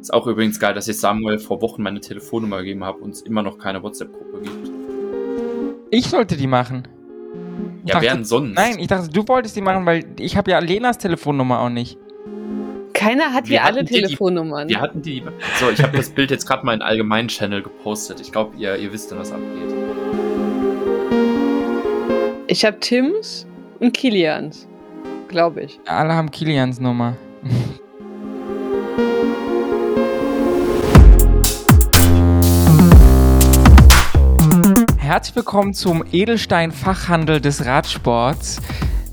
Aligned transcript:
Ist 0.00 0.12
auch 0.12 0.26
übrigens 0.26 0.58
geil, 0.58 0.74
dass 0.74 0.88
ich 0.88 0.98
Samuel 0.98 1.38
vor 1.38 1.62
Wochen 1.62 1.82
meine 1.82 2.00
Telefonnummer 2.00 2.58
gegeben 2.58 2.84
habe 2.84 2.98
und 2.98 3.10
es 3.10 3.22
immer 3.22 3.42
noch 3.42 3.58
keine 3.58 3.82
WhatsApp-Gruppe 3.82 4.40
gibt. 4.42 4.70
Ich 5.90 6.06
sollte 6.08 6.36
die 6.36 6.46
machen. 6.48 6.88
Ich 7.84 7.88
Ja, 7.90 7.94
dachte- 7.94 8.06
wer 8.06 8.14
denn 8.14 8.24
sonst? 8.24 8.54
Nein, 8.54 8.78
ich 8.78 8.86
dachte, 8.88 9.08
du 9.10 9.26
wolltest 9.28 9.54
die 9.56 9.60
machen, 9.60 9.86
weil 9.86 10.04
ich 10.18 10.36
habe 10.36 10.50
ja 10.50 10.58
Lenas 10.58 10.98
Telefonnummer 10.98 11.60
auch 11.60 11.68
nicht. 11.68 11.98
Keiner 12.94 13.32
hat 13.32 13.48
Wir 13.48 13.60
hier 13.60 13.64
alle 13.64 13.84
die- 13.84 13.94
Telefonnummern. 13.94 14.68
Wir 14.68 14.80
hatten 14.80 15.02
die. 15.02 15.22
So, 15.60 15.70
ich 15.70 15.82
habe 15.82 15.96
das 15.96 16.10
Bild 16.10 16.30
jetzt 16.30 16.46
gerade 16.46 16.64
mal 16.64 16.74
in 16.74 16.82
allgemeinen 16.82 17.28
Channel 17.28 17.62
gepostet. 17.62 18.20
Ich 18.20 18.32
glaube, 18.32 18.56
ihr, 18.56 18.76
ihr 18.76 18.92
wisst 18.92 19.10
dann, 19.10 19.18
was 19.18 19.32
abgeht. 19.32 19.48
Ich 22.48 22.64
habe 22.64 22.78
Tims 22.80 23.46
und 23.80 23.92
Kilians. 23.94 24.68
Glaube 25.32 25.62
ich. 25.62 25.80
Alle 25.86 26.12
haben 26.12 26.30
Kilians 26.30 26.78
Nummer. 26.78 27.16
Herzlich 34.98 35.34
willkommen 35.34 35.72
zum 35.72 36.04
Edelstein-Fachhandel 36.12 37.40
des 37.40 37.64
Radsports. 37.64 38.60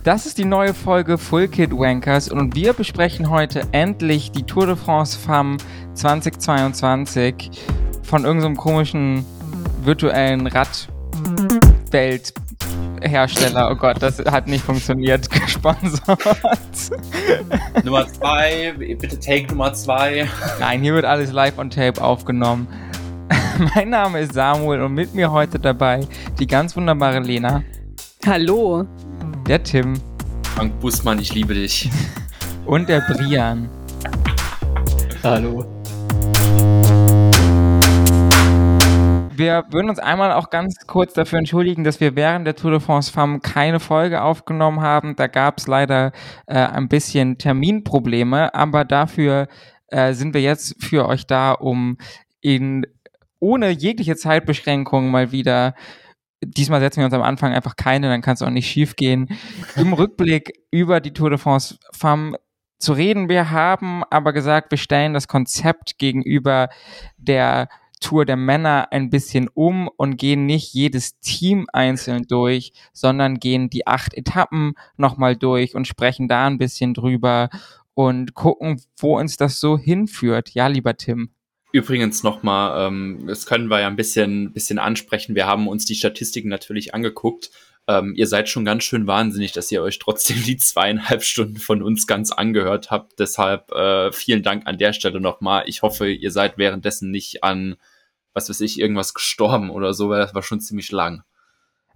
Das 0.04 0.26
ist 0.26 0.38
die 0.38 0.44
neue 0.44 0.74
Folge 0.74 1.18
Full 1.18 1.48
Kit 1.48 1.72
Wankers 1.72 2.30
und 2.30 2.54
wir 2.54 2.74
besprechen 2.74 3.30
heute 3.30 3.62
endlich 3.72 4.32
die 4.32 4.44
Tour 4.44 4.68
de 4.68 4.76
France 4.76 5.18
Femme 5.18 5.56
2022 5.94 7.50
von 8.04 8.26
irgendeinem 8.26 8.58
komischen 8.58 9.24
virtuellen 9.86 10.48
Radwelthersteller. 13.00 13.70
Oh 13.72 13.76
Gott, 13.76 14.02
das 14.02 14.20
hat 14.20 14.48
nicht 14.48 14.64
funktioniert. 14.64 15.30
Gesponsert. 15.32 16.20
Nummer 17.84 18.08
zwei, 18.08 18.74
bitte 18.78 19.20
Take 19.20 19.48
Nummer 19.48 19.74
zwei. 19.74 20.28
Nein, 20.60 20.82
hier 20.82 20.94
wird 20.94 21.06
alles 21.06 21.32
live 21.32 21.58
on 21.58 21.70
tape 21.70 22.02
aufgenommen. 22.02 22.68
Mein 23.76 23.90
Name 23.90 24.20
ist 24.22 24.34
Samuel 24.34 24.82
und 24.82 24.94
mit 24.94 25.14
mir 25.14 25.32
heute 25.32 25.60
dabei 25.60 26.02
die 26.40 26.48
ganz 26.48 26.76
wunderbare 26.76 27.20
Lena, 27.20 27.64
Hallo. 28.26 28.86
der 29.48 29.62
Tim 29.64 30.00
Frank 30.56 30.80
Bussmann, 30.80 31.20
ich 31.20 31.34
liebe 31.34 31.54
dich. 31.54 31.90
und 32.66 32.90
der 32.90 33.02
Brian. 33.02 33.70
Hallo. 35.24 35.66
Wir 39.40 39.64
würden 39.70 39.90
uns 39.90 40.00
einmal 40.00 40.34
auch 40.34 40.50
ganz 40.50 40.76
kurz 40.86 41.14
dafür 41.14 41.40
entschuldigen, 41.40 41.86
dass 41.86 42.02
wir 42.02 42.18
während 42.18 42.46
der 42.46 42.58
Tour 42.58 42.72
de 42.72 42.82
France 42.82 43.10
Femme 43.10 43.40
keine 43.40 43.80
Folge 43.80 44.22
aufgenommen 44.22 44.82
haben. 44.82 45.16
Da 45.16 45.28
gab 45.28 45.60
es 45.60 45.68
leider 45.68 46.12
äh, 46.46 46.56
ein 46.56 46.90
bisschen 46.90 47.38
Terminprobleme, 47.38 48.54
aber 48.54 48.84
dafür 48.84 49.48
äh, 49.88 50.12
sind 50.12 50.34
wir 50.34 50.42
jetzt 50.42 50.84
für 50.84 51.08
euch 51.08 51.26
da, 51.26 51.54
um 51.54 51.98
in 52.42 52.86
ohne 53.40 53.70
jegliche 53.70 54.18
Zeitbeschränkung 54.18 55.10
mal 55.10 55.32
wieder 55.32 55.74
Diesmal 56.42 56.80
setzen 56.80 57.00
wir 57.00 57.06
uns 57.06 57.14
am 57.14 57.22
Anfang 57.22 57.54
einfach 57.54 57.76
keine, 57.76 58.08
dann 58.08 58.22
kann 58.22 58.34
es 58.34 58.42
auch 58.42 58.50
nicht 58.50 58.70
schief 58.70 58.96
gehen. 58.96 59.28
Im 59.76 59.92
Rückblick 59.92 60.54
über 60.72 61.02
die 61.02 61.12
Tour 61.12 61.30
de 61.30 61.38
France 61.38 61.78
Femme 61.92 62.38
zu 62.78 62.94
reden. 62.94 63.28
Wir 63.28 63.52
haben 63.52 64.04
aber 64.10 64.32
gesagt, 64.32 64.72
wir 64.72 64.78
stellen 64.78 65.14
das 65.14 65.28
Konzept 65.28 65.98
gegenüber 65.98 66.70
der 67.18 67.68
Tour 68.00 68.26
der 68.26 68.38
Männer 68.38 68.88
ein 68.92 69.10
bisschen 69.10 69.50
um 69.54 69.88
und 69.88 70.18
gehen 70.18 70.46
nicht 70.46 70.74
jedes 70.74 71.20
Team 71.20 71.68
einzeln 71.74 72.26
durch, 72.28 72.72
sondern 72.94 73.40
gehen 73.40 73.70
die 73.70 73.88
acht 73.88 74.14
Etappen 74.14 74.74
nochmal 74.98 75.36
durch 75.36 75.76
und 75.76 75.88
sprechen 75.88 76.28
da 76.28 76.48
ein 76.48 76.58
bisschen 76.58 76.94
drüber 76.94 77.50
und 77.94 78.34
gucken, 78.34 78.82
wo 78.98 79.20
uns 79.20 79.38
das 79.38 79.60
so 79.60 79.78
hinführt. 79.78 80.52
Ja, 80.52 80.68
lieber 80.68 80.96
Tim. 80.96 81.32
Übrigens 81.72 82.24
nochmal, 82.24 82.88
ähm, 82.88 83.26
das 83.28 83.46
können 83.46 83.68
wir 83.68 83.82
ja 83.82 83.88
ein 83.88 83.96
bisschen, 83.96 84.54
bisschen 84.54 84.80
ansprechen. 84.80 85.36
Wir 85.36 85.46
haben 85.46 85.68
uns 85.68 85.86
die 85.86 85.96
Statistiken 85.96 86.50
natürlich 86.50 86.96
angeguckt. 86.96 87.52
Ähm, 87.88 88.14
ihr 88.16 88.28
seid 88.28 88.50
schon 88.50 88.66
ganz 88.66 88.84
schön 88.84 89.08
wahnsinnig, 89.08 89.52
dass 89.52 89.72
ihr 89.72 89.82
euch 89.82 90.00
trotzdem 90.00 90.42
die 90.44 90.58
zweieinhalb 90.58 91.24
Stunden 91.24 91.58
von 91.58 91.84
uns 91.84 92.08
ganz 92.08 92.32
angehört 92.32 92.90
habt. 92.92 93.20
Deshalb 93.20 93.72
äh, 93.72 94.12
vielen 94.12 94.44
Dank 94.44 94.66
an 94.66 94.78
der 94.78 94.94
Stelle 94.94 95.20
nochmal. 95.20 95.64
Ich 95.66 95.82
hoffe, 95.82 96.10
ihr 96.10 96.32
seid 96.32 96.58
währenddessen 96.58 97.12
nicht 97.12 97.44
an, 97.44 97.76
was 98.34 98.50
weiß 98.50 98.62
ich, 98.62 98.80
irgendwas 98.80 99.14
gestorben 99.14 99.70
oder 99.70 99.94
so, 99.94 100.10
weil 100.10 100.20
das 100.20 100.34
war 100.36 100.44
schon 100.44 100.60
ziemlich 100.60 100.92
lang. 100.92 101.24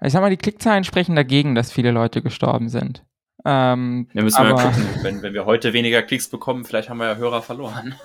Ich 0.01 0.11
sag 0.13 0.21
mal, 0.21 0.29
die 0.29 0.37
Klickzahlen 0.37 0.83
sprechen 0.83 1.15
dagegen, 1.15 1.55
dass 1.55 1.71
viele 1.71 1.91
Leute 1.91 2.21
gestorben 2.21 2.67
sind. 2.69 3.03
Ähm, 3.45 4.07
Wir 4.13 4.23
müssen 4.23 4.41
mal 4.43 4.51
aber- 4.53 4.63
gucken, 4.63 4.85
wenn, 5.01 5.21
wenn 5.21 5.33
wir 5.33 5.45
heute 5.45 5.73
weniger 5.73 6.01
Klicks 6.01 6.29
bekommen, 6.29 6.65
vielleicht 6.65 6.89
haben 6.89 6.97
wir 6.97 7.07
ja 7.07 7.15
Hörer 7.15 7.41
verloren. 7.41 7.95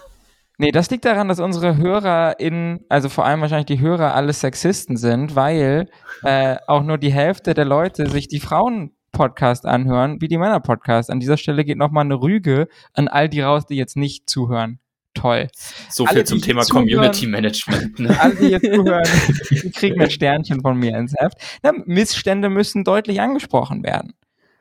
Nee, 0.61 0.73
das 0.73 0.91
liegt 0.91 1.05
daran, 1.05 1.29
dass 1.29 1.39
unsere 1.39 1.77
Hörer 1.77 2.41
in, 2.41 2.85
also 2.89 3.09
vor 3.09 3.25
allem 3.25 3.41
wahrscheinlich 3.41 3.67
die 3.67 3.79
Hörer 3.79 4.15
alles 4.15 4.41
Sexisten 4.41 4.97
sind, 4.97 5.37
weil 5.37 5.89
äh, 6.25 6.57
auch 6.67 6.83
nur 6.83 6.99
die 6.99 7.13
Hälfte 7.13 7.55
der 7.55 7.65
Leute 7.65 8.11
sich 8.11 8.27
die 8.27 8.41
Frauen-Podcast 8.41 9.67
anhören, 9.67 10.21
wie 10.21 10.27
die 10.27 10.37
Männer-Podcast. 10.39 11.11
An 11.11 11.21
dieser 11.21 11.37
Stelle 11.37 11.65
geht 11.65 11.79
nochmal 11.79 12.05
eine 12.05 12.21
Rüge 12.21 12.67
an 12.93 13.07
all 13.07 13.29
die 13.29 13.41
raus, 13.41 13.67
die 13.67 13.77
jetzt 13.77 13.97
nicht 13.97 14.29
zuhören. 14.29 14.81
Toll. 15.15 15.49
So 15.91 16.05
Alle, 16.05 16.17
viel 16.17 16.25
zum 16.25 16.41
Thema 16.41 16.63
zuhören- 16.63 16.89
Community 16.89 17.27
Management. 17.27 17.99
Ne? 17.99 18.21
Alle, 18.21 18.35
die 18.37 18.49
jetzt 18.49 18.73
zuhören, 18.73 19.09
die 19.51 19.71
kriegen 19.71 20.01
ein 20.01 20.11
Sternchen 20.11 20.61
von 20.61 20.77
mir 20.79 20.97
ins 20.97 21.15
Heft. 21.19 21.37
Na, 21.63 21.73
Missstände 21.87 22.49
müssen 22.49 22.85
deutlich 22.85 23.21
angesprochen 23.21 23.83
werden. 23.83 24.15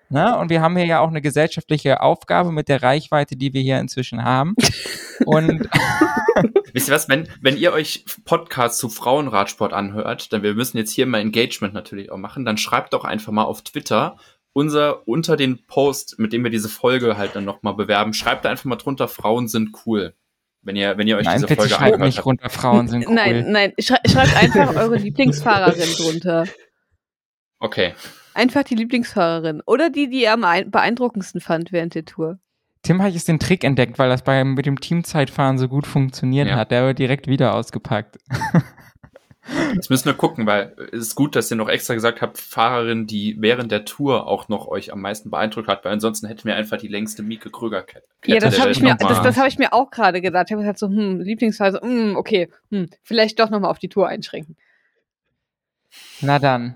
Na, 0.10 0.40
und 0.40 0.50
wir 0.50 0.62
haben 0.62 0.78
hier 0.78 0.86
ja 0.86 1.00
auch 1.02 1.10
eine 1.10 1.22
gesellschaftliche 1.22 2.02
Aufgabe 2.02 2.52
mit 2.52 2.70
der 2.70 2.82
Reichweite, 2.82 3.36
die 3.36 3.54
wir 3.54 3.62
hier 3.62 3.80
inzwischen 3.80 4.24
haben. 4.24 4.56
Und 5.26 5.68
Wisst 6.74 6.90
ihr 6.90 6.94
was, 6.94 7.10
wenn, 7.10 7.28
wenn 7.42 7.58
ihr 7.58 7.74
euch 7.74 8.06
Podcasts 8.24 8.78
zu 8.78 8.90
Frauenradsport 8.90 9.74
anhört, 9.74 10.32
dann 10.32 10.44
wir 10.44 10.54
müssen 10.54 10.78
jetzt 10.78 10.92
hier 10.92 11.08
mal 11.08 11.20
Engagement 11.20 11.74
natürlich 11.74 12.12
auch 12.12 12.18
machen, 12.18 12.46
dann 12.46 12.58
schreibt 12.58 12.94
doch 12.94 13.04
einfach 13.04 13.32
mal 13.32 13.46
auf 13.46 13.64
Twitter 13.64 14.18
unser, 14.54 15.08
unter 15.08 15.38
den 15.38 15.66
Post, 15.66 16.18
mit 16.18 16.34
dem 16.34 16.44
wir 16.44 16.52
diese 16.52 16.70
Folge 16.70 17.18
halt 17.18 17.36
dann 17.36 17.46
nochmal 17.46 17.76
bewerben, 17.76 18.14
schreibt 18.14 18.46
da 18.46 18.50
einfach 18.50 18.66
mal 18.66 18.76
drunter, 18.76 19.08
Frauen 19.08 19.48
sind 19.48 19.72
cool. 19.86 20.14
Wenn 20.68 20.76
ihr, 20.76 20.98
wenn 20.98 21.08
ihr 21.08 21.16
euch 21.16 21.24
nein, 21.26 21.36
diese 21.38 21.48
bitte 21.48 21.62
Folge 21.62 21.74
schreibt 21.76 22.00
nicht 22.00 22.18
habt. 22.18 22.26
runter, 22.26 22.50
Frauen 22.50 22.90
sind 22.90 23.08
cool. 23.08 23.16
Nein, 23.16 23.52
nein. 23.54 23.72
Schrei 23.80 24.00
schreibt 24.06 24.36
einfach 24.36 24.76
eure 24.76 24.98
Lieblingsfahrerin 24.98 25.90
drunter. 25.98 26.44
Okay. 27.60 27.94
Einfach 28.34 28.64
die 28.64 28.76
Lieblingsfahrerin. 28.76 29.62
Oder 29.66 29.90
die, 29.90 30.10
die 30.10 30.24
ihr 30.24 30.34
am 30.34 30.44
ein- 30.44 30.70
beeindruckendsten 30.70 31.40
fand 31.40 31.72
während 31.72 31.96
der 31.96 32.04
Tour. 32.04 32.40
Tim 32.84 33.02
hat 33.02 33.14
jetzt 33.14 33.30
den 33.30 33.40
Trick 33.40 33.64
entdeckt, 33.64 33.98
weil 33.98 34.10
das 34.10 34.24
bei, 34.24 34.44
mit 34.44 34.66
dem 34.66 34.80
Teamzeitfahren 34.82 35.58
so 35.58 35.70
gut 35.70 35.88
funktioniert 35.88 36.50
Ja. 36.50 36.58
hat. 36.58 36.70
Der 36.72 36.86
wird 36.86 37.00
direkt 37.00 37.28
wieder 37.28 37.56
ausgepackt. 37.56 38.18
Jetzt 39.76 39.90
müssen 39.90 40.06
wir 40.06 40.14
gucken, 40.14 40.46
weil 40.46 40.76
es 40.92 41.00
ist 41.00 41.16
gut, 41.16 41.36
dass 41.36 41.50
ihr 41.50 41.58
noch 41.58 41.70
extra 41.70 41.94
gesagt 41.94 42.22
habt, 42.22 42.38
Fahrerin, 42.38 43.08
die 43.08 43.38
während 43.40 43.72
der 43.72 43.86
Tour 43.86 44.28
auch 44.28 44.50
noch 44.50 44.68
euch 44.68 44.92
am 44.92 45.02
meisten 45.02 45.30
beeindruckt 45.32 45.68
hat, 45.68 45.86
weil 45.86 45.94
ansonsten 45.94 46.28
hätten 46.28 46.46
wir 46.46 46.56
einfach 46.56 46.78
die 46.78 46.88
längste 46.88 47.24
Mieke 47.24 47.50
Kröger-Kette. 47.50 48.06
Ja, 48.26 48.40
das 48.40 48.60
habe 48.60 48.72
ich, 48.72 48.82
mir- 48.82 48.96
das, 48.96 49.22
das 49.22 49.38
hab 49.38 49.48
ich 49.48 49.58
mir 49.58 49.74
auch 49.74 49.90
gerade 49.92 50.22
gedacht. 50.22 50.48
Ich 50.48 50.52
habe 50.54 50.62
gesagt, 50.64 50.80
so, 50.80 50.88
hm, 50.88 51.22
Lieblingsphase, 51.22 51.80
hm, 51.82 52.16
okay, 52.18 52.50
hm, 52.72 52.88
vielleicht 53.04 53.40
doch 53.40 53.50
nochmal 53.50 53.72
auf 53.72 53.80
die 53.80 53.90
Tour 53.90 54.08
einschränken. 54.08 54.58
Na 56.22 56.40
dann. 56.40 56.76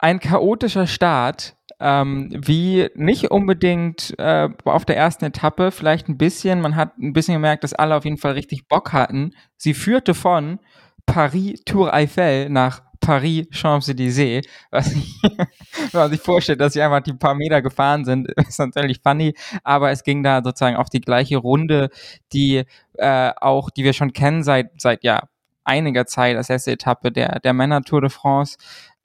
Ein 0.00 0.20
chaotischer 0.20 0.86
Start, 0.86 1.56
ähm, 1.80 2.30
wie 2.32 2.88
nicht 2.94 3.30
unbedingt 3.32 4.14
äh, 4.18 4.48
auf 4.64 4.84
der 4.84 4.96
ersten 4.96 5.24
Etappe, 5.24 5.70
vielleicht 5.72 6.08
ein 6.08 6.18
bisschen. 6.18 6.60
Man 6.60 6.76
hat 6.76 6.96
ein 6.98 7.12
bisschen 7.12 7.34
gemerkt, 7.34 7.64
dass 7.64 7.74
alle 7.74 7.96
auf 7.96 8.04
jeden 8.04 8.16
Fall 8.18 8.32
richtig 8.32 8.68
Bock 8.68 8.92
hatten. 8.92 9.34
Sie 9.56 9.74
führte 9.74 10.14
von 10.14 10.60
Paris 11.08 11.62
Tour 11.64 11.92
Eiffel 11.92 12.50
nach 12.50 12.82
Paris 13.00 13.46
Champs-Élysées, 13.50 14.46
was 14.70 14.92
ich, 14.92 15.18
wenn 15.22 16.00
man 16.00 16.10
sich 16.10 16.20
vorstellt, 16.20 16.60
dass 16.60 16.74
sie 16.74 16.82
einfach 16.82 17.00
die 17.00 17.14
paar 17.14 17.34
Meter 17.34 17.62
gefahren 17.62 18.04
sind, 18.04 18.28
ist 18.48 18.58
natürlich 18.58 19.00
funny, 19.02 19.34
aber 19.64 19.90
es 19.90 20.04
ging 20.04 20.22
da 20.22 20.42
sozusagen 20.44 20.76
auf 20.76 20.90
die 20.90 21.00
gleiche 21.00 21.38
Runde, 21.38 21.88
die 22.32 22.64
äh, 22.94 23.32
auch, 23.40 23.70
die 23.70 23.84
wir 23.84 23.94
schon 23.94 24.12
kennen 24.12 24.42
seit, 24.42 24.70
seit 24.80 25.04
ja 25.04 25.22
einiger 25.64 26.06
Zeit, 26.06 26.36
als 26.36 26.50
erste 26.50 26.72
Etappe 26.72 27.10
der, 27.10 27.40
der 27.40 27.54
Männer 27.54 27.82
Tour 27.82 28.02
de 28.02 28.10
France. 28.10 28.58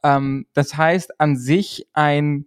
Ähm, 0.03 0.45
das 0.53 0.75
heißt 0.75 1.19
an 1.21 1.37
sich 1.37 1.87
ein 1.93 2.45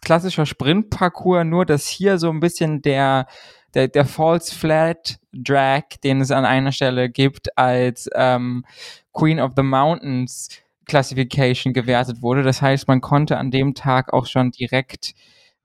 klassischer 0.00 0.46
Sprintparcours, 0.46 1.44
nur 1.44 1.66
dass 1.66 1.86
hier 1.86 2.18
so 2.18 2.30
ein 2.30 2.40
bisschen 2.40 2.82
der, 2.82 3.26
der, 3.74 3.88
der 3.88 4.04
False 4.04 4.54
Flat 4.54 5.18
Drag, 5.32 5.84
den 6.02 6.20
es 6.20 6.30
an 6.30 6.44
einer 6.44 6.72
Stelle 6.72 7.10
gibt, 7.10 7.56
als 7.56 8.08
ähm, 8.14 8.64
Queen 9.12 9.40
of 9.40 9.52
the 9.56 9.62
Mountains 9.62 10.48
Classification 10.86 11.72
gewertet 11.72 12.22
wurde. 12.22 12.42
Das 12.42 12.62
heißt, 12.62 12.88
man 12.88 13.00
konnte 13.00 13.36
an 13.36 13.50
dem 13.50 13.74
Tag 13.74 14.12
auch 14.12 14.26
schon 14.26 14.50
direkt 14.50 15.14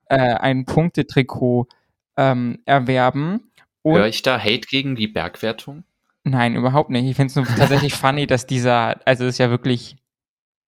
äh, 0.05 0.17
ein 0.17 0.65
Punktetrikot 0.65 1.67
ähm, 2.17 2.59
erwerben. 2.65 3.51
Und 3.81 3.95
Höre 3.95 4.07
ich 4.07 4.21
da 4.21 4.37
Hate 4.37 4.67
gegen 4.69 4.95
die 4.95 5.07
Bergwertung? 5.07 5.83
Nein, 6.23 6.55
überhaupt 6.55 6.89
nicht. 6.89 7.05
Ich 7.05 7.15
finde 7.15 7.31
es 7.31 7.35
nur 7.35 7.45
tatsächlich 7.45 7.93
funny, 7.93 8.27
dass 8.27 8.45
dieser, 8.45 9.05
also 9.07 9.25
es 9.25 9.35
ist 9.35 9.37
ja 9.39 9.49
wirklich 9.49 9.97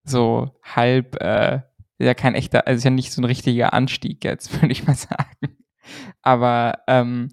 so 0.03 0.51
halb, 0.63 1.21
äh, 1.21 1.61
ist 1.97 2.07
ja 2.07 2.13
kein 2.13 2.35
echter, 2.35 2.67
also 2.67 2.77
ist 2.77 2.83
ja 2.83 2.89
nicht 2.89 3.11
so 3.11 3.21
ein 3.21 3.25
richtiger 3.25 3.73
Anstieg 3.73 4.23
jetzt, 4.23 4.53
würde 4.61 4.71
ich 4.71 4.85
mal 4.85 4.95
sagen. 4.95 5.54
Aber 6.21 6.79
ähm, 6.87 7.31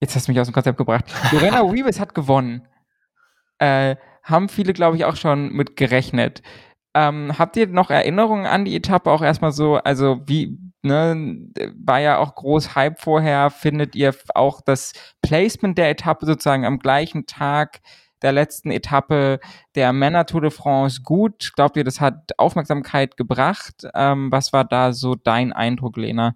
jetzt 0.00 0.14
hast 0.14 0.28
du 0.28 0.32
mich 0.32 0.40
aus 0.40 0.48
dem 0.48 0.54
Konzept 0.54 0.78
gebracht. 0.78 1.04
Lorena 1.32 1.60
Wiebes 1.72 2.00
hat 2.00 2.14
gewonnen. 2.14 2.66
Äh, 3.58 3.96
haben 4.22 4.48
viele, 4.48 4.72
glaube 4.72 4.96
ich, 4.96 5.04
auch 5.04 5.16
schon 5.16 5.52
mit 5.52 5.76
gerechnet. 5.76 6.42
Ähm, 6.94 7.38
habt 7.38 7.56
ihr 7.56 7.66
noch 7.66 7.90
Erinnerungen 7.90 8.46
an 8.46 8.64
die 8.64 8.74
Etappe 8.74 9.10
auch 9.10 9.22
erstmal 9.22 9.52
so, 9.52 9.76
also 9.76 10.22
wie, 10.26 10.58
ne, 10.82 11.50
war 11.76 12.00
ja 12.00 12.18
auch 12.18 12.34
groß 12.34 12.74
Hype 12.74 13.00
vorher, 13.00 13.50
findet 13.50 13.94
ihr 13.94 14.14
auch 14.34 14.60
das 14.62 14.94
Placement 15.22 15.76
der 15.78 15.90
Etappe 15.90 16.26
sozusagen 16.26 16.64
am 16.64 16.78
gleichen 16.78 17.26
Tag 17.26 17.80
der 18.22 18.32
letzten 18.32 18.70
Etappe 18.70 19.40
der 19.74 19.92
Männer 19.92 20.26
Tour 20.26 20.40
de 20.40 20.50
France 20.50 21.02
gut? 21.02 21.52
Glaubt 21.54 21.76
ihr, 21.76 21.84
das 21.84 22.00
hat 22.00 22.38
Aufmerksamkeit 22.38 23.16
gebracht? 23.16 23.86
Ähm, 23.94 24.32
was 24.32 24.52
war 24.52 24.64
da 24.64 24.92
so 24.92 25.14
dein 25.14 25.52
Eindruck, 25.52 25.96
Lena? 25.96 26.34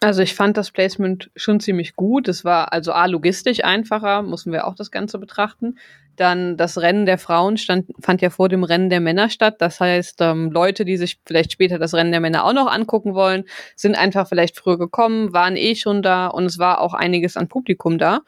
Also 0.00 0.22
ich 0.22 0.34
fand 0.34 0.56
das 0.56 0.70
Placement 0.70 1.30
schon 1.34 1.58
ziemlich 1.58 1.96
gut. 1.96 2.28
Es 2.28 2.44
war 2.44 2.72
also 2.72 2.92
A, 2.92 3.06
logistisch 3.06 3.64
einfacher, 3.64 4.22
müssen 4.22 4.52
wir 4.52 4.66
auch 4.66 4.76
das 4.76 4.92
Ganze 4.92 5.18
betrachten. 5.18 5.76
Dann 6.14 6.56
das 6.56 6.78
Rennen 6.78 7.04
der 7.04 7.18
Frauen 7.18 7.56
stand, 7.56 7.90
fand 8.00 8.20
ja 8.22 8.30
vor 8.30 8.48
dem 8.48 8.62
Rennen 8.62 8.90
der 8.90 9.00
Männer 9.00 9.28
statt. 9.28 9.56
Das 9.58 9.80
heißt, 9.80 10.20
ähm, 10.20 10.52
Leute, 10.52 10.84
die 10.84 10.96
sich 10.96 11.18
vielleicht 11.26 11.52
später 11.52 11.78
das 11.78 11.94
Rennen 11.94 12.12
der 12.12 12.20
Männer 12.20 12.44
auch 12.44 12.52
noch 12.52 12.70
angucken 12.70 13.14
wollen, 13.14 13.44
sind 13.74 13.96
einfach 13.96 14.28
vielleicht 14.28 14.56
früher 14.56 14.78
gekommen, 14.78 15.32
waren 15.32 15.56
eh 15.56 15.74
schon 15.74 16.02
da 16.02 16.28
und 16.28 16.46
es 16.46 16.58
war 16.58 16.80
auch 16.80 16.94
einiges 16.94 17.36
an 17.36 17.48
Publikum 17.48 17.98
da. 17.98 18.20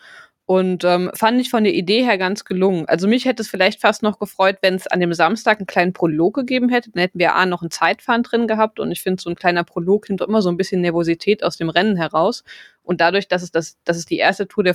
Und 0.51 0.83
ähm, 0.83 1.13
fand 1.15 1.41
ich 1.41 1.49
von 1.49 1.63
der 1.63 1.75
Idee 1.75 2.03
her 2.03 2.19
ganz 2.19 2.45
gelungen. 2.45 2.85
Also 2.89 3.07
mich 3.07 3.25
hätte 3.25 3.41
es 3.41 3.49
vielleicht 3.49 3.81
fast 3.81 4.03
noch 4.03 4.19
gefreut, 4.19 4.57
wenn 4.63 4.75
es 4.75 4.89
an 4.89 4.99
dem 4.99 5.15
Samstag 5.15 5.59
einen 5.59 5.69
kleinen 5.69 5.93
Prolog 5.93 6.35
gegeben 6.35 6.69
hätte. 6.71 6.91
Dann 6.91 7.03
hätten 7.03 7.21
wir 7.21 7.37
A 7.37 7.47
noch 7.47 7.63
ein 7.63 7.71
Zeitfahren 7.71 8.25
drin 8.25 8.49
gehabt 8.49 8.81
und 8.81 8.91
ich 8.91 9.01
finde, 9.01 9.23
so 9.23 9.31
ein 9.31 9.37
kleiner 9.37 9.63
Prolog 9.63 10.09
nimmt 10.09 10.23
immer 10.23 10.43
so 10.43 10.49
ein 10.49 10.57
bisschen 10.57 10.81
Nervosität 10.81 11.45
aus 11.45 11.57
dem 11.57 11.69
Rennen 11.69 11.95
heraus. 11.95 12.43
Und 12.83 13.01
dadurch, 13.01 13.29
dass 13.29 13.45
es, 13.45 13.53
das, 13.53 13.79
dass 13.85 13.97
es 13.97 14.07
die 14.07 14.17
erste 14.17 14.49
Tour, 14.49 14.65
der, 14.65 14.75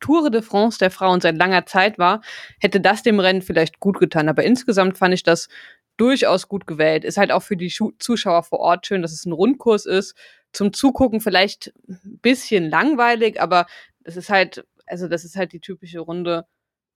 Tour 0.00 0.30
de 0.32 0.42
France 0.42 0.80
der 0.80 0.90
Frauen 0.90 1.20
seit 1.20 1.38
langer 1.38 1.64
Zeit 1.64 1.96
war, 1.96 2.20
hätte 2.58 2.80
das 2.80 3.04
dem 3.04 3.20
Rennen 3.20 3.42
vielleicht 3.42 3.78
gut 3.78 4.00
getan. 4.00 4.28
Aber 4.28 4.42
insgesamt 4.42 4.98
fand 4.98 5.14
ich 5.14 5.22
das 5.22 5.48
durchaus 5.96 6.48
gut 6.48 6.66
gewählt. 6.66 7.04
Ist 7.04 7.18
halt 7.18 7.30
auch 7.30 7.44
für 7.44 7.56
die 7.56 7.72
Zuschauer 8.00 8.42
vor 8.42 8.58
Ort 8.58 8.88
schön, 8.88 9.02
dass 9.02 9.12
es 9.12 9.26
ein 9.26 9.32
Rundkurs 9.32 9.86
ist. 9.86 10.16
Zum 10.52 10.72
Zugucken 10.72 11.20
vielleicht 11.20 11.72
ein 11.88 12.18
bisschen 12.20 12.68
langweilig, 12.68 13.40
aber 13.40 13.66
es 14.02 14.16
ist 14.16 14.28
halt 14.28 14.64
also 14.86 15.08
das 15.08 15.24
ist 15.24 15.36
halt 15.36 15.52
die 15.52 15.60
typische 15.60 16.00
Runde 16.00 16.46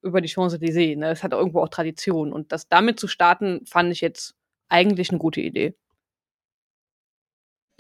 über 0.03 0.21
die 0.21 0.29
Champs-Élysées. 0.29 0.97
Ne? 0.97 1.09
Das 1.09 1.23
hat 1.23 1.33
irgendwo 1.33 1.61
auch 1.61 1.69
Tradition. 1.69 2.33
Und 2.33 2.53
das 2.53 2.69
damit 2.69 3.01
zu 3.01 3.09
starten, 3.09 3.65
fand 3.67 3.93
ich 3.93 4.01
jetzt 4.01 4.35
eigentlich 4.69 5.11
eine 5.11 5.19
gute 5.19 5.41
Idee. 5.41 5.75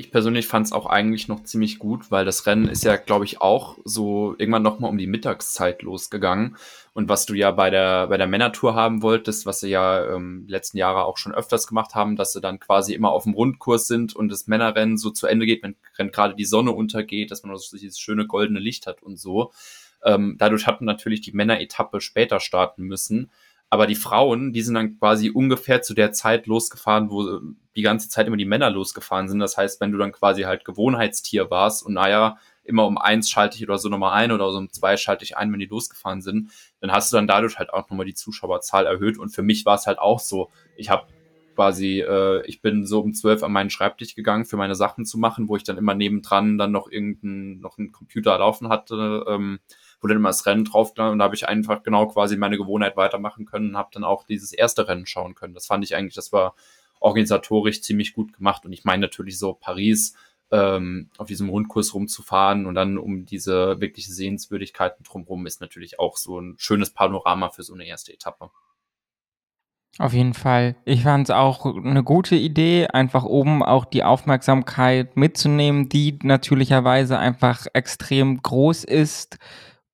Ich 0.00 0.12
persönlich 0.12 0.46
fand 0.46 0.64
es 0.64 0.72
auch 0.72 0.86
eigentlich 0.86 1.26
noch 1.26 1.42
ziemlich 1.42 1.80
gut, 1.80 2.12
weil 2.12 2.24
das 2.24 2.46
Rennen 2.46 2.68
ist 2.68 2.84
ja, 2.84 2.94
glaube 2.94 3.24
ich, 3.24 3.40
auch 3.40 3.78
so 3.84 4.36
irgendwann 4.38 4.62
nochmal 4.62 4.90
um 4.90 4.96
die 4.96 5.08
Mittagszeit 5.08 5.82
losgegangen. 5.82 6.56
Und 6.92 7.08
was 7.08 7.26
du 7.26 7.34
ja 7.34 7.50
bei 7.50 7.68
der, 7.68 8.06
bei 8.06 8.16
der 8.16 8.28
Männertour 8.28 8.76
haben 8.76 9.02
wolltest, 9.02 9.44
was 9.44 9.58
sie 9.58 9.70
ja 9.70 10.14
ähm, 10.14 10.44
letzten 10.46 10.78
Jahre 10.78 11.04
auch 11.04 11.18
schon 11.18 11.34
öfters 11.34 11.66
gemacht 11.66 11.96
haben, 11.96 12.14
dass 12.14 12.32
sie 12.32 12.40
dann 12.40 12.60
quasi 12.60 12.94
immer 12.94 13.10
auf 13.10 13.24
dem 13.24 13.34
Rundkurs 13.34 13.88
sind 13.88 14.14
und 14.14 14.28
das 14.28 14.46
Männerrennen 14.46 14.98
so 14.98 15.10
zu 15.10 15.26
Ende 15.26 15.46
geht, 15.46 15.64
wenn, 15.64 15.74
wenn 15.96 16.12
gerade 16.12 16.36
die 16.36 16.44
Sonne 16.44 16.70
untergeht, 16.70 17.32
dass 17.32 17.42
man 17.42 17.56
so 17.56 17.76
dieses 17.76 17.98
schöne 17.98 18.24
goldene 18.24 18.60
Licht 18.60 18.86
hat 18.86 19.02
und 19.02 19.18
so. 19.18 19.50
Ähm, 20.04 20.36
dadurch 20.38 20.66
hatten 20.66 20.84
natürlich 20.84 21.20
die 21.20 21.32
Männer-Etappe 21.32 22.00
später 22.00 22.40
starten 22.40 22.82
müssen. 22.84 23.30
Aber 23.70 23.86
die 23.86 23.96
Frauen, 23.96 24.52
die 24.52 24.62
sind 24.62 24.74
dann 24.74 24.98
quasi 24.98 25.30
ungefähr 25.30 25.82
zu 25.82 25.92
der 25.92 26.12
Zeit 26.12 26.46
losgefahren, 26.46 27.10
wo 27.10 27.40
die 27.76 27.82
ganze 27.82 28.08
Zeit 28.08 28.26
immer 28.26 28.38
die 28.38 28.46
Männer 28.46 28.70
losgefahren 28.70 29.28
sind. 29.28 29.40
Das 29.40 29.58
heißt, 29.58 29.80
wenn 29.80 29.92
du 29.92 29.98
dann 29.98 30.12
quasi 30.12 30.42
halt 30.42 30.64
Gewohnheitstier 30.64 31.50
warst 31.50 31.84
und 31.84 31.92
naja, 31.92 32.38
immer 32.64 32.86
um 32.86 32.98
eins 32.98 33.30
schalte 33.30 33.56
ich 33.56 33.62
oder 33.62 33.78
so 33.78 33.88
nochmal 33.88 34.12
ein 34.12 34.32
oder 34.32 34.50
so 34.52 34.58
um 34.58 34.70
zwei 34.70 34.96
schalte 34.96 35.24
ich 35.24 35.36
ein, 35.36 35.52
wenn 35.52 35.58
die 35.58 35.66
losgefahren 35.66 36.22
sind, 36.22 36.50
dann 36.80 36.92
hast 36.92 37.12
du 37.12 37.16
dann 37.16 37.26
dadurch 37.26 37.58
halt 37.58 37.72
auch 37.72 37.88
nochmal 37.88 38.06
die 38.06 38.14
Zuschauerzahl 38.14 38.86
erhöht. 38.86 39.18
Und 39.18 39.30
für 39.30 39.42
mich 39.42 39.64
war 39.66 39.76
es 39.76 39.86
halt 39.86 39.98
auch 39.98 40.20
so, 40.20 40.50
ich 40.76 40.90
habe 40.90 41.06
quasi, 41.54 42.00
äh, 42.00 42.46
ich 42.46 42.62
bin 42.62 42.86
so 42.86 43.00
um 43.00 43.14
zwölf 43.14 43.42
an 43.42 43.52
meinen 43.52 43.70
Schreibtisch 43.70 44.14
gegangen, 44.14 44.44
für 44.44 44.56
meine 44.56 44.74
Sachen 44.74 45.04
zu 45.04 45.18
machen, 45.18 45.48
wo 45.48 45.56
ich 45.56 45.64
dann 45.64 45.76
immer 45.76 45.94
nebendran 45.94 46.56
dann 46.56 46.70
noch 46.70 46.90
irgendeinen, 46.90 47.60
noch 47.60 47.78
einen 47.78 47.90
Computer 47.90 48.38
laufen 48.38 48.68
hatte, 48.68 49.24
ähm, 49.28 49.58
wo 50.00 50.06
dann 50.06 50.18
immer 50.18 50.28
das 50.28 50.46
Rennen 50.46 50.64
drauf 50.64 50.90
und 50.96 51.18
da 51.18 51.24
habe 51.24 51.34
ich 51.34 51.48
einfach 51.48 51.82
genau 51.82 52.06
quasi 52.06 52.36
meine 52.36 52.56
Gewohnheit 52.56 52.96
weitermachen 52.96 53.46
können 53.46 53.70
und 53.70 53.76
habe 53.76 53.90
dann 53.92 54.04
auch 54.04 54.24
dieses 54.24 54.52
erste 54.52 54.88
Rennen 54.88 55.06
schauen 55.06 55.34
können. 55.34 55.54
Das 55.54 55.66
fand 55.66 55.84
ich 55.84 55.96
eigentlich, 55.96 56.14
das 56.14 56.32
war 56.32 56.54
organisatorisch 57.00 57.82
ziemlich 57.82 58.12
gut 58.14 58.32
gemacht 58.32 58.64
und 58.64 58.72
ich 58.72 58.84
meine 58.84 59.02
natürlich 59.02 59.38
so 59.38 59.54
Paris 59.54 60.14
ähm, 60.50 61.10
auf 61.18 61.26
diesem 61.26 61.48
Rundkurs 61.48 61.94
rumzufahren 61.94 62.66
und 62.66 62.74
dann 62.74 62.98
um 62.98 63.26
diese 63.26 63.80
wirkliche 63.80 64.12
Sehenswürdigkeiten 64.12 65.04
drumherum 65.04 65.46
ist 65.46 65.60
natürlich 65.60 65.98
auch 65.98 66.16
so 66.16 66.40
ein 66.40 66.54
schönes 66.58 66.90
Panorama 66.90 67.50
für 67.50 67.62
so 67.62 67.74
eine 67.74 67.86
erste 67.86 68.12
Etappe. 68.12 68.50
Auf 69.98 70.12
jeden 70.12 70.34
Fall. 70.34 70.76
Ich 70.84 71.02
fand 71.02 71.28
es 71.28 71.34
auch 71.34 71.66
eine 71.66 72.04
gute 72.04 72.36
Idee, 72.36 72.86
einfach 72.86 73.24
oben 73.24 73.64
auch 73.64 73.84
die 73.84 74.04
Aufmerksamkeit 74.04 75.16
mitzunehmen, 75.16 75.88
die 75.88 76.18
natürlicherweise 76.22 77.18
einfach 77.18 77.66
extrem 77.72 78.40
groß 78.40 78.84
ist 78.84 79.38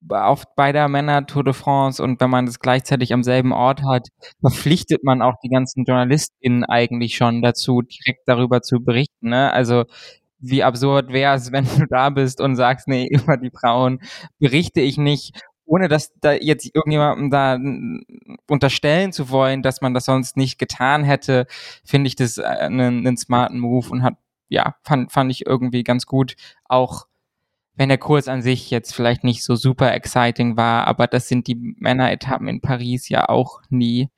auf, 0.08 0.44
bei 0.56 0.72
der 0.72 0.88
Männer 0.88 1.26
Tour 1.26 1.44
de 1.44 1.52
France 1.54 2.02
und 2.02 2.20
wenn 2.20 2.30
man 2.30 2.46
das 2.46 2.60
gleichzeitig 2.60 3.12
am 3.12 3.22
selben 3.22 3.52
Ort 3.52 3.82
hat, 3.82 4.08
verpflichtet 4.40 5.04
man 5.04 5.22
auch 5.22 5.34
die 5.42 5.48
ganzen 5.48 5.84
JournalistInnen 5.84 6.64
eigentlich 6.64 7.16
schon 7.16 7.42
dazu, 7.42 7.82
direkt 7.82 8.22
darüber 8.26 8.62
zu 8.62 8.80
berichten. 8.80 9.30
Ne? 9.30 9.52
Also 9.52 9.84
wie 10.38 10.62
absurd 10.62 11.12
wäre 11.12 11.34
es, 11.34 11.52
wenn 11.52 11.64
du 11.64 11.86
da 11.88 12.10
bist 12.10 12.40
und 12.40 12.56
sagst, 12.56 12.88
nee, 12.88 13.08
über 13.10 13.36
die 13.36 13.50
Frauen 13.50 14.00
berichte 14.38 14.80
ich 14.80 14.98
nicht, 14.98 15.40
ohne 15.66 15.88
dass 15.88 16.12
da 16.20 16.32
jetzt 16.32 16.70
irgendjemandem 16.74 17.30
da 17.30 17.58
unterstellen 18.48 19.12
zu 19.12 19.30
wollen, 19.30 19.62
dass 19.62 19.80
man 19.80 19.94
das 19.94 20.04
sonst 20.04 20.36
nicht 20.36 20.58
getan 20.58 21.04
hätte, 21.04 21.46
finde 21.84 22.08
ich 22.08 22.16
das 22.16 22.38
einen, 22.38 23.06
einen 23.06 23.16
smarten 23.16 23.58
Move 23.58 23.88
und 23.90 24.02
hat, 24.02 24.14
ja, 24.48 24.76
fand, 24.82 25.10
fand 25.10 25.30
ich 25.30 25.46
irgendwie 25.46 25.82
ganz 25.82 26.06
gut. 26.06 26.36
Auch 26.66 27.06
wenn 27.76 27.88
der 27.88 27.98
Kurs 27.98 28.28
an 28.28 28.42
sich 28.42 28.70
jetzt 28.70 28.94
vielleicht 28.94 29.24
nicht 29.24 29.42
so 29.42 29.56
super 29.56 29.92
exciting 29.94 30.56
war, 30.56 30.86
aber 30.86 31.06
das 31.06 31.28
sind 31.28 31.46
die 31.46 31.56
Männeretappen 31.78 32.48
in 32.48 32.60
Paris 32.60 33.08
ja 33.08 33.28
auch 33.28 33.60
nie. 33.68 34.10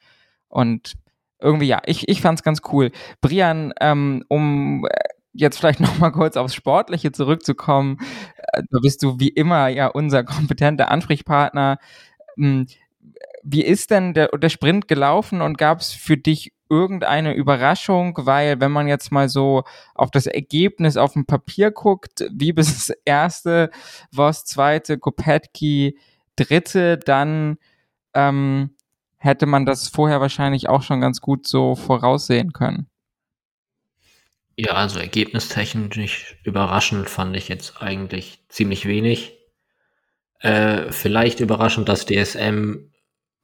Und 0.48 0.94
irgendwie 1.40 1.66
ja, 1.66 1.82
ich, 1.86 2.08
ich 2.08 2.20
fand's 2.20 2.42
ganz 2.42 2.60
cool. 2.72 2.90
Brian, 3.20 3.72
ähm, 3.80 4.24
um 4.28 4.86
äh, 4.86 5.08
jetzt 5.32 5.58
vielleicht 5.58 5.80
nochmal 5.80 6.12
kurz 6.12 6.36
aufs 6.36 6.54
Sportliche 6.54 7.12
zurückzukommen, 7.12 7.98
äh, 8.36 8.62
da 8.70 8.78
bist 8.82 9.02
du 9.02 9.18
wie 9.18 9.28
immer 9.28 9.68
ja 9.68 9.88
unser 9.88 10.24
kompetenter 10.24 10.90
Ansprechpartner. 10.90 11.78
Hm, 12.36 12.66
wie 13.42 13.64
ist 13.64 13.90
denn 13.90 14.12
der, 14.12 14.28
der 14.28 14.48
Sprint 14.48 14.88
gelaufen 14.88 15.40
und 15.40 15.56
gab 15.56 15.80
es 15.80 15.92
für 15.92 16.16
dich 16.16 16.52
irgendeine 16.68 17.34
Überraschung, 17.34 18.18
weil 18.18 18.60
wenn 18.60 18.72
man 18.72 18.88
jetzt 18.88 19.12
mal 19.12 19.28
so 19.28 19.64
auf 19.94 20.10
das 20.10 20.26
Ergebnis 20.26 20.96
auf 20.96 21.12
dem 21.12 21.26
Papier 21.26 21.70
guckt, 21.70 22.24
wie 22.30 22.52
bis 22.52 22.90
erste, 23.04 23.70
was 24.12 24.44
zweite, 24.44 24.98
Kopetki 24.98 25.98
dritte, 26.36 26.98
dann 26.98 27.58
ähm, 28.14 28.70
hätte 29.18 29.46
man 29.46 29.66
das 29.66 29.88
vorher 29.88 30.20
wahrscheinlich 30.20 30.68
auch 30.68 30.82
schon 30.82 31.00
ganz 31.00 31.20
gut 31.20 31.46
so 31.46 31.74
voraussehen 31.74 32.52
können. 32.52 32.88
Ja, 34.56 34.72
also 34.72 34.98
ergebnistechnisch 34.98 36.38
überraschend 36.42 37.10
fand 37.10 37.36
ich 37.36 37.48
jetzt 37.48 37.82
eigentlich 37.82 38.44
ziemlich 38.48 38.86
wenig. 38.86 39.38
Äh, 40.40 40.92
vielleicht 40.92 41.40
überraschend, 41.40 41.88
dass 41.88 42.06
DSM 42.06 42.90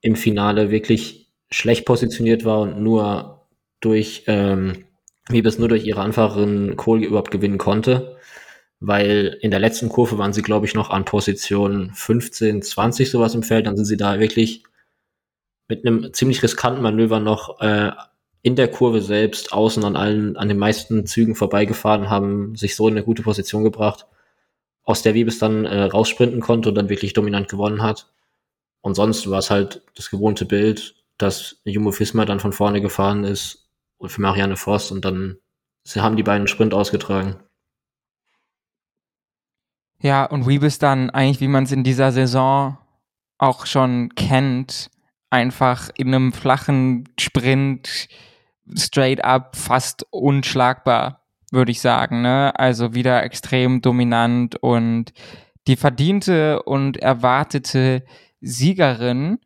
im 0.01 0.17
Finale 0.17 0.71
wirklich 0.71 1.22
schlecht 1.53 1.85
positioniert 1.85 2.45
war 2.45 2.61
und 2.61 2.81
nur 2.81 3.47
durch, 3.81 4.25
ähm, 4.27 4.85
wie 5.29 5.43
bis 5.43 5.59
nur 5.59 5.69
durch 5.69 5.85
ihre 5.85 6.03
einfachen 6.03 6.77
Kohl 6.77 7.05
überhaupt 7.05 7.31
gewinnen 7.31 7.59
konnte. 7.59 8.17
Weil 8.81 9.39
in 9.41 9.51
der 9.53 9.61
letzten 9.61 9.89
Kurve 9.89 10.19
waren 10.19 10.33
sie, 10.33 10.43
glaube 10.43 10.67
ich, 10.67 10.75
noch 10.75 10.91
an 10.91 11.05
Position 11.05 11.93
15, 11.95 12.63
20 12.63 13.11
sowas 13.11 13.35
im 13.35 13.43
Feld. 13.43 13.67
Dann 13.67 13.77
sind 13.77 13.85
sie 13.85 13.97
da 13.97 14.19
wirklich 14.19 14.65
mit 15.69 15.87
einem 15.87 16.13
ziemlich 16.13 16.43
riskanten 16.43 16.83
Manöver 16.83 17.21
noch 17.21 17.61
äh, 17.61 17.93
in 18.43 18.57
der 18.57 18.69
Kurve 18.69 19.01
selbst 19.01 19.53
außen 19.53 19.85
an 19.85 19.95
allen, 19.95 20.37
an 20.37 20.49
den 20.49 20.59
meisten 20.59 21.07
Zügen 21.07 21.37
vorbeigefahren, 21.37 22.11
haben 22.11 22.57
sich 22.57 22.75
so 22.75 22.89
in 22.89 22.95
eine 22.95 23.05
gute 23.05 23.23
Position 23.23 23.63
gebracht, 23.63 24.07
aus 24.83 25.03
der 25.03 25.15
Wiebes 25.15 25.39
dann 25.39 25.65
äh, 25.65 25.83
raussprinten 25.85 26.41
konnte 26.41 26.71
und 26.71 26.75
dann 26.75 26.89
wirklich 26.89 27.13
dominant 27.13 27.49
gewonnen 27.49 27.83
hat. 27.83 28.09
Und 28.81 28.95
sonst 28.95 29.31
war 29.31 29.39
es 29.39 29.51
halt 29.51 29.83
das 29.95 30.11
gewohnte 30.11 30.45
Bild 30.45 31.02
dass 31.23 31.61
Jumbo 31.65 31.93
Fisma 31.93 32.25
dann 32.25 32.41
von 32.41 32.53
vorne 32.53 32.81
gefahren 32.81 33.25
ist 33.25 33.71
und 33.97 34.11
für 34.11 34.21
Marianne 34.21 34.57
Voss 34.57 34.91
und 34.91 35.05
dann 35.05 35.37
haben 35.97 36.17
die 36.17 36.23
beiden 36.23 36.47
Sprint 36.47 36.75
ausgetragen. 36.75 37.37
Ja, 40.01 40.25
und 40.25 40.49
Weebus 40.49 40.79
dann 40.79 41.11
eigentlich, 41.11 41.41
wie 41.41 41.49
man 41.49 41.65
es 41.65 41.73
in 41.73 41.85
dieser 41.85 42.11
Saison 42.13 42.79
auch 43.39 43.67
schon 43.67 44.15
kennt, 44.15 44.91
einfach 45.31 45.91
in 45.97 46.09
einem 46.09 46.33
flachen 46.33 47.09
Sprint 47.19 48.09
straight 48.77 49.25
up 49.25 49.57
fast 49.57 50.07
unschlagbar. 50.11 51.23
würde 51.53 51.71
ich 51.71 51.81
sagen. 51.81 52.23
Ne? 52.23 52.59
Also 52.59 52.95
wieder 52.95 53.23
extrem 53.23 53.83
dominant 53.83 54.57
und 54.57 55.13
die 55.67 55.77
verdiente 55.77 56.63
und 56.63 56.97
erwartete 56.97 58.05
Siegerin 58.41 59.39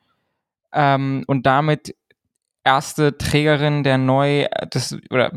ähm, 0.76 1.24
und 1.26 1.46
damit 1.46 1.96
erste 2.62 3.16
Trägerin 3.18 3.82
der 3.82 3.98
neu 3.98 4.46
des 4.72 4.96
oder 5.10 5.32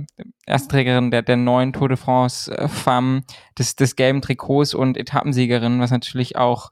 erste 0.46 0.70
Trägerin 0.70 1.12
der 1.12 1.22
der 1.22 1.38
neuen 1.38 1.74
Tour 1.74 1.88
de 1.90 1.98
France 1.98 2.52
äh, 2.56 2.68
Femme 2.68 3.24
des 3.58 3.76
des 3.76 3.96
gelben 3.96 4.22
Trikots 4.22 4.74
und 4.74 4.98
Etappensiegerin, 4.98 5.80
was 5.80 5.92
natürlich 5.92 6.38
auch 6.38 6.72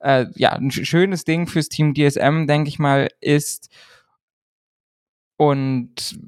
äh, 0.00 0.26
ja 0.34 0.52
ein 0.52 0.70
schönes 0.70 1.24
Ding 1.24 1.46
fürs 1.46 1.68
Team 1.68 1.94
DSM, 1.94 2.46
denke 2.46 2.68
ich 2.68 2.78
mal, 2.78 3.08
ist 3.20 3.70
und 5.36 6.18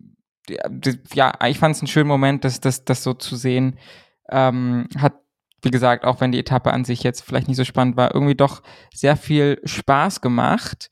ja, 1.15 1.33
ich 1.47 1.59
fand 1.59 1.75
es 1.75 1.81
einen 1.81 1.89
schönen 1.89 2.09
Moment, 2.09 2.45
das, 2.45 2.61
das, 2.61 2.85
das 2.85 3.03
so 3.03 3.15
zu 3.15 3.37
sehen. 3.37 3.79
Ähm, 4.31 4.89
hat, 4.99 5.15
wie 5.63 5.71
gesagt, 5.71 6.05
auch 6.05 6.21
wenn 6.21 6.33
die 6.33 6.39
Etappe 6.39 6.73
an 6.73 6.85
sich 6.85 7.03
jetzt 7.03 7.23
vielleicht 7.23 7.49
nicht 7.49 7.57
so 7.57 7.65
spannend 7.65 7.97
war, 7.97 8.15
irgendwie 8.15 8.35
doch 8.35 8.63
sehr 8.95 9.17
viel 9.17 9.61
Spaß 9.65 10.21
gemacht. 10.21 10.91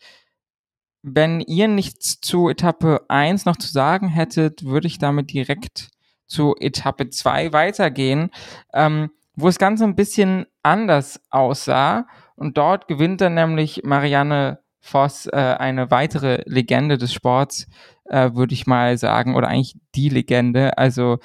Wenn 1.07 1.41
ihr 1.41 1.69
nichts 1.69 2.19
zu 2.23 2.49
Etappe 2.49 3.05
1 3.09 3.45
noch 3.45 3.57
zu 3.59 3.69
sagen 3.69 4.09
hättet, 4.09 4.65
würde 4.65 4.87
ich 4.87 4.97
damit 4.97 5.35
direkt 5.35 5.91
zu 6.27 6.55
Etappe 6.59 7.11
2 7.11 7.53
weitergehen, 7.53 8.31
ähm, 8.73 9.11
wo 9.37 9.45
das 9.45 9.59
Ganze 9.59 9.85
ein 9.85 9.97
bisschen 9.97 10.47
anders 10.63 11.21
aussah. 11.29 12.07
Und 12.37 12.57
dort 12.57 12.89
gewinnt 12.89 13.21
dann 13.21 13.35
nämlich 13.35 13.83
Marianne 13.85 14.61
Voss, 14.81 15.27
äh, 15.27 15.37
eine 15.37 15.91
weitere 15.91 16.43
Legende 16.47 16.97
des 16.97 17.13
Sports, 17.13 17.67
äh, 18.07 18.31
würde 18.33 18.55
ich 18.55 18.67
mal 18.67 18.97
sagen, 18.97 19.35
oder 19.35 19.49
eigentlich 19.49 19.77
die 19.95 20.09
Legende. 20.09 20.79
Also 20.79 21.19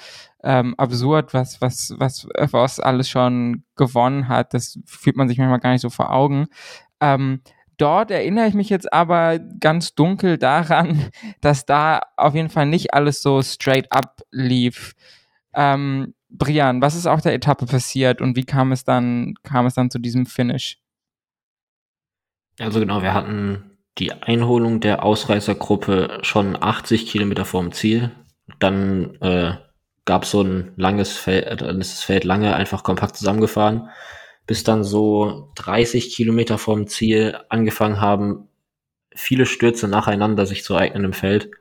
ähm, 0.44 0.74
absurd, 0.76 1.32
was, 1.32 1.58
was, 1.62 1.94
was 1.96 2.28
Voss 2.50 2.80
alles 2.80 3.08
schon 3.08 3.64
gewonnen 3.76 4.28
hat. 4.28 4.52
Das 4.52 4.78
fühlt 4.84 5.16
man 5.16 5.28
sich 5.28 5.38
manchmal 5.38 5.60
gar 5.60 5.72
nicht 5.72 5.80
so 5.80 5.88
vor 5.88 6.12
Augen. 6.12 6.48
Ähm, 7.00 7.40
dort 7.80 8.10
erinnere 8.10 8.46
ich 8.46 8.54
mich 8.54 8.68
jetzt 8.68 8.92
aber 8.92 9.38
ganz 9.38 9.94
dunkel 9.94 10.38
daran, 10.38 11.10
dass 11.40 11.66
da 11.66 12.00
auf 12.16 12.34
jeden 12.34 12.50
Fall 12.50 12.66
nicht 12.66 12.94
alles 12.94 13.22
so 13.22 13.42
straight 13.42 13.90
up 13.90 14.22
lief. 14.30 14.94
Ähm, 15.54 16.14
Brian, 16.28 16.80
was 16.80 16.94
ist 16.94 17.06
auf 17.06 17.22
der 17.22 17.34
Etappe 17.34 17.66
passiert 17.66 18.20
und 18.20 18.36
wie 18.36 18.44
kam 18.44 18.72
es 18.72 18.84
dann, 18.84 19.34
kam 19.42 19.66
es 19.66 19.74
dann 19.74 19.90
zu 19.90 19.98
diesem 19.98 20.26
Finish? 20.26 20.78
Also 22.58 22.78
genau, 22.78 23.02
wir 23.02 23.14
hatten 23.14 23.78
die 23.98 24.12
Einholung 24.12 24.80
der 24.80 25.04
Ausreißergruppe 25.04 26.18
schon 26.22 26.60
80 26.60 27.06
Kilometer 27.06 27.44
vorm 27.44 27.72
Ziel. 27.72 28.12
Dann 28.58 29.14
äh, 29.20 29.54
gab 30.04 30.24
es 30.24 30.30
so 30.30 30.42
ein 30.42 30.72
langes 30.76 31.16
Feld, 31.16 31.60
dann 31.60 31.80
ist 31.80 31.92
das 31.92 32.02
Feld 32.02 32.24
lange 32.24 32.54
einfach 32.54 32.82
kompakt 32.82 33.16
zusammengefahren, 33.16 33.88
bis 34.50 34.64
dann 34.64 34.82
so 34.82 35.48
30 35.54 36.12
Kilometer 36.12 36.58
vorm 36.58 36.88
Ziel 36.88 37.38
angefangen 37.50 38.00
haben, 38.00 38.48
viele 39.14 39.46
Stürze 39.46 39.86
nacheinander 39.86 40.44
sich 40.44 40.64
zu 40.64 40.74
eignen 40.74 41.04
im 41.04 41.12
Feld, 41.12 41.52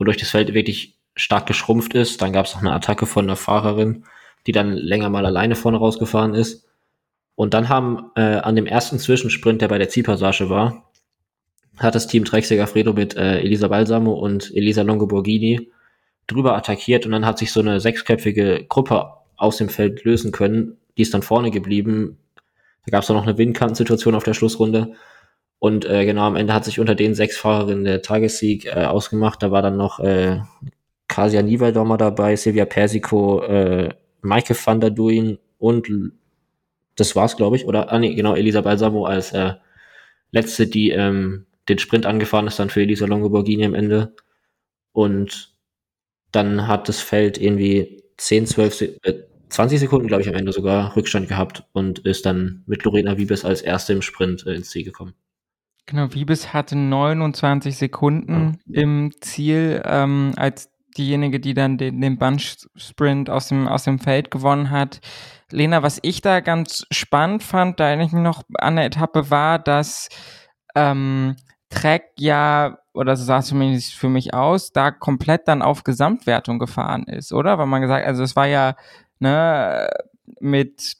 wodurch 0.00 0.16
das 0.16 0.30
Feld 0.30 0.52
wirklich 0.52 0.96
stark 1.14 1.46
geschrumpft 1.46 1.94
ist. 1.94 2.20
Dann 2.20 2.32
gab 2.32 2.46
es 2.46 2.54
noch 2.54 2.62
eine 2.62 2.72
Attacke 2.72 3.06
von 3.06 3.28
der 3.28 3.36
Fahrerin, 3.36 4.02
die 4.48 4.50
dann 4.50 4.72
länger 4.72 5.10
mal 5.10 5.24
alleine 5.24 5.54
vorne 5.54 5.78
rausgefahren 5.78 6.34
ist. 6.34 6.66
Und 7.36 7.54
dann 7.54 7.68
haben 7.68 8.10
äh, 8.16 8.38
an 8.38 8.56
dem 8.56 8.66
ersten 8.66 8.98
Zwischensprint, 8.98 9.62
der 9.62 9.68
bei 9.68 9.78
der 9.78 9.88
Zielpassage 9.88 10.50
war, 10.50 10.90
hat 11.76 11.94
das 11.94 12.08
Team 12.08 12.24
Trek 12.24 12.44
Fredo 12.68 12.94
mit 12.94 13.14
äh, 13.14 13.42
Elisa 13.42 13.68
Balsamo 13.68 14.12
und 14.12 14.50
Elisa 14.56 14.82
Longoborghini 14.82 15.70
drüber 16.26 16.56
attackiert 16.56 17.06
und 17.06 17.12
dann 17.12 17.26
hat 17.26 17.38
sich 17.38 17.52
so 17.52 17.60
eine 17.60 17.78
sechsköpfige 17.78 18.66
Gruppe 18.68 19.06
aus 19.36 19.58
dem 19.58 19.68
Feld 19.68 20.02
lösen 20.02 20.32
können. 20.32 20.78
Die 20.96 21.02
ist 21.02 21.14
dann 21.14 21.22
vorne 21.22 21.52
geblieben. 21.52 22.18
Da 22.86 22.90
gab 22.90 23.02
es 23.02 23.08
noch 23.08 23.26
eine 23.26 23.38
Windkantensituation 23.38 24.14
auf 24.14 24.24
der 24.24 24.34
Schlussrunde. 24.34 24.94
Und 25.58 25.86
äh, 25.86 26.04
genau 26.04 26.22
am 26.22 26.36
Ende 26.36 26.52
hat 26.52 26.64
sich 26.64 26.80
unter 26.80 26.94
den 26.94 27.14
sechs 27.14 27.36
Fahrerinnen 27.36 27.84
der 27.84 28.02
Tagessieg 28.02 28.66
äh, 28.66 28.84
ausgemacht. 28.84 29.42
Da 29.42 29.50
war 29.50 29.62
dann 29.62 29.76
noch 29.76 30.00
äh, 30.00 30.40
Kasia 31.08 31.42
Niewaldormer 31.42 31.96
dabei, 31.96 32.36
Silvia 32.36 32.64
Persico, 32.64 33.42
äh, 33.42 33.90
Maike 34.20 34.54
van 34.54 34.80
der 34.80 34.90
Duin 34.90 35.38
und 35.58 35.88
das 36.96 37.16
war's, 37.16 37.36
glaube 37.36 37.56
ich. 37.56 37.66
Oder, 37.66 37.92
ah 37.92 37.98
nee, 37.98 38.14
genau, 38.14 38.34
Elisa 38.34 38.60
Balsamo 38.60 39.06
als 39.06 39.32
äh, 39.32 39.54
letzte, 40.30 40.66
die 40.66 40.90
ähm, 40.90 41.46
den 41.68 41.78
Sprint 41.78 42.06
angefahren 42.06 42.46
ist 42.46 42.58
dann 42.58 42.70
für 42.70 42.82
Elisa 42.82 43.06
Longoborghini 43.06 43.64
am 43.64 43.74
Ende. 43.74 44.14
Und 44.92 45.54
dann 46.32 46.66
hat 46.68 46.88
das 46.88 47.00
Feld 47.00 47.38
irgendwie 47.38 48.02
10, 48.16 48.46
12, 48.46 48.82
äh, 48.82 49.14
20 49.48 49.80
Sekunden, 49.80 50.08
glaube 50.08 50.22
ich, 50.22 50.28
am 50.28 50.34
Ende 50.34 50.52
sogar 50.52 50.96
Rückstand 50.96 51.28
gehabt 51.28 51.64
und 51.72 52.00
ist 52.00 52.26
dann 52.26 52.64
mit 52.66 52.84
Lorena 52.84 53.16
Wiebes 53.16 53.44
als 53.44 53.62
Erste 53.62 53.92
im 53.92 54.02
Sprint 54.02 54.46
äh, 54.46 54.54
ins 54.54 54.70
Ziel 54.70 54.84
gekommen. 54.84 55.14
Genau, 55.86 56.14
Wiebes 56.14 56.52
hatte 56.52 56.76
29 56.76 57.76
Sekunden 57.76 58.58
ja. 58.66 58.82
im 58.82 59.12
Ziel 59.20 59.82
ähm, 59.84 60.32
als 60.36 60.70
diejenige, 60.96 61.40
die 61.40 61.54
dann 61.54 61.76
den, 61.76 62.00
den 62.00 62.18
Bunch-Sprint 62.18 63.28
aus 63.28 63.48
dem, 63.48 63.68
aus 63.68 63.84
dem 63.84 63.98
Feld 63.98 64.30
gewonnen 64.30 64.70
hat. 64.70 65.00
Lena, 65.50 65.82
was 65.82 65.98
ich 66.02 66.20
da 66.20 66.40
ganz 66.40 66.86
spannend 66.90 67.42
fand, 67.42 67.80
da 67.80 67.94
ich 68.00 68.12
noch 68.12 68.44
an 68.54 68.76
der 68.76 68.86
Etappe, 68.86 69.30
war, 69.30 69.58
dass 69.58 70.08
ähm, 70.74 71.36
Trek 71.68 72.04
ja, 72.18 72.78
oder 72.92 73.16
so 73.16 73.24
sah 73.24 73.38
es 73.38 73.46
zumindest 73.46 73.94
für 73.94 74.08
mich 74.08 74.34
aus, 74.34 74.72
da 74.72 74.90
komplett 74.90 75.48
dann 75.48 75.62
auf 75.62 75.84
Gesamtwertung 75.84 76.58
gefahren 76.58 77.04
ist, 77.04 77.32
oder? 77.32 77.58
Weil 77.58 77.66
man 77.66 77.82
gesagt, 77.82 78.06
also 78.06 78.22
es 78.22 78.36
war 78.36 78.46
ja, 78.46 78.76
ne, 79.18 79.88
mit, 80.40 80.96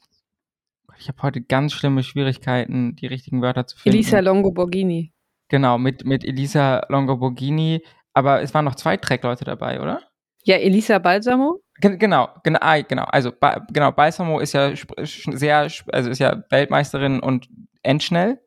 ich 0.98 1.08
habe 1.08 1.22
heute 1.22 1.40
ganz 1.42 1.72
schlimme 1.72 2.02
Schwierigkeiten, 2.02 2.96
die 2.96 3.06
richtigen 3.06 3.42
Wörter 3.42 3.66
zu 3.66 3.76
finden. 3.76 3.96
Elisa 3.96 4.20
Longoborghini. 4.20 5.12
Genau, 5.48 5.78
mit, 5.78 6.04
mit 6.04 6.24
Elisa 6.24 6.84
Longoborghini, 6.88 7.82
aber 8.12 8.42
es 8.42 8.54
waren 8.54 8.64
noch 8.64 8.76
zwei 8.76 8.96
Trackleute 8.96 9.44
dabei, 9.44 9.80
oder? 9.80 10.02
Ja, 10.44 10.56
Elisa 10.56 10.98
Balsamo. 10.98 11.60
G 11.80 11.96
genau, 11.96 12.28
genau, 12.42 12.58
genau. 12.88 13.04
Also 13.04 13.32
ba 13.32 13.66
genau, 13.72 13.90
Balsamo 13.92 14.40
ist 14.40 14.52
ja 14.52 14.72
sehr, 15.02 15.68
also 15.92 16.10
ist 16.10 16.18
ja 16.18 16.44
Weltmeisterin 16.50 17.20
und 17.20 17.48
endschnell. 17.82 18.40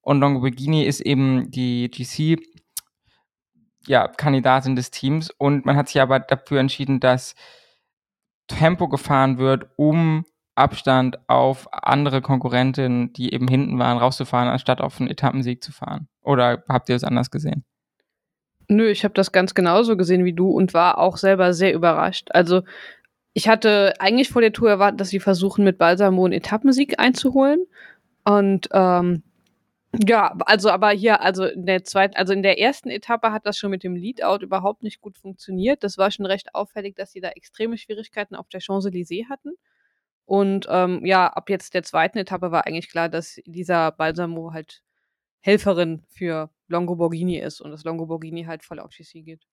Und 0.00 0.20
Longoborghini 0.20 0.84
ist 0.84 1.00
eben 1.00 1.50
die 1.50 1.90
GC 1.90 2.38
ja, 3.86 4.08
Kandidatin 4.08 4.76
des 4.76 4.90
Teams. 4.90 5.30
Und 5.30 5.66
man 5.66 5.76
hat 5.76 5.88
sich 5.88 6.00
aber 6.00 6.20
dafür 6.20 6.60
entschieden, 6.60 7.00
dass 7.00 7.34
Tempo 8.48 8.88
gefahren 8.88 9.38
wird, 9.38 9.66
um 9.76 10.24
Abstand 10.56 11.18
auf 11.28 11.68
andere 11.72 12.20
Konkurrentinnen, 12.20 13.12
die 13.12 13.32
eben 13.32 13.46
hinten 13.46 13.78
waren, 13.78 13.98
rauszufahren, 13.98 14.48
anstatt 14.48 14.80
auf 14.80 15.00
einen 15.00 15.08
Etappensieg 15.08 15.62
zu 15.62 15.70
fahren. 15.70 16.08
Oder 16.22 16.64
habt 16.68 16.88
ihr 16.88 16.96
es 16.96 17.04
anders 17.04 17.30
gesehen? 17.30 17.64
Nö, 18.66 18.90
ich 18.90 19.04
habe 19.04 19.14
das 19.14 19.32
ganz 19.32 19.54
genauso 19.54 19.96
gesehen 19.96 20.24
wie 20.24 20.34
du 20.34 20.50
und 20.50 20.74
war 20.74 20.98
auch 20.98 21.16
selber 21.16 21.54
sehr 21.54 21.72
überrascht. 21.72 22.28
Also 22.32 22.62
ich 23.32 23.48
hatte 23.48 23.94
eigentlich 24.00 24.28
vor 24.28 24.42
der 24.42 24.52
Tour 24.52 24.68
erwartet, 24.68 25.00
dass 25.00 25.10
sie 25.10 25.20
versuchen, 25.20 25.64
mit 25.64 25.78
Balsamo 25.78 26.24
einen 26.24 26.34
Etappensieg 26.34 26.98
einzuholen. 26.98 27.64
Und 28.24 28.68
ähm, 28.72 29.22
ja, 29.94 30.34
also 30.46 30.70
aber 30.70 30.90
hier, 30.90 31.22
also 31.22 31.44
in 31.44 31.64
der 31.64 31.82
zweiten, 31.84 32.14
also 32.16 32.32
in 32.34 32.42
der 32.42 32.58
ersten 32.60 32.90
Etappe 32.90 33.32
hat 33.32 33.46
das 33.46 33.56
schon 33.56 33.70
mit 33.70 33.82
dem 33.82 33.96
Leadout 33.96 34.44
überhaupt 34.44 34.82
nicht 34.82 35.00
gut 35.00 35.16
funktioniert. 35.16 35.82
Das 35.82 35.96
war 35.96 36.10
schon 36.10 36.26
recht 36.26 36.54
auffällig, 36.54 36.94
dass 36.96 37.12
sie 37.12 37.20
da 37.20 37.30
extreme 37.30 37.78
Schwierigkeiten 37.78 38.34
auf 38.34 38.48
der 38.48 38.60
Champs-Élysées 38.60 39.28
hatten. 39.30 39.54
Und 40.26 40.66
ähm, 40.70 41.06
ja, 41.06 41.28
ab 41.28 41.48
jetzt 41.50 41.74
der 41.74 41.84
zweiten 41.84 42.18
Etappe 42.18 42.52
war 42.52 42.66
eigentlich 42.66 42.90
klar, 42.90 43.08
dass 43.08 43.40
dieser 43.46 43.92
Balsamo 43.92 44.52
halt 44.52 44.82
Helferin 45.40 46.04
für 46.10 46.50
Longo 46.68 46.96
Borghini 46.96 47.38
ist 47.38 47.60
und 47.62 47.70
dass 47.70 47.84
Longo 47.84 48.06
Borghini 48.06 48.44
halt 48.44 48.64
voll 48.64 48.80
auf 48.80 48.90
GC 48.90 49.24
geht. 49.24 49.46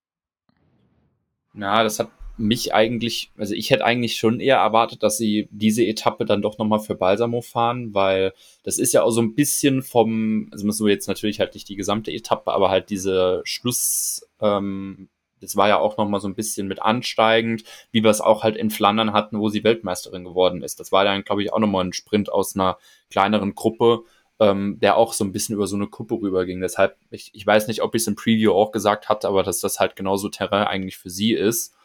Ja, 1.57 1.83
das 1.83 2.00
hat 2.00 2.09
mich 2.38 2.74
eigentlich, 2.74 3.31
also 3.38 3.53
ich 3.53 3.69
hätte 3.69 3.85
eigentlich 3.85 4.17
schon 4.17 4.39
eher 4.39 4.57
erwartet, 4.57 5.03
dass 5.03 5.17
sie 5.17 5.47
diese 5.51 5.85
Etappe 5.85 6.25
dann 6.25 6.41
doch 6.41 6.57
nochmal 6.57 6.79
für 6.79 6.95
Balsamo 6.95 7.41
fahren, 7.41 7.93
weil 7.93 8.33
das 8.63 8.77
ist 8.77 8.93
ja 8.93 9.03
auch 9.03 9.12
so 9.12 9.21
ein 9.21 9.35
bisschen 9.35 9.81
vom, 9.81 10.50
also 10.51 10.65
müssen 10.65 10.85
wir 10.85 10.93
jetzt 10.93 11.07
natürlich 11.07 11.39
halt 11.39 11.53
nicht 11.53 11.69
die 11.69 11.77
gesamte 11.77 12.12
Etappe, 12.12 12.51
aber 12.51 12.69
halt 12.69 12.89
diese 12.89 13.41
Schluss, 13.45 14.27
ähm, 14.41 15.07
das 15.39 15.55
war 15.55 15.67
ja 15.67 15.77
auch 15.77 15.97
nochmal 15.97 16.19
so 16.19 16.27
ein 16.27 16.35
bisschen 16.35 16.67
mit 16.67 16.81
ansteigend, 16.81 17.63
wie 17.91 18.03
wir 18.03 18.09
es 18.09 18.21
auch 18.21 18.43
halt 18.43 18.57
in 18.57 18.69
Flandern 18.69 19.13
hatten, 19.13 19.39
wo 19.39 19.50
sie 19.50 19.63
Weltmeisterin 19.63 20.24
geworden 20.24 20.62
ist. 20.63 20.79
Das 20.79 20.91
war 20.91 21.05
dann, 21.05 21.24
glaube 21.24 21.43
ich, 21.43 21.53
auch 21.53 21.59
nochmal 21.59 21.85
ein 21.85 21.93
Sprint 21.93 22.31
aus 22.31 22.55
einer 22.55 22.77
kleineren 23.09 23.53
Gruppe, 23.55 24.03
ähm, 24.39 24.79
der 24.81 24.97
auch 24.97 25.13
so 25.13 25.23
ein 25.23 25.31
bisschen 25.31 25.55
über 25.55 25.67
so 25.67 25.75
eine 25.75 25.87
Kuppe 25.87 26.15
rüberging. 26.15 26.61
Deshalb, 26.61 26.97
ich, 27.09 27.31
ich 27.33 27.45
weiß 27.45 27.67
nicht, 27.67 27.81
ob 27.81 27.95
ich 27.95 28.01
es 28.01 28.07
im 28.07 28.15
Preview 28.15 28.53
auch 28.53 28.71
gesagt 28.71 29.09
hatte, 29.09 29.27
aber 29.27 29.43
dass 29.43 29.59
das 29.59 29.79
halt 29.79 29.95
genauso 29.95 30.29
Terrain 30.29 30.67
eigentlich 30.67 30.97
für 30.97 31.09
sie 31.09 31.33
ist. 31.33 31.75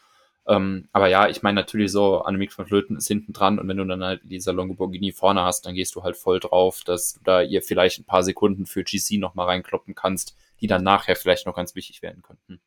Ähm, 0.49 0.89
aber 0.93 1.09
ja, 1.09 1.29
ich 1.29 1.43
meine 1.43 1.61
natürlich 1.61 1.93
so, 1.93 2.23
Annemiek 2.23 2.53
von 2.53 2.67
Flöten 2.67 2.97
ist 2.97 3.07
hinten 3.07 3.33
dran 3.33 3.59
und 3.59 3.69
wenn 3.69 3.77
du 3.77 3.85
dann 3.85 4.03
halt 4.03 4.23
dieser 4.25 4.53
Longoborghini 4.53 5.13
vorne 5.13 5.43
hast, 5.43 5.67
dann 5.67 5.75
gehst 5.75 5.95
du 5.95 6.03
halt 6.03 6.17
voll 6.17 6.41
drauf, 6.41 6.83
dass 6.85 7.15
du 7.15 7.21
da 7.25 7.43
ihr 7.43 7.63
vielleicht 7.63 8.01
ein 8.01 8.05
paar 8.05 8.25
Sekunden 8.25 8.67
für 8.67 8.83
GC 8.83 9.19
nochmal 9.19 9.47
reinkloppen 9.47 9.95
kannst, 9.95 10.37
die 10.61 10.67
dann 10.67 10.83
nachher 10.83 11.15
vielleicht 11.15 11.47
noch 11.47 11.55
ganz 11.55 11.75
wichtig 11.75 12.03
werden 12.03 12.23
könnten. 12.23 12.61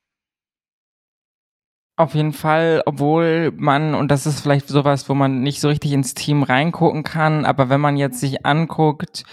Auf 1.95 2.15
jeden 2.15 2.33
Fall, 2.33 2.81
obwohl 2.85 3.51
man, 3.51 3.93
und 3.93 4.07
das 4.09 4.25
ist 4.25 4.39
vielleicht 4.39 4.67
sowas, 4.67 5.09
wo 5.09 5.13
man 5.13 5.41
nicht 5.41 5.59
so 5.59 5.67
richtig 5.67 5.91
ins 5.91 6.15
Team 6.15 6.41
reingucken 6.41 7.03
kann, 7.03 7.45
aber 7.45 7.69
wenn 7.69 7.81
man 7.81 7.97
jetzt 7.97 8.19
sich 8.19 8.45
anguckt, 8.45 9.25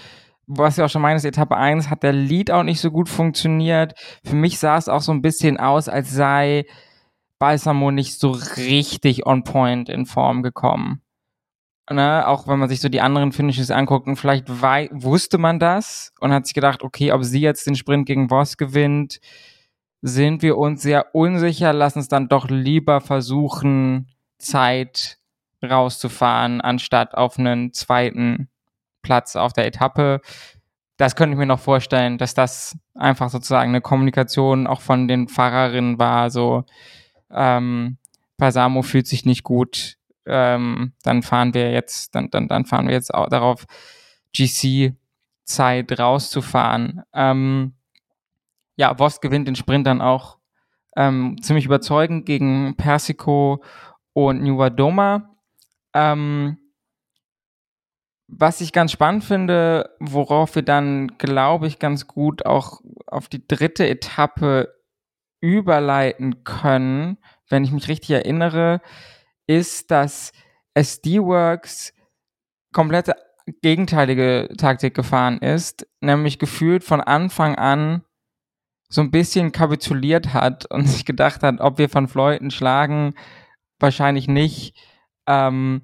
was 0.53 0.77
ja 0.77 0.85
auch 0.85 0.91
schon 0.91 1.03
meines 1.03 1.25
Etappe 1.25 1.57
1 1.57 1.91
hat 1.91 2.03
der 2.03 2.13
Lead 2.13 2.51
auch 2.51 2.65
nicht 2.65 2.81
so 2.81 2.91
gut 2.91 3.09
funktioniert. 3.09 3.95
Für 4.25 4.35
mich 4.35 4.59
sah 4.59 4.77
es 4.77 4.89
auch 4.89 5.01
so 5.01 5.13
ein 5.13 5.23
bisschen 5.23 5.59
aus, 5.59 5.89
als 5.89 6.11
sei 6.11 6.65
Balsamo 7.39 7.93
nicht 7.93 8.19
so 8.19 8.33
richtig 8.57 9.27
on 9.27 9.45
point 9.45 9.89
in 9.89 10.07
Form 10.07 10.43
gekommen. 10.43 11.03
Ne, 11.89 12.27
auch 12.27 12.47
wenn 12.47 12.61
man 12.61 12.69
sich 12.69 12.81
so 12.81 12.89
die 12.89 13.01
anderen 13.01 13.33
Finishes 13.33 13.73
anguckt 13.73 14.07
und 14.07 14.15
vielleicht 14.15 14.49
wusste 14.49 15.39
man 15.39 15.59
das 15.59 16.13
und 16.21 16.33
hat 16.33 16.47
sich 16.47 16.55
gedacht, 16.55 16.85
okay, 16.85 17.11
ob 17.11 17.25
sie 17.25 17.41
jetzt 17.41 17.67
den 17.67 17.75
Sprint 17.75 18.07
gegen 18.07 18.29
Voss 18.29 18.57
gewinnt, 18.57 19.19
sind 20.01 20.43
wir 20.43 20.57
uns 20.57 20.83
sehr 20.83 21.15
unsicher, 21.17 21.73
lass 21.73 21.97
uns 21.97 22.07
dann 22.07 22.29
doch 22.29 22.49
lieber 22.49 23.01
versuchen, 23.01 24.09
Zeit 24.39 25.19
rauszufahren, 25.65 26.61
anstatt 26.61 27.15
auf 27.17 27.41
einen 27.41 27.73
zweiten 27.73 28.50
Platz 29.03 29.37
auf 29.37 29.53
der 29.53 29.67
Etappe. 29.67 30.21
Das 30.97 31.17
könnte 31.17 31.35
ich 31.35 31.39
mir 31.39 31.47
noch 31.47 31.61
vorstellen, 31.61 32.19
dass 32.19 32.35
das 32.35 32.77
einfach 32.95 33.31
sozusagen 33.31 33.71
eine 33.71 33.81
Kommunikation 33.81 34.67
auch 34.67 34.81
von 34.81 35.09
den 35.09 35.29
Fahrerinnen 35.29 35.99
war, 35.99 36.31
so 36.31 36.65
ähm, 37.31 37.97
Pasamo 38.37 38.83
fühlt 38.83 39.07
sich 39.07 39.25
nicht 39.25 39.45
gut, 39.45 39.97
ähm, 40.27 40.93
dann 41.03 41.23
fahren 41.23 41.55
wir 41.55 41.73
jetzt, 41.73 42.15
dann, 42.15 42.31
dann, 42.31 42.49
dann 42.49 42.65
fahren 42.65 42.87
wir 42.87 42.95
jetzt 42.95 43.15
auch 43.15 43.29
darauf, 43.29 43.67
GC-Zeit 44.35 45.99
rauszufahren. 45.99 47.03
Ähm, 47.13 47.75
ja, 48.77 48.97
Voss 48.97 49.21
gewinnt 49.21 49.49
den 49.49 49.57
Sprint 49.57 49.87
dann 49.87 50.01
auch 50.01 50.39
ähm, 50.97 51.37
ziemlich 51.43 51.65
überzeugend 51.65 52.27
gegen 52.27 52.77
Persico 52.77 53.63
und 54.13 54.43
Nuva 54.43 54.71
Doma. 54.71 55.37
Ähm, 55.95 56.59
was 58.33 58.61
ich 58.61 58.73
ganz 58.73 58.93
spannend 58.93 59.25
finde, 59.25 59.97
worauf 59.99 60.55
wir 60.55 60.63
dann, 60.63 61.19
glaube 61.19 61.67
ich, 61.67 61.79
ganz 61.79 62.07
gut 62.07 62.47
auch 62.47 62.81
auf 63.07 63.29
die 63.29 63.47
dritte 63.47 63.89
Etappe 63.89 64.75
überleiten 65.41 66.45
können, 66.45 67.19
wenn 67.49 67.65
ich 67.65 67.73
mich 67.73 67.89
richtig 67.89 68.11
erinnere, 68.11 68.81
ist, 69.47 69.91
dass 69.91 70.33
SD-Works 70.75 71.93
komplette 72.73 73.17
gegenteilige 73.63 74.49
Taktik 74.57 74.95
gefahren 74.95 75.39
ist, 75.39 75.87
nämlich 76.01 76.39
gefühlt 76.39 76.85
von 76.85 77.01
Anfang 77.01 77.57
an 77.57 78.05
so 78.89 79.01
ein 79.01 79.11
bisschen 79.11 79.51
kapituliert 79.53 80.35
hat 80.35 80.67
und 80.71 80.87
sich 80.87 81.05
gedacht 81.05 81.43
hat, 81.43 81.61
ob 81.61 81.79
wir 81.79 81.89
von 81.89 82.07
Fleuten 82.07 82.51
schlagen, 82.51 83.15
wahrscheinlich 83.81 84.29
nicht. 84.29 84.77
Ähm, 85.27 85.83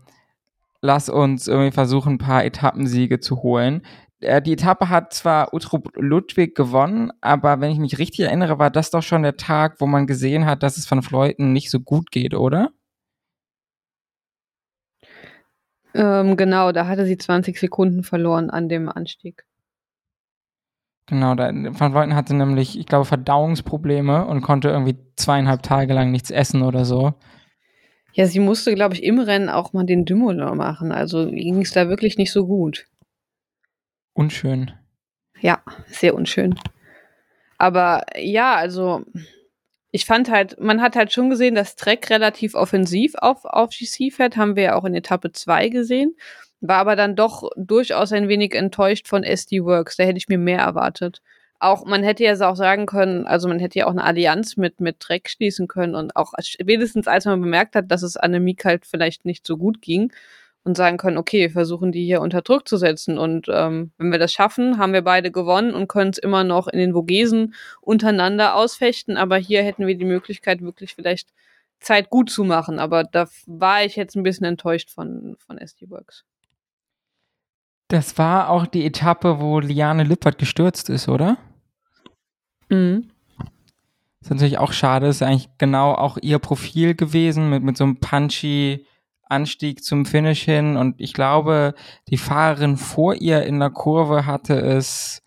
lass 0.86 1.08
uns 1.08 1.48
irgendwie 1.48 1.72
versuchen, 1.72 2.14
ein 2.14 2.18
paar 2.18 2.44
Etappensiege 2.44 3.20
zu 3.20 3.42
holen. 3.42 3.82
Äh, 4.20 4.40
die 4.40 4.52
Etappe 4.54 4.88
hat 4.88 5.12
zwar 5.12 5.52
Utrup 5.52 5.90
Ludwig 5.96 6.54
gewonnen, 6.54 7.12
aber 7.20 7.60
wenn 7.60 7.70
ich 7.70 7.78
mich 7.78 7.98
richtig 7.98 8.26
erinnere, 8.26 8.58
war 8.58 8.70
das 8.70 8.90
doch 8.90 9.02
schon 9.02 9.22
der 9.22 9.36
Tag, 9.36 9.80
wo 9.80 9.86
man 9.86 10.06
gesehen 10.06 10.46
hat, 10.46 10.62
dass 10.62 10.76
es 10.76 10.86
von 10.86 11.02
Fleuten 11.02 11.52
nicht 11.52 11.70
so 11.70 11.80
gut 11.80 12.10
geht, 12.10 12.34
oder? 12.34 12.70
Ähm, 15.94 16.36
genau, 16.36 16.72
da 16.72 16.86
hatte 16.86 17.06
sie 17.06 17.16
20 17.16 17.58
Sekunden 17.58 18.02
verloren 18.02 18.50
an 18.50 18.68
dem 18.68 18.88
Anstieg. 18.88 19.44
Genau, 21.08 21.34
da, 21.36 21.52
Van 21.52 21.92
Vleuten 21.92 22.14
hatte 22.16 22.34
nämlich, 22.34 22.78
ich 22.78 22.86
glaube, 22.86 23.04
Verdauungsprobleme 23.04 24.26
und 24.26 24.42
konnte 24.42 24.68
irgendwie 24.68 24.98
zweieinhalb 25.16 25.62
Tage 25.62 25.94
lang 25.94 26.10
nichts 26.10 26.30
essen 26.30 26.62
oder 26.62 26.84
so. 26.84 27.14
Ja, 28.16 28.26
sie 28.26 28.40
musste, 28.40 28.74
glaube 28.74 28.94
ich, 28.94 29.02
im 29.02 29.18
Rennen 29.18 29.50
auch 29.50 29.72
mal 29.72 29.84
den 29.84 30.06
Dümolo 30.06 30.54
machen. 30.54 30.90
Also 30.90 31.30
ging 31.30 31.60
es 31.60 31.72
da 31.72 31.88
wirklich 31.88 32.16
nicht 32.16 32.32
so 32.32 32.46
gut. 32.46 32.86
Unschön. 34.14 34.72
Ja, 35.40 35.62
sehr 35.88 36.14
unschön. 36.14 36.58
Aber 37.58 38.04
ja, 38.16 38.54
also 38.54 39.04
ich 39.90 40.06
fand 40.06 40.30
halt, 40.30 40.58
man 40.58 40.80
hat 40.80 40.96
halt 40.96 41.12
schon 41.12 41.28
gesehen, 41.28 41.54
dass 41.54 41.76
Trek 41.76 42.08
relativ 42.08 42.54
offensiv 42.54 43.14
auf, 43.16 43.44
auf 43.44 43.70
GC 43.70 44.10
fährt, 44.12 44.38
haben 44.38 44.56
wir 44.56 44.62
ja 44.62 44.74
auch 44.76 44.84
in 44.84 44.94
Etappe 44.94 45.32
2 45.32 45.68
gesehen 45.68 46.16
war 46.60 46.78
aber 46.78 46.96
dann 46.96 47.16
doch 47.16 47.50
durchaus 47.56 48.12
ein 48.12 48.28
wenig 48.28 48.54
enttäuscht 48.54 49.08
von 49.08 49.22
SD 49.22 49.64
Works. 49.64 49.96
Da 49.96 50.04
hätte 50.04 50.18
ich 50.18 50.28
mir 50.28 50.38
mehr 50.38 50.60
erwartet. 50.60 51.22
Auch, 51.58 51.84
man 51.86 52.02
hätte 52.02 52.24
ja 52.24 52.34
auch 52.50 52.56
sagen 52.56 52.86
können, 52.86 53.26
also 53.26 53.48
man 53.48 53.58
hätte 53.58 53.78
ja 53.78 53.86
auch 53.86 53.90
eine 53.90 54.04
Allianz 54.04 54.56
mit, 54.56 54.80
mit 54.80 54.96
Dreck 54.98 55.28
schließen 55.30 55.68
können 55.68 55.94
und 55.94 56.14
auch 56.14 56.32
wenigstens 56.58 57.06
als 57.06 57.24
man 57.24 57.40
bemerkt 57.40 57.76
hat, 57.76 57.90
dass 57.90 58.02
es 58.02 58.16
Annemiek 58.16 58.64
halt 58.64 58.84
vielleicht 58.86 59.24
nicht 59.24 59.46
so 59.46 59.56
gut 59.56 59.80
ging 59.80 60.12
und 60.64 60.76
sagen 60.76 60.96
können, 60.96 61.16
okay, 61.16 61.42
wir 61.42 61.50
versuchen 61.50 61.92
die 61.92 62.04
hier 62.04 62.20
unter 62.20 62.42
Druck 62.42 62.68
zu 62.68 62.76
setzen 62.76 63.18
und 63.18 63.46
ähm, 63.48 63.92
wenn 63.98 64.10
wir 64.10 64.18
das 64.18 64.32
schaffen, 64.32 64.78
haben 64.78 64.92
wir 64.92 65.02
beide 65.02 65.30
gewonnen 65.30 65.72
und 65.74 65.88
können 65.88 66.10
es 66.10 66.18
immer 66.18 66.44
noch 66.44 66.66
in 66.66 66.78
den 66.78 66.92
Vogesen 66.92 67.54
untereinander 67.80 68.56
ausfechten, 68.56 69.16
aber 69.16 69.36
hier 69.36 69.62
hätten 69.62 69.86
wir 69.86 69.96
die 69.96 70.04
Möglichkeit 70.04 70.62
wirklich 70.62 70.94
vielleicht 70.94 71.30
Zeit 71.80 72.10
gut 72.10 72.30
zu 72.30 72.42
machen, 72.44 72.78
aber 72.80 73.04
da 73.04 73.28
war 73.46 73.84
ich 73.84 73.96
jetzt 73.96 74.16
ein 74.16 74.24
bisschen 74.24 74.46
enttäuscht 74.46 74.90
von, 74.90 75.36
von 75.38 75.58
SD 75.58 75.88
Works. 75.90 76.24
Das 77.88 78.18
war 78.18 78.50
auch 78.50 78.66
die 78.66 78.84
Etappe, 78.84 79.40
wo 79.40 79.60
Liane 79.60 80.02
Lippert 80.02 80.38
gestürzt 80.38 80.90
ist, 80.90 81.08
oder? 81.08 81.36
Mhm. 82.68 83.10
Das 84.20 84.28
ist 84.28 84.30
natürlich 84.30 84.58
auch 84.58 84.72
schade, 84.72 85.06
das 85.06 85.16
ist 85.16 85.22
eigentlich 85.22 85.48
genau 85.58 85.92
auch 85.92 86.18
ihr 86.20 86.40
Profil 86.40 86.96
gewesen, 86.96 87.48
mit, 87.48 87.62
mit 87.62 87.76
so 87.76 87.84
einem 87.84 88.00
punchy 88.00 88.84
Anstieg 89.28 89.84
zum 89.84 90.04
Finish 90.04 90.42
hin. 90.42 90.76
Und 90.76 91.00
ich 91.00 91.12
glaube, 91.12 91.74
die 92.08 92.16
Fahrerin 92.16 92.76
vor 92.76 93.14
ihr 93.14 93.44
in 93.44 93.60
der 93.60 93.70
Kurve 93.70 94.26
hatte 94.26 94.54
es 94.54 95.22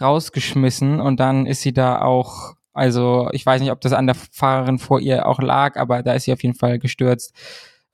rausgeschmissen 0.00 1.00
und 1.00 1.18
dann 1.18 1.46
ist 1.46 1.62
sie 1.62 1.72
da 1.72 2.02
auch, 2.02 2.54
also 2.72 3.28
ich 3.32 3.44
weiß 3.44 3.60
nicht, 3.60 3.72
ob 3.72 3.80
das 3.80 3.92
an 3.92 4.06
der 4.06 4.14
Fahrerin 4.14 4.78
vor 4.78 5.00
ihr 5.00 5.26
auch 5.26 5.40
lag, 5.40 5.76
aber 5.76 6.02
da 6.02 6.12
ist 6.12 6.24
sie 6.24 6.32
auf 6.32 6.42
jeden 6.42 6.54
Fall 6.54 6.78
gestürzt 6.78 7.34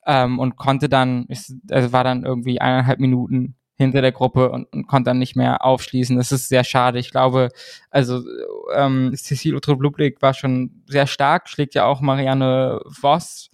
ähm, 0.05 0.37
und 0.37 0.55
konnte 0.55 0.87
dann, 0.87 1.27
also 1.71 1.91
war 1.91 2.03
dann 2.03 2.23
irgendwie 2.23 2.61
eineinhalb 2.61 2.99
Minuten 2.99 3.55
hinter 3.77 4.01
der 4.01 4.11
Gruppe 4.11 4.51
und, 4.51 4.71
und 4.73 4.87
konnte 4.87 5.09
dann 5.09 5.19
nicht 5.19 5.35
mehr 5.35 5.63
aufschließen. 5.65 6.15
Das 6.15 6.31
ist 6.31 6.47
sehr 6.47 6.63
schade. 6.63 6.99
Ich 6.99 7.11
glaube, 7.11 7.49
also 7.89 8.23
ähm, 8.73 9.13
Cecile 9.15 9.57
Utrup-Lublik 9.57 10.21
war 10.21 10.33
schon 10.33 10.83
sehr 10.87 11.07
stark, 11.07 11.49
schlägt 11.49 11.75
ja 11.75 11.85
auch 11.85 12.01
Marianne 12.01 12.79
Voss, 12.85 13.49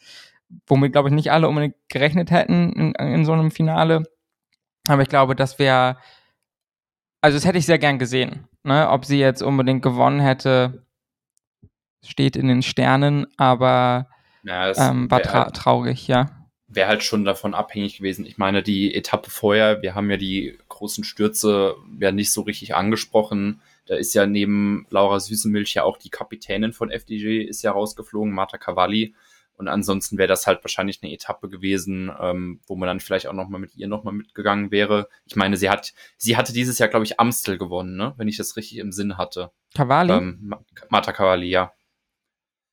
womit, 0.68 0.94
glaube 0.94 1.10
ich, 1.10 1.16
nicht 1.16 1.32
alle 1.32 1.48
unbedingt 1.48 1.76
gerechnet 1.90 2.30
hätten 2.30 2.72
in, 2.74 2.94
in 2.94 3.26
so 3.26 3.34
einem 3.34 3.52
Finale. 3.52 4.04
Aber 4.88 5.02
ich 5.02 5.10
glaube, 5.10 5.36
das 5.36 5.58
wäre, 5.58 5.98
also 7.22 7.38
das 7.38 7.46
hätte 7.46 7.58
ich 7.58 7.66
sehr 7.66 7.80
gern 7.80 7.98
gesehen. 8.00 8.48
Ne? 8.64 8.90
Ob 8.90 9.06
sie 9.06 9.20
jetzt 9.20 9.42
unbedingt 9.42 9.82
gewonnen 9.82 10.20
hätte, 10.20 10.86
steht 12.04 12.36
in 12.36 12.48
den 12.48 12.62
Sternen, 12.62 13.26
aber 13.38 14.08
ja, 14.44 14.72
ähm, 14.76 15.10
war 15.10 15.22
tra 15.22 15.50
traurig, 15.52 16.08
ja 16.08 16.41
wäre 16.74 16.88
halt 16.88 17.04
schon 17.04 17.26
davon 17.26 17.54
abhängig 17.54 17.98
gewesen. 17.98 18.26
Ich 18.26 18.38
meine, 18.38 18.64
die 18.64 18.96
Etappe 18.96 19.30
vorher, 19.30 19.82
wir 19.82 19.94
haben 19.94 20.10
ja 20.10 20.18
die 20.18 20.58
großen 20.70 21.04
Stürze 21.04 21.76
ja 22.00 22.12
nicht 22.12 22.32
so 22.32 22.42
richtig 22.42 22.76
angesprochen. 22.76 23.62
Da 23.86 23.96
ist 23.96 24.14
ja 24.14 24.26
neben 24.26 24.86
Laura 24.90 25.20
Süßemilch 25.20 25.74
ja 25.74 25.84
auch 25.84 25.98
die 25.98 26.10
Kapitänin 26.10 26.72
von 26.72 26.90
FDG 26.90 27.44
ist 27.44 27.62
ja 27.62 27.72
rausgeflogen, 27.72 28.34
Marta 28.34 28.58
Cavalli. 28.58 29.14
Und 29.58 29.68
ansonsten 29.68 30.18
wäre 30.18 30.28
das 30.28 30.48
halt 30.48 30.64
wahrscheinlich 30.64 31.04
eine 31.04 31.14
Etappe 31.14 31.48
gewesen, 31.48 32.12
ähm, 32.20 32.62
wo 32.66 32.76
man 32.76 32.88
dann 32.88 33.00
vielleicht 33.00 33.28
auch 33.28 33.34
nochmal 33.34 33.62
mit 33.62 33.76
ihr 33.76 33.88
nochmal 33.88 34.14
mitgegangen 34.14 34.72
wäre. 34.72 35.08
Ich 35.26 35.36
meine, 35.36 35.58
sie 35.58 35.70
hat, 35.70 35.94
sie 36.18 36.36
hatte 36.36 36.52
dieses 36.52 36.80
Jahr, 36.80 36.90
glaube 36.90 37.06
ich, 37.06 37.20
Amstel 37.20 37.60
gewonnen, 37.60 37.96
ne? 37.96 38.14
Wenn 38.18 38.28
ich 38.28 38.38
das 38.38 38.56
richtig 38.56 38.80
im 38.80 38.92
Sinn 38.92 39.18
hatte. 39.18 39.52
Cavalli? 39.76 40.14
Ähm, 40.14 40.56
Marta 40.90 41.12
Cavalli, 41.12 41.48
ja 41.48 41.74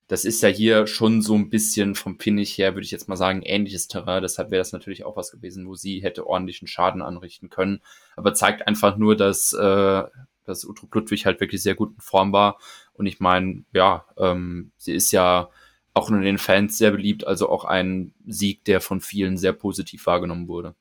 das 0.09 0.25
ist 0.25 0.43
ja 0.43 0.49
hier 0.49 0.87
schon 0.87 1.21
so 1.21 1.35
ein 1.35 1.51
bisschen 1.51 1.95
vom 1.95 2.19
Finish 2.19 2.57
her, 2.57 2.75
würde 2.75 2.85
ich 2.85 2.91
jetzt 2.91 3.09
mal 3.09 3.17
sagen, 3.17 3.43
ähnliches 3.43 3.89
Terrain. 3.89 4.23
Deshalb 4.23 4.51
wäre 4.51 4.61
das 4.61 4.73
natürlich 4.73 5.05
auch 5.05 5.17
was 5.17 5.31
gewesen, 5.31 5.69
wo 5.69 5.75
sie 5.75 6.03
hätte 6.03 6.27
ordentlichen 6.27 6.67
Schaden 6.67 7.03
anrichten 7.03 7.51
können. 7.51 7.81
Aber 8.17 8.33
zeigt 8.33 8.67
einfach 8.67 8.97
nur, 8.97 9.17
dass, 9.17 9.53
äh, 9.53 10.03
dass 10.45 10.65
Utrup 10.65 10.95
Ludwig 10.95 11.27
halt 11.27 11.41
wirklich 11.41 11.63
sehr 11.63 11.75
gut 11.75 11.93
in 11.95 12.01
Form 12.01 12.33
war. 12.33 12.59
Und 12.95 13.05
ich 13.05 13.21
meine, 13.21 13.65
ja, 13.75 14.07
ähm, 14.17 14.73
sie 14.79 14.95
ist 14.95 15.13
ja 15.13 15.51
auch 15.93 16.09
unter 16.09 16.23
den 16.23 16.39
Fans 16.39 16.79
sehr 16.79 16.91
beliebt, 16.91 17.27
also 17.27 17.51
auch 17.51 17.67
ein 17.67 18.15
Sieg, 18.27 18.65
der 18.65 18.81
von 18.81 19.03
vielen 19.03 19.37
sehr 19.37 19.53
positiv 19.53 20.07
wahrgenommen 20.07 20.49
wurde. 20.49 20.75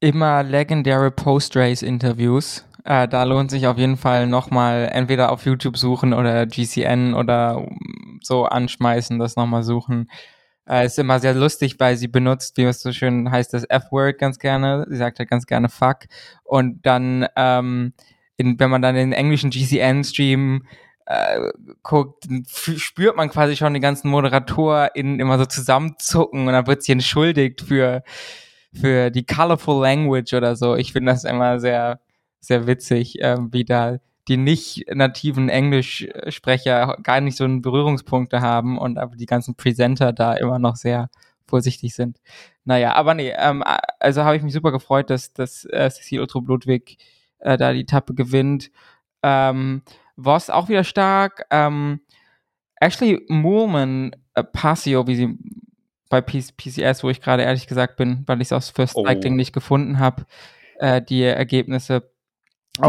Immer 0.00 0.42
legendäre 0.42 1.10
Post-Race-Interviews 1.10 2.66
äh, 2.84 3.08
da 3.08 3.24
lohnt 3.24 3.50
sich 3.50 3.66
auf 3.66 3.78
jeden 3.78 3.96
Fall 3.96 4.26
nochmal 4.26 4.88
entweder 4.92 5.32
auf 5.32 5.44
YouTube 5.44 5.76
suchen 5.76 6.12
oder 6.12 6.46
GCN 6.46 7.14
oder 7.14 7.66
so 8.22 8.44
anschmeißen, 8.44 9.18
das 9.18 9.36
nochmal 9.36 9.62
suchen. 9.62 10.10
Äh, 10.68 10.86
ist 10.86 10.98
immer 10.98 11.18
sehr 11.18 11.34
lustig, 11.34 11.76
weil 11.78 11.96
sie 11.96 12.08
benutzt, 12.08 12.56
wie 12.56 12.62
es 12.62 12.80
so 12.80 12.92
schön 12.92 13.30
heißt, 13.30 13.52
das 13.52 13.64
F-Word 13.64 14.18
ganz 14.18 14.38
gerne. 14.38 14.86
Sie 14.88 14.96
sagt 14.96 15.18
halt 15.18 15.28
ganz 15.28 15.46
gerne 15.46 15.68
Fuck. 15.68 16.04
Und 16.44 16.86
dann, 16.86 17.26
ähm, 17.36 17.92
in, 18.36 18.58
wenn 18.60 18.70
man 18.70 18.82
dann 18.82 18.94
den 18.94 19.12
englischen 19.12 19.50
GCN-Stream 19.50 20.64
äh, 21.06 21.40
guckt, 21.82 22.28
spürt 22.48 23.16
man 23.16 23.30
quasi 23.30 23.56
schon 23.56 23.74
die 23.74 23.80
ganzen 23.80 24.10
ModeratorInnen 24.10 25.18
immer 25.18 25.38
so 25.38 25.46
zusammenzucken 25.46 26.46
und 26.46 26.52
dann 26.52 26.68
wird 26.68 26.84
sie 26.84 26.92
entschuldigt 26.92 27.62
für, 27.62 28.04
für 28.72 29.10
die 29.10 29.26
colorful 29.26 29.82
language 29.82 30.32
oder 30.34 30.54
so. 30.54 30.76
Ich 30.76 30.92
finde 30.92 31.10
das 31.10 31.24
immer 31.24 31.58
sehr, 31.58 31.98
sehr 32.40 32.66
witzig, 32.66 33.20
äh, 33.20 33.36
wie 33.50 33.64
da 33.64 33.98
die 34.28 34.36
nicht 34.36 34.84
nativen 34.94 35.48
Englischsprecher 35.48 36.98
gar 37.02 37.20
nicht 37.20 37.36
so 37.36 37.44
einen 37.44 37.62
Berührungspunkte 37.62 38.40
haben 38.40 38.78
und 38.78 38.98
aber 38.98 39.16
die 39.16 39.26
ganzen 39.26 39.56
Presenter 39.56 40.12
da 40.12 40.34
immer 40.34 40.58
noch 40.58 40.76
sehr 40.76 41.10
vorsichtig 41.46 41.94
sind. 41.94 42.20
Naja, 42.64 42.94
aber 42.94 43.14
nee, 43.14 43.32
ähm, 43.36 43.64
also 43.98 44.22
habe 44.22 44.36
ich 44.36 44.42
mich 44.42 44.52
super 44.52 44.70
gefreut, 44.72 45.10
dass, 45.10 45.32
dass 45.32 45.64
äh, 45.64 45.90
Cecil 45.90 46.20
Otto 46.20 46.40
Ludwig 46.40 46.98
äh, 47.40 47.56
da 47.56 47.72
die 47.72 47.80
Etappe 47.80 48.14
gewinnt. 48.14 48.70
Ähm, 49.22 49.82
Voss 50.16 50.50
auch 50.50 50.68
wieder 50.68 50.84
stark. 50.84 51.46
Ähm, 51.50 52.00
Ashley 52.76 53.24
Moorman 53.28 54.14
äh, 54.34 54.44
Passio, 54.44 55.06
wie 55.06 55.16
sie 55.16 55.38
bei 56.08 56.20
PCS, 56.20 57.02
wo 57.02 57.10
ich 57.10 57.20
gerade 57.20 57.42
ehrlich 57.42 57.66
gesagt 57.66 57.96
bin, 57.96 58.24
weil 58.26 58.40
ich 58.40 58.48
es 58.48 58.52
aus 58.52 58.70
First 58.70 58.94
Cycling 58.94 59.34
oh. 59.34 59.36
nicht 59.36 59.52
gefunden 59.52 59.98
habe, 59.98 60.26
äh, 60.78 61.02
die 61.02 61.22
Ergebnisse. 61.22 62.10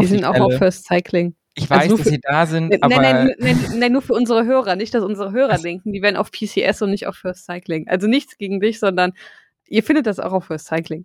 Die 0.00 0.06
sind 0.06 0.20
die 0.20 0.26
auch 0.26 0.40
auf 0.40 0.54
First 0.54 0.86
Cycling. 0.86 1.34
Ich 1.54 1.68
weiß, 1.68 1.82
also 1.82 1.96
dass 1.96 2.06
für, 2.06 2.10
sie 2.10 2.20
da 2.22 2.46
sind, 2.46 2.70
nein, 2.70 2.82
aber... 2.82 3.02
Nein, 3.02 3.34
nein, 3.38 3.58
nein, 3.76 3.92
nur 3.92 4.02
für 4.02 4.14
unsere 4.14 4.46
Hörer. 4.46 4.74
Nicht, 4.74 4.94
dass 4.94 5.04
unsere 5.04 5.32
Hörer 5.32 5.58
denken, 5.58 5.92
die 5.92 6.00
werden 6.00 6.16
auf 6.16 6.30
PCS 6.30 6.80
und 6.82 6.90
nicht 6.90 7.06
auf 7.06 7.16
First 7.16 7.44
Cycling. 7.44 7.88
Also 7.88 8.06
nichts 8.06 8.38
gegen 8.38 8.60
dich, 8.60 8.78
sondern 8.78 9.12
ihr 9.66 9.82
findet 9.82 10.06
das 10.06 10.18
auch 10.18 10.32
auf 10.32 10.46
First 10.46 10.66
Cycling. 10.66 11.04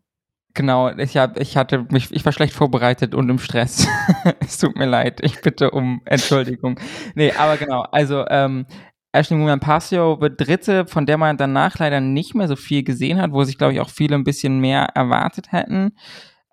Genau, 0.54 0.90
ich 0.90 1.18
hab, 1.18 1.40
ich 1.40 1.56
hatte 1.56 1.86
mich, 1.92 2.12
ich 2.12 2.26
war 2.26 2.32
schlecht 2.32 2.54
vorbereitet 2.54 3.14
und 3.14 3.30
im 3.30 3.38
Stress. 3.38 3.88
es 4.40 4.58
tut 4.58 4.76
mir 4.76 4.88
leid, 4.88 5.20
ich 5.22 5.42
bitte 5.42 5.70
um 5.72 6.02
Entschuldigung. 6.06 6.80
Nee, 7.14 7.32
aber 7.34 7.58
genau, 7.58 7.82
also 7.92 8.26
ähm, 8.28 8.66
Ashley 9.12 9.38
Moon 9.38 9.60
Passio 9.60 10.20
wird 10.20 10.40
Dritte, 10.40 10.88
von 10.88 11.06
der 11.06 11.18
man 11.18 11.38
danach 11.38 11.78
leider 11.78 12.00
nicht 12.00 12.36
mehr 12.36 12.48
so 12.48 12.56
viel 12.56 12.84
gesehen 12.84 13.22
hat, 13.22 13.32
wo 13.32 13.44
sich, 13.44 13.58
glaube 13.58 13.74
ich, 13.74 13.82
auch 13.82 13.90
viele 13.90 14.16
ein 14.16 14.24
bisschen 14.24 14.60
mehr 14.60 14.84
erwartet 14.96 15.52
hätten. 15.52 15.92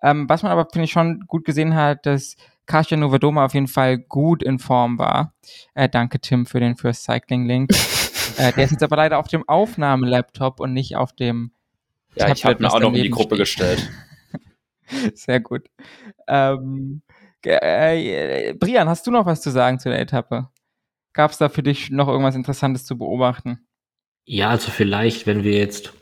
Ähm, 0.01 0.29
was 0.29 0.43
man 0.43 0.51
aber, 0.51 0.67
finde 0.71 0.85
ich, 0.85 0.91
schon 0.91 1.21
gut 1.27 1.45
gesehen 1.45 1.75
hat, 1.75 2.05
dass 2.05 2.35
Kasia 2.65 2.97
Novedoma 2.97 3.45
auf 3.45 3.53
jeden 3.53 3.67
Fall 3.67 3.97
gut 3.97 4.43
in 4.43 4.59
Form 4.59 4.97
war. 4.97 5.33
Äh, 5.73 5.89
danke, 5.89 6.19
Tim, 6.19 6.45
für 6.45 6.59
den 6.59 6.75
First 6.75 7.03
Cycling 7.03 7.45
Link. 7.45 7.71
äh, 8.37 8.51
der 8.53 8.65
ist 8.65 8.71
jetzt 8.71 8.83
aber 8.83 8.97
leider 8.97 9.19
auf 9.19 9.27
dem 9.27 9.47
Aufnahmelaptop 9.47 10.59
und 10.59 10.73
nicht 10.73 10.95
auf 10.95 11.13
dem. 11.13 11.51
Ja, 12.15 12.27
Tablet, 12.27 12.37
ich 12.37 12.45
habe 12.45 12.63
mir 12.63 12.73
auch 12.73 12.79
noch 12.79 12.93
in 12.93 13.03
die 13.03 13.09
Gruppe 13.09 13.45
steht. 13.45 13.77
gestellt. 13.77 13.91
Sehr 15.13 15.39
gut. 15.39 15.69
Ähm, 16.27 17.01
äh, 17.43 18.53
Brian, 18.53 18.89
hast 18.89 19.05
du 19.05 19.11
noch 19.11 19.25
was 19.25 19.41
zu 19.41 19.51
sagen 19.51 19.79
zu 19.79 19.89
der 19.89 19.99
Etappe? 19.99 20.49
Gab 21.13 21.31
es 21.31 21.37
da 21.37 21.49
für 21.49 21.63
dich 21.63 21.89
noch 21.91 22.07
irgendwas 22.07 22.35
Interessantes 22.35 22.85
zu 22.85 22.97
beobachten? 22.97 23.65
Ja, 24.25 24.49
also 24.49 24.71
vielleicht, 24.71 25.27
wenn 25.27 25.43
wir 25.43 25.57
jetzt 25.57 25.93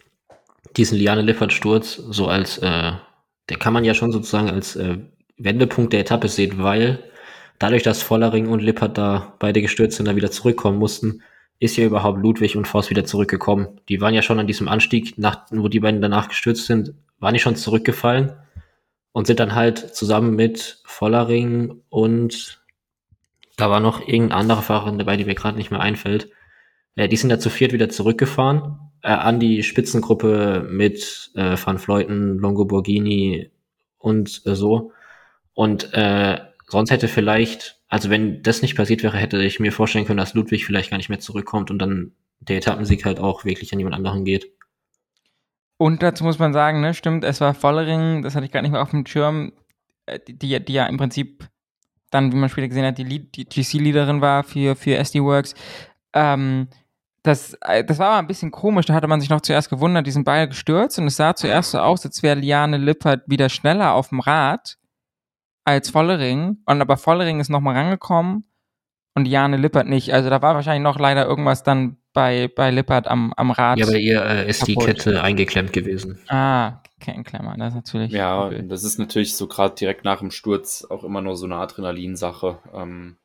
diesen 0.78 0.98
Liane 0.98 1.22
Lippert-Sturz 1.22 1.96
so 1.96 2.28
als, 2.28 2.58
äh, 2.60 2.94
der 3.50 3.58
kann 3.58 3.74
man 3.74 3.84
ja 3.84 3.94
schon 3.94 4.12
sozusagen 4.12 4.50
als 4.50 4.76
äh, 4.76 4.98
Wendepunkt 5.38 5.94
der 5.94 6.02
Etappe 6.02 6.28
sehen, 6.28 6.64
weil 6.64 7.04
dadurch, 7.60 7.84
dass 7.84 8.02
Vollering 8.02 8.48
und 8.48 8.62
Lippert 8.62 8.98
da 8.98 9.36
beide 9.40 9.62
gestürzt 9.62 9.98
sind, 9.98 10.08
da 10.08 10.16
wieder 10.16 10.32
zurückkommen 10.32 10.78
mussten, 10.78 11.22
ist 11.60 11.78
ja 11.78 11.86
überhaupt 11.86 12.22
Ludwig 12.22 12.58
und 12.58 12.68
Voss 12.68 12.90
wieder 12.90 13.06
zurückgekommen. 13.06 13.80
Die 13.90 14.02
waren 14.02 14.14
ja 14.14 14.22
schon 14.22 14.40
an 14.40 14.48
diesem 14.48 14.68
Anstieg, 14.68 15.18
nach, 15.18 15.46
wo 15.52 15.68
die 15.68 15.80
beiden 15.80 16.02
danach 16.02 16.30
gestürzt 16.30 16.66
sind, 16.66 16.94
waren 17.20 17.34
die 17.34 17.40
schon 17.40 17.56
zurückgefallen 17.56 18.34
und 19.12 19.28
sind 19.28 19.40
dann 19.40 19.56
halt 19.56 19.96
zusammen 19.96 20.36
mit 20.36 20.82
Vollering 20.86 21.82
und 21.90 22.62
da 23.56 23.70
war 23.70 23.80
noch 23.80 24.02
irgendein 24.02 24.40
anderer 24.40 24.62
Fahrer 24.62 24.92
dabei, 24.98 25.16
die 25.16 25.26
mir 25.26 25.36
gerade 25.36 25.58
nicht 25.58 25.70
mehr 25.70 25.80
einfällt. 25.80 26.32
Äh, 26.96 27.08
die 27.08 27.18
sind 27.18 27.30
da 27.30 27.40
zu 27.40 27.50
viert 27.50 27.72
wieder 27.72 27.90
zurückgefahren 27.90 28.80
äh, 29.04 29.10
an 29.10 29.40
die 29.40 29.64
Spitzengruppe 29.64 30.66
mit 30.70 31.32
äh, 31.36 31.58
Van 31.64 31.78
Fleuten, 31.78 32.38
Longo 32.38 32.66
Borghini 32.66 33.52
und 33.98 34.42
äh, 34.46 34.56
so. 34.56 34.92
Und 35.54 35.94
äh, 35.94 36.40
sonst 36.68 36.90
hätte 36.90 37.08
vielleicht, 37.08 37.80
also 37.88 38.10
wenn 38.10 38.42
das 38.42 38.62
nicht 38.62 38.76
passiert 38.76 39.04
wäre, 39.04 39.18
hätte 39.18 39.42
ich 39.44 39.60
mir 39.60 39.72
vorstellen 39.72 40.06
können, 40.06 40.18
dass 40.18 40.34
Ludwig 40.34 40.66
vielleicht 40.66 40.90
gar 40.90 40.98
nicht 40.98 41.10
mehr 41.10 41.20
zurückkommt 41.20 41.70
und 41.70 41.80
dann 41.80 42.14
der 42.40 42.58
Etappensieg 42.58 43.06
halt 43.06 43.20
auch 43.20 43.46
wirklich 43.46 43.72
an 43.74 43.80
jemand 43.80 43.96
anderen 43.96 44.26
geht. 44.26 44.52
Und 45.78 46.02
dazu 46.02 46.24
muss 46.24 46.40
man 46.40 46.54
sagen, 46.54 46.82
ne, 46.82 46.94
stimmt, 46.94 47.24
es 47.24 47.42
war 47.42 47.54
Vollering, 47.54 48.22
das 48.24 48.36
hatte 48.36 48.46
ich 48.46 48.52
gar 48.52 48.62
nicht 48.62 48.72
mehr 48.72 48.82
auf 48.82 48.92
dem 48.92 49.06
Schirm, 49.06 49.54
äh, 50.06 50.20
die, 50.28 50.64
die, 50.64 50.74
ja 50.74 50.86
im 50.86 50.98
Prinzip 50.98 51.48
dann, 52.10 52.32
wie 52.32 52.38
man 52.38 52.50
später 52.50 52.68
gesehen 52.68 52.86
hat, 52.86 52.98
die, 52.98 53.32
die 53.32 53.46
GC-Leaderin 53.46 54.22
war 54.22 54.44
für, 54.44 54.76
für 54.76 54.96
SD-Works. 54.96 55.56
Ähm, 56.14 56.68
das, 57.24 57.58
äh, 57.62 57.84
das 57.84 58.00
war 58.00 58.10
aber 58.10 58.20
ein 58.20 58.28
bisschen 58.28 58.52
komisch, 58.52 58.86
da 58.86 58.94
hatte 58.94 59.08
man 59.08 59.22
sich 59.22 59.30
noch 59.30 59.42
zuerst 59.42 59.70
gewundert, 59.70 60.06
die 60.06 60.12
sind 60.12 60.26
beide 60.26 60.50
gestürzt 60.50 61.00
und 61.00 61.08
es 61.08 61.16
sah 61.16 61.36
zuerst 61.36 61.72
so 61.72 61.80
aus, 61.80 62.06
als 62.06 62.22
wäre 62.22 62.40
Liane 62.40 62.78
Lippert 62.78 63.24
wieder 63.28 63.50
schneller 63.50 63.94
auf 63.94 64.10
dem 64.10 64.20
Rad 64.20 64.78
als 65.64 65.90
Vollering. 65.90 66.58
Und 66.66 66.82
aber 66.82 66.98
Vollering 66.98 67.40
ist 67.40 67.50
nochmal 67.50 67.76
rangekommen 67.76 68.46
und 69.16 69.28
Jane 69.28 69.58
Lippert 69.58 69.88
nicht. 69.88 70.14
Also 70.14 70.30
da 70.30 70.42
war 70.42 70.56
wahrscheinlich 70.56 70.84
noch 70.84 71.00
leider 71.00 71.26
irgendwas 71.26 71.64
dann 71.64 71.98
bei, 72.14 72.50
bei 72.54 72.72
Lippert 72.72 73.08
am, 73.08 73.34
am 73.38 73.52
Rad. 73.52 73.80
Ja, 73.80 73.86
bei 73.86 73.98
ihr 73.98 74.24
äh, 74.24 74.50
ist 74.50 74.60
kaputt. 74.60 74.84
die 74.84 74.86
Kette 74.86 75.24
eingeklemmt 75.24 75.74
gewesen. 75.74 76.20
Ah, 76.28 76.82
Kettenklemmer, 77.00 77.56
das 77.58 77.70
ist 77.70 77.76
natürlich. 77.76 78.12
Ja, 78.12 78.48
cool. 78.48 78.64
das 78.64 78.84
ist 78.84 79.00
natürlich 79.00 79.36
so 79.36 79.48
gerade 79.48 79.76
direkt 79.76 80.04
nach 80.04 80.20
dem 80.20 80.32
Sturz 80.32 80.86
auch 80.90 81.04
immer 81.04 81.22
nur 81.22 81.36
so 81.38 81.46
eine 81.46 81.56
Adrenalinsache. 81.56 82.60
Ähm, 82.74 83.18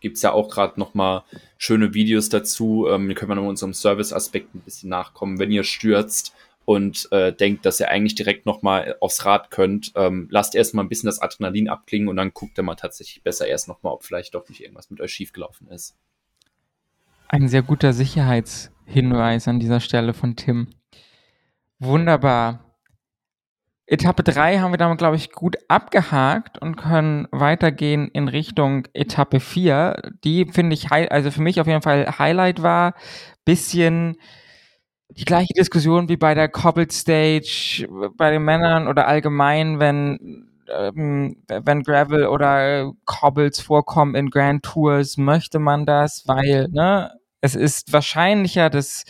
Gibt 0.00 0.16
es 0.16 0.22
ja 0.22 0.32
auch 0.32 0.48
gerade 0.48 0.78
nochmal 0.78 1.24
schöne 1.58 1.94
Videos 1.94 2.28
dazu. 2.28 2.86
Ähm, 2.88 3.14
können 3.14 3.30
wir 3.30 3.34
noch 3.36 3.48
unserem 3.48 3.74
Service-Aspekt 3.74 4.54
ein 4.54 4.60
bisschen 4.60 4.90
nachkommen. 4.90 5.38
Wenn 5.38 5.50
ihr 5.50 5.64
stürzt, 5.64 6.34
und 6.66 7.10
äh, 7.12 7.32
denkt, 7.32 7.64
dass 7.64 7.80
ihr 7.80 7.88
eigentlich 7.88 8.16
direkt 8.16 8.44
nochmal 8.44 8.96
aufs 9.00 9.24
Rad 9.24 9.50
könnt, 9.50 9.92
ähm, 9.94 10.26
lasst 10.30 10.54
erstmal 10.54 10.84
ein 10.84 10.88
bisschen 10.88 11.06
das 11.06 11.20
Adrenalin 11.20 11.68
abklingen 11.68 12.08
und 12.08 12.16
dann 12.16 12.34
guckt 12.34 12.58
ihr 12.58 12.64
mal 12.64 12.74
tatsächlich 12.74 13.22
besser 13.22 13.46
erst 13.46 13.68
nochmal, 13.68 13.92
ob 13.94 14.04
vielleicht 14.04 14.34
doch 14.34 14.46
nicht 14.48 14.60
irgendwas 14.60 14.90
mit 14.90 15.00
euch 15.00 15.12
schiefgelaufen 15.12 15.68
ist. 15.68 15.96
Ein 17.28 17.48
sehr 17.48 17.62
guter 17.62 17.92
Sicherheitshinweis 17.92 19.46
an 19.46 19.60
dieser 19.60 19.78
Stelle 19.78 20.12
von 20.12 20.34
Tim. 20.34 20.68
Wunderbar. 21.78 22.65
Etappe 23.88 24.24
3 24.24 24.58
haben 24.58 24.72
wir 24.72 24.78
damit, 24.78 24.98
glaube 24.98 25.14
ich, 25.16 25.30
gut 25.30 25.56
abgehakt 25.68 26.58
und 26.58 26.76
können 26.76 27.28
weitergehen 27.30 28.08
in 28.08 28.26
Richtung 28.26 28.86
Etappe 28.94 29.38
4, 29.38 30.12
die, 30.24 30.46
finde 30.46 30.74
ich, 30.74 30.90
also 30.90 31.30
für 31.30 31.42
mich 31.42 31.60
auf 31.60 31.68
jeden 31.68 31.82
Fall 31.82 32.18
Highlight 32.18 32.62
war. 32.62 32.94
Bisschen 33.44 34.16
die 35.10 35.24
gleiche 35.24 35.54
Diskussion 35.54 36.08
wie 36.08 36.16
bei 36.16 36.34
der 36.34 36.48
Cobbled 36.48 36.92
Stage 36.92 37.88
bei 38.16 38.30
den 38.32 38.42
Männern 38.44 38.88
oder 38.88 39.06
allgemein, 39.06 39.78
wenn 39.78 40.48
ähm, 40.68 41.36
wenn 41.48 41.82
Gravel 41.84 42.26
oder 42.26 42.92
Cobbles 43.04 43.60
vorkommen 43.60 44.16
in 44.16 44.30
Grand 44.30 44.64
Tours, 44.64 45.16
möchte 45.16 45.60
man 45.60 45.86
das, 45.86 46.24
weil 46.26 46.68
ne, 46.70 47.12
es 47.40 47.54
ist 47.54 47.92
wahrscheinlicher, 47.92 48.68
dass 48.68 49.04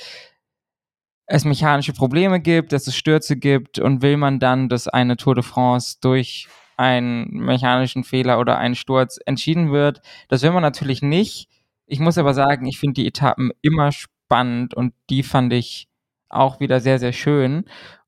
es 1.26 1.44
mechanische 1.44 1.92
Probleme 1.92 2.40
gibt, 2.40 2.72
dass 2.72 2.86
es 2.86 2.96
Stürze 2.96 3.36
gibt 3.36 3.78
und 3.78 4.02
will 4.02 4.16
man 4.16 4.38
dann, 4.38 4.68
dass 4.68 4.88
eine 4.88 5.16
Tour 5.16 5.34
de 5.34 5.42
France 5.44 5.98
durch 6.00 6.48
einen 6.76 7.28
mechanischen 7.30 8.04
Fehler 8.04 8.38
oder 8.38 8.58
einen 8.58 8.74
Sturz 8.74 9.18
entschieden 9.24 9.72
wird. 9.72 10.00
Das 10.28 10.42
will 10.42 10.52
man 10.52 10.62
natürlich 10.62 11.02
nicht. 11.02 11.48
Ich 11.86 12.00
muss 12.00 12.18
aber 12.18 12.34
sagen, 12.34 12.66
ich 12.66 12.78
finde 12.78 12.94
die 12.94 13.06
Etappen 13.06 13.50
immer 13.62 13.92
spannend 13.92 14.74
und 14.74 14.92
die 15.08 15.22
fand 15.22 15.52
ich 15.52 15.88
auch 16.28 16.60
wieder 16.60 16.80
sehr, 16.80 16.98
sehr 16.98 17.12
schön. 17.12 17.64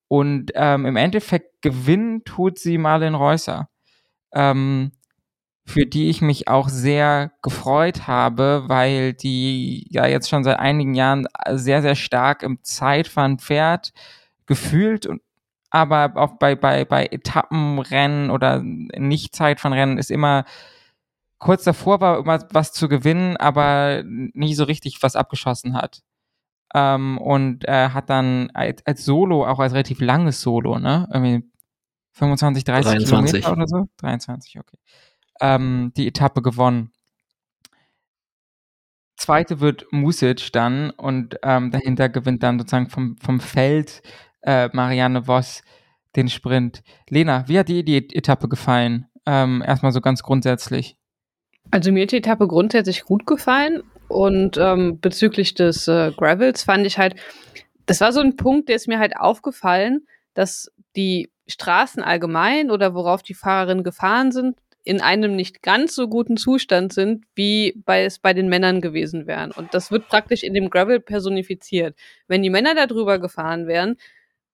Und 0.09 0.53
ähm, 0.55 0.87
im 0.87 0.97
Endeffekt 0.97 1.63
gewinnen 1.63 2.25
tut 2.25 2.59
sie 2.59 2.79
Marlene 2.79 3.17
Reusser, 3.17 3.69
ähm, 4.33 4.93
für 5.69 5.85
die 5.85 6.09
ich 6.09 6.23
mich 6.23 6.49
auch 6.49 6.71
sehr 6.71 7.31
gefreut 7.43 8.07
habe, 8.07 8.65
weil 8.69 9.13
die 9.13 9.87
ja 9.91 10.07
jetzt 10.07 10.31
schon 10.31 10.43
seit 10.43 10.59
einigen 10.59 10.95
Jahren 10.95 11.29
sehr, 11.51 11.83
sehr 11.83 11.95
stark 11.95 12.43
im 12.43 12.61
Zeitfahren 12.63 13.39
fährt, 13.39 13.93
gefühlt 14.47 15.07
und 15.07 15.21
aber 15.71 16.13
auch 16.15 16.39
bei, 16.39 16.57
bei, 16.57 16.87
bei 16.87 17.05
Etappenrennen 17.07 18.31
oder 18.31 18.63
Nicht-Zeitfahrrennen 18.63 19.99
ist 19.99 20.11
immer 20.11 20.47
kurz 21.39 21.65
davor 21.65 22.01
war 22.01 22.19
immer 22.21 22.43
was 22.51 22.73
zu 22.73 22.89
gewinnen, 22.89 23.37
aber 23.37 24.03
nie 24.07 24.55
so 24.55 24.65
richtig 24.65 25.03
was 25.03 25.17
abgeschossen 25.17 25.75
hat. 25.75 26.01
Ähm, 26.75 27.19
und 27.19 27.69
äh, 27.69 27.91
hat 27.91 28.09
dann 28.09 28.51
als, 28.55 28.85
als, 28.87 29.05
Solo, 29.05 29.47
auch 29.47 29.59
als 29.59 29.75
relativ 29.75 30.01
langes 30.01 30.41
Solo, 30.41 30.79
ne? 30.79 31.07
Irgendwie 31.13 31.47
25, 32.13 32.65
30 32.65 33.07
23. 33.07 33.45
Kilometer 33.45 33.53
oder 33.53 33.67
so? 33.67 33.89
23, 33.99 34.59
okay. 34.59 34.79
Ähm, 35.41 35.93
die 35.97 36.07
Etappe 36.09 36.43
gewonnen. 36.43 36.93
Zweite 39.17 39.61
wird 39.61 39.87
Music 39.91 40.53
dann 40.53 40.91
und 40.91 41.39
ähm, 41.43 41.71
dahinter 41.71 42.09
gewinnt 42.09 42.43
dann 42.43 42.59
sozusagen 42.59 42.89
vom, 42.89 43.17
vom 43.19 43.41
Feld 43.41 44.03
äh, 44.43 44.69
Marianne 44.73 45.27
Voss 45.27 45.63
den 46.17 46.29
Sprint. 46.29 46.83
Lena, 47.11 47.47
wie 47.49 47.59
hat 47.59 47.69
dir 47.69 47.85
die 47.85 47.97
Etappe 47.97 48.49
gefallen? 48.49 49.07
Ähm, 49.27 49.63
erstmal 49.67 49.93
so 49.93 50.01
ganz 50.01 50.23
grundsätzlich. 50.23 50.97
Also 51.71 51.93
mir 51.93 52.05
hat 52.05 52.13
die 52.13 52.19
Etappe 52.19 52.47
grundsätzlich 52.47 53.05
gut 53.05 53.27
gefallen 53.27 53.83
und 54.09 54.57
ähm, 54.57 55.01
bezüglich 55.01 55.55
des 55.55 55.87
äh, 55.89 56.13
Gravels 56.17 56.63
fand 56.63 56.87
ich 56.87 56.99
halt, 56.99 57.15
das 57.87 58.01
war 58.01 58.13
so 58.13 58.21
ein 58.21 58.37
Punkt, 58.37 58.69
der 58.69 58.77
ist 58.77 58.89
mir 58.89 58.99
halt 58.99 59.17
aufgefallen, 59.17 60.07
dass 60.35 60.73
die 60.97 61.31
Straßen 61.47 62.03
allgemein 62.03 62.71
oder 62.71 62.95
worauf 62.95 63.23
die 63.23 63.35
Fahrerinnen 63.35 63.85
gefahren 63.85 64.33
sind, 64.33 64.57
in 64.89 65.03
einem 65.03 65.37
nicht 65.37 65.61
ganz 65.61 65.95
so 65.95 66.09
guten 66.09 66.39
Zustand 66.39 66.95
sind, 66.95 67.27
wie 67.35 67.75
bei 67.85 68.05
es 68.05 68.19
bei 68.19 68.33
den 68.33 68.49
Männern 68.49 68.81
gewesen 68.81 69.27
wären. 69.27 69.53
Und 69.53 69.75
das 69.75 69.91
wird 69.91 70.09
praktisch 70.09 70.43
in 70.43 70.55
dem 70.55 70.71
Gravel 70.71 70.99
personifiziert. 70.99 71.95
Wenn 72.27 72.43
die 72.43 72.49
Männer 72.49 72.75
da 72.75 72.87
drüber 72.87 73.19
gefahren 73.19 73.67
wären, 73.67 73.97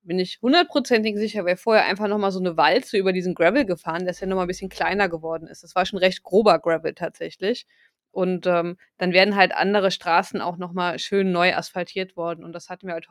bin 0.03 0.19
ich 0.19 0.41
hundertprozentig 0.43 1.17
sicher, 1.19 1.45
wäre 1.45 1.57
vorher 1.57 1.85
einfach 1.85 2.09
nochmal 2.09 2.33
so 2.33 2.41
eine 2.41 2.57
Walze 2.57 2.99
über 2.99 3.13
diesen 3.13 3.37
Gravel 3.37 3.65
gefahren, 3.65 4.07
der 4.07 4.15
ja 4.19 4.27
nochmal 4.27 4.47
ein 4.47 4.49
bisschen 4.49 4.71
kleiner 4.71 5.09
geworden 5.09 5.47
ist. 5.47 5.63
Das 5.63 5.77
war 5.77 5.87
schon 5.87 6.01
recht 6.01 6.25
grober 6.25 6.59
Gravel 6.59 6.95
tatsächlich. 6.95 7.65
Und 8.11 8.49
ähm, 8.49 8.77
dann 8.99 9.13
werden 9.13 9.37
halt 9.37 9.55
andere 9.55 9.93
Straßen 9.93 10.41
auch 10.41 10.57
nochmal 10.57 10.99
schön 10.99 11.31
neu 11.31 11.55
asphaltiert 11.55 12.17
worden. 12.17 12.43
Und 12.43 12.55
das 12.55 12.71
hatten 12.71 12.89
wir 12.89 12.95
halt 12.95 13.07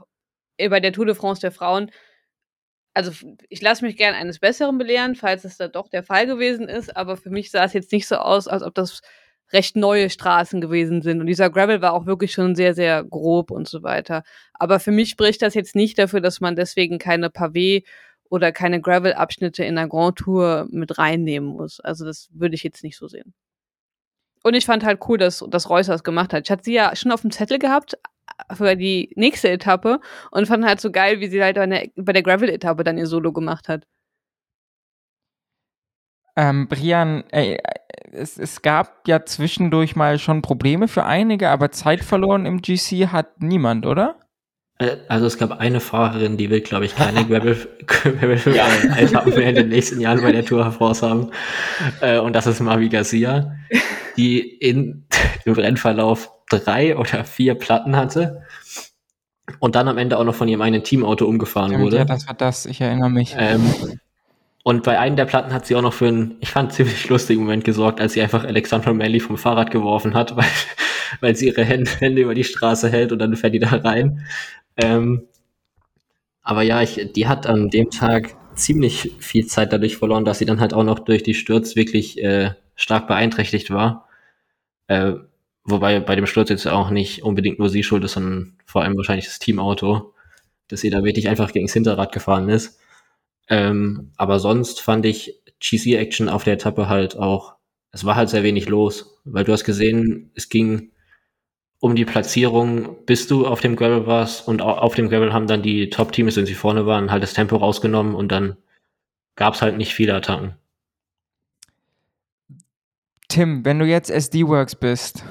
bei 0.58 0.82
der 0.82 0.92
Tour 0.92 1.06
de 1.06 1.16
France 1.16 1.40
der 1.40 1.54
Frauen 1.54 1.90
also 2.94 3.12
ich 3.50 3.62
lasse 3.62 3.86
mich 3.86 3.98
gern 3.98 4.14
eines 4.14 4.40
Besseren 4.40 4.78
belehren, 4.78 5.16
falls 5.16 5.46
es 5.46 5.58
da 5.58 5.68
doch 5.68 5.90
der 5.90 6.04
Fall 6.04 6.28
gewesen 6.28 6.68
ist, 6.68 6.96
aber 6.96 7.18
für 7.18 7.30
mich 7.30 7.52
sah 7.52 7.64
es 7.64 7.74
jetzt 7.74 7.92
nicht 7.92 8.08
so 8.08 8.18
aus, 8.18 8.48
als 8.48 8.64
ob 8.64 8.76
das 8.76 9.02
recht 9.52 9.76
neue 9.76 10.10
Straßen 10.10 10.62
gewesen 10.62 11.02
sind. 11.02 11.20
Und 11.22 11.28
dieser 11.28 11.50
Gravel 11.50 11.82
war 11.82 11.94
auch 11.94 12.06
wirklich 12.06 12.34
schon 12.34 12.56
sehr, 12.56 12.74
sehr 12.74 13.04
grob 13.04 13.52
und 13.52 13.68
so 13.68 13.84
weiter. 13.84 14.24
Aber 14.54 14.80
für 14.80 14.92
mich 14.92 15.10
spricht 15.10 15.42
das 15.42 15.54
jetzt 15.54 15.76
nicht 15.76 15.98
dafür, 16.00 16.22
dass 16.22 16.42
man 16.42 16.56
deswegen 16.56 16.98
keine 17.00 17.30
Pavé 17.30 17.84
oder 18.30 18.52
keine 18.52 18.82
Gravel-Abschnitte 18.82 19.64
in 19.64 19.76
der 19.76 19.88
Grand 19.88 20.18
Tour 20.18 20.68
mit 20.72 20.98
reinnehmen 20.98 21.50
muss. 21.50 21.80
Also 21.80 22.06
das 22.06 22.30
würde 22.34 22.56
ich 22.56 22.64
jetzt 22.64 22.84
nicht 22.84 22.98
so 22.98 23.08
sehen. 23.08 23.34
Und 24.44 24.54
ich 24.54 24.66
fand 24.66 24.84
halt 24.84 25.00
cool, 25.08 25.18
dass, 25.18 25.44
dass 25.50 25.70
Reus 25.70 25.88
das 25.88 26.04
gemacht 26.04 26.34
hat. 26.34 26.46
Ich 26.46 26.52
hatte 26.52 26.64
sie 26.64 26.74
ja 26.74 26.96
schon 26.96 27.12
auf 27.12 27.22
dem 27.22 27.32
Zettel 27.32 27.60
gehabt, 27.60 27.98
für 28.52 28.76
die 28.76 29.12
nächste 29.16 29.50
Etappe 29.50 30.00
und 30.32 30.48
fand 30.48 30.66
halt 30.66 30.82
so 30.82 30.92
geil, 30.92 31.20
wie 31.20 31.28
sie 31.28 31.44
halt 31.44 31.56
bei 31.56 31.66
der, 31.66 31.88
bei 31.96 32.14
der 32.14 32.24
Gravel-Etappe 32.24 32.84
dann 32.84 32.98
ihr 32.98 33.08
Solo 33.08 33.32
gemacht 33.32 33.70
hat. 33.70 33.86
Ähm, 36.36 36.68
Brian, 36.68 37.24
äh, 37.32 37.58
es, 38.12 38.40
es 38.40 38.62
gab 38.62 39.08
ja 39.08 39.26
zwischendurch 39.26 39.96
mal 39.96 40.18
schon 40.18 40.42
Probleme 40.42 40.88
für 40.88 41.06
einige, 41.06 41.50
aber 41.50 41.72
Zeit 41.72 42.04
verloren 42.04 42.46
im 42.46 42.62
GC 42.62 43.10
hat 43.12 43.42
niemand, 43.42 43.86
oder? 43.86 44.20
Äh, 44.80 44.98
also 45.08 45.28
es 45.28 45.38
gab 45.38 45.60
eine 45.60 45.80
Fahrerin, 45.80 46.38
die 46.38 46.50
will, 46.50 46.62
glaube 46.62 46.86
ich, 46.86 46.96
keine 46.96 47.24
Gravel-Etappen 47.26 49.36
mehr 49.36 49.50
in 49.50 49.56
den 49.56 49.70
nächsten 49.70 50.02
Jahren 50.02 50.22
bei 50.22 50.32
der 50.32 50.44
Tour 50.44 50.72
France 50.72 51.08
haben. 51.08 51.30
Äh, 52.02 52.18
und 52.18 52.36
das 52.36 52.48
ist 52.48 52.62
Mavi 52.62 52.90
Garcia, 52.90 53.56
die 54.18 54.40
in, 54.40 55.06
im 55.46 55.54
Rennverlauf 55.54 56.32
drei 56.50 56.98
oder 56.98 57.24
vier 57.24 57.56
Platten 57.56 57.96
hatte 57.96 58.44
und 59.60 59.76
dann 59.76 59.88
am 59.88 59.98
Ende 59.98 60.18
auch 60.18 60.24
noch 60.24 60.36
von 60.36 60.48
ihrem 60.48 60.62
eigenen 60.62 60.84
Teamauto 60.84 61.26
umgefahren 61.26 61.72
Stimmt, 61.72 61.84
wurde. 61.84 61.98
Ja, 61.98 62.06
das 62.06 62.28
war 62.28 62.36
das, 62.36 62.66
ich 62.66 62.82
erinnere 62.82 63.10
mich. 63.10 63.36
Ähm, 63.38 63.62
und 64.64 64.84
bei 64.84 64.98
einem 64.98 65.18
der 65.18 65.26
Platten 65.26 65.54
hat 65.54 65.66
sie 65.66 65.76
auch 65.76 65.82
noch 65.82 65.94
für 65.94 66.08
einen, 66.08 66.38
ich 66.40 66.50
fand, 66.50 66.72
ziemlich 66.74 67.10
lustigen 67.10 67.42
Moment 67.42 67.64
gesorgt, 67.64 68.00
als 68.00 68.14
sie 68.14 68.22
einfach 68.22 68.46
Alexandra 68.46 68.94
Melly 68.94 69.20
vom 69.20 69.38
Fahrrad 69.38 69.72
geworfen 69.72 70.14
hat, 70.14 70.36
weil, 70.38 70.46
weil 71.20 71.36
sie 71.36 71.48
ihre 71.48 71.64
Hände, 71.64 71.92
Hände 72.00 72.22
über 72.22 72.34
die 72.34 72.44
Straße 72.44 72.90
hält 72.90 73.12
und 73.12 73.20
dann 73.20 73.36
fährt 73.36 73.54
die 73.54 73.60
da 73.60 73.70
rein. 73.70 74.26
Ähm, 74.78 75.28
aber 76.42 76.62
ja, 76.62 76.82
ich, 76.82 77.12
die 77.14 77.28
hat 77.28 77.48
an 77.48 77.70
dem 77.70 77.90
Tag 77.90 78.36
ziemlich 78.56 79.16
viel 79.20 79.46
Zeit 79.48 79.74
dadurch 79.74 79.98
verloren, 79.98 80.26
dass 80.26 80.40
sie 80.40 80.46
dann 80.46 80.60
halt 80.60 80.74
auch 80.74 80.84
noch 80.84 81.00
durch 81.00 81.24
die 81.24 81.34
Stürz 81.34 81.76
wirklich 81.76 82.22
äh, 82.22 82.52
stark 82.76 83.08
beeinträchtigt 83.08 83.72
war. 83.72 84.03
Äh, 84.88 85.14
Wobei 85.66 86.00
bei 86.02 86.16
dem 86.16 86.26
Sturz 86.26 86.50
jetzt 86.50 86.68
auch 86.68 86.90
nicht 86.90 87.24
unbedingt 87.24 87.60
nur 87.60 87.70
sie 87.70 87.84
schuld 87.84 88.04
ist, 88.04 88.14
sondern 88.14 88.58
vor 88.66 88.82
allem 88.82 88.98
wahrscheinlich 88.98 89.26
das 89.26 89.40
Teamauto, 89.40 90.14
dass 90.68 90.82
sie 90.82 90.90
da 90.90 91.04
wirklich 91.04 91.30
einfach 91.30 91.54
gegen 91.54 91.68
das 91.68 91.74
Hinterrad 91.74 92.12
gefahren 92.12 92.50
ist. 92.50 92.80
Ähm, 93.50 94.12
aber 94.18 94.40
sonst 94.40 94.82
fand 94.82 95.06
ich 95.06 95.42
GC-Action 95.62 96.28
auf 96.30 96.44
der 96.44 96.54
Etappe 96.56 96.90
halt 96.90 97.18
auch, 97.18 97.56
es 97.92 98.04
war 98.06 98.16
halt 98.16 98.30
sehr 98.30 98.44
wenig 98.44 98.68
los, 98.68 99.20
weil 99.24 99.46
du 99.46 99.54
hast 99.54 99.64
gesehen, 99.64 100.32
es 100.36 100.50
ging 100.50 100.92
um 101.80 101.96
die 101.96 102.06
Platzierung, 102.06 103.06
bis 103.06 103.28
du 103.28 103.46
auf 103.46 103.62
dem 103.62 103.76
Gravel 103.76 104.08
warst 104.08 104.48
und 104.48 104.62
auf 104.62 104.96
dem 104.96 105.10
Gravel 105.10 105.34
haben 105.34 105.48
dann 105.48 105.62
die 105.62 105.90
Top-Teams, 105.90 106.36
wenn 106.38 106.46
sie 106.46 106.56
vorne 106.56 106.86
waren, 106.86 107.12
halt 107.12 107.24
das 107.24 107.34
Tempo 107.34 107.58
rausgenommen 107.58 108.16
und 108.16 108.32
dann 108.32 108.58
gab 109.36 109.56
es 109.56 109.62
halt 109.62 109.78
nicht 109.78 109.94
viele 109.94 110.16
Attacken. 110.16 110.56
Tim, 113.34 113.66
wenn 113.66 113.80
du 113.80 113.86
jetzt 113.86 114.12
SD-Works 114.12 114.76
bist, 114.76 115.26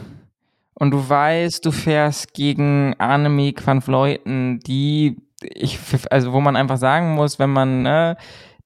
und 0.74 0.90
du 0.90 1.08
weißt, 1.08 1.64
du 1.64 1.70
fährst 1.70 2.34
gegen 2.34 2.94
Annemiek 2.98 3.64
van 3.64 3.80
Vleuten, 3.80 4.58
die 4.58 5.22
ich, 5.40 5.78
also 6.10 6.32
wo 6.32 6.40
man 6.40 6.56
einfach 6.56 6.78
sagen 6.78 7.14
muss, 7.14 7.38
wenn 7.38 7.50
man, 7.50 7.82
ne, 7.82 8.16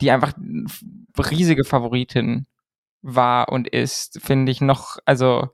die 0.01 0.11
einfach 0.11 0.33
riesige 1.31 1.65
Favoritin 1.65 2.47
war 3.03 3.51
und 3.51 3.69
ist, 3.69 4.19
finde 4.23 4.51
ich 4.51 4.63
noch, 4.63 4.97
also 5.05 5.51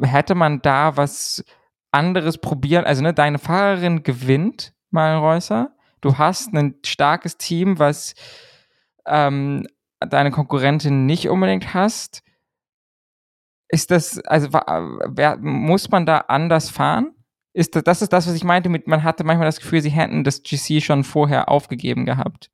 hätte 0.00 0.34
man 0.34 0.62
da 0.62 0.96
was 0.96 1.44
anderes 1.90 2.38
probieren, 2.38 2.86
also 2.86 3.02
ne, 3.02 3.12
deine 3.12 3.38
Fahrerin 3.38 4.02
gewinnt, 4.02 4.72
Reusser, 4.94 5.72
du 6.00 6.16
hast 6.16 6.54
ein 6.54 6.76
starkes 6.82 7.36
Team, 7.36 7.78
was 7.78 8.14
ähm, 9.04 9.66
deine 10.00 10.30
Konkurrentin 10.30 11.04
nicht 11.04 11.28
unbedingt 11.28 11.74
hast, 11.74 12.22
ist 13.68 13.90
das, 13.90 14.18
also 14.20 14.48
wer, 14.52 15.36
muss 15.36 15.90
man 15.90 16.06
da 16.06 16.18
anders 16.18 16.70
fahren? 16.70 17.14
Ist 17.52 17.76
das, 17.76 17.84
das 17.84 18.02
ist 18.02 18.12
das, 18.12 18.28
was 18.28 18.34
ich 18.34 18.44
meinte 18.44 18.68
mit, 18.68 18.86
man 18.86 19.02
hatte 19.02 19.24
manchmal 19.24 19.48
das 19.48 19.60
Gefühl, 19.60 19.82
sie 19.82 19.90
hätten 19.90 20.24
das 20.24 20.42
GC 20.42 20.82
schon 20.82 21.04
vorher 21.04 21.48
aufgegeben 21.48 22.06
gehabt. 22.06 22.50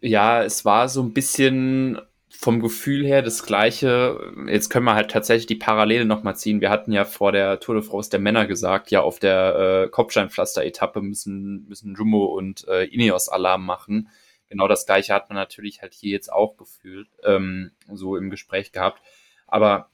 Ja, 0.00 0.42
es 0.42 0.64
war 0.64 0.88
so 0.88 1.02
ein 1.02 1.12
bisschen 1.12 1.98
vom 2.28 2.60
Gefühl 2.60 3.06
her 3.06 3.22
das 3.22 3.44
gleiche. 3.44 4.20
Jetzt 4.46 4.68
können 4.68 4.84
wir 4.84 4.94
halt 4.94 5.10
tatsächlich 5.10 5.46
die 5.46 5.54
Parallele 5.54 6.04
nochmal 6.04 6.36
ziehen. 6.36 6.60
Wir 6.60 6.70
hatten 6.70 6.92
ja 6.92 7.04
vor 7.04 7.32
der 7.32 7.60
Tour 7.60 7.76
de 7.76 7.84
France 7.84 8.10
der 8.10 8.20
Männer 8.20 8.46
gesagt, 8.46 8.90
ja, 8.90 9.00
auf 9.00 9.18
der 9.18 9.84
äh, 9.84 9.88
Kopfsteinpflaster-Etappe 9.88 11.00
müssen, 11.00 11.66
müssen 11.68 11.94
Jumbo 11.94 12.26
und 12.26 12.66
äh, 12.68 12.84
Ineos 12.84 13.28
Alarm 13.28 13.64
machen. 13.64 14.08
Genau 14.48 14.68
das 14.68 14.86
gleiche 14.86 15.14
hat 15.14 15.28
man 15.28 15.36
natürlich 15.36 15.82
halt 15.82 15.94
hier 15.94 16.12
jetzt 16.12 16.32
auch 16.32 16.56
gefühlt, 16.56 17.08
ähm, 17.24 17.72
so 17.92 18.16
im 18.16 18.30
Gespräch 18.30 18.70
gehabt. 18.70 19.00
Aber 19.46 19.88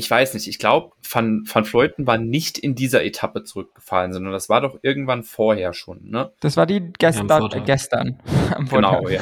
ich 0.00 0.10
weiß 0.10 0.32
nicht, 0.32 0.48
ich 0.48 0.58
glaube, 0.58 0.92
Van, 1.08 1.44
Van 1.46 1.66
Fleuten 1.66 2.06
war 2.06 2.16
nicht 2.16 2.56
in 2.56 2.74
dieser 2.74 3.04
Etappe 3.04 3.44
zurückgefallen, 3.44 4.14
sondern 4.14 4.32
das 4.32 4.48
war 4.48 4.62
doch 4.62 4.78
irgendwann 4.80 5.24
vorher 5.24 5.74
schon, 5.74 6.08
ne? 6.08 6.32
Das 6.40 6.56
war 6.56 6.64
die 6.64 6.90
gestern. 6.98 7.28
Ja, 7.28 7.54
äh, 7.54 7.60
gestern 7.60 8.18
genau, 8.70 9.08
ja. 9.08 9.20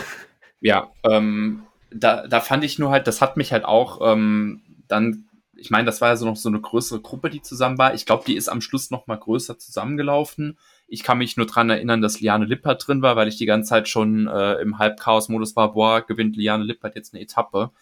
Ja, 0.60 0.92
ähm, 1.02 1.64
da, 1.90 2.28
da 2.28 2.40
fand 2.40 2.62
ich 2.62 2.78
nur 2.78 2.90
halt, 2.90 3.08
das 3.08 3.20
hat 3.20 3.36
mich 3.36 3.52
halt 3.52 3.64
auch 3.64 4.00
ähm, 4.12 4.62
dann, 4.86 5.24
ich 5.56 5.70
meine, 5.70 5.84
das 5.84 6.00
war 6.00 6.10
ja 6.10 6.16
so 6.16 6.26
noch 6.26 6.36
so 6.36 6.48
eine 6.48 6.60
größere 6.60 7.00
Gruppe, 7.00 7.28
die 7.28 7.42
zusammen 7.42 7.76
war. 7.76 7.94
Ich 7.94 8.06
glaube, 8.06 8.22
die 8.24 8.36
ist 8.36 8.48
am 8.48 8.60
Schluss 8.60 8.92
noch 8.92 9.08
mal 9.08 9.18
größer 9.18 9.58
zusammengelaufen. 9.58 10.58
Ich 10.86 11.02
kann 11.02 11.18
mich 11.18 11.36
nur 11.36 11.46
dran 11.46 11.70
erinnern, 11.70 12.02
dass 12.02 12.20
Liane 12.20 12.44
Lippert 12.44 12.86
drin 12.86 13.02
war, 13.02 13.16
weil 13.16 13.26
ich 13.26 13.36
die 13.36 13.46
ganze 13.46 13.70
Zeit 13.70 13.88
schon 13.88 14.28
äh, 14.28 14.54
im 14.60 14.78
Halbchaos-Modus 14.78 15.56
war, 15.56 15.72
boah, 15.72 16.02
gewinnt 16.02 16.36
Liane 16.36 16.62
Lippert 16.62 16.94
jetzt 16.94 17.14
eine 17.14 17.22
Etappe. 17.22 17.72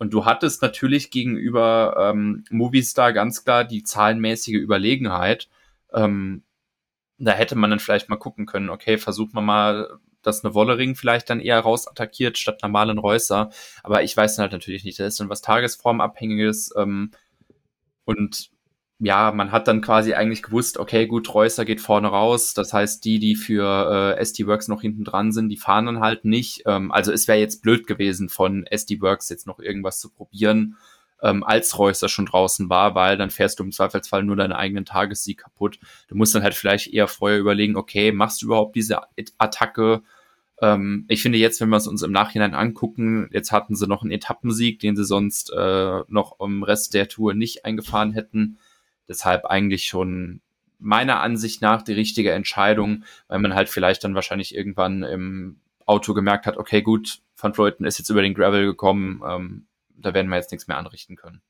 Und 0.00 0.14
du 0.14 0.24
hattest 0.24 0.62
natürlich 0.62 1.10
gegenüber 1.10 1.94
ähm, 1.98 2.44
Movistar 2.50 3.12
ganz 3.12 3.44
klar 3.44 3.64
die 3.64 3.82
zahlenmäßige 3.82 4.54
Überlegenheit. 4.54 5.50
Ähm, 5.92 6.42
da 7.18 7.32
hätte 7.32 7.54
man 7.54 7.68
dann 7.68 7.80
vielleicht 7.80 8.08
mal 8.08 8.16
gucken 8.16 8.46
können, 8.46 8.70
okay, 8.70 8.96
versucht 8.96 9.34
man 9.34 9.44
mal, 9.44 9.98
dass 10.22 10.42
eine 10.42 10.54
Wollering 10.54 10.94
vielleicht 10.94 11.28
dann 11.28 11.38
eher 11.38 11.60
rausattackiert 11.60 12.38
statt 12.38 12.60
normalen 12.62 12.96
Reusser. 12.96 13.50
Aber 13.82 14.02
ich 14.02 14.16
weiß 14.16 14.36
dann 14.36 14.44
halt 14.44 14.52
natürlich 14.52 14.84
nicht. 14.84 14.98
Das 14.98 15.08
ist 15.08 15.20
dann 15.20 15.28
was 15.28 15.42
Tagesformabhängiges. 15.42 16.74
Ähm, 16.78 17.10
und 18.06 18.50
ja, 19.02 19.32
man 19.32 19.50
hat 19.50 19.66
dann 19.66 19.80
quasi 19.80 20.12
eigentlich 20.12 20.42
gewusst, 20.42 20.76
okay, 20.76 21.06
gut, 21.06 21.34
Reusser 21.34 21.64
geht 21.64 21.80
vorne 21.80 22.08
raus. 22.08 22.52
Das 22.52 22.74
heißt, 22.74 23.02
die, 23.06 23.18
die 23.18 23.34
für 23.34 24.14
äh, 24.16 24.20
SD 24.20 24.46
Works 24.46 24.68
noch 24.68 24.82
hinten 24.82 25.04
dran 25.04 25.32
sind, 25.32 25.48
die 25.48 25.56
fahren 25.56 25.86
dann 25.86 26.00
halt 26.00 26.26
nicht. 26.26 26.64
Ähm, 26.66 26.92
also 26.92 27.10
es 27.10 27.26
wäre 27.26 27.38
jetzt 27.38 27.62
blöd 27.62 27.86
gewesen, 27.86 28.28
von 28.28 28.66
SD 28.66 29.00
Works 29.00 29.30
jetzt 29.30 29.46
noch 29.46 29.58
irgendwas 29.58 30.00
zu 30.00 30.10
probieren, 30.10 30.76
ähm, 31.22 31.42
als 31.42 31.78
Reusser 31.78 32.10
schon 32.10 32.26
draußen 32.26 32.68
war, 32.68 32.94
weil 32.94 33.16
dann 33.16 33.30
fährst 33.30 33.58
du 33.58 33.64
im 33.64 33.72
Zweifelsfall 33.72 34.22
nur 34.22 34.36
deinen 34.36 34.52
eigenen 34.52 34.84
Tagessieg 34.84 35.38
kaputt. 35.38 35.78
Du 36.08 36.14
musst 36.14 36.34
dann 36.34 36.42
halt 36.42 36.54
vielleicht 36.54 36.92
eher 36.92 37.08
vorher 37.08 37.38
überlegen, 37.38 37.76
okay, 37.76 38.12
machst 38.12 38.42
du 38.42 38.46
überhaupt 38.46 38.76
diese 38.76 39.00
Attacke? 39.38 40.02
Ähm, 40.60 41.06
ich 41.08 41.22
finde 41.22 41.38
jetzt, 41.38 41.58
wenn 41.62 41.70
wir 41.70 41.78
es 41.78 41.86
uns 41.86 42.02
im 42.02 42.12
Nachhinein 42.12 42.54
angucken, 42.54 43.30
jetzt 43.32 43.50
hatten 43.50 43.76
sie 43.76 43.86
noch 43.86 44.02
einen 44.02 44.10
Etappensieg, 44.10 44.78
den 44.78 44.94
sie 44.94 45.06
sonst 45.06 45.50
äh, 45.56 46.00
noch 46.08 46.38
im 46.38 46.62
Rest 46.64 46.92
der 46.92 47.08
Tour 47.08 47.32
nicht 47.32 47.64
eingefahren 47.64 48.12
hätten 48.12 48.58
Deshalb 49.10 49.44
eigentlich 49.44 49.86
schon 49.86 50.40
meiner 50.78 51.20
Ansicht 51.20 51.60
nach 51.60 51.82
die 51.82 51.92
richtige 51.92 52.32
Entscheidung, 52.32 53.04
weil 53.26 53.40
man 53.40 53.54
halt 53.54 53.68
vielleicht 53.68 54.04
dann 54.04 54.14
wahrscheinlich 54.14 54.54
irgendwann 54.54 55.02
im 55.02 55.60
Auto 55.84 56.14
gemerkt 56.14 56.46
hat, 56.46 56.56
okay, 56.56 56.80
gut, 56.80 57.20
Van 57.36 57.52
Vleuten 57.52 57.84
ist 57.84 57.98
jetzt 57.98 58.08
über 58.08 58.22
den 58.22 58.34
Gravel 58.34 58.64
gekommen, 58.64 59.20
ähm, 59.26 59.66
da 59.88 60.14
werden 60.14 60.28
wir 60.28 60.36
jetzt 60.36 60.52
nichts 60.52 60.68
mehr 60.68 60.78
anrichten 60.78 61.16
können. 61.16 61.42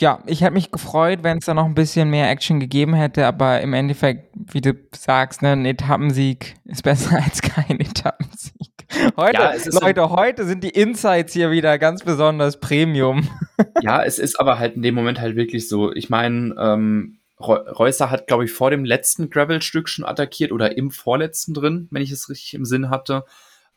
Ja, 0.00 0.22
ich 0.26 0.42
hätte 0.42 0.54
mich 0.54 0.70
gefreut, 0.70 1.22
wenn 1.22 1.38
es 1.38 1.46
da 1.46 1.54
noch 1.54 1.64
ein 1.64 1.74
bisschen 1.74 2.10
mehr 2.10 2.30
Action 2.30 2.60
gegeben 2.60 2.94
hätte, 2.94 3.26
aber 3.26 3.60
im 3.60 3.74
Endeffekt, 3.74 4.32
wie 4.34 4.60
du 4.60 4.74
sagst, 4.92 5.42
ne, 5.42 5.52
ein 5.52 5.64
Etappensieg 5.64 6.56
ist 6.64 6.82
besser 6.82 7.16
als 7.24 7.42
kein 7.42 7.80
Etappensieg. 7.80 8.67
Heute, 9.16 9.38
ja, 9.38 9.54
Leute, 9.80 10.10
heute 10.10 10.46
sind 10.46 10.64
die 10.64 10.70
Insights 10.70 11.34
hier 11.34 11.50
wieder 11.50 11.78
ganz 11.78 12.04
besonders 12.04 12.60
Premium. 12.60 13.28
Ja, 13.82 14.04
es 14.04 14.20
ist 14.20 14.38
aber 14.38 14.60
halt 14.60 14.76
in 14.76 14.82
dem 14.82 14.94
Moment 14.94 15.20
halt 15.20 15.34
wirklich 15.34 15.68
so. 15.68 15.92
Ich 15.92 16.08
meine, 16.10 16.54
ähm, 16.60 17.18
Reusser 17.40 18.08
hat, 18.08 18.28
glaube 18.28 18.44
ich, 18.44 18.52
vor 18.52 18.70
dem 18.70 18.84
letzten 18.84 19.30
Gravel-Stück 19.30 19.88
schon 19.88 20.04
attackiert 20.04 20.52
oder 20.52 20.76
im 20.76 20.92
vorletzten 20.92 21.54
drin, 21.54 21.88
wenn 21.90 22.02
ich 22.02 22.12
es 22.12 22.28
richtig 22.28 22.54
im 22.54 22.64
Sinn 22.64 22.88
hatte. 22.88 23.24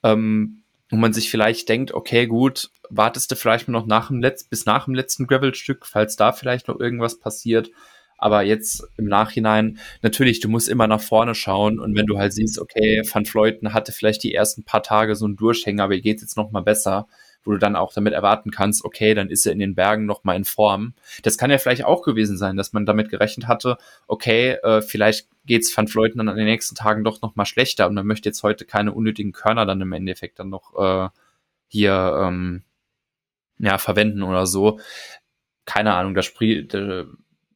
Ähm, 0.04 0.62
wo 0.92 0.98
man 0.98 1.14
sich 1.14 1.32
vielleicht 1.32 1.70
denkt, 1.70 1.94
okay, 1.94 2.28
gut, 2.28 2.70
wartest 2.90 3.32
du 3.32 3.36
vielleicht 3.36 3.70
noch 3.70 3.88
nach 3.88 4.10
dem 4.10 4.22
Letz 4.22 4.44
bis 4.44 4.66
nach 4.66 4.86
dem 4.86 4.94
letzten 4.94 5.26
Gravel-Stück, 5.26 5.86
falls 5.86 6.16
da 6.16 6.32
vielleicht 6.32 6.68
noch 6.68 6.80
irgendwas 6.80 7.18
passiert. 7.18 7.72
Aber 8.22 8.44
jetzt 8.44 8.88
im 8.98 9.06
Nachhinein, 9.06 9.80
natürlich, 10.04 10.40
du 10.40 10.48
musst 10.48 10.70
immer 10.70 10.86
nach 10.86 11.02
vorne 11.02 11.34
schauen 11.34 11.80
und 11.80 11.96
wenn 11.96 12.06
du 12.06 12.20
halt 12.20 12.34
siehst, 12.34 12.60
okay, 12.60 13.02
Van 13.12 13.26
Fleuten 13.26 13.74
hatte 13.74 13.92
vielleicht 13.92 14.22
die 14.22 14.34
ersten 14.34 14.64
paar 14.64 14.84
Tage 14.84 15.16
so 15.16 15.26
einen 15.26 15.38
Durchhänger, 15.38 15.84
aber 15.84 15.98
geht 15.98 16.22
jetzt 16.22 16.38
noch 16.38 16.52
mal 16.52 16.62
besser, 16.62 17.08
wo 17.44 17.52
du 17.52 17.58
dann 17.58 17.76
auch 17.76 17.92
damit 17.94 18.14
erwarten 18.14 18.52
kannst, 18.52 18.86
okay, 18.86 19.16
dann 19.16 19.30
ist 19.30 19.48
er 19.48 19.54
in 19.54 19.58
den 19.58 19.74
Bergen 19.74 20.06
noch 20.06 20.24
mal 20.24 20.36
in 20.36 20.46
Form. 20.46 20.94
Das 21.24 21.40
kann 21.40 21.50
ja 21.50 21.58
vielleicht 21.58 21.84
auch 21.84 22.04
gewesen 22.04 22.38
sein, 22.38 22.58
dass 22.58 22.74
man 22.74 22.86
damit 22.86 23.10
gerechnet 23.10 23.48
hatte, 23.48 23.78
okay, 24.06 24.52
äh, 24.62 24.84
vielleicht 24.84 25.28
geht's 25.46 25.76
Van 25.76 25.88
Fleuten 25.88 26.20
dann 26.20 26.30
an 26.30 26.38
den 26.38 26.46
nächsten 26.46 26.76
Tagen 26.76 27.04
doch 27.04 27.24
noch 27.24 27.36
mal 27.36 27.46
schlechter 27.46 27.88
und 27.88 27.96
man 27.96 28.06
möchte 28.06 28.30
jetzt 28.30 28.44
heute 28.44 28.66
keine 28.66 28.94
unnötigen 28.94 29.32
Körner 29.32 29.66
dann 29.66 29.82
im 29.82 29.94
Endeffekt 29.94 30.38
dann 30.38 30.50
noch 30.50 30.76
äh, 30.78 31.10
hier 31.70 32.22
ähm, 32.22 32.62
ja, 33.58 33.80
verwenden 33.80 34.22
oder 34.22 34.46
so. 34.46 34.80
Keine 35.66 35.96
Ahnung, 35.96 36.14
da, 36.14 36.22
da 36.68 37.06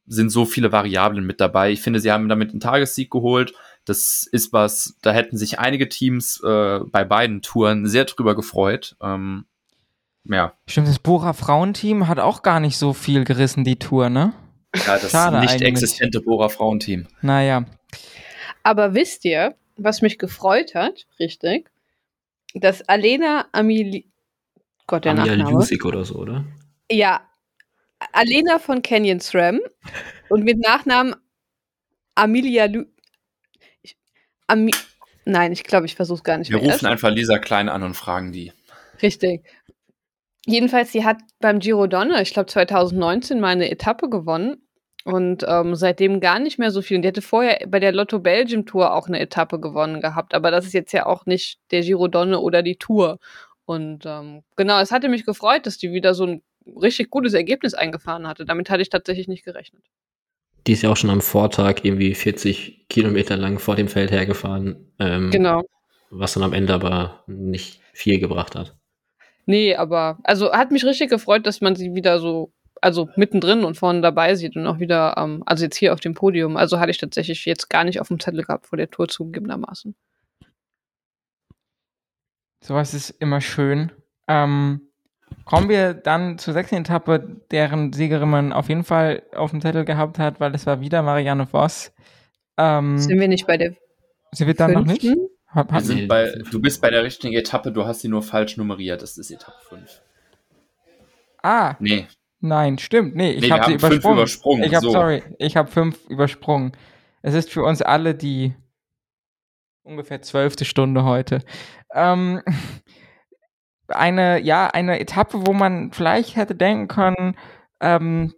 sind 0.06 0.30
so 0.30 0.44
viele 0.44 0.72
Variablen 0.72 1.24
mit 1.24 1.40
dabei. 1.40 1.70
Ich 1.70 1.80
finde, 1.80 2.00
sie 2.00 2.12
haben 2.12 2.28
damit 2.28 2.50
einen 2.50 2.60
Tagessieg 2.60 3.10
geholt. 3.10 3.54
Das 3.84 4.28
ist 4.30 4.52
was, 4.52 4.96
da 5.02 5.12
hätten 5.12 5.36
sich 5.36 5.58
einige 5.58 5.88
Teams 5.88 6.40
äh, 6.44 6.80
bei 6.84 7.04
beiden 7.04 7.42
Touren 7.42 7.86
sehr 7.86 8.04
drüber 8.04 8.34
gefreut. 8.34 8.96
Ähm, 9.00 9.46
ja. 10.24 10.54
Stimmt, 10.66 10.88
das 10.88 10.98
Bora 10.98 11.32
Frauenteam 11.32 12.08
hat 12.08 12.18
auch 12.18 12.42
gar 12.42 12.60
nicht 12.60 12.78
so 12.78 12.92
viel 12.92 13.24
gerissen, 13.24 13.64
die 13.64 13.76
Tour, 13.76 14.10
ne? 14.10 14.32
Ja, 14.74 14.98
das 14.98 15.10
Schade 15.10 15.40
nicht 15.40 15.52
eigentlich. 15.52 15.68
existente 15.68 16.20
Bora 16.20 16.48
Frauenteam. 16.48 17.06
Naja. 17.22 17.64
Aber 18.62 18.94
wisst 18.94 19.24
ihr, 19.24 19.54
was 19.76 20.02
mich 20.02 20.18
gefreut 20.18 20.74
hat, 20.74 21.06
richtig? 21.20 21.70
Dass 22.54 22.88
Alena 22.88 23.46
Amili 23.52 24.06
Gott, 24.86 25.04
der 25.04 25.12
Amelia 25.12 25.36
Nachname. 25.36 25.56
Lusig 25.58 25.84
oder 25.84 26.04
so, 26.04 26.16
oder? 26.16 26.44
Ja. 26.90 27.20
Alena 28.12 28.58
von 28.58 28.82
Canyon 28.82 29.20
SRAM 29.20 29.60
und 30.28 30.44
mit 30.44 30.58
Nachnamen 30.58 31.14
Amelia 32.14 32.66
Lu 32.66 32.84
Ami 34.46 34.72
Nein, 35.28 35.50
ich 35.50 35.64
glaube, 35.64 35.86
ich 35.86 35.96
versuche 35.96 36.18
es 36.18 36.24
gar 36.24 36.38
nicht 36.38 36.50
Wir 36.50 36.60
mehr. 36.60 36.72
rufen 36.72 36.86
einfach 36.86 37.10
Lisa 37.10 37.38
Klein 37.38 37.68
an 37.68 37.82
und 37.82 37.94
fragen 37.94 38.30
die. 38.30 38.52
Richtig. 39.02 39.44
Jedenfalls, 40.46 40.92
sie 40.92 41.04
hat 41.04 41.18
beim 41.40 41.58
Giro 41.58 41.88
Donne, 41.88 42.22
ich 42.22 42.32
glaube 42.32 42.46
2019, 42.46 43.40
mal 43.40 43.48
eine 43.48 43.68
Etappe 43.68 44.08
gewonnen 44.08 44.64
und 45.04 45.44
ähm, 45.48 45.74
seitdem 45.74 46.20
gar 46.20 46.38
nicht 46.38 46.58
mehr 46.60 46.70
so 46.70 46.80
viel. 46.80 46.96
Und 46.96 47.02
die 47.02 47.08
hatte 47.08 47.22
vorher 47.22 47.66
bei 47.66 47.80
der 47.80 47.90
Lotto 47.90 48.20
Belgium 48.20 48.66
Tour 48.66 48.94
auch 48.94 49.08
eine 49.08 49.18
Etappe 49.18 49.58
gewonnen 49.58 50.00
gehabt, 50.00 50.34
aber 50.34 50.52
das 50.52 50.64
ist 50.64 50.72
jetzt 50.74 50.92
ja 50.92 51.06
auch 51.06 51.26
nicht 51.26 51.58
der 51.72 51.80
Giro 51.80 52.06
Donne 52.06 52.38
oder 52.38 52.62
die 52.62 52.76
Tour. 52.76 53.18
Und 53.64 54.06
ähm, 54.06 54.44
genau, 54.54 54.80
es 54.80 54.92
hatte 54.92 55.08
mich 55.08 55.26
gefreut, 55.26 55.66
dass 55.66 55.78
die 55.78 55.92
wieder 55.92 56.14
so 56.14 56.24
ein 56.24 56.42
richtig 56.80 57.10
gutes 57.10 57.34
Ergebnis 57.34 57.74
eingefahren 57.74 58.26
hatte. 58.26 58.44
Damit 58.44 58.70
hatte 58.70 58.82
ich 58.82 58.90
tatsächlich 58.90 59.28
nicht 59.28 59.44
gerechnet. 59.44 59.82
Die 60.66 60.72
ist 60.72 60.82
ja 60.82 60.90
auch 60.90 60.96
schon 60.96 61.10
am 61.10 61.20
Vortag 61.20 61.84
irgendwie 61.84 62.14
40 62.14 62.88
Kilometer 62.88 63.36
lang 63.36 63.58
vor 63.58 63.76
dem 63.76 63.88
Feld 63.88 64.10
hergefahren. 64.10 64.92
Ähm, 64.98 65.30
genau. 65.30 65.62
Was 66.10 66.34
dann 66.34 66.42
am 66.42 66.52
Ende 66.52 66.74
aber 66.74 67.24
nicht 67.26 67.80
viel 67.92 68.18
gebracht 68.18 68.54
hat. 68.54 68.76
Nee, 69.46 69.76
aber 69.76 70.18
also 70.24 70.52
hat 70.52 70.72
mich 70.72 70.84
richtig 70.84 71.08
gefreut, 71.08 71.46
dass 71.46 71.60
man 71.60 71.76
sie 71.76 71.94
wieder 71.94 72.18
so, 72.18 72.52
also 72.80 73.08
mittendrin 73.14 73.64
und 73.64 73.76
vorne 73.76 74.00
dabei 74.00 74.34
sieht 74.34 74.56
und 74.56 74.66
auch 74.66 74.80
wieder, 74.80 75.14
ähm, 75.16 75.44
also 75.46 75.64
jetzt 75.64 75.76
hier 75.76 75.92
auf 75.92 76.00
dem 76.00 76.14
Podium. 76.14 76.56
Also 76.56 76.80
hatte 76.80 76.90
ich 76.90 76.98
tatsächlich 76.98 77.44
jetzt 77.44 77.70
gar 77.70 77.84
nicht 77.84 78.00
auf 78.00 78.08
dem 78.08 78.18
Zettel 78.18 78.42
gehabt 78.42 78.66
vor 78.66 78.76
der 78.76 78.90
Tour 78.90 79.06
zugegebenermaßen. 79.06 79.94
Sowas 82.64 82.94
ist 82.94 83.10
immer 83.10 83.40
schön. 83.40 83.92
Ähm, 84.26 84.80
kommen 85.44 85.68
wir 85.68 85.94
dann 85.94 86.38
zur 86.38 86.54
sechsten 86.54 86.76
Etappe, 86.76 87.40
deren 87.50 87.92
Siegerin 87.92 88.28
man 88.28 88.52
auf 88.52 88.68
jeden 88.68 88.84
Fall 88.84 89.22
auf 89.34 89.50
dem 89.50 89.60
Zettel 89.60 89.84
gehabt 89.84 90.18
hat, 90.18 90.40
weil 90.40 90.54
es 90.54 90.66
war 90.66 90.80
wieder 90.80 91.02
Marianne 91.02 91.46
Voss. 91.46 91.92
Ähm, 92.58 92.98
sind 92.98 93.20
wir 93.20 93.28
nicht 93.28 93.46
bei 93.46 93.56
der 93.56 93.74
Sind 94.32 94.46
wir 94.46 94.54
dann 94.54 94.72
fünften? 94.72 95.08
noch 95.08 95.14
nicht? 95.14 95.30
Hab, 95.48 95.72
hab 95.72 95.88
wir 95.88 96.08
bei, 96.08 96.32
du 96.50 96.60
bist 96.60 96.82
bei 96.82 96.90
der 96.90 97.02
richtigen 97.04 97.34
Etappe, 97.34 97.72
du 97.72 97.86
hast 97.86 98.00
sie 98.00 98.08
nur 98.08 98.22
falsch 98.22 98.56
nummeriert. 98.56 99.02
Das 99.02 99.16
ist 99.16 99.30
Etappe 99.30 99.58
5. 99.68 100.02
Ah. 101.42 101.76
Nee. 101.78 102.06
Nein, 102.40 102.78
stimmt. 102.78 103.14
Nee, 103.14 103.32
ich 103.32 103.42
nee, 103.42 103.50
habe 103.50 103.66
sie 103.66 103.74
übersprungen. 103.74 104.18
übersprungen. 104.18 104.64
Ich 104.64 104.74
habe, 104.74 104.84
so. 104.84 104.92
sorry, 104.92 105.22
ich 105.38 105.56
habe 105.56 105.70
fünf 105.70 106.04
übersprungen. 106.08 106.72
Es 107.22 107.34
ist 107.34 107.50
für 107.50 107.62
uns 107.62 107.80
alle 107.82 108.14
die 108.14 108.54
ungefähr 109.82 110.20
zwölfte 110.22 110.64
Stunde 110.64 111.04
heute. 111.04 111.40
Ähm, 111.94 112.42
eine, 113.88 114.40
ja, 114.40 114.68
eine 114.68 115.00
Etappe, 115.00 115.46
wo 115.46 115.52
man 115.52 115.92
vielleicht 115.92 116.36
hätte 116.36 116.54
denken 116.54 116.88
können, 116.88 117.36
ähm, 117.80 118.34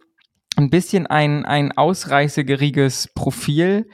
ein 0.55 0.69
bisschen 0.69 1.07
ein, 1.07 1.45
ein 1.45 1.77
ausreißeriges 1.77 3.09
Profil. 3.15 3.89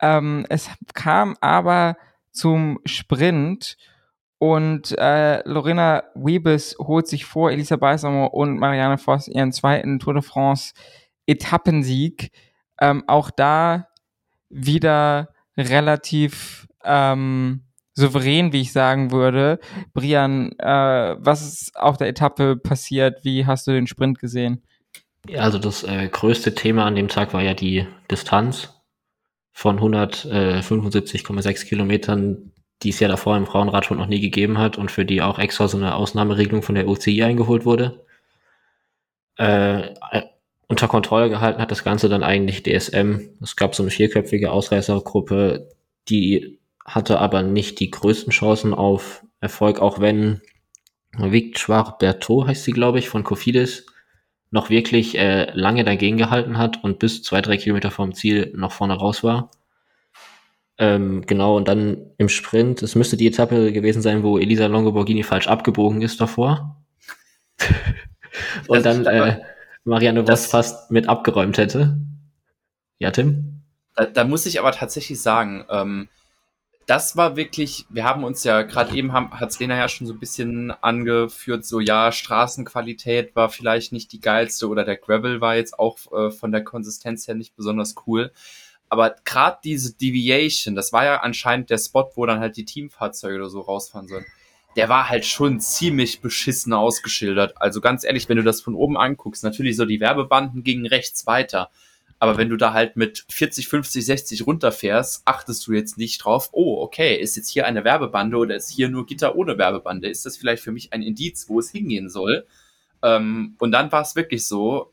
Ähm, 0.00 0.46
es 0.48 0.70
kam 0.94 1.36
aber 1.40 1.96
zum 2.30 2.80
Sprint 2.84 3.76
und 4.38 4.96
äh, 4.98 5.46
Lorena 5.48 6.04
Wiebes 6.14 6.76
holt 6.78 7.06
sich 7.06 7.24
vor 7.24 7.50
Elisa 7.50 7.76
Beisamer 7.76 8.34
und 8.34 8.58
Marianne 8.58 8.98
Voss 8.98 9.28
ihren 9.28 9.52
zweiten 9.52 9.98
Tour 9.98 10.14
de 10.14 10.22
France 10.22 10.74
Etappensieg. 11.26 12.32
Ähm, 12.78 13.04
auch 13.06 13.30
da 13.30 13.88
wieder 14.50 15.30
relativ 15.56 16.68
ähm, 16.84 17.65
souverän, 17.96 18.52
wie 18.52 18.60
ich 18.60 18.72
sagen 18.72 19.10
würde. 19.10 19.58
Brian, 19.94 20.52
äh, 20.58 21.16
was 21.18 21.42
ist 21.42 21.76
auf 21.76 21.96
der 21.96 22.08
Etappe 22.08 22.56
passiert? 22.56 23.24
Wie 23.24 23.46
hast 23.46 23.66
du 23.66 23.72
den 23.72 23.86
Sprint 23.86 24.18
gesehen? 24.18 24.62
Ja, 25.28 25.40
also 25.40 25.58
das 25.58 25.82
äh, 25.82 26.08
größte 26.08 26.54
Thema 26.54 26.84
an 26.84 26.94
dem 26.94 27.08
Tag 27.08 27.34
war 27.34 27.42
ja 27.42 27.54
die 27.54 27.86
Distanz 28.10 28.74
von 29.52 29.80
175,6 29.80 31.48
äh, 31.48 31.66
Kilometern, 31.66 32.52
die 32.82 32.90
es 32.90 33.00
ja 33.00 33.08
davor 33.08 33.36
im 33.36 33.46
Frauenradsport 33.46 33.98
noch 33.98 34.06
nie 34.06 34.20
gegeben 34.20 34.58
hat 34.58 34.76
und 34.76 34.90
für 34.90 35.04
die 35.04 35.22
auch 35.22 35.38
extra 35.38 35.66
so 35.66 35.78
eine 35.78 35.94
Ausnahmeregelung 35.94 36.62
von 36.62 36.74
der 36.74 36.86
UCI 36.86 37.24
eingeholt 37.24 37.64
wurde. 37.64 38.04
Äh, 39.36 39.94
unter 40.68 40.88
Kontrolle 40.88 41.30
gehalten 41.30 41.60
hat 41.60 41.70
das 41.70 41.84
Ganze 41.84 42.08
dann 42.08 42.22
eigentlich 42.22 42.62
DSM. 42.62 43.30
Es 43.42 43.56
gab 43.56 43.74
so 43.74 43.82
eine 43.82 43.90
vierköpfige 43.90 44.50
Ausreißergruppe, 44.50 45.70
die 46.08 46.58
hatte 46.86 47.18
aber 47.18 47.42
nicht 47.42 47.80
die 47.80 47.90
größten 47.90 48.32
Chancen 48.32 48.72
auf 48.72 49.24
Erfolg, 49.40 49.80
auch 49.80 50.00
wenn 50.00 50.40
Victoire 51.18 51.96
Berthaud 51.98 52.46
heißt 52.46 52.64
sie, 52.64 52.72
glaube 52.72 52.98
ich, 52.98 53.08
von 53.08 53.24
Cofidis, 53.24 53.86
noch 54.50 54.70
wirklich 54.70 55.18
äh, 55.18 55.50
lange 55.52 55.84
dagegen 55.84 56.16
gehalten 56.16 56.56
hat 56.56 56.82
und 56.84 56.98
bis 56.98 57.22
zwei, 57.22 57.42
drei 57.42 57.56
Kilometer 57.56 57.90
vom 57.90 58.14
Ziel 58.14 58.52
noch 58.54 58.72
vorne 58.72 58.94
raus 58.94 59.24
war. 59.24 59.50
Ähm, 60.78 61.22
genau, 61.26 61.56
und 61.56 61.68
dann 61.68 62.10
im 62.18 62.28
Sprint, 62.28 62.82
es 62.82 62.94
müsste 62.94 63.16
die 63.16 63.26
Etappe 63.26 63.72
gewesen 63.72 64.02
sein, 64.02 64.22
wo 64.22 64.38
Elisa 64.38 64.66
Longoborghini 64.66 65.22
falsch 65.22 65.48
abgebogen 65.48 66.02
ist 66.02 66.20
davor. 66.20 66.76
und 68.68 68.84
dann 68.84 69.06
äh, 69.06 69.40
Marianne 69.84 70.26
Voss 70.26 70.46
fast 70.46 70.90
mit 70.90 71.08
abgeräumt 71.08 71.58
hätte. 71.58 71.98
Ja, 72.98 73.10
Tim? 73.10 73.62
Da, 73.94 74.04
da 74.04 74.24
muss 74.24 74.46
ich 74.46 74.60
aber 74.60 74.72
tatsächlich 74.72 75.20
sagen, 75.20 75.64
ähm, 75.70 76.08
das 76.86 77.16
war 77.16 77.34
wirklich, 77.34 77.84
wir 77.90 78.04
haben 78.04 78.22
uns 78.22 78.44
ja 78.44 78.62
gerade 78.62 78.96
eben, 78.96 79.12
hat 79.12 79.50
es 79.50 79.58
Lena 79.58 79.76
ja 79.76 79.88
schon 79.88 80.06
so 80.06 80.12
ein 80.12 80.20
bisschen 80.20 80.70
angeführt, 80.70 81.64
so 81.66 81.80
ja, 81.80 82.12
Straßenqualität 82.12 83.34
war 83.34 83.48
vielleicht 83.48 83.92
nicht 83.92 84.12
die 84.12 84.20
geilste 84.20 84.68
oder 84.68 84.84
der 84.84 84.96
Gravel 84.96 85.40
war 85.40 85.56
jetzt 85.56 85.78
auch 85.80 85.98
äh, 86.12 86.30
von 86.30 86.52
der 86.52 86.62
Konsistenz 86.62 87.26
her 87.26 87.34
nicht 87.34 87.56
besonders 87.56 87.96
cool. 88.06 88.32
Aber 88.88 89.16
gerade 89.24 89.58
diese 89.64 89.94
Deviation, 89.96 90.76
das 90.76 90.92
war 90.92 91.04
ja 91.04 91.16
anscheinend 91.22 91.70
der 91.70 91.78
Spot, 91.78 92.08
wo 92.14 92.24
dann 92.24 92.38
halt 92.38 92.56
die 92.56 92.64
Teamfahrzeuge 92.64 93.36
oder 93.36 93.50
so 93.50 93.60
rausfahren 93.60 94.06
sollen. 94.06 94.24
Der 94.76 94.88
war 94.88 95.08
halt 95.08 95.24
schon 95.24 95.58
ziemlich 95.58 96.20
beschissen 96.20 96.72
ausgeschildert. 96.72 97.60
Also 97.60 97.80
ganz 97.80 98.04
ehrlich, 98.04 98.28
wenn 98.28 98.36
du 98.36 98.44
das 98.44 98.60
von 98.60 98.76
oben 98.76 98.96
anguckst, 98.96 99.42
natürlich 99.42 99.74
so 99.74 99.86
die 99.86 99.98
Werbebanden 99.98 100.62
gingen 100.62 100.86
rechts 100.86 101.26
weiter. 101.26 101.70
Aber 102.18 102.38
wenn 102.38 102.48
du 102.48 102.56
da 102.56 102.72
halt 102.72 102.96
mit 102.96 103.26
40, 103.28 103.68
50, 103.68 104.06
60 104.06 104.46
runterfährst, 104.46 105.22
achtest 105.26 105.66
du 105.66 105.72
jetzt 105.72 105.98
nicht 105.98 106.24
drauf, 106.24 106.48
oh, 106.52 106.80
okay, 106.80 107.16
ist 107.16 107.36
jetzt 107.36 107.50
hier 107.50 107.66
eine 107.66 107.84
Werbebande 107.84 108.36
oder 108.38 108.56
ist 108.56 108.70
hier 108.70 108.88
nur 108.88 109.06
Gitter 109.06 109.36
ohne 109.36 109.58
Werbebande? 109.58 110.08
Ist 110.08 110.24
das 110.24 110.36
vielleicht 110.36 110.62
für 110.62 110.72
mich 110.72 110.92
ein 110.92 111.02
Indiz, 111.02 111.48
wo 111.48 111.58
es 111.58 111.70
hingehen 111.70 112.08
soll? 112.08 112.46
Ähm, 113.02 113.54
und 113.58 113.72
dann 113.72 113.92
war 113.92 114.02
es 114.02 114.16
wirklich 114.16 114.46
so, 114.46 114.92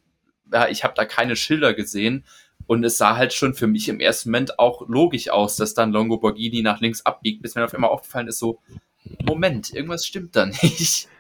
ja, 0.51 0.67
ich 0.67 0.83
habe 0.83 0.93
da 0.95 1.05
keine 1.05 1.35
Schilder 1.35 1.73
gesehen. 1.73 2.25
Und 2.65 2.83
es 2.83 2.97
sah 2.97 3.17
halt 3.17 3.33
schon 3.33 3.53
für 3.53 3.67
mich 3.67 3.89
im 3.89 3.99
ersten 3.99 4.29
Moment 4.29 4.57
auch 4.57 4.87
logisch 4.87 5.29
aus, 5.29 5.57
dass 5.57 5.73
dann 5.73 5.91
Longo 5.91 6.17
Borghini 6.17 6.61
nach 6.61 6.79
links 6.79 7.05
abbiegt, 7.05 7.41
bis 7.41 7.55
mir 7.55 7.65
auf 7.65 7.73
einmal 7.73 7.89
aufgefallen 7.89 8.27
ist, 8.27 8.39
so, 8.39 8.59
Moment, 9.21 9.73
irgendwas 9.73 10.05
stimmt 10.05 10.35
da 10.35 10.45
nicht. 10.45 11.07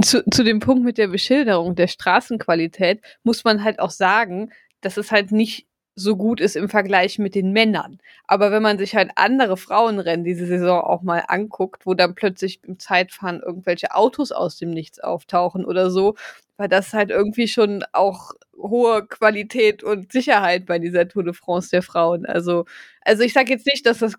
Zu, 0.00 0.22
zu 0.30 0.44
dem 0.44 0.60
Punkt 0.60 0.84
mit 0.84 0.96
der 0.96 1.08
Beschilderung 1.08 1.74
der 1.74 1.88
Straßenqualität 1.88 3.00
muss 3.24 3.42
man 3.42 3.64
halt 3.64 3.80
auch 3.80 3.90
sagen, 3.90 4.52
dass 4.80 4.96
es 4.96 5.10
halt 5.12 5.32
nicht 5.32 5.66
so 5.94 6.16
gut 6.16 6.40
ist 6.40 6.54
im 6.56 6.68
Vergleich 6.68 7.18
mit 7.18 7.34
den 7.34 7.52
Männern. 7.52 7.98
Aber 8.26 8.52
wenn 8.52 8.62
man 8.62 8.78
sich 8.78 8.94
halt 8.94 9.10
andere 9.16 9.56
Frauenrennen 9.56 10.24
diese 10.24 10.46
Saison 10.46 10.80
auch 10.82 11.02
mal 11.02 11.24
anguckt, 11.26 11.86
wo 11.86 11.94
dann 11.94 12.14
plötzlich 12.14 12.60
im 12.64 12.78
Zeitfahren 12.78 13.40
irgendwelche 13.40 13.94
Autos 13.94 14.30
aus 14.32 14.56
dem 14.58 14.70
Nichts 14.70 15.00
auftauchen 15.00 15.64
oder 15.64 15.90
so, 15.90 16.14
war 16.56 16.68
das 16.68 16.92
halt 16.92 17.10
irgendwie 17.10 17.48
schon 17.48 17.84
auch 17.92 18.32
hohe 18.56 19.06
Qualität 19.06 19.82
und 19.82 20.12
Sicherheit 20.12 20.66
bei 20.66 20.78
dieser 20.78 21.08
Tour 21.08 21.24
de 21.24 21.32
France 21.32 21.70
der 21.70 21.82
Frauen. 21.82 22.26
Also, 22.26 22.64
also 23.02 23.22
ich 23.24 23.32
sage 23.32 23.52
jetzt 23.52 23.66
nicht, 23.66 23.84
dass 23.86 23.98
das 23.98 24.14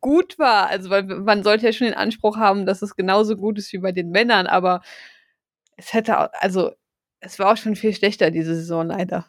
gut 0.00 0.38
war, 0.38 0.68
also 0.68 0.90
weil 0.90 1.04
man 1.04 1.42
sollte 1.42 1.66
ja 1.66 1.72
schon 1.72 1.86
den 1.88 1.96
Anspruch 1.96 2.36
haben, 2.36 2.66
dass 2.66 2.82
es 2.82 2.96
genauso 2.96 3.36
gut 3.36 3.58
ist 3.58 3.72
wie 3.72 3.78
bei 3.78 3.92
den 3.92 4.10
Männern, 4.10 4.46
aber 4.46 4.82
es 5.76 5.92
hätte, 5.92 6.32
also 6.42 6.72
es 7.20 7.38
war 7.38 7.52
auch 7.52 7.56
schon 7.56 7.76
viel 7.76 7.94
schlechter 7.94 8.30
diese 8.30 8.54
Saison 8.54 8.86
leider. 8.86 9.26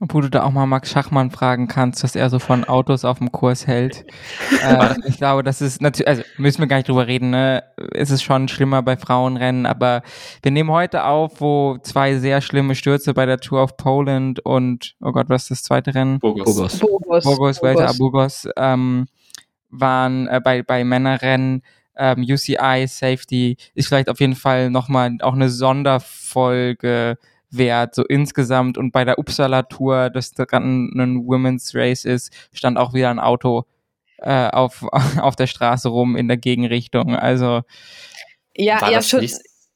Obwohl 0.00 0.22
du 0.22 0.30
da 0.30 0.44
auch 0.44 0.52
mal 0.52 0.66
Max 0.66 0.90
Schachmann 0.92 1.32
fragen 1.32 1.66
kannst, 1.66 2.04
was 2.04 2.14
er 2.14 2.30
so 2.30 2.38
von 2.38 2.64
Autos 2.64 3.04
auf 3.04 3.18
dem 3.18 3.32
Kurs 3.32 3.66
hält. 3.66 4.04
äh, 4.62 4.94
ich 5.06 5.16
glaube, 5.16 5.42
das 5.42 5.60
ist 5.60 5.82
natürlich, 5.82 6.06
also 6.06 6.22
müssen 6.36 6.60
wir 6.60 6.68
gar 6.68 6.76
nicht 6.76 6.88
drüber 6.88 7.08
reden, 7.08 7.30
ne? 7.30 7.64
Es 7.92 8.10
ist 8.10 8.22
schon 8.22 8.46
schlimmer 8.46 8.82
bei 8.82 8.96
Frauenrennen, 8.96 9.66
aber 9.66 10.02
wir 10.42 10.52
nehmen 10.52 10.70
heute 10.70 11.04
auf, 11.04 11.40
wo 11.40 11.78
zwei 11.82 12.16
sehr 12.18 12.40
schlimme 12.40 12.76
Stürze 12.76 13.12
bei 13.12 13.26
der 13.26 13.38
Tour 13.38 13.62
of 13.62 13.76
Poland 13.76 14.38
und, 14.40 14.94
oh 15.00 15.10
Gott, 15.10 15.28
was 15.28 15.42
ist 15.42 15.50
das 15.50 15.62
zweite 15.64 15.94
Rennen? 15.94 16.20
Burgos. 16.20 16.44
Burgos. 16.44 16.78
Burgos, 16.78 17.24
Burgos, 17.24 17.62
Welter 17.62 17.92
Burgos, 17.94 18.48
ähm, 18.56 19.06
waren 19.70 20.28
äh, 20.28 20.40
bei, 20.42 20.62
bei 20.62 20.84
Männerrennen, 20.84 21.62
ähm, 21.96 22.22
UCI, 22.22 22.86
Safety, 22.86 23.56
ist 23.74 23.88
vielleicht 23.88 24.08
auf 24.08 24.20
jeden 24.20 24.36
Fall 24.36 24.70
nochmal 24.70 25.16
auch 25.22 25.34
eine 25.34 25.48
Sonderfolge 25.48 27.18
wert, 27.50 27.94
so 27.94 28.04
insgesamt. 28.04 28.78
Und 28.78 28.92
bei 28.92 29.04
der 29.04 29.18
Uppsala 29.18 29.62
Tour, 29.62 30.10
das 30.10 30.34
gerade 30.34 30.66
ein 30.66 31.26
Women's 31.26 31.74
Race 31.74 32.04
ist, 32.04 32.32
stand 32.52 32.78
auch 32.78 32.94
wieder 32.94 33.10
ein 33.10 33.20
Auto 33.20 33.64
äh, 34.18 34.48
auf, 34.48 34.84
auf 35.20 35.36
der 35.36 35.46
Straße 35.46 35.88
rum 35.88 36.16
in 36.16 36.28
der 36.28 36.36
Gegenrichtung. 36.36 37.16
Also 37.16 37.62
ja, 38.56 38.90
ja 38.90 39.02
schon. 39.02 39.26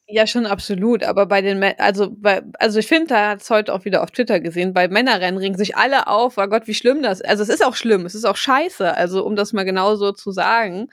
Ja, 0.08 0.26
schon 0.26 0.44
absolut. 0.44 1.04
Aber 1.04 1.24
bei 1.24 1.40
den, 1.40 1.62
also, 1.78 2.10
bei, 2.10 2.42
also 2.58 2.78
ich 2.78 2.86
finde, 2.86 3.06
da 3.06 3.30
hat 3.30 3.40
es 3.40 3.48
heute 3.48 3.72
auch 3.72 3.86
wieder 3.86 4.02
auf 4.02 4.10
Twitter 4.10 4.40
gesehen, 4.40 4.74
bei 4.74 4.86
Männerrennen 4.86 5.38
ringen 5.38 5.56
sich 5.56 5.74
alle 5.76 6.06
auf, 6.06 6.36
oh 6.36 6.46
Gott, 6.48 6.66
wie 6.66 6.74
schlimm 6.74 7.02
das 7.02 7.20
ist. 7.20 7.28
Also 7.28 7.42
es 7.44 7.48
ist 7.48 7.64
auch 7.64 7.76
schlimm, 7.76 8.04
es 8.04 8.14
ist 8.14 8.26
auch 8.26 8.36
scheiße, 8.36 8.94
also 8.94 9.24
um 9.24 9.36
das 9.36 9.54
mal 9.54 9.64
genau 9.64 9.94
so 9.96 10.12
zu 10.12 10.30
sagen. 10.30 10.88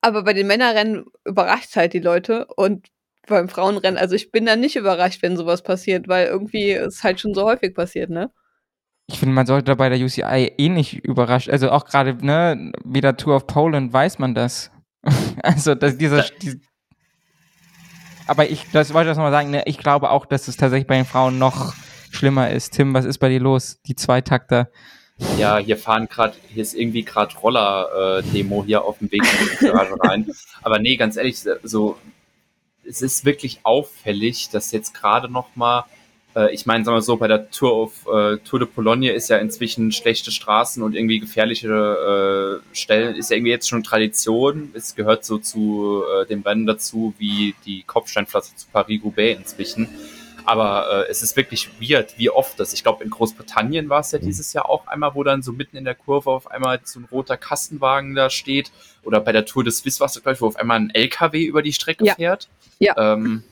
Aber 0.00 0.22
bei 0.24 0.32
den 0.32 0.46
Männerrennen 0.46 1.04
überrascht 1.26 1.76
halt 1.76 1.92
die 1.92 1.98
Leute 1.98 2.46
und 2.56 2.86
beim 3.28 3.48
Frauenrennen. 3.48 3.98
Also 3.98 4.14
ich 4.14 4.30
bin 4.30 4.46
da 4.46 4.56
nicht 4.56 4.76
überrascht, 4.76 5.22
wenn 5.22 5.36
sowas 5.36 5.62
passiert, 5.62 6.08
weil 6.08 6.26
irgendwie 6.26 6.72
es 6.72 7.02
halt 7.04 7.20
schon 7.20 7.34
so 7.34 7.44
häufig 7.44 7.74
passiert, 7.74 8.10
ne? 8.10 8.30
Ich 9.10 9.18
finde, 9.18 9.34
man 9.34 9.46
sollte 9.46 9.74
bei 9.74 9.88
der 9.88 9.98
UCI 9.98 10.52
eh 10.58 10.68
nicht 10.68 11.04
überrascht. 11.04 11.48
Also 11.48 11.70
auch 11.70 11.86
gerade, 11.86 12.14
ne, 12.24 12.72
wie 12.84 13.00
der 13.00 13.16
Tour 13.16 13.36
of 13.36 13.46
Poland 13.46 13.92
weiß 13.92 14.18
man 14.18 14.34
das. 14.34 14.70
also, 15.42 15.74
dass 15.74 15.96
dieser. 15.96 16.24
Die, 16.42 16.60
aber 18.26 18.50
ich, 18.50 18.66
das 18.72 18.92
wollte 18.92 19.10
ich 19.10 19.16
nochmal 19.16 19.32
sagen, 19.32 19.50
ne, 19.50 19.62
ich 19.64 19.78
glaube 19.78 20.10
auch, 20.10 20.26
dass 20.26 20.48
es 20.48 20.58
tatsächlich 20.58 20.86
bei 20.86 20.96
den 20.96 21.06
Frauen 21.06 21.38
noch 21.38 21.74
schlimmer 22.10 22.50
ist. 22.50 22.74
Tim, 22.74 22.92
was 22.92 23.06
ist 23.06 23.18
bei 23.18 23.30
dir 23.30 23.40
los? 23.40 23.80
Die 23.86 23.94
Zweitakter. 23.94 24.68
Ja, 25.38 25.58
hier 25.58 25.78
fahren 25.78 26.08
gerade, 26.08 26.34
hier 26.48 26.62
ist 26.62 26.74
irgendwie 26.74 27.02
gerade 27.02 27.34
Roller-Demo 27.36 28.62
äh, 28.62 28.66
hier 28.66 28.84
auf 28.84 28.98
dem 28.98 29.10
Weg 29.10 29.22
in 29.22 29.48
die 29.50 29.66
Garage 29.66 29.96
rein. 30.00 30.26
Aber 30.62 30.78
nee, 30.78 30.96
ganz 30.96 31.16
ehrlich, 31.16 31.40
so 31.62 31.96
es 32.88 33.02
ist 33.02 33.24
wirklich 33.24 33.60
auffällig, 33.64 34.50
dass 34.50 34.72
jetzt 34.72 34.94
gerade 34.94 35.30
noch 35.30 35.54
mal 35.54 35.84
äh, 36.38 36.54
ich 36.54 36.66
meine, 36.66 36.84
sagen 36.84 36.96
wir 36.96 37.02
so, 37.02 37.16
bei 37.16 37.28
der 37.28 37.50
Tour 37.50 37.76
of 37.76 38.06
äh, 38.06 38.38
Tour 38.38 38.60
de 38.60 38.68
Pologne 38.68 39.10
ist 39.12 39.28
ja 39.28 39.38
inzwischen 39.38 39.92
schlechte 39.92 40.30
Straßen 40.30 40.82
und 40.82 40.94
irgendwie 40.94 41.20
gefährliche 41.20 42.62
äh, 42.72 42.76
Stellen 42.76 43.16
ist 43.16 43.30
ja 43.30 43.36
irgendwie 43.36 43.50
jetzt 43.50 43.68
schon 43.68 43.82
Tradition. 43.82 44.70
Es 44.74 44.94
gehört 44.94 45.24
so 45.24 45.38
zu 45.38 46.02
äh, 46.22 46.26
dem 46.26 46.42
Rennen 46.42 46.66
dazu 46.66 47.14
wie 47.18 47.54
die 47.66 47.82
Kopfsteinpflaster 47.82 48.56
zu 48.56 48.66
Paris-Roubaix 48.72 49.38
inzwischen. 49.38 49.88
Aber 50.48 51.04
äh, 51.06 51.10
es 51.10 51.22
ist 51.22 51.36
wirklich 51.36 51.68
weird, 51.78 52.18
wie 52.18 52.30
oft 52.30 52.58
das. 52.58 52.72
Ich 52.72 52.82
glaube, 52.82 53.04
in 53.04 53.10
Großbritannien 53.10 53.90
war 53.90 54.00
es 54.00 54.12
ja 54.12 54.18
dieses 54.18 54.54
Jahr 54.54 54.70
auch 54.70 54.86
einmal, 54.86 55.14
wo 55.14 55.22
dann 55.22 55.42
so 55.42 55.52
mitten 55.52 55.76
in 55.76 55.84
der 55.84 55.94
Kurve 55.94 56.30
auf 56.30 56.50
einmal 56.50 56.80
so 56.84 57.00
ein 57.00 57.04
roter 57.04 57.36
Kastenwagen 57.36 58.14
da 58.14 58.30
steht. 58.30 58.72
Oder 59.02 59.20
bei 59.20 59.32
der 59.32 59.44
Tour 59.44 59.62
des 59.62 59.80
Swiss 59.80 60.00
war 60.00 60.06
es, 60.06 60.14
glaube 60.14 60.32
ich, 60.32 60.40
wo 60.40 60.46
auf 60.46 60.56
einmal 60.56 60.80
ein 60.80 60.88
LKW 60.88 61.44
über 61.44 61.60
die 61.60 61.74
Strecke 61.74 62.06
ja. 62.06 62.14
fährt. 62.14 62.48
Ja. 62.78 62.94
Ähm, 62.96 63.44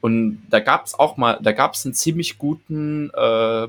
und 0.00 0.42
da 0.50 0.58
gab 0.58 0.84
es 0.84 0.98
auch 0.98 1.16
mal, 1.16 1.38
da 1.40 1.52
gab 1.52 1.74
es 1.74 1.86
einen 1.86 1.94
ziemlich 1.94 2.38
guten 2.38 3.10
äh, 3.10 3.68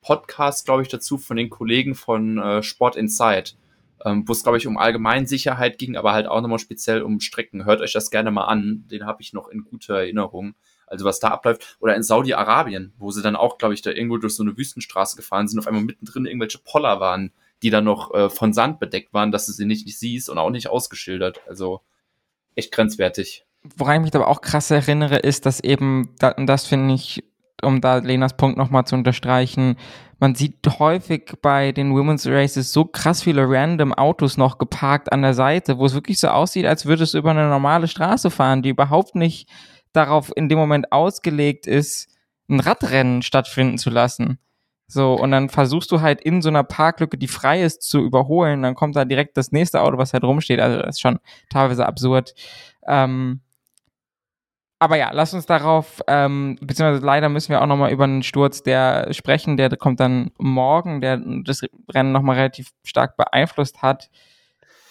Podcast, 0.00 0.64
glaube 0.64 0.80
ich, 0.80 0.88
dazu 0.88 1.18
von 1.18 1.36
den 1.36 1.50
Kollegen 1.50 1.94
von 1.94 2.38
äh, 2.38 2.62
Sport 2.62 2.96
Insight, 2.96 3.54
ähm, 4.02 4.26
wo 4.26 4.32
es, 4.32 4.42
glaube 4.42 4.56
ich, 4.56 4.66
um 4.66 4.78
Allgemeinsicherheit 4.78 5.76
ging, 5.76 5.98
aber 5.98 6.14
halt 6.14 6.26
auch 6.26 6.40
nochmal 6.40 6.58
speziell 6.58 7.02
um 7.02 7.20
Strecken. 7.20 7.66
Hört 7.66 7.82
euch 7.82 7.92
das 7.92 8.10
gerne 8.10 8.30
mal 8.30 8.46
an, 8.46 8.86
den 8.90 9.04
habe 9.04 9.20
ich 9.20 9.34
noch 9.34 9.48
in 9.48 9.64
guter 9.64 9.96
Erinnerung. 9.96 10.54
Also 10.92 11.06
was 11.06 11.20
da 11.20 11.28
abläuft. 11.28 11.78
Oder 11.80 11.96
in 11.96 12.02
Saudi-Arabien, 12.02 12.92
wo 12.98 13.10
sie 13.10 13.22
dann 13.22 13.34
auch, 13.34 13.56
glaube 13.56 13.74
ich, 13.74 13.82
da 13.82 13.90
irgendwo 13.90 14.18
durch 14.18 14.36
so 14.36 14.42
eine 14.42 14.56
Wüstenstraße 14.56 15.16
gefahren 15.16 15.48
sind, 15.48 15.58
auf 15.58 15.66
einmal 15.66 15.82
mittendrin 15.82 16.26
irgendwelche 16.26 16.58
Poller 16.58 17.00
waren, 17.00 17.32
die 17.62 17.70
dann 17.70 17.84
noch 17.84 18.12
äh, 18.12 18.28
von 18.28 18.52
Sand 18.52 18.78
bedeckt 18.78 19.14
waren, 19.14 19.32
dass 19.32 19.46
du 19.46 19.52
sie 19.52 19.64
nicht, 19.64 19.86
nicht 19.86 19.98
siehst 19.98 20.28
und 20.28 20.36
auch 20.38 20.50
nicht 20.50 20.68
ausgeschildert. 20.68 21.40
Also 21.48 21.80
echt 22.54 22.72
grenzwertig. 22.72 23.46
Woran 23.76 23.96
ich 23.96 24.02
mich 24.02 24.14
aber 24.14 24.28
auch 24.28 24.42
krass 24.42 24.70
erinnere, 24.70 25.16
ist, 25.16 25.46
dass 25.46 25.60
eben, 25.60 26.10
und 26.36 26.46
das 26.46 26.66
finde 26.66 26.94
ich, 26.94 27.24
um 27.62 27.80
da 27.80 27.98
Lenas 27.98 28.36
Punkt 28.36 28.58
nochmal 28.58 28.84
zu 28.84 28.96
unterstreichen, 28.96 29.76
man 30.18 30.34
sieht 30.34 30.58
häufig 30.78 31.32
bei 31.42 31.72
den 31.72 31.94
Women's 31.94 32.26
Races 32.26 32.72
so 32.72 32.84
krass 32.84 33.22
viele 33.22 33.42
random 33.48 33.92
Autos 33.92 34.36
noch 34.36 34.58
geparkt 34.58 35.12
an 35.12 35.22
der 35.22 35.34
Seite, 35.34 35.78
wo 35.78 35.86
es 35.86 35.94
wirklich 35.94 36.20
so 36.20 36.28
aussieht, 36.28 36.66
als 36.66 36.86
würdest 36.86 37.14
du 37.14 37.18
über 37.18 37.30
eine 37.30 37.48
normale 37.48 37.88
Straße 37.88 38.30
fahren, 38.30 38.62
die 38.62 38.68
überhaupt 38.68 39.14
nicht 39.14 39.48
darauf 39.92 40.32
in 40.34 40.48
dem 40.48 40.58
Moment 40.58 40.92
ausgelegt 40.92 41.66
ist, 41.66 42.08
ein 42.48 42.60
Radrennen 42.60 43.22
stattfinden 43.22 43.78
zu 43.78 43.90
lassen. 43.90 44.38
So, 44.86 45.14
und 45.14 45.30
dann 45.30 45.48
versuchst 45.48 45.90
du 45.90 46.02
halt 46.02 46.20
in 46.20 46.42
so 46.42 46.50
einer 46.50 46.64
Parklücke, 46.64 47.16
die 47.16 47.28
frei 47.28 47.62
ist, 47.62 47.82
zu 47.82 48.00
überholen, 48.00 48.62
dann 48.62 48.74
kommt 48.74 48.94
da 48.94 49.06
direkt 49.06 49.38
das 49.38 49.50
nächste 49.50 49.80
Auto, 49.80 49.96
was 49.96 50.12
halt 50.12 50.24
rumsteht. 50.24 50.60
Also 50.60 50.78
das 50.78 50.96
ist 50.96 51.00
schon 51.00 51.18
teilweise 51.48 51.86
absurd. 51.86 52.34
Ähm, 52.86 53.40
aber 54.78 54.96
ja, 54.96 55.10
lass 55.12 55.32
uns 55.32 55.46
darauf, 55.46 56.02
ähm, 56.08 56.58
beziehungsweise 56.60 57.06
leider 57.06 57.28
müssen 57.28 57.50
wir 57.50 57.62
auch 57.62 57.66
nochmal 57.66 57.92
über 57.92 58.04
einen 58.04 58.24
Sturz 58.24 58.64
der 58.64 59.12
sprechen, 59.12 59.56
der 59.56 59.74
kommt 59.76 60.00
dann 60.00 60.32
morgen, 60.38 61.00
der 61.00 61.22
das 61.44 61.62
Rennen 61.88 62.10
nochmal 62.12 62.36
relativ 62.36 62.70
stark 62.84 63.16
beeinflusst 63.16 63.80
hat. 63.80 64.10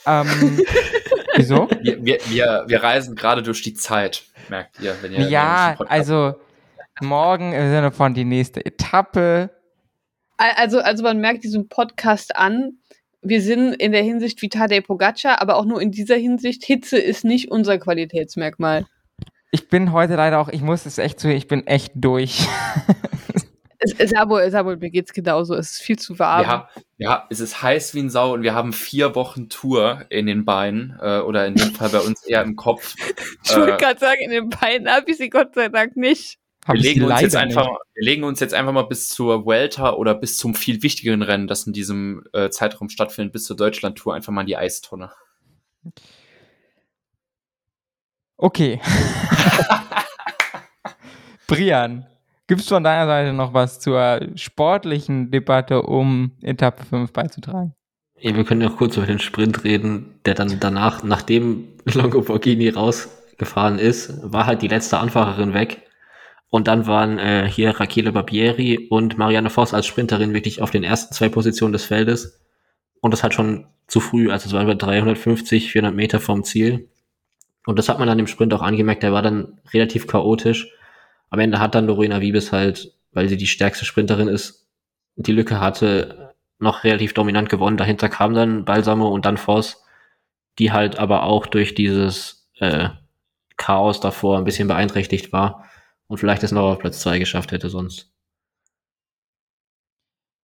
Ähm, 0.08 0.62
wieso? 1.36 1.70
Wir, 1.82 2.04
wir, 2.04 2.20
wir, 2.28 2.64
wir 2.68 2.84
reisen 2.84 3.16
gerade 3.16 3.44
durch 3.44 3.62
die 3.62 3.74
Zeit 3.74 4.24
merkt 4.50 4.80
ihr, 4.80 4.96
wenn 5.02 5.14
ihr. 5.14 5.28
Ja, 5.28 5.76
also 5.88 6.36
morgen 7.02 7.54
im 7.54 7.70
Sinne 7.70 7.92
von 7.92 8.14
die 8.14 8.26
nächste 8.26 8.64
Etappe. 8.64 9.50
Also, 10.38 10.80
also 10.80 11.04
man 11.04 11.20
merkt 11.20 11.44
diesem 11.44 11.70
Podcast 11.70 12.36
an, 12.36 12.78
wir 13.22 13.42
sind 13.42 13.74
in 13.74 13.92
der 13.92 14.04
Hinsicht 14.04 14.42
wie 14.42 14.50
Tadej 14.50 14.82
Pogacar, 14.82 15.42
aber 15.42 15.56
auch 15.56 15.66
nur 15.66 15.82
in 15.82 15.92
dieser 15.92 16.16
Hinsicht, 16.16 16.66
Hitze 16.66 16.98
ist 16.98 17.24
nicht 17.24 17.52
unser 17.52 17.78
Qualitätsmerkmal. 17.78 18.86
Ich 19.52 19.70
bin 19.70 19.92
heute 19.92 20.16
leider 20.16 20.40
auch, 20.40 20.50
ich 20.50 20.62
muss 20.62 20.86
es 20.86 20.98
echt 20.98 21.20
zu, 21.20 21.32
ich 21.32 21.48
bin 21.48 21.68
echt 21.68 21.92
durch. 21.96 22.48
Sabo, 23.84 24.38
Sabo, 24.50 24.76
mir 24.76 24.90
geht's 24.90 25.14
genauso. 25.14 25.56
Es 25.56 25.72
ist 25.72 25.82
viel 25.82 25.98
zu 25.98 26.18
warm. 26.20 26.44
Ja, 26.44 26.70
ja, 26.98 27.28
es 27.30 27.40
ist 27.40 27.62
heiß 27.62 27.96
wie 27.96 28.00
ein 28.00 28.10
Sau 28.10 28.34
und 28.34 28.44
wir 28.44 28.54
haben 28.54 28.74
vier 28.74 29.16
Wochen 29.16 29.50
Tour 29.50 30.06
in 30.10 30.28
den 30.28 30.46
Beinen 30.46 30.98
äh, 31.02 31.20
oder 31.20 31.48
in 31.48 31.56
dem 31.56 31.74
Fall 31.74 31.90
bei 31.90 32.00
uns 32.00 32.24
eher 32.24 32.44
im 32.44 32.56
Kopf. 32.56 32.96
ich 33.44 33.56
wollte 33.56 33.74
äh, 33.74 33.78
gerade 33.78 34.00
sagen, 34.00 34.20
in 34.22 34.32
den 34.32 34.50
Beinen 34.50 34.90
habe 34.90 35.10
ich 35.10 35.18
sie 35.18 35.30
Gott 35.30 35.56
sei 35.56 35.70
Dank 35.70 35.98
nicht. 35.98 36.38
Wir 36.68 36.76
legen, 36.76 37.04
uns 37.04 37.22
jetzt 37.22 37.36
einfach, 37.36 37.68
wir 37.96 38.06
legen 38.06 38.24
uns 38.24 38.40
jetzt 38.40 38.54
einfach 38.54 38.72
mal 38.72 38.84
bis 38.84 39.10
zur 39.10 39.48
Welter 39.48 39.98
oder 39.98 40.14
bis 40.14 40.38
zum 40.38 40.54
viel 40.54 40.84
wichtigeren 40.84 41.24
Rennen, 41.24 41.48
das 41.48 41.66
in 41.66 41.74
diesem 41.74 42.24
äh, 42.34 42.52
Zeitraum 42.52 42.90
stattfindet, 42.90 43.34
bis 43.34 43.46
zur 43.46 43.56
Deutschland-Tour, 43.56 44.14
einfach 44.14 44.32
mal 44.32 44.42
in 44.42 44.48
die 44.48 44.58
Eistonne. 44.58 45.12
Okay. 48.38 48.80
Brian, 51.48 52.06
Gibt 52.52 52.64
es 52.64 52.68
von 52.68 52.84
deiner 52.84 53.06
Seite 53.06 53.32
noch 53.32 53.54
was 53.54 53.80
zur 53.80 54.20
sportlichen 54.36 55.32
Debatte 55.32 55.84
um 55.84 56.34
Etappe 56.41 56.84
5 56.84 57.14
beizutragen? 57.14 57.76
Ja, 58.20 58.36
wir 58.36 58.43
können 58.43 58.60
ja 58.60 58.68
kurz 58.68 58.97
über 58.97 59.06
den 59.06 59.20
Sprint 59.20 59.64
reden, 59.64 60.20
der 60.26 60.34
dann 60.34 60.60
danach, 60.60 61.02
nachdem 61.02 61.70
Longo 61.93 62.20
Borghini 62.20 62.68
rausgefahren 62.68 63.80
ist, 63.80 64.20
war 64.22 64.47
halt 64.47 64.64
die 64.64 64.68
letzte 64.68 64.97
Anfahrerin 64.97 65.54
weg. 65.54 65.84
Und 66.49 66.68
dann 66.68 66.88
waren 66.88 67.20
äh, 67.20 67.47
hier 67.49 67.80
Rachele 67.80 68.12
Barbieri 68.12 68.89
und 68.89 69.18
Marianne 69.18 69.49
Voss 69.49 69.74
als 69.74 69.86
Sprinterin 69.86 70.34
wirklich 70.34 70.62
auf 70.62 70.72
den 70.72 70.84
ersten 70.84 71.14
zwei 71.14 71.30
Positionen 71.30 71.72
des 71.72 71.86
Feldes. 71.86 72.41
Und 72.99 73.12
das 73.12 73.24
hat 73.24 73.34
schon 73.34 73.68
zu 73.88 74.02
früh, 74.02 74.30
also 74.30 74.47
es 74.47 74.54
war 74.54 74.64
über 74.64 74.76
350, 74.76 75.72
400 75.72 75.95
Meter 75.95 76.20
vom 76.20 76.43
Ziel. 76.43 76.89
Und 77.66 77.80
das 77.80 77.88
hat 77.88 77.97
man 77.97 78.10
dann 78.10 78.20
im 78.20 78.28
Sprint 78.28 78.54
auch 78.54 78.62
angemerkt, 78.62 79.04
der 79.04 79.14
war 79.14 79.22
dann 79.22 79.62
relativ 79.74 80.06
chaotisch. 80.06 80.68
Am 81.32 81.40
Ende 81.40 81.60
hat 81.60 81.74
dann 81.74 81.88
Lorena 81.88 82.22
Wiebes 82.22 82.52
halt, 82.52 82.94
weil 83.12 83.28
sie 83.28 83.38
die 83.38 83.48
stärkste 83.48 83.86
Sprinterin 83.86 84.28
ist, 84.28 84.68
die 85.16 85.32
Lücke 85.32 85.60
hatte, 85.60 86.36
noch 86.60 86.84
relativ 86.84 87.14
dominant 87.14 87.50
gewonnen. 87.50 87.78
Dahinter 87.78 88.10
kam 88.10 88.36
dann 88.36 88.66
Balsamo 88.66 89.08
und 89.08 89.26
dann 89.26 89.38
Voss, 89.38 89.84
die 90.60 90.72
halt 90.72 91.00
aber 91.00 91.24
auch 91.24 91.48
durch 91.48 91.74
dieses 91.74 92.52
äh, 92.60 92.90
Chaos 93.58 94.00
davor 94.00 94.38
ein 94.38 94.44
bisschen 94.44 94.68
beeinträchtigt 94.68 95.34
war 95.34 95.66
und 96.08 96.20
vielleicht 96.20 96.44
es 96.44 96.52
noch 96.52 96.64
auf 96.64 96.80
Platz 96.80 97.00
zwei 97.00 97.18
geschafft 97.18 97.52
hätte 97.52 97.70
sonst. 97.70 98.12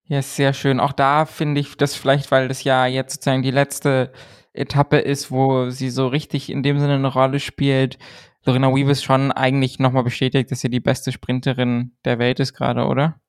Ja, 0.06 0.22
sehr 0.22 0.54
schön. 0.54 0.80
Auch 0.80 0.94
da 0.94 1.26
finde 1.26 1.60
ich 1.60 1.76
das 1.76 1.96
vielleicht, 1.96 2.32
weil 2.32 2.48
das 2.48 2.64
ja 2.64 2.86
jetzt 2.86 3.16
sozusagen 3.16 3.42
die 3.42 3.52
letzte 3.52 4.14
Etappe 4.54 5.00
ist, 5.00 5.32
wo 5.32 5.70
sie 5.70 5.90
so 5.90 6.08
richtig 6.08 6.50
in 6.50 6.64
dem 6.64 6.80
Sinne 6.80 6.94
eine 6.94 7.12
Rolle 7.12 7.42
spielt. 7.42 8.00
Lorena 8.48 8.70
Weavis 8.70 9.04
schon 9.04 9.32
eigentlich 9.32 9.78
nochmal 9.78 10.04
bestätigt, 10.04 10.50
dass 10.50 10.62
sie 10.62 10.70
die 10.70 10.80
beste 10.80 11.12
Sprinterin 11.12 11.96
der 12.06 12.18
Welt 12.18 12.40
ist 12.40 12.54
gerade, 12.54 12.86
oder? 12.86 13.22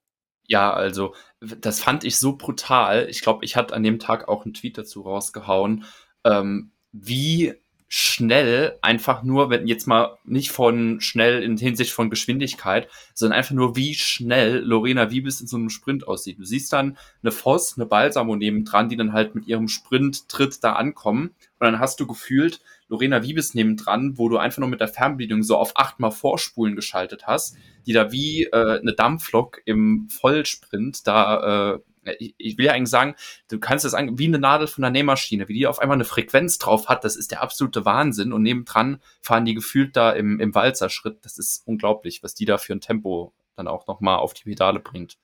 Ja, 0.46 0.72
also 0.72 1.14
das 1.40 1.80
fand 1.80 2.04
ich 2.04 2.16
so 2.16 2.36
brutal. 2.36 3.06
Ich 3.10 3.20
glaube, 3.20 3.44
ich 3.44 3.56
hatte 3.56 3.74
an 3.74 3.82
dem 3.82 3.98
Tag 3.98 4.28
auch 4.28 4.44
einen 4.44 4.54
Tweet 4.54 4.78
dazu 4.78 5.02
rausgehauen, 5.02 5.84
ähm, 6.24 6.72
wie 6.92 7.54
schnell 7.88 8.78
einfach 8.82 9.22
nur, 9.22 9.48
wenn 9.48 9.66
jetzt 9.66 9.86
mal 9.86 10.18
nicht 10.24 10.50
von 10.50 11.00
schnell 11.00 11.42
in 11.42 11.56
Hinsicht 11.56 11.92
von 11.92 12.10
Geschwindigkeit, 12.10 12.86
sondern 13.14 13.38
einfach 13.38 13.54
nur, 13.54 13.76
wie 13.76 13.94
schnell 13.94 14.58
Lorena 14.58 15.10
Wiebes 15.10 15.40
in 15.40 15.46
so 15.46 15.56
einem 15.56 15.70
Sprint 15.70 16.06
aussieht. 16.06 16.38
Du 16.38 16.44
siehst 16.44 16.72
dann 16.72 16.98
eine 17.22 17.32
Voss, 17.32 17.76
eine 17.76 17.86
Balsamo 17.86 18.36
nebendran, 18.36 18.90
die 18.90 18.96
dann 18.96 19.14
halt 19.14 19.34
mit 19.34 19.46
ihrem 19.46 19.68
Sprint-Tritt 19.68 20.62
da 20.62 20.74
ankommen. 20.74 21.28
Und 21.58 21.64
dann 21.64 21.78
hast 21.78 21.98
du 21.98 22.06
gefühlt 22.06 22.60
Lorena 22.88 23.22
Wiebes 23.22 23.54
nebendran, 23.54 24.18
wo 24.18 24.28
du 24.28 24.36
einfach 24.36 24.58
nur 24.58 24.68
mit 24.68 24.80
der 24.80 24.88
Fernbedienung 24.88 25.42
so 25.42 25.56
auf 25.56 25.76
achtmal 25.76 26.10
Vorspulen 26.10 26.76
geschaltet 26.76 27.26
hast, 27.26 27.56
die 27.86 27.94
da 27.94 28.12
wie 28.12 28.44
äh, 28.44 28.80
eine 28.80 28.92
Dampflok 28.92 29.62
im 29.64 30.08
Vollsprint 30.10 31.06
da 31.06 31.74
äh, 31.74 31.78
ich 32.18 32.58
will 32.58 32.66
ja 32.66 32.72
eigentlich 32.72 32.90
sagen, 32.90 33.14
du 33.48 33.58
kannst 33.58 33.84
das 33.84 33.94
wie 33.94 34.26
eine 34.26 34.38
Nadel 34.38 34.66
von 34.66 34.82
der 34.82 34.90
Nähmaschine, 34.90 35.48
wie 35.48 35.54
die 35.54 35.66
auf 35.66 35.78
einmal 35.78 35.96
eine 35.96 36.04
Frequenz 36.04 36.58
drauf 36.58 36.88
hat, 36.88 37.04
das 37.04 37.16
ist 37.16 37.30
der 37.30 37.42
absolute 37.42 37.84
Wahnsinn. 37.84 38.32
Und 38.32 38.42
nebendran 38.42 39.00
fahren 39.20 39.44
die 39.44 39.54
gefühlt 39.54 39.96
da 39.96 40.12
im, 40.12 40.40
im 40.40 40.54
Walzerschritt. 40.54 41.24
Das 41.24 41.38
ist 41.38 41.66
unglaublich, 41.66 42.22
was 42.22 42.34
die 42.34 42.44
da 42.44 42.58
für 42.58 42.72
ein 42.72 42.80
Tempo 42.80 43.32
dann 43.56 43.68
auch 43.68 43.86
nochmal 43.86 44.18
auf 44.18 44.34
die 44.34 44.44
Pedale 44.44 44.80
bringt. 44.80 45.18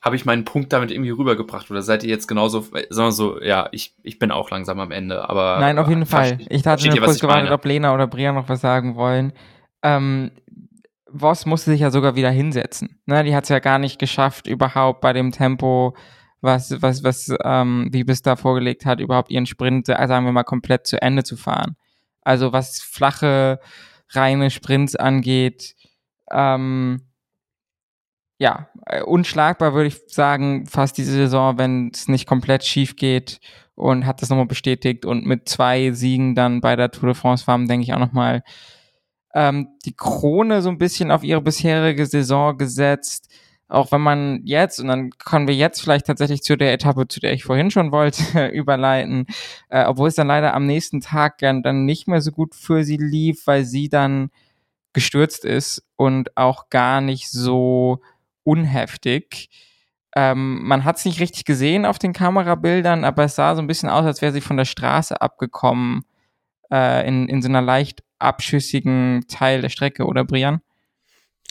Habe 0.00 0.14
ich 0.14 0.24
meinen 0.24 0.44
Punkt 0.44 0.72
damit 0.72 0.92
irgendwie 0.92 1.10
rübergebracht 1.10 1.68
oder 1.68 1.82
seid 1.82 2.04
ihr 2.04 2.10
jetzt 2.10 2.28
genauso, 2.28 2.60
sagen 2.60 2.90
wir 2.90 3.10
so, 3.10 3.42
ja, 3.42 3.68
ich, 3.72 3.92
ich 4.04 4.20
bin 4.20 4.30
auch 4.30 4.50
langsam 4.50 4.78
am 4.78 4.92
Ende, 4.92 5.28
aber. 5.28 5.58
Nein, 5.58 5.78
auf 5.80 5.88
jeden 5.88 6.06
Fall. 6.06 6.38
Ich 6.48 6.64
hatte 6.64 6.88
nur 6.88 6.98
kurz 6.98 7.18
gewartet, 7.18 7.50
ob 7.50 7.64
Lena 7.64 7.92
oder 7.92 8.06
Bria 8.06 8.32
noch 8.32 8.48
was 8.48 8.60
sagen 8.60 8.94
wollen. 8.94 9.32
Ähm, 9.82 10.30
Voss 11.20 11.46
musste 11.46 11.70
sich 11.70 11.80
ja 11.80 11.90
sogar 11.90 12.16
wieder 12.16 12.30
hinsetzen. 12.30 13.00
Ne, 13.06 13.24
die 13.24 13.34
hat 13.34 13.44
es 13.44 13.50
ja 13.50 13.58
gar 13.58 13.78
nicht 13.78 13.98
geschafft, 13.98 14.46
überhaupt 14.46 15.00
bei 15.00 15.12
dem 15.12 15.32
Tempo, 15.32 15.96
was, 16.40 16.80
was, 16.82 17.02
was 17.02 17.32
ähm, 17.44 17.88
wie 17.92 18.04
bis 18.04 18.22
da 18.22 18.36
vorgelegt 18.36 18.86
hat, 18.86 19.00
überhaupt 19.00 19.30
ihren 19.30 19.46
Sprint, 19.46 19.88
äh, 19.88 20.06
sagen 20.06 20.24
wir 20.24 20.32
mal, 20.32 20.44
komplett 20.44 20.86
zu 20.86 21.00
Ende 21.00 21.24
zu 21.24 21.36
fahren. 21.36 21.76
Also 22.22 22.52
was 22.52 22.80
flache, 22.80 23.60
reine 24.10 24.50
Sprints 24.50 24.96
angeht, 24.96 25.74
ähm, 26.30 27.02
ja, 28.38 28.68
äh, 28.86 29.02
unschlagbar 29.02 29.74
würde 29.74 29.88
ich 29.88 30.00
sagen, 30.08 30.66
fast 30.66 30.98
diese 30.98 31.12
Saison, 31.12 31.58
wenn 31.58 31.90
es 31.94 32.08
nicht 32.08 32.26
komplett 32.26 32.64
schief 32.64 32.96
geht 32.96 33.40
und 33.74 34.06
hat 34.06 34.20
das 34.20 34.28
nochmal 34.28 34.46
bestätigt 34.46 35.04
und 35.04 35.24
mit 35.24 35.48
zwei 35.48 35.92
Siegen 35.92 36.34
dann 36.34 36.60
bei 36.60 36.76
der 36.76 36.90
Tour 36.90 37.10
de 37.10 37.14
France 37.14 37.44
Farm, 37.44 37.66
denke 37.66 37.84
ich 37.84 37.94
auch 37.94 37.98
nochmal 37.98 38.42
ähm, 39.36 39.68
die 39.84 39.94
Krone 39.94 40.62
so 40.62 40.70
ein 40.70 40.78
bisschen 40.78 41.10
auf 41.10 41.22
ihre 41.22 41.42
bisherige 41.42 42.06
Saison 42.06 42.56
gesetzt. 42.56 43.28
Auch 43.68 43.92
wenn 43.92 44.00
man 44.00 44.40
jetzt, 44.44 44.80
und 44.80 44.88
dann 44.88 45.10
können 45.10 45.46
wir 45.46 45.54
jetzt 45.54 45.80
vielleicht 45.82 46.06
tatsächlich 46.06 46.42
zu 46.42 46.56
der 46.56 46.72
Etappe, 46.72 47.06
zu 47.06 47.20
der 47.20 47.34
ich 47.34 47.44
vorhin 47.44 47.70
schon 47.70 47.92
wollte, 47.92 48.46
überleiten, 48.54 49.26
äh, 49.68 49.84
obwohl 49.84 50.08
es 50.08 50.14
dann 50.14 50.28
leider 50.28 50.54
am 50.54 50.64
nächsten 50.64 51.02
Tag 51.02 51.38
dann 51.38 51.84
nicht 51.84 52.08
mehr 52.08 52.22
so 52.22 52.32
gut 52.32 52.54
für 52.54 52.82
sie 52.82 52.96
lief, 52.96 53.46
weil 53.46 53.64
sie 53.66 53.90
dann 53.90 54.30
gestürzt 54.94 55.44
ist 55.44 55.84
und 55.96 56.34
auch 56.38 56.70
gar 56.70 57.02
nicht 57.02 57.30
so 57.30 58.00
unheftig. 58.42 59.50
Ähm, 60.14 60.62
man 60.62 60.84
hat 60.84 60.96
es 60.96 61.04
nicht 61.04 61.20
richtig 61.20 61.44
gesehen 61.44 61.84
auf 61.84 61.98
den 61.98 62.14
Kamerabildern, 62.14 63.04
aber 63.04 63.24
es 63.24 63.34
sah 63.34 63.54
so 63.54 63.60
ein 63.60 63.66
bisschen 63.66 63.90
aus, 63.90 64.06
als 64.06 64.22
wäre 64.22 64.32
sie 64.32 64.40
von 64.40 64.56
der 64.56 64.64
Straße 64.64 65.20
abgekommen 65.20 66.04
äh, 66.72 67.06
in, 67.06 67.28
in 67.28 67.42
so 67.42 67.48
einer 67.48 67.60
leicht 67.60 68.05
abschüssigen 68.18 69.24
Teil 69.28 69.60
der 69.62 69.68
Strecke, 69.68 70.04
oder 70.04 70.24
Brian? 70.24 70.60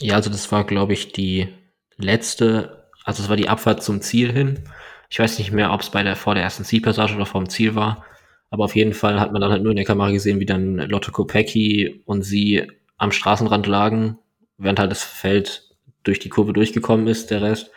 Ja, 0.00 0.14
also 0.16 0.30
das 0.30 0.50
war, 0.52 0.64
glaube 0.64 0.92
ich, 0.92 1.12
die 1.12 1.48
letzte, 1.96 2.88
also 3.04 3.22
es 3.22 3.28
war 3.28 3.36
die 3.36 3.48
Abfahrt 3.48 3.82
zum 3.82 4.00
Ziel 4.00 4.32
hin. 4.32 4.60
Ich 5.08 5.18
weiß 5.18 5.38
nicht 5.38 5.52
mehr, 5.52 5.72
ob 5.72 5.80
es 5.80 5.90
bei 5.90 6.02
der 6.02 6.16
vor 6.16 6.34
der 6.34 6.42
ersten 6.42 6.64
Zielpassage 6.64 7.14
oder 7.14 7.26
vor 7.26 7.42
dem 7.42 7.48
Ziel 7.48 7.74
war. 7.74 8.04
Aber 8.50 8.64
auf 8.64 8.76
jeden 8.76 8.94
Fall 8.94 9.20
hat 9.20 9.32
man 9.32 9.40
dann 9.40 9.50
halt 9.50 9.62
nur 9.62 9.72
in 9.72 9.76
der 9.76 9.84
Kamera 9.84 10.10
gesehen, 10.10 10.40
wie 10.40 10.46
dann 10.46 10.76
Lotte 10.76 11.12
Kopecki 11.12 12.02
und 12.04 12.22
sie 12.22 12.70
am 12.96 13.12
Straßenrand 13.12 13.66
lagen, 13.66 14.18
während 14.58 14.78
halt 14.78 14.90
das 14.90 15.02
Feld 15.02 15.74
durch 16.02 16.18
die 16.18 16.28
Kurve 16.28 16.52
durchgekommen 16.52 17.06
ist, 17.06 17.30
der 17.30 17.42
Rest. 17.42 17.70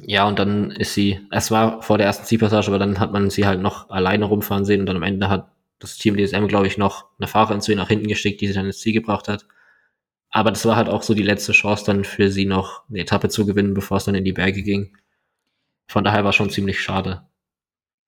Ja, 0.00 0.26
und 0.26 0.38
dann 0.38 0.70
ist 0.70 0.94
sie, 0.94 1.20
es 1.30 1.50
war 1.50 1.82
vor 1.82 1.98
der 1.98 2.06
ersten 2.06 2.24
Zielpassage, 2.24 2.68
aber 2.68 2.78
dann 2.78 2.98
hat 2.98 3.12
man 3.12 3.30
sie 3.30 3.46
halt 3.46 3.60
noch 3.60 3.90
alleine 3.90 4.24
rumfahren 4.24 4.64
sehen 4.64 4.80
und 4.80 4.86
dann 4.86 4.96
am 4.96 5.02
Ende 5.02 5.28
hat 5.28 5.50
das 5.82 5.96
Team 5.96 6.16
DSM, 6.16 6.46
glaube 6.46 6.66
ich, 6.66 6.78
noch 6.78 7.06
eine 7.18 7.28
Fahrerin 7.28 7.60
zu 7.60 7.72
ihr 7.72 7.76
nach 7.76 7.88
hinten 7.88 8.08
geschickt, 8.08 8.40
die 8.40 8.46
sie 8.46 8.54
dann 8.54 8.66
ins 8.66 8.80
Ziel 8.80 8.92
gebracht 8.92 9.28
hat. 9.28 9.46
Aber 10.30 10.50
das 10.50 10.64
war 10.64 10.76
halt 10.76 10.88
auch 10.88 11.02
so 11.02 11.14
die 11.14 11.22
letzte 11.22 11.52
Chance 11.52 11.84
dann 11.84 12.04
für 12.04 12.30
sie 12.30 12.46
noch 12.46 12.88
eine 12.88 13.00
Etappe 13.00 13.28
zu 13.28 13.44
gewinnen, 13.44 13.74
bevor 13.74 13.98
es 13.98 14.04
dann 14.04 14.14
in 14.14 14.24
die 14.24 14.32
Berge 14.32 14.62
ging. 14.62 14.96
Von 15.88 16.04
daher 16.04 16.24
war 16.24 16.32
schon 16.32 16.50
ziemlich 16.50 16.80
schade. 16.80 17.26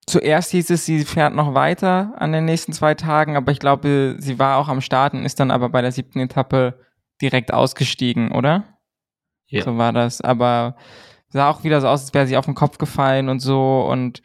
Zuerst 0.07 0.51
hieß 0.51 0.70
es, 0.70 0.87
sie 0.87 1.05
fährt 1.05 1.35
noch 1.35 1.55
weiter 1.55 2.14
an 2.16 2.33
den 2.33 2.45
nächsten 2.45 2.72
zwei 2.72 2.95
Tagen, 2.95 3.37
aber 3.37 3.53
ich 3.53 3.59
glaube, 3.59 4.16
sie 4.18 4.39
war 4.39 4.59
auch 4.59 4.68
am 4.68 4.81
Starten, 4.81 5.25
ist 5.25 5.41
dann 5.41 5.51
aber 5.51 5.68
bei 5.68 5.83
der 5.83 5.93
siebten 5.93 6.20
Etappe 6.20 6.79
direkt 7.20 7.53
ausgestiegen, 7.53 8.33
oder? 8.33 8.64
Ja. 9.47 9.62
So 9.62 9.77
war 9.77 9.93
das. 9.93 10.20
Aber 10.20 10.77
sah 11.29 11.51
auch 11.51 11.64
wieder 11.64 11.81
so 11.81 11.89
aus, 11.89 12.03
als 12.03 12.14
wäre 12.14 12.27
sie 12.27 12.37
auf 12.37 12.45
den 12.45 12.55
Kopf 12.55 12.79
gefallen 12.79 13.29
und 13.29 13.41
so. 13.41 13.83
Und 13.83 14.22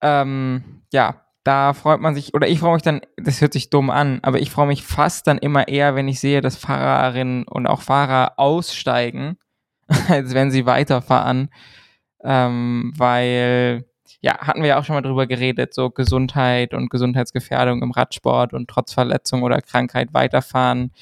ähm, 0.00 0.82
ja, 0.92 1.24
da 1.44 1.72
freut 1.72 2.00
man 2.00 2.14
sich, 2.14 2.34
oder 2.34 2.48
ich 2.48 2.60
freue 2.60 2.74
mich 2.74 2.82
dann, 2.82 3.00
das 3.16 3.40
hört 3.40 3.52
sich 3.52 3.70
dumm 3.70 3.90
an, 3.90 4.20
aber 4.22 4.40
ich 4.40 4.50
freue 4.50 4.66
mich 4.66 4.84
fast 4.84 5.26
dann 5.26 5.38
immer 5.38 5.68
eher, 5.68 5.94
wenn 5.94 6.08
ich 6.08 6.20
sehe, 6.20 6.40
dass 6.40 6.56
Fahrerinnen 6.56 7.44
und 7.44 7.66
auch 7.66 7.80
Fahrer 7.82 8.34
aussteigen, 8.38 9.38
als 10.08 10.34
wenn 10.34 10.50
sie 10.50 10.66
weiterfahren. 10.66 11.50
Ähm, 12.22 12.92
weil, 12.96 13.86
ja, 14.20 14.38
hatten 14.38 14.60
wir 14.60 14.68
ja 14.70 14.78
auch 14.78 14.84
schon 14.84 14.94
mal 14.94 15.02
drüber 15.02 15.26
geredet, 15.26 15.72
so 15.72 15.90
Gesundheit 15.90 16.74
und 16.74 16.90
Gesundheitsgefährdung 16.90 17.82
im 17.82 17.92
Radsport 17.92 18.52
und 18.52 18.68
trotz 18.68 18.92
Verletzung 18.92 19.42
oder 19.42 19.62
Krankheit 19.62 20.12
weiterfahren 20.12 20.92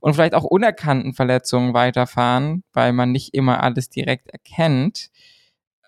und 0.00 0.14
vielleicht 0.14 0.34
auch 0.34 0.44
unerkannten 0.44 1.14
Verletzungen 1.14 1.74
weiterfahren, 1.74 2.64
weil 2.72 2.92
man 2.92 3.12
nicht 3.12 3.34
immer 3.34 3.62
alles 3.62 3.90
direkt 3.90 4.30
erkennt. 4.30 5.10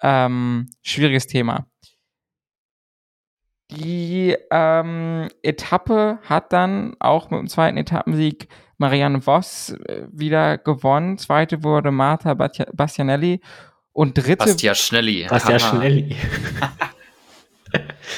Ähm, 0.02 0.70
schwieriges 0.82 1.26
Thema. 1.26 1.66
Die 3.76 4.36
ähm, 4.50 5.28
Etappe 5.42 6.18
hat 6.22 6.52
dann 6.52 6.96
auch 6.98 7.30
mit 7.30 7.40
dem 7.40 7.48
zweiten 7.48 7.76
Etappensieg 7.76 8.48
Marianne 8.78 9.22
Voss 9.22 9.70
äh, 9.70 10.06
wieder 10.10 10.58
gewonnen. 10.58 11.18
Zweite 11.18 11.62
wurde 11.62 11.90
Marta 11.90 12.34
Bastianelli 12.34 13.40
und 13.92 14.18
dritte. 14.18 14.56
Bastianelli. 14.56 15.26
Bastianelli. 15.28 16.16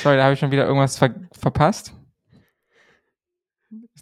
Sorry, 0.03 0.17
da 0.17 0.25
habe 0.25 0.35
ich 0.35 0.41
schon 0.41 0.51
wieder 0.51 0.67
irgendwas 0.67 0.99
ver 0.99 1.15
verpasst. 1.33 1.95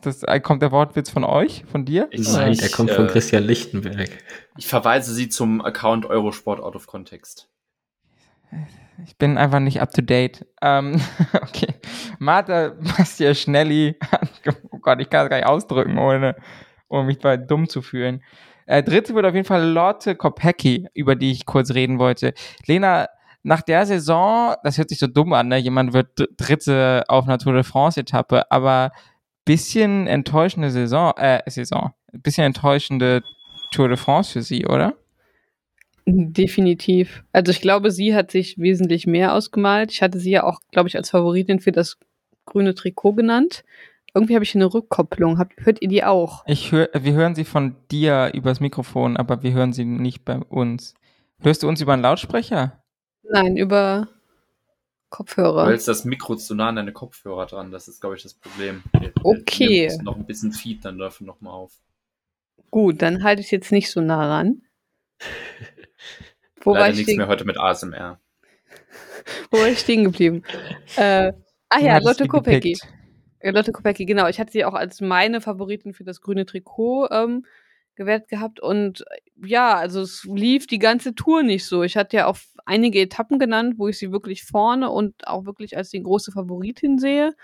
Das, 0.03 0.23
äh, 0.25 0.41
kommt 0.41 0.63
der 0.63 0.73
Wortwitz 0.73 1.11
von 1.11 1.25
euch, 1.25 1.65
von 1.71 1.85
dir? 1.85 2.09
Nein, 2.13 2.57
der 2.57 2.71
kommt 2.71 2.91
von 2.91 3.07
äh, 3.07 3.09
Christian 3.09 3.45
Lichtenberg. 3.45 4.11
Ich 4.57 4.67
verweise 4.67 5.15
Sie 5.15 5.29
zum 5.29 5.61
Account 5.61 6.07
Eurosport 6.07 6.61
Out 6.61 6.75
of 6.75 6.87
Context. 6.87 7.49
Ich 9.05 9.17
bin 9.17 9.39
einfach 9.39 9.61
nicht 9.61 9.81
up 9.81 9.91
to 9.93 10.03
date. 10.03 10.47
Ähm, 10.61 11.01
okay. 11.43 11.75
Martha 12.19 12.73
Bastianelli, 12.97 13.97
oh 14.71 14.79
Gott, 14.79 15.01
ich 15.01 15.11
kann 15.11 15.25
es 15.25 15.31
gar 15.31 15.37
nicht 15.37 15.47
ausdrücken, 15.47 15.99
ohne, 15.99 16.37
ohne 16.89 17.05
mich 17.05 17.19
dumm 17.47 17.69
zu 17.69 17.83
fühlen. 17.83 18.23
Äh, 18.67 18.83
dritte 18.83 19.15
wird 19.15 19.27
auf 19.27 19.35
jeden 19.35 19.47
Fall 19.47 19.65
Lotte 19.69 20.15
Kopecki, 20.15 20.89
über 20.95 21.17
die 21.17 21.33
ich 21.33 21.47
kurz 21.47 21.75
reden 21.75 21.99
wollte. 21.99 22.33
Lena, 22.67 23.09
nach 23.43 23.63
der 23.63 23.87
Saison, 23.87 24.55
das 24.63 24.79
hört 24.79 24.89
sich 24.89 24.99
so 24.99 25.09
dumm 25.09 25.33
an, 25.33 25.49
ne? 25.49 25.59
jemand 25.59 25.93
wird 25.93 26.29
Dritte 26.37 27.05
auf 27.09 27.25
einer 27.25 27.39
Tour 27.39 27.55
de 27.55 27.65
France-Etappe, 27.65 28.51
aber 28.51 28.93
bisschen 29.45 30.07
enttäuschende 30.07 30.71
Saison, 30.71 31.13
äh, 31.17 31.43
Saison, 31.47 31.93
bisschen 32.13 32.45
enttäuschende 32.45 33.23
Tour 33.73 33.89
de 33.89 33.97
France 33.97 34.33
für 34.33 34.43
sie, 34.43 34.67
oder? 34.67 34.95
Definitiv. 36.07 37.25
Also 37.33 37.53
ich 37.53 37.61
glaube, 37.61 37.91
sie 37.91 38.15
hat 38.15 38.31
sich 38.31 38.59
wesentlich 38.59 39.07
mehr 39.07 39.35
ausgemalt. 39.35 39.93
Ich 39.93 40.03
hatte 40.03 40.19
sie 40.19 40.33
ja 40.33 40.45
auch, 40.45 40.61
glaube 40.73 40.89
ich, 40.89 40.97
als 40.97 41.11
Favoritin 41.11 41.61
für 41.61 41.73
das 41.73 41.99
grüne 42.45 42.75
Trikot 42.75 43.15
genannt. 43.15 43.65
Irgendwie 44.15 44.35
habe 44.35 44.45
ich 44.45 44.55
eine 44.55 44.73
Rückkopplung. 44.73 45.39
Habt, 45.39 45.55
hört 45.65 45.81
ihr 45.81 45.89
die 45.89 46.05
auch? 46.05 46.45
Ich 46.47 46.73
hör, 46.73 46.91
wir 46.93 47.13
hören 47.15 47.35
sie 47.35 47.45
von 47.45 47.77
dir 47.91 48.31
übers 48.35 48.61
Mikrofon, 48.61 49.17
aber 49.17 49.43
wir 49.43 49.53
hören 49.53 49.73
sie 49.73 49.85
nicht 49.85 50.25
bei 50.25 50.39
uns. 50.39 50.95
Hörst 51.41 51.63
du 51.63 51.69
uns 51.69 51.81
über 51.81 51.95
einen 51.95 52.03
Lautsprecher? 52.03 52.83
Nein, 53.23 53.57
über 53.57 54.09
Kopfhörer. 55.09 55.65
Du 55.65 55.71
hältst 55.71 55.89
das 55.89 56.05
Mikro 56.05 56.37
zu 56.37 56.55
nah 56.55 56.69
an 56.69 56.77
deine 56.77 56.93
Kopfhörer 56.93 57.47
dran. 57.47 57.71
Das 57.71 57.89
ist, 57.89 58.01
glaube 58.01 58.17
ich, 58.17 58.23
das 58.23 58.35
Problem. 58.35 58.83
Okay. 59.23 59.89
Wir 59.89 60.03
noch 60.03 60.17
ein 60.17 60.27
bisschen 60.27 60.53
Feed 60.53 60.85
dann 60.85 60.99
dafür 60.99 61.27
nochmal 61.27 61.53
auf. 61.53 61.73
Gut, 62.71 63.03
dann 63.03 63.23
halte 63.23 63.43
ich 63.43 63.51
jetzt 63.51 63.73
nicht 63.73 63.91
so 63.91 64.01
nah 64.01 64.27
ran. 64.27 64.63
Wo 66.61 66.73
Leider 66.75 66.85
war 66.85 66.91
ich 66.91 66.97
nichts 66.99 67.17
mehr 67.17 67.29
heute 67.29 67.45
mit 67.45 67.59
ASMR. 67.59 68.21
Wo 69.51 69.59
war 69.59 69.69
ich 69.69 69.81
stehen 69.81 70.05
geblieben? 70.05 70.43
Äh, 70.97 71.33
ah 71.69 71.81
ja, 71.81 71.99
Lotte 71.99 72.27
Kopecki. 72.27 72.79
Lotte 73.43 73.73
Kopecki, 73.73 74.07
genau. 74.07 74.29
Ich 74.29 74.39
hatte 74.39 74.53
sie 74.53 74.65
auch 74.65 74.75
als 74.75 75.01
meine 75.01 75.41
Favoritin 75.41 75.95
für 75.95 76.05
das 76.05 76.21
grüne 76.21 76.47
Trikot 76.47 77.09
ähm, 77.11 77.45
gewählt 77.97 78.29
gehabt. 78.29 78.61
Und 78.61 79.05
ja, 79.45 79.77
also 79.77 80.01
es 80.03 80.25
lief 80.25 80.67
die 80.67 80.79
ganze 80.79 81.15
Tour 81.15 81.43
nicht 81.43 81.67
so. 81.67 81.83
Ich 81.83 81.97
hatte 81.97 82.17
ja 82.17 82.27
auch 82.27 82.39
einige 82.65 83.01
Etappen 83.01 83.39
genannt, 83.39 83.75
wo 83.79 83.89
ich 83.89 83.99
sie 83.99 84.13
wirklich 84.13 84.45
vorne 84.45 84.91
und 84.91 85.27
auch 85.27 85.45
wirklich 85.45 85.77
als 85.77 85.91
die 85.91 86.03
große 86.03 86.33
Favoritin 86.33 86.99
sehe. 86.99 87.35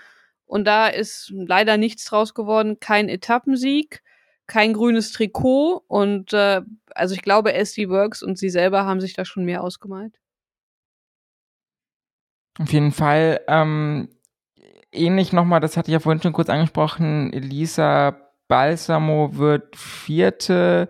Und 0.45 0.65
da 0.65 0.87
ist 0.87 1.31
leider 1.35 1.77
nichts 1.77 2.05
draus 2.05 2.33
geworden. 2.33 2.79
Kein 2.79 3.09
Etappensieg 3.09 4.01
kein 4.49 4.73
grünes 4.73 5.13
Trikot 5.13 5.83
und 5.87 6.33
äh, 6.33 6.61
also 6.93 7.15
ich 7.15 7.21
glaube, 7.21 7.53
SD 7.53 7.87
Works 7.89 8.21
und 8.21 8.37
sie 8.37 8.49
selber 8.49 8.85
haben 8.85 8.99
sich 8.99 9.13
da 9.13 9.23
schon 9.23 9.45
mehr 9.45 9.63
ausgemalt. 9.63 10.19
Auf 12.59 12.73
jeden 12.73 12.91
Fall. 12.91 13.39
Ähm, 13.47 14.09
ähnlich 14.91 15.31
nochmal, 15.31 15.61
das 15.61 15.77
hatte 15.77 15.89
ich 15.89 15.93
ja 15.93 15.99
vorhin 15.99 16.21
schon 16.21 16.33
kurz 16.33 16.49
angesprochen, 16.49 17.31
Elisa 17.31 18.17
Balsamo 18.49 19.37
wird 19.37 19.75
vierte. 19.77 20.89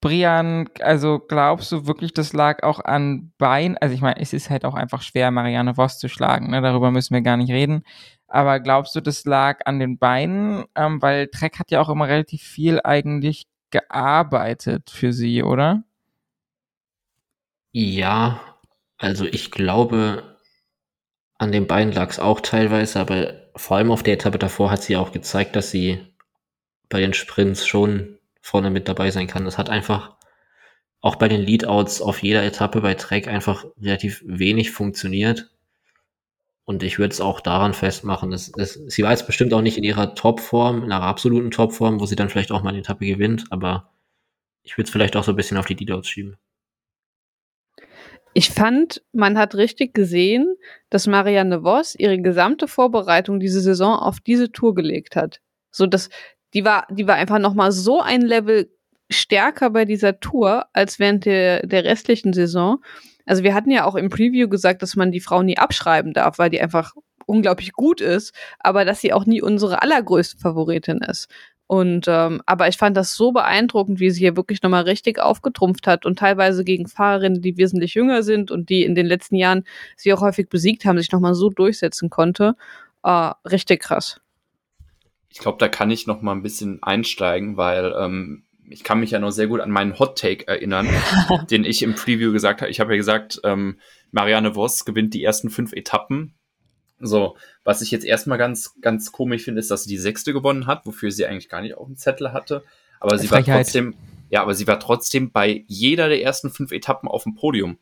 Brian, 0.00 0.68
also 0.80 1.18
glaubst 1.18 1.72
du 1.72 1.86
wirklich, 1.86 2.12
das 2.12 2.32
lag 2.32 2.62
auch 2.62 2.80
an 2.80 3.32
Bein? 3.38 3.78
Also 3.78 3.94
ich 3.94 4.02
meine, 4.02 4.20
es 4.20 4.32
ist 4.32 4.50
halt 4.50 4.64
auch 4.64 4.74
einfach 4.74 5.00
schwer, 5.02 5.30
Marianne 5.30 5.76
Voss 5.76 5.98
zu 5.98 6.08
schlagen, 6.08 6.50
ne? 6.50 6.60
darüber 6.60 6.90
müssen 6.90 7.14
wir 7.14 7.22
gar 7.22 7.36
nicht 7.36 7.50
reden. 7.50 7.82
Aber 8.28 8.60
glaubst 8.60 8.94
du, 8.96 9.00
das 9.00 9.24
lag 9.24 9.60
an 9.66 9.78
den 9.78 9.98
Beinen? 9.98 10.64
Ähm, 10.74 11.00
weil 11.00 11.28
Trek 11.28 11.58
hat 11.58 11.70
ja 11.70 11.80
auch 11.80 11.88
immer 11.88 12.08
relativ 12.08 12.42
viel 12.42 12.80
eigentlich 12.82 13.46
gearbeitet 13.70 14.90
für 14.90 15.12
sie, 15.12 15.42
oder? 15.42 15.84
Ja, 17.72 18.40
also 18.98 19.26
ich 19.26 19.50
glaube, 19.50 20.36
an 21.38 21.52
den 21.52 21.66
Beinen 21.66 21.92
lag 21.92 22.10
es 22.10 22.18
auch 22.18 22.40
teilweise, 22.40 22.98
aber 23.00 23.34
vor 23.54 23.76
allem 23.76 23.90
auf 23.90 24.02
der 24.02 24.14
Etappe 24.14 24.38
davor 24.38 24.70
hat 24.70 24.82
sie 24.82 24.96
auch 24.96 25.12
gezeigt, 25.12 25.56
dass 25.56 25.70
sie 25.70 26.00
bei 26.88 27.00
den 27.00 27.14
Sprints 27.14 27.66
schon 27.66 28.18
vorne 28.40 28.70
mit 28.70 28.88
dabei 28.88 29.10
sein 29.10 29.26
kann. 29.26 29.44
Das 29.44 29.58
hat 29.58 29.68
einfach 29.68 30.16
auch 31.00 31.16
bei 31.16 31.28
den 31.28 31.40
Leadouts 31.40 32.00
auf 32.00 32.22
jeder 32.22 32.42
Etappe 32.44 32.80
bei 32.80 32.94
Trek 32.94 33.28
einfach 33.28 33.64
relativ 33.80 34.22
wenig 34.26 34.70
funktioniert. 34.70 35.50
Und 36.66 36.82
ich 36.82 36.98
würde 36.98 37.12
es 37.12 37.20
auch 37.20 37.40
daran 37.40 37.74
festmachen, 37.74 38.32
dass, 38.32 38.50
dass 38.50 38.74
sie 38.74 39.02
war 39.04 39.12
jetzt 39.12 39.26
bestimmt 39.26 39.54
auch 39.54 39.62
nicht 39.62 39.78
in 39.78 39.84
ihrer 39.84 40.14
Topform, 40.14 40.82
in 40.82 40.90
ihrer 40.90 41.02
absoluten 41.02 41.52
Topform, 41.52 42.00
wo 42.00 42.06
sie 42.06 42.16
dann 42.16 42.28
vielleicht 42.28 42.50
auch 42.50 42.62
mal 42.62 42.70
eine 42.70 42.80
Etappe 42.80 43.06
gewinnt, 43.06 43.44
aber 43.50 43.92
ich 44.64 44.76
würde 44.76 44.86
es 44.86 44.90
vielleicht 44.90 45.16
auch 45.16 45.22
so 45.22 45.32
ein 45.32 45.36
bisschen 45.36 45.58
auf 45.58 45.66
die 45.66 45.74
Leadouts 45.74 46.08
schieben. 46.08 46.36
Ich 48.34 48.50
fand, 48.50 49.02
man 49.12 49.38
hat 49.38 49.54
richtig 49.54 49.94
gesehen, 49.94 50.56
dass 50.90 51.06
Marianne 51.06 51.62
Voss 51.62 51.94
ihre 51.94 52.20
gesamte 52.20 52.66
Vorbereitung 52.66 53.38
diese 53.38 53.60
Saison 53.60 53.94
auf 53.96 54.18
diese 54.20 54.50
Tour 54.50 54.74
gelegt 54.74 55.14
hat. 55.14 55.40
So 55.70 55.86
dass 55.86 56.10
die 56.52 56.64
war, 56.64 56.86
die 56.90 57.06
war 57.06 57.14
einfach 57.14 57.38
noch 57.38 57.54
mal 57.54 57.70
so 57.70 58.00
ein 58.00 58.22
Level 58.22 58.70
stärker 59.08 59.70
bei 59.70 59.84
dieser 59.84 60.20
Tour 60.20 60.66
als 60.72 60.98
während 60.98 61.26
der, 61.26 61.66
der 61.66 61.84
restlichen 61.84 62.32
Saison. 62.32 62.82
Also 63.26 63.42
wir 63.42 63.54
hatten 63.54 63.70
ja 63.70 63.84
auch 63.84 63.96
im 63.96 64.08
Preview 64.08 64.48
gesagt, 64.48 64.82
dass 64.82 64.96
man 64.96 65.12
die 65.12 65.20
Frau 65.20 65.42
nie 65.42 65.58
abschreiben 65.58 66.12
darf, 66.12 66.38
weil 66.38 66.50
die 66.50 66.60
einfach 66.60 66.94
unglaublich 67.26 67.72
gut 67.72 68.00
ist, 68.00 68.32
aber 68.60 68.84
dass 68.84 69.00
sie 69.00 69.12
auch 69.12 69.26
nie 69.26 69.42
unsere 69.42 69.82
allergrößte 69.82 70.38
Favoritin 70.38 70.98
ist. 70.98 71.28
Und 71.68 72.06
ähm, 72.06 72.40
aber 72.46 72.68
ich 72.68 72.76
fand 72.76 72.96
das 72.96 73.16
so 73.16 73.32
beeindruckend, 73.32 73.98
wie 73.98 74.10
sie 74.10 74.20
hier 74.20 74.36
wirklich 74.36 74.62
nochmal 74.62 74.84
richtig 74.84 75.18
aufgetrumpft 75.18 75.88
hat 75.88 76.06
und 76.06 76.18
teilweise 76.18 76.62
gegen 76.62 76.86
Fahrerinnen, 76.86 77.42
die 77.42 77.56
wesentlich 77.56 77.94
jünger 77.94 78.22
sind 78.22 78.52
und 78.52 78.68
die 78.68 78.84
in 78.84 78.94
den 78.94 79.06
letzten 79.06 79.34
Jahren 79.34 79.64
sie 79.96 80.12
auch 80.12 80.20
häufig 80.20 80.48
besiegt 80.48 80.84
haben, 80.84 80.98
sich 80.98 81.10
nochmal 81.10 81.34
so 81.34 81.50
durchsetzen 81.50 82.08
konnte. 82.08 82.54
Äh, 83.02 83.32
richtig 83.44 83.82
krass. 83.82 84.20
Ich 85.28 85.40
glaube, 85.40 85.58
da 85.58 85.68
kann 85.68 85.90
ich 85.90 86.06
noch 86.06 86.22
mal 86.22 86.32
ein 86.32 86.42
bisschen 86.42 86.82
einsteigen, 86.84 87.56
weil 87.56 87.92
ähm, 87.98 88.44
ich 88.68 88.84
kann 88.84 89.00
mich 89.00 89.10
ja 89.10 89.18
noch 89.18 89.30
sehr 89.30 89.46
gut 89.46 89.60
an 89.60 89.70
meinen 89.70 89.98
Hot 89.98 90.18
Take 90.18 90.46
erinnern, 90.48 90.88
den 91.50 91.64
ich 91.64 91.82
im 91.82 91.94
Preview 91.94 92.32
gesagt 92.32 92.60
habe. 92.60 92.70
Ich 92.70 92.80
habe 92.80 92.92
ja 92.92 92.96
gesagt, 92.96 93.40
ähm, 93.44 93.78
Marianne 94.10 94.54
Voss 94.54 94.84
gewinnt 94.84 95.14
die 95.14 95.22
ersten 95.22 95.50
fünf 95.50 95.72
Etappen. 95.72 96.34
So, 96.98 97.36
was 97.64 97.82
ich 97.82 97.90
jetzt 97.90 98.04
erstmal 98.04 98.38
ganz, 98.38 98.74
ganz 98.80 99.12
komisch 99.12 99.44
finde, 99.44 99.60
ist, 99.60 99.70
dass 99.70 99.84
sie 99.84 99.90
die 99.90 99.98
sechste 99.98 100.32
gewonnen 100.32 100.66
hat, 100.66 100.86
wofür 100.86 101.10
sie 101.10 101.26
eigentlich 101.26 101.48
gar 101.48 101.60
nicht 101.60 101.76
auf 101.76 101.86
dem 101.86 101.96
Zettel 101.96 102.32
hatte. 102.32 102.64
Aber 103.00 103.18
sie 103.18 103.28
Frechheit. 103.28 103.48
war 103.48 103.56
trotzdem, 103.56 103.94
ja, 104.30 104.42
aber 104.42 104.54
sie 104.54 104.66
war 104.66 104.80
trotzdem 104.80 105.30
bei 105.30 105.64
jeder 105.66 106.08
der 106.08 106.22
ersten 106.22 106.50
fünf 106.50 106.72
Etappen 106.72 107.08
auf 107.08 107.24
dem 107.24 107.34
Podium. 107.34 107.78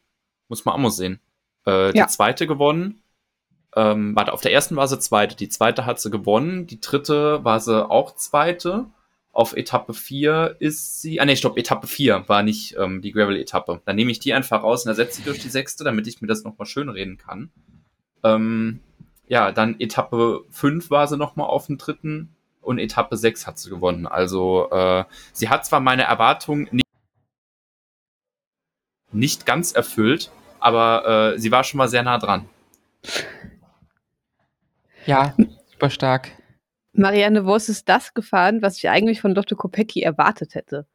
Muss 0.49 0.65
man 0.65 0.75
auch 0.75 0.79
mal 0.79 0.91
sehen. 0.91 1.21
Äh, 1.67 1.97
ja. 1.97 2.05
Die 2.07 2.13
zweite 2.13 2.47
gewonnen. 2.47 3.03
Ähm, 3.77 4.15
warte, 4.15 4.33
auf 4.33 4.41
der 4.41 4.53
ersten 4.53 4.77
war 4.77 4.89
sie 4.89 4.99
zweite. 4.99 5.37
Die 5.37 5.49
zweite 5.49 5.87
hat 5.87 6.01
sie 6.01 6.11
gewonnen. 6.11 6.67
Die 6.67 6.81
dritte 6.81 7.45
war 7.45 7.61
sie 7.61 7.89
auch 7.89 8.17
zweite. 8.17 8.87
Auf 9.35 9.57
Etappe 9.57 9.95
4 9.95 10.57
ist 10.61 11.03
sie, 11.03 11.21
ah 11.21 11.25
nee, 11.25 11.35
stopp, 11.35 11.59
Etappe 11.59 11.89
4 11.89 12.29
war 12.29 12.45
nicht 12.45 12.77
ähm, 12.79 13.03
die 13.03 13.11
Gravel-Etappe. 13.11 13.83
Dann 13.85 13.97
nehme 13.97 14.13
ich 14.13 14.21
die 14.21 14.33
einfach 14.33 14.63
raus 14.63 14.85
und 14.85 14.91
ersetze 14.91 15.17
sie 15.17 15.25
durch 15.25 15.41
die 15.41 15.49
sechste, 15.49 15.83
damit 15.83 16.07
ich 16.07 16.23
mir 16.23 16.29
das 16.29 16.45
nochmal 16.45 16.67
schön 16.67 16.89
reden 16.89 17.19
kann. 17.19 17.51
Ähm, 18.23 18.79
ja, 19.27 19.51
dann 19.51 19.81
Etappe 19.81 20.45
5 20.51 20.89
war 20.91 21.09
sie 21.09 21.17
nochmal 21.17 21.49
auf 21.49 21.67
dem 21.67 21.79
dritten 21.79 22.35
und 22.61 22.79
Etappe 22.79 23.17
6 23.17 23.45
hat 23.49 23.59
sie 23.59 23.71
gewonnen. 23.71 24.07
Also 24.07 24.71
äh, 24.71 25.05
sie 25.33 25.49
hat 25.49 25.67
zwar 25.67 25.81
meine 25.81 26.05
Erwartungen 26.05 26.69
nicht, 26.71 26.87
nicht 29.11 29.47
ganz 29.47 29.73
erfüllt, 29.73 30.31
aber 30.61 31.35
äh, 31.35 31.39
sie 31.41 31.51
war 31.51 31.65
schon 31.65 31.79
mal 31.79 31.89
sehr 31.89 32.05
nah 32.05 32.19
dran. 32.19 32.49
Ja, 35.07 35.35
super 35.73 35.91
stark. 35.91 36.31
Marianne 36.95 37.45
Voss 37.45 37.69
ist 37.69 37.89
das 37.89 38.15
gefahren, 38.15 38.63
was 38.63 38.79
ich 38.79 38.89
eigentlich 38.89 39.21
von 39.21 39.35
Dr. 39.35 39.59
Kopecki 39.59 40.03
erwartet 40.03 40.55
hätte. 40.55 40.87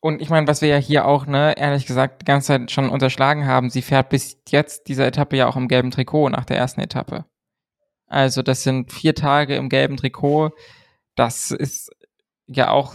Und 0.00 0.20
ich 0.20 0.28
meine, 0.28 0.46
was 0.46 0.60
wir 0.60 0.68
ja 0.68 0.76
hier 0.76 1.06
auch, 1.06 1.26
ne, 1.26 1.56
ehrlich 1.56 1.86
gesagt, 1.86 2.20
die 2.22 2.26
ganze 2.26 2.48
Zeit 2.48 2.70
schon 2.70 2.90
unterschlagen 2.90 3.46
haben, 3.46 3.70
sie 3.70 3.80
fährt 3.80 4.10
bis 4.10 4.38
jetzt 4.48 4.88
dieser 4.88 5.06
Etappe 5.06 5.36
ja 5.36 5.46
auch 5.46 5.56
im 5.56 5.68
gelben 5.68 5.90
Trikot 5.90 6.28
nach 6.28 6.44
der 6.44 6.58
ersten 6.58 6.82
Etappe. 6.82 7.24
Also 8.06 8.42
das 8.42 8.62
sind 8.64 8.92
vier 8.92 9.14
Tage 9.14 9.56
im 9.56 9.70
gelben 9.70 9.96
Trikot. 9.96 10.50
Das 11.14 11.52
ist 11.52 11.90
ja 12.46 12.70
auch 12.70 12.94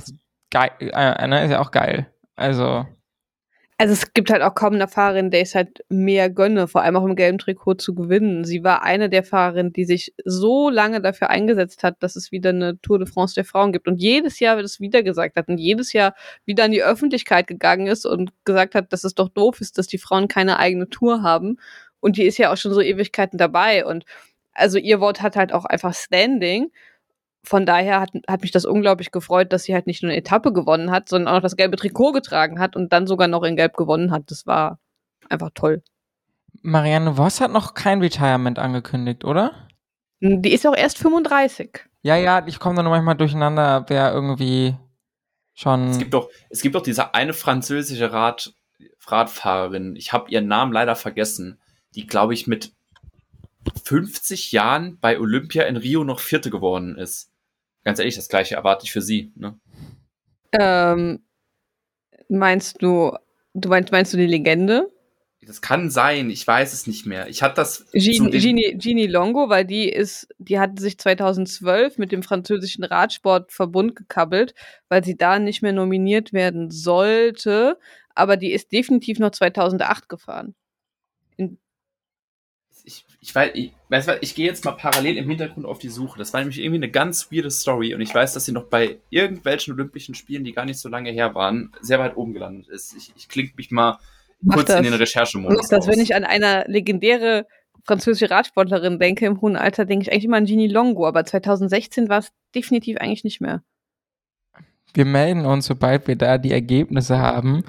geil, 0.52 0.72
äh, 0.80 1.28
ne, 1.28 1.46
ist 1.46 1.52
ja 1.52 1.62
auch 1.62 1.72
geil. 1.72 2.14
Also 2.36 2.86
also 3.82 3.94
es 3.94 4.14
gibt 4.14 4.30
halt 4.30 4.42
auch 4.42 4.56
kaum 4.56 4.74
eine 4.74 4.90
Fahrerin, 4.90 5.32
der 5.32 5.42
ich 5.42 5.56
halt 5.56 5.86
mehr 5.88 6.30
gönne, 6.30 6.68
vor 6.68 6.82
allem 6.82 6.98
auch 6.98 7.06
im 7.06 7.16
gelben 7.16 7.38
Trikot 7.38 7.76
zu 7.76 7.96
gewinnen. 7.96 8.44
Sie 8.44 8.62
war 8.62 8.84
eine 8.84 9.10
der 9.10 9.24
Fahrerinnen, 9.24 9.72
die 9.72 9.86
sich 9.86 10.14
so 10.26 10.70
lange 10.70 11.00
dafür 11.02 11.30
eingesetzt 11.30 11.82
hat, 11.82 11.96
dass 12.04 12.18
es 12.18 12.30
wieder 12.34 12.50
eine 12.50 12.78
Tour 12.82 13.00
de 13.00 13.08
France 13.08 13.36
der 13.36 13.46
Frauen 13.46 13.72
gibt 13.72 13.88
und 13.88 13.96
jedes 13.96 14.42
Jahr 14.42 14.62
das 14.62 14.82
wieder 14.82 15.02
gesagt 15.02 15.38
hat 15.38 15.48
und 15.48 15.60
jedes 15.60 15.94
Jahr 15.94 16.14
wieder 16.44 16.66
an 16.66 16.72
die 16.72 16.84
Öffentlichkeit 16.84 17.48
gegangen 17.48 17.88
ist 17.88 18.06
und 18.06 18.34
gesagt 18.44 18.76
hat, 18.76 18.92
dass 18.92 19.06
es 19.06 19.16
doch 19.16 19.30
doof 19.30 19.62
ist, 19.62 19.78
dass 19.78 19.88
die 19.88 19.98
Frauen 19.98 20.28
keine 20.28 20.60
eigene 20.60 20.90
Tour 20.90 21.24
haben. 21.24 21.58
Und 22.02 22.18
die 22.18 22.24
ist 22.24 22.38
ja 22.38 22.52
auch 22.52 22.58
schon 22.58 22.74
so 22.74 22.82
Ewigkeiten 22.82 23.38
dabei 23.38 23.86
und 23.86 24.04
also 24.52 24.78
ihr 24.78 25.00
Wort 25.00 25.22
hat 25.22 25.38
halt 25.38 25.54
auch 25.54 25.64
einfach 25.64 25.94
Standing 25.94 26.70
von 27.44 27.66
daher 27.66 28.02
hat, 28.02 28.12
hat 28.28 28.42
mich 28.42 28.52
das 28.52 28.66
unglaublich 28.66 29.12
gefreut, 29.12 29.54
dass 29.54 29.64
sie 29.64 29.74
halt 29.74 29.88
nicht 29.88 30.04
nur 30.04 30.12
eine 30.12 30.20
Etappe 30.20 30.52
gewonnen 30.54 30.92
hat, 30.92 31.10
sondern 31.10 31.30
auch 31.30 31.38
noch 31.38 31.44
das 31.44 31.56
gelbe 31.56 31.78
Trikot 31.78 32.12
getragen 32.12 32.60
hat 32.60 32.76
und 32.76 32.92
dann 32.92 33.08
sogar 33.08 33.28
noch 33.28 33.44
in 33.44 33.56
Gelb 33.56 33.76
gewonnen 33.76 34.12
hat. 34.12 34.24
Das 34.28 34.46
war 34.46 34.80
einfach 35.30 35.52
toll. 35.54 35.82
Marianne 36.62 37.16
Voss 37.16 37.42
hat 37.42 37.52
noch 37.52 37.74
kein 37.74 38.02
Retirement 38.02 38.60
angekündigt, 38.60 39.24
oder? 39.24 39.54
Die 40.20 40.52
ist 40.52 40.68
auch 40.68 40.76
erst 40.76 40.98
35. 40.98 41.86
Ja, 42.02 42.16
ja, 42.18 42.46
ich 42.46 42.60
komme 42.60 42.76
da 42.76 42.84
nur 42.84 42.92
manchmal 42.92 43.16
durcheinander, 43.16 43.86
wer 43.88 44.12
irgendwie 44.12 44.76
schon. 45.54 45.90
Es 45.90 45.98
gibt 45.98 46.14
doch, 46.14 46.30
es 46.50 46.62
gibt 46.62 46.76
doch 46.76 46.82
diese 46.82 47.14
eine 47.14 47.34
französische 47.34 48.12
Rad, 48.12 48.54
Radfahrerin, 49.08 49.96
ich 49.96 50.14
habe 50.14 50.30
ihren 50.30 50.48
Namen 50.48 50.72
leider 50.72 50.96
vergessen, 50.96 51.60
die, 51.96 52.06
glaube 52.06 52.34
ich, 52.34 52.48
mit 52.48 52.74
50 53.90 54.52
Jahren 54.52 55.00
bei 55.00 55.20
Olympia 55.20 55.64
in 55.64 55.76
Rio 55.76 56.04
noch 56.04 56.20
Vierte 56.20 56.52
geworden 56.52 56.96
ist. 56.96 57.32
Ganz 57.84 57.98
ehrlich, 57.98 58.16
das 58.16 58.30
gleiche 58.30 58.54
erwarte 58.54 58.86
ich 58.86 58.92
für 58.92 59.02
sie. 59.02 59.32
Ne? 59.36 59.60
Ähm, 60.52 61.24
meinst 62.28 62.84
du, 62.84 63.18
du 63.56 63.70
meinst, 63.70 63.92
meinst 63.92 64.14
du 64.14 64.18
die 64.18 64.28
Legende? 64.28 64.92
Das 65.42 65.64
kann 65.64 65.90
sein, 65.90 66.30
ich 66.30 66.46
weiß 66.46 66.72
es 66.72 66.86
nicht 66.86 67.08
mehr. 67.08 67.30
Ich 67.30 67.42
hatte 67.42 67.56
das. 67.56 67.88
Gini, 67.92 68.76
Gini 68.78 69.08
Longo, 69.08 69.50
weil 69.50 69.66
die 69.66 69.90
ist, 69.90 70.28
die 70.38 70.60
hat 70.60 70.80
sich 70.80 71.00
2012 71.00 71.98
mit 71.98 72.12
dem 72.12 72.22
französischen 72.22 72.84
Radsportverbund 72.84 73.96
gekabbelt, 73.96 74.54
weil 74.90 75.04
sie 75.04 75.18
da 75.18 75.40
nicht 75.40 75.64
mehr 75.64 75.74
nominiert 75.74 76.32
werden 76.32 76.70
sollte, 76.70 77.80
aber 78.14 78.38
die 78.38 78.52
ist 78.52 78.72
definitiv 78.72 79.18
noch 79.18 79.32
2008 79.32 80.08
gefahren. 80.10 80.54
In 81.38 81.58
ich, 82.90 83.06
ich 83.22 83.36
weiß, 83.36 83.52
ich, 83.54 83.72
weiß 83.90 84.08
was, 84.08 84.18
ich 84.22 84.36
gehe 84.36 84.48
jetzt 84.48 84.66
mal 84.66 84.72
parallel 84.72 85.18
im 85.18 85.30
Hintergrund 85.30 85.66
auf 85.66 85.80
die 85.80 85.90
Suche. 85.90 86.18
Das 86.18 86.34
war 86.34 86.40
nämlich 86.40 86.60
irgendwie 86.60 86.78
eine 86.78 86.90
ganz 86.90 87.32
weirde 87.32 87.52
Story 87.52 87.94
und 87.94 88.02
ich 88.02 88.14
weiß, 88.14 88.34
dass 88.34 88.46
sie 88.46 88.52
noch 88.52 88.66
bei 88.66 88.98
irgendwelchen 89.10 89.74
Olympischen 89.74 90.16
Spielen, 90.16 90.44
die 90.44 90.54
gar 90.54 90.66
nicht 90.66 90.80
so 90.80 90.90
lange 90.90 91.12
her 91.12 91.36
waren, 91.36 91.72
sehr 91.82 92.00
weit 92.00 92.18
oben 92.18 92.34
gelandet 92.34 92.68
ist. 92.68 92.96
Ich, 92.96 93.14
ich 93.16 93.30
klinge 93.30 93.52
mich 93.56 93.72
mal 93.72 94.00
Mach 94.42 94.56
kurz 94.56 94.68
das. 94.68 94.78
in 94.78 94.84
den 94.84 94.94
Recherchemodus. 94.94 95.68
Das, 95.68 95.88
wenn 95.88 96.00
ich 96.00 96.16
an 96.16 96.24
eine 96.24 96.66
legendäre 96.68 97.46
französische 97.86 98.32
Radsportlerin 98.32 99.00
denke 99.00 99.26
im 99.26 99.42
hohen 99.42 99.56
Alter, 99.56 99.86
denke 99.86 100.04
ich 100.04 100.12
eigentlich 100.12 100.26
immer 100.26 100.38
an 100.38 100.46
Gini 100.46 100.68
Longo, 100.68 101.08
aber 101.08 101.26
2016 101.26 102.10
war 102.10 102.20
es 102.20 102.32
definitiv 102.56 102.98
eigentlich 102.98 103.24
nicht 103.24 103.42
mehr. 103.42 103.64
Wir 104.94 105.06
melden 105.06 105.46
uns, 105.46 105.66
sobald 105.66 106.08
wir 106.08 106.16
da 106.16 106.38
die 106.38 106.52
Ergebnisse 106.52 107.20
haben. 107.20 107.64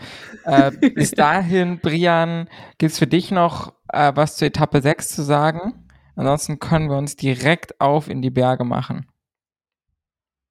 Äh, 0.44 0.70
bis 0.94 1.10
dahin, 1.12 1.80
Brian, 1.80 2.48
gibt 2.78 2.92
es 2.92 2.98
für 2.98 3.06
dich 3.06 3.30
noch 3.30 3.72
äh, 3.88 4.12
was 4.14 4.36
zur 4.36 4.48
Etappe 4.48 4.80
6 4.80 5.08
zu 5.08 5.22
sagen? 5.22 5.86
Ansonsten 6.16 6.58
können 6.58 6.88
wir 6.88 6.96
uns 6.96 7.16
direkt 7.16 7.80
auf 7.80 8.08
in 8.08 8.22
die 8.22 8.30
Berge 8.30 8.64
machen. 8.64 9.06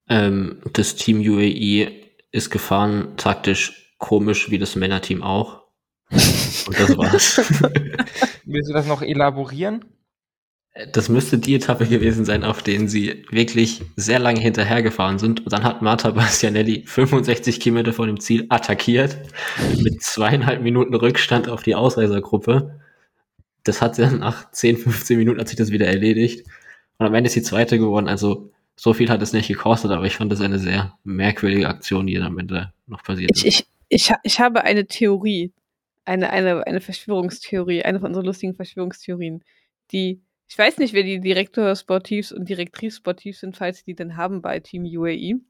Ähm, 0.08 0.60
das 0.72 0.96
Team 0.96 1.20
UAE 1.20 1.92
ist 2.32 2.50
gefahren, 2.50 3.16
taktisch 3.16 3.94
komisch 3.98 4.50
wie 4.50 4.58
das 4.58 4.76
Männerteam 4.76 5.22
auch. 5.22 5.60
Und 6.10 6.78
das 6.78 6.96
war's. 6.96 7.36
Willst 8.44 8.68
du 8.68 8.74
das 8.74 8.86
noch 8.86 9.02
elaborieren? 9.02 9.84
Das 10.92 11.08
müsste 11.08 11.38
die 11.38 11.56
Etappe 11.56 11.86
gewesen 11.86 12.24
sein, 12.24 12.44
auf 12.44 12.62
denen 12.62 12.88
sie 12.88 13.24
wirklich 13.30 13.82
sehr 13.96 14.20
lange 14.20 14.40
hinterhergefahren 14.40 15.18
sind. 15.18 15.40
Und 15.40 15.52
dann 15.52 15.64
hat 15.64 15.82
Marta 15.82 16.10
Bastianelli 16.10 16.84
65 16.86 17.58
Kilometer 17.60 17.92
vor 17.92 18.06
dem 18.06 18.20
Ziel 18.20 18.46
attackiert, 18.48 19.18
mit 19.82 20.02
zweieinhalb 20.02 20.62
Minuten 20.62 20.94
Rückstand 20.94 21.48
auf 21.48 21.62
die 21.62 21.74
Ausreisergruppe. 21.74 22.80
Das 23.64 23.82
hat 23.82 23.96
sie 23.96 24.02
dann 24.02 24.20
nach 24.20 24.50
10, 24.52 24.76
15 24.76 25.18
Minuten 25.18 25.40
hat 25.40 25.48
sich 25.48 25.58
das 25.58 25.72
wieder 25.72 25.86
erledigt. 25.86 26.46
Und 26.98 27.06
am 27.06 27.14
Ende 27.14 27.28
ist 27.28 27.34
sie 27.34 27.42
Zweite 27.42 27.78
geworden. 27.78 28.08
Also 28.08 28.52
so 28.76 28.94
viel 28.94 29.10
hat 29.10 29.22
es 29.22 29.32
nicht 29.32 29.48
gekostet, 29.48 29.90
aber 29.90 30.04
ich 30.04 30.16
fand 30.16 30.30
das 30.30 30.40
eine 30.40 30.58
sehr 30.58 30.96
merkwürdige 31.02 31.68
Aktion, 31.68 32.06
die 32.06 32.14
dann 32.14 32.26
am 32.26 32.38
Ende 32.38 32.72
noch 32.86 33.02
passiert 33.02 33.32
ist. 33.32 33.44
Ich, 33.44 33.66
ich, 33.88 34.12
ich 34.22 34.40
habe 34.40 34.62
eine 34.64 34.86
Theorie 34.86 35.52
eine, 36.04 36.30
eine, 36.30 36.66
eine 36.66 36.80
Verschwörungstheorie, 36.80 37.82
eine 37.82 38.00
von 38.00 38.08
unseren 38.08 38.26
lustigen 38.26 38.54
Verschwörungstheorien, 38.54 39.44
die, 39.92 40.20
ich 40.50 40.58
weiß 40.58 40.78
nicht, 40.78 40.92
wer 40.92 41.04
die 41.04 41.20
Direktor 41.20 41.74
Sportivs 41.76 42.32
und 42.32 42.48
Direktrice 42.48 42.96
Sportivs 42.96 43.40
sind, 43.40 43.56
falls 43.56 43.84
die 43.84 43.94
denn 43.94 44.16
haben 44.16 44.42
bei 44.42 44.58
Team 44.60 44.84
UAE. 44.84 45.40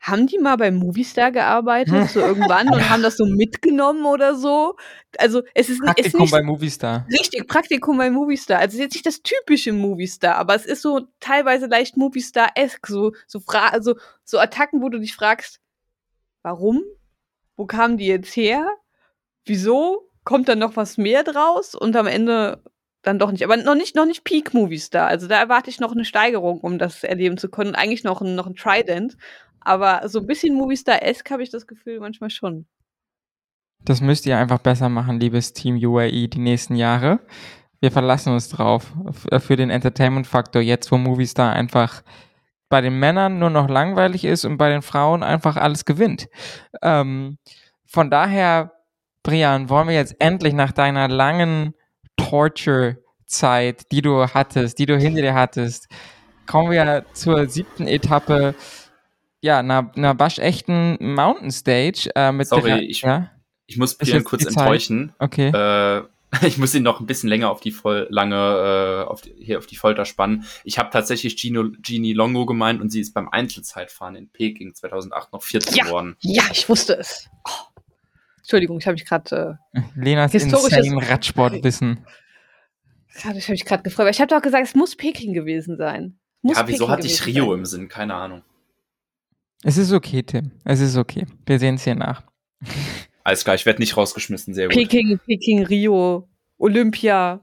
Haben 0.00 0.26
die 0.26 0.38
mal 0.38 0.56
beim 0.56 0.76
Movistar 0.76 1.30
gearbeitet, 1.30 2.10
so 2.10 2.20
irgendwann, 2.26 2.68
und 2.68 2.90
haben 2.90 3.02
das 3.02 3.16
so 3.16 3.26
mitgenommen 3.26 4.04
oder 4.04 4.34
so? 4.34 4.76
Also, 5.18 5.42
es 5.54 5.68
ist, 5.68 5.80
Praktikum 5.80 6.06
ist 6.06 6.20
nicht. 6.20 6.30
bei 6.32 6.42
Movistar. 6.42 7.06
Richtig, 7.10 7.46
Praktikum 7.46 7.98
bei 7.98 8.10
Movistar. 8.10 8.58
Also, 8.58 8.70
es 8.70 8.74
ist 8.74 8.80
jetzt 8.80 8.94
nicht 8.94 9.06
das 9.06 9.22
typische 9.22 9.72
Movistar, 9.72 10.36
aber 10.36 10.54
es 10.54 10.66
ist 10.66 10.82
so 10.82 11.08
teilweise 11.20 11.66
leicht 11.66 11.96
Movistar-esque, 11.96 12.86
so, 12.86 13.12
so, 13.26 13.40
also, 13.46 13.94
so 14.24 14.38
Attacken, 14.38 14.82
wo 14.82 14.88
du 14.88 14.98
dich 14.98 15.14
fragst, 15.14 15.60
warum? 16.42 16.82
Wo 17.56 17.66
kamen 17.66 17.96
die 17.96 18.06
jetzt 18.06 18.36
her? 18.36 18.66
wieso 19.44 20.10
kommt 20.24 20.48
dann 20.48 20.58
noch 20.58 20.76
was 20.76 20.96
mehr 20.96 21.22
draus 21.22 21.74
und 21.74 21.96
am 21.96 22.06
Ende 22.06 22.62
dann 23.06 23.18
doch 23.18 23.30
nicht. 23.30 23.44
Aber 23.44 23.56
noch 23.56 23.74
nicht, 23.74 23.94
noch 23.94 24.06
nicht 24.06 24.24
Peak 24.24 24.54
Movies 24.54 24.90
da. 24.90 25.06
Also 25.06 25.28
da 25.28 25.38
erwarte 25.38 25.70
ich 25.70 25.80
noch 25.80 25.92
eine 25.92 26.04
Steigerung, 26.04 26.60
um 26.60 26.78
das 26.78 27.04
erleben 27.04 27.38
zu 27.38 27.48
können. 27.48 27.70
Und 27.70 27.76
eigentlich 27.76 28.04
noch 28.04 28.20
ein, 28.20 28.34
noch 28.34 28.46
ein 28.46 28.54
Trident. 28.54 29.16
Aber 29.60 30.08
so 30.08 30.20
ein 30.20 30.26
bisschen 30.26 30.54
Movistar-esque 30.54 31.30
habe 31.30 31.42
ich 31.42 31.50
das 31.50 31.66
Gefühl 31.66 32.00
manchmal 32.00 32.30
schon. 32.30 32.66
Das 33.84 34.00
müsst 34.00 34.26
ihr 34.26 34.38
einfach 34.38 34.58
besser 34.58 34.88
machen, 34.88 35.20
liebes 35.20 35.52
Team 35.52 35.76
UAE, 35.76 36.28
die 36.28 36.38
nächsten 36.38 36.76
Jahre. 36.76 37.20
Wir 37.80 37.92
verlassen 37.92 38.32
uns 38.32 38.48
drauf 38.48 38.92
für 39.38 39.56
den 39.56 39.70
Entertainment-Faktor 39.70 40.62
jetzt, 40.62 40.90
wo 40.90 40.96
Movistar 40.96 41.52
einfach 41.52 42.02
bei 42.70 42.80
den 42.80 42.98
Männern 42.98 43.38
nur 43.38 43.50
noch 43.50 43.68
langweilig 43.68 44.24
ist 44.24 44.44
und 44.46 44.56
bei 44.56 44.70
den 44.70 44.82
Frauen 44.82 45.22
einfach 45.22 45.56
alles 45.56 45.84
gewinnt. 45.84 46.28
Ähm, 46.82 47.38
von 47.84 48.10
daher 48.10 48.72
Brian, 49.24 49.70
wollen 49.70 49.88
wir 49.88 49.94
jetzt 49.94 50.20
endlich 50.20 50.52
nach 50.52 50.70
deiner 50.70 51.08
langen 51.08 51.74
Torture-Zeit, 52.16 53.90
die 53.92 54.02
du 54.02 54.26
hattest, 54.26 54.78
die 54.78 54.86
du 54.86 54.96
hinter 54.96 55.22
dir 55.22 55.34
hattest, 55.34 55.88
kommen 56.46 56.70
wir 56.70 57.04
zur 57.12 57.48
siebten 57.48 57.86
Etappe, 57.86 58.54
ja, 59.40 59.58
einer, 59.58 59.90
einer 59.94 60.18
waschechten 60.18 60.96
Mountain 61.00 61.50
Stage. 61.50 62.10
Äh, 62.14 62.32
mit 62.32 62.48
Sorry, 62.48 62.62
der, 62.62 62.82
ich, 62.82 63.02
ja? 63.02 63.30
ich 63.66 63.76
muss 63.76 63.94
Brian 63.96 64.24
kurz 64.24 64.46
enttäuschen. 64.46 65.12
Okay. 65.18 65.48
Äh, 65.48 66.02
ich 66.46 66.58
muss 66.58 66.74
ihn 66.74 66.82
noch 66.82 67.00
ein 67.00 67.06
bisschen 67.06 67.28
länger 67.28 67.50
auf 67.50 67.60
die 67.60 67.70
voll 67.70 68.06
lange 68.10 68.36
äh, 68.36 69.08
auf 69.08 69.20
die, 69.20 69.34
hier 69.38 69.58
auf 69.58 69.66
die 69.66 69.76
Folter 69.76 70.04
spannen. 70.04 70.44
Ich 70.64 70.78
habe 70.78 70.90
tatsächlich 70.90 71.36
Gino, 71.36 71.70
Genie 71.80 72.12
Longo 72.12 72.46
gemeint 72.46 72.80
und 72.80 72.90
sie 72.90 73.00
ist 73.00 73.12
beim 73.12 73.28
Einzelzeitfahren 73.28 74.16
in 74.16 74.30
Peking 74.30 74.74
2008 74.74 75.32
noch 75.32 75.42
vierte 75.42 75.74
ja, 75.76 75.84
geworden. 75.84 76.16
Ja, 76.20 76.44
ich 76.50 76.68
wusste 76.68 76.96
es. 76.96 77.28
Oh. 77.46 77.73
Entschuldigung, 78.44 78.78
ich 78.78 78.86
habe 78.86 78.92
mich 78.92 79.06
gerade. 79.06 79.58
Äh, 79.72 79.80
Lenas 79.96 80.34
insane 80.34 81.08
Radsportwissen. 81.08 82.06
Ich 83.16 83.24
habe 83.24 83.36
mich 83.36 83.64
gerade 83.64 83.84
gefreut. 83.84 84.10
Ich 84.10 84.20
habe 84.20 84.34
doch 84.34 84.42
gesagt, 84.42 84.66
es 84.66 84.74
muss 84.74 84.96
Peking 84.96 85.34
gewesen 85.34 85.76
sein. 85.76 86.18
Muss 86.42 86.56
ja, 86.56 86.66
wieso 86.66 86.88
hatte 86.88 87.06
ich 87.06 87.24
Rio 87.24 87.50
sein. 87.50 87.58
im 87.60 87.64
Sinn? 87.64 87.88
Keine 87.88 88.12
Ahnung. 88.12 88.42
Es 89.62 89.76
ist 89.76 89.92
okay, 89.92 90.24
Tim. 90.24 90.50
Es 90.64 90.80
ist 90.80 90.96
okay. 90.96 91.24
Wir 91.46 91.60
sehen 91.60 91.76
es 91.76 91.84
hier 91.84 91.94
nach. 91.94 92.24
Alles 93.22 93.44
klar, 93.44 93.54
ich 93.54 93.66
werde 93.66 93.80
nicht 93.80 93.96
rausgeschmissen. 93.96 94.52
Sehr 94.52 94.66
gut. 94.66 94.74
Peking, 94.74 95.20
Peking, 95.24 95.64
Rio, 95.64 96.28
Olympia. 96.58 97.40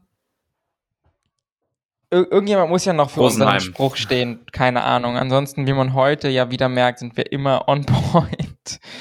Ir 2.11 2.29
irgendjemand 2.29 2.69
muss 2.69 2.83
ja 2.83 2.91
noch 2.91 3.09
für 3.09 3.21
unseren 3.21 3.61
Spruch 3.61 3.95
stehen. 3.95 4.45
Keine 4.51 4.83
Ahnung. 4.83 5.15
Ansonsten, 5.15 5.67
wie 5.67 5.73
man 5.73 5.93
heute 5.93 6.27
ja 6.27 6.51
wieder 6.51 6.67
merkt, 6.67 6.99
sind 6.99 7.15
wir 7.15 7.31
immer 7.31 7.69
on 7.69 7.85
point. 7.85 8.40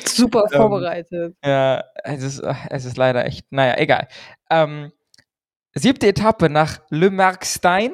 Super 0.04 0.44
ähm, 0.52 0.56
vorbereitet. 0.56 1.36
Ja, 1.44 1.84
es 2.04 2.22
ist, 2.22 2.42
es 2.70 2.84
ist 2.84 2.96
leider 2.96 3.24
echt, 3.26 3.50
naja, 3.50 3.76
egal. 3.78 4.08
Ähm, 4.50 4.92
siebte 5.74 6.08
Etappe 6.08 6.48
nach 6.48 6.80
Le 6.90 7.10
Marcstein. 7.10 7.92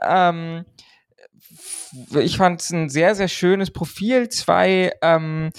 Ähm, 0.00 0.64
ich 2.18 2.36
fand 2.36 2.60
es 2.60 2.70
ein 2.70 2.88
sehr, 2.88 3.14
sehr 3.14 3.28
schönes 3.28 3.70
Profil. 3.70 4.28
Zwei 4.28 4.92
ähm, 5.02 5.50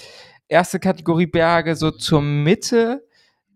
erste 0.48 0.78
Kategorie 0.80 1.26
Berge 1.26 1.76
so 1.76 1.90
zur 1.90 2.22
Mitte 2.22 3.06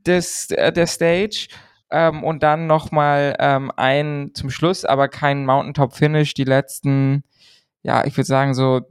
des, 0.06 0.50
äh, 0.50 0.72
der 0.72 0.86
Stage. 0.86 1.48
Ähm, 1.90 2.22
und 2.22 2.42
dann 2.42 2.66
nochmal 2.66 3.36
ähm, 3.40 3.72
ein 3.76 4.30
zum 4.34 4.50
Schluss, 4.50 4.84
aber 4.84 5.08
kein 5.08 5.44
Mountaintop-Finish. 5.44 6.34
Die 6.34 6.44
letzten, 6.44 7.24
ja, 7.82 8.04
ich 8.04 8.16
würde 8.16 8.26
sagen 8.26 8.54
so 8.54 8.82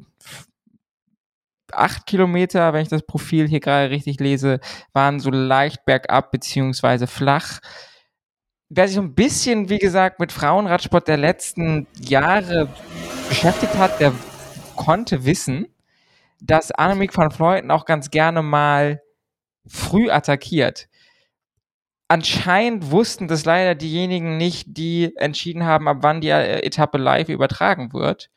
acht 1.73 2.05
Kilometer, 2.05 2.73
wenn 2.73 2.81
ich 2.81 2.89
das 2.89 3.05
Profil 3.05 3.47
hier 3.47 3.59
gerade 3.59 3.89
richtig 3.89 4.19
lese, 4.19 4.59
waren 4.93 5.19
so 5.19 5.29
leicht 5.29 5.85
bergab 5.85 6.31
beziehungsweise 6.31 7.07
flach. 7.07 7.59
Wer 8.69 8.87
sich 8.87 8.95
so 8.95 9.01
ein 9.01 9.15
bisschen, 9.15 9.69
wie 9.69 9.79
gesagt, 9.79 10.19
mit 10.19 10.31
Frauenradsport 10.31 11.07
der 11.07 11.17
letzten 11.17 11.87
Jahre 11.99 12.67
beschäftigt 13.27 13.77
hat, 13.77 13.99
der 13.99 14.13
konnte 14.75 15.25
wissen, 15.25 15.67
dass 16.41 16.71
Annemiek 16.71 17.17
van 17.17 17.31
Fleuten 17.31 17.71
auch 17.71 17.85
ganz 17.85 18.11
gerne 18.11 18.41
mal 18.41 19.01
früh 19.67 20.09
attackiert. 20.09 20.87
Anscheinend 22.07 22.89
wussten 22.89 23.27
das 23.27 23.45
leider 23.45 23.75
diejenigen 23.75 24.37
nicht, 24.37 24.65
die 24.77 25.15
entschieden 25.17 25.65
haben, 25.65 25.87
ab 25.87 25.97
wann 26.01 26.21
die 26.21 26.29
Etappe 26.29 26.97
live 26.97 27.29
übertragen 27.29 27.93
wird. 27.93 28.29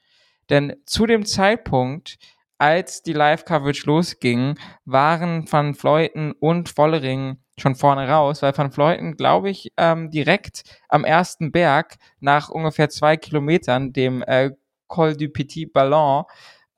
Denn 0.51 0.75
zu 0.85 1.07
dem 1.07 1.25
Zeitpunkt, 1.25 2.19
als 2.63 3.03
die 3.03 3.13
Live-Coverage 3.13 3.87
losging, 3.87 4.57
waren 4.85 5.51
Van 5.51 5.75
Fleuten 5.75 6.31
und 6.31 6.69
Vollering 6.69 7.39
schon 7.59 7.75
vorne 7.75 8.09
raus, 8.09 8.41
weil 8.41 8.57
Van 8.57 8.71
Fleuten, 8.71 9.17
glaube 9.17 9.51
ich, 9.51 9.73
ähm, 9.77 10.13
direkt 10.13 10.63
am 10.89 11.05
ersten 11.05 11.51
Berg 11.51 11.97
nach 12.21 12.51
ungefähr 12.51 12.89
zwei 12.89 13.17
Kilometern, 13.17 13.93
dem 13.93 14.23
äh, 14.23 14.53
Col 14.87 15.17
du 15.17 15.29
Petit 15.29 15.73
Ballon, 15.73 16.23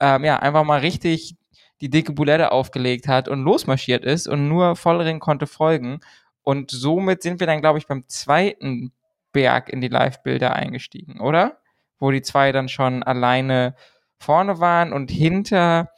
ähm, 0.00 0.24
ja, 0.24 0.38
einfach 0.38 0.64
mal 0.64 0.80
richtig 0.80 1.36
die 1.82 1.90
dicke 1.90 2.12
Boulette 2.14 2.50
aufgelegt 2.50 3.06
hat 3.06 3.28
und 3.28 3.42
losmarschiert 3.42 4.06
ist 4.06 4.26
und 4.26 4.48
nur 4.48 4.76
Vollering 4.76 5.20
konnte 5.20 5.46
folgen. 5.46 6.00
Und 6.42 6.70
somit 6.70 7.22
sind 7.22 7.40
wir 7.40 7.46
dann, 7.46 7.60
glaube 7.60 7.78
ich, 7.78 7.86
beim 7.86 8.08
zweiten 8.08 8.94
Berg 9.32 9.68
in 9.68 9.82
die 9.82 9.88
Live-Bilder 9.88 10.54
eingestiegen, 10.54 11.20
oder? 11.20 11.58
Wo 11.98 12.10
die 12.10 12.22
zwei 12.22 12.52
dann 12.52 12.70
schon 12.70 13.02
alleine 13.02 13.74
vorne 14.18 14.60
waren 14.60 14.92
und 14.92 15.10
hinter 15.10 15.90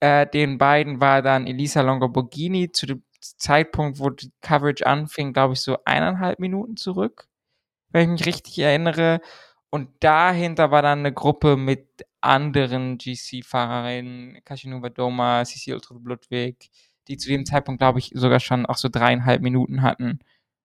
äh, 0.00 0.26
den 0.26 0.58
beiden 0.58 1.00
war 1.00 1.22
dann 1.22 1.46
Elisa 1.46 1.80
Longoborghini 1.80 2.72
zu 2.72 2.86
dem 2.86 3.02
Zeitpunkt, 3.20 3.98
wo 3.98 4.10
die 4.10 4.32
Coverage 4.40 4.86
anfing, 4.86 5.32
glaube 5.32 5.54
ich, 5.54 5.60
so 5.60 5.78
eineinhalb 5.84 6.38
Minuten 6.38 6.76
zurück, 6.76 7.28
wenn 7.90 8.02
ich 8.02 8.20
mich 8.20 8.26
richtig 8.26 8.58
erinnere. 8.58 9.20
Und 9.70 9.90
dahinter 10.00 10.70
war 10.70 10.82
dann 10.82 11.00
eine 11.00 11.12
Gruppe 11.12 11.56
mit 11.56 12.06
anderen 12.20 12.98
GC-Fahrerinnen, 12.98 14.38
Kashinova 14.44 14.90
Doma, 14.90 15.44
Cecile 15.44 15.80
Ludwig, 16.04 16.70
die 17.08 17.16
zu 17.16 17.28
dem 17.28 17.46
Zeitpunkt, 17.46 17.80
glaube 17.80 17.98
ich, 17.98 18.10
sogar 18.14 18.40
schon 18.40 18.66
auch 18.66 18.76
so 18.76 18.88
dreieinhalb 18.88 19.42
Minuten 19.42 19.82
hatten. 19.82 20.20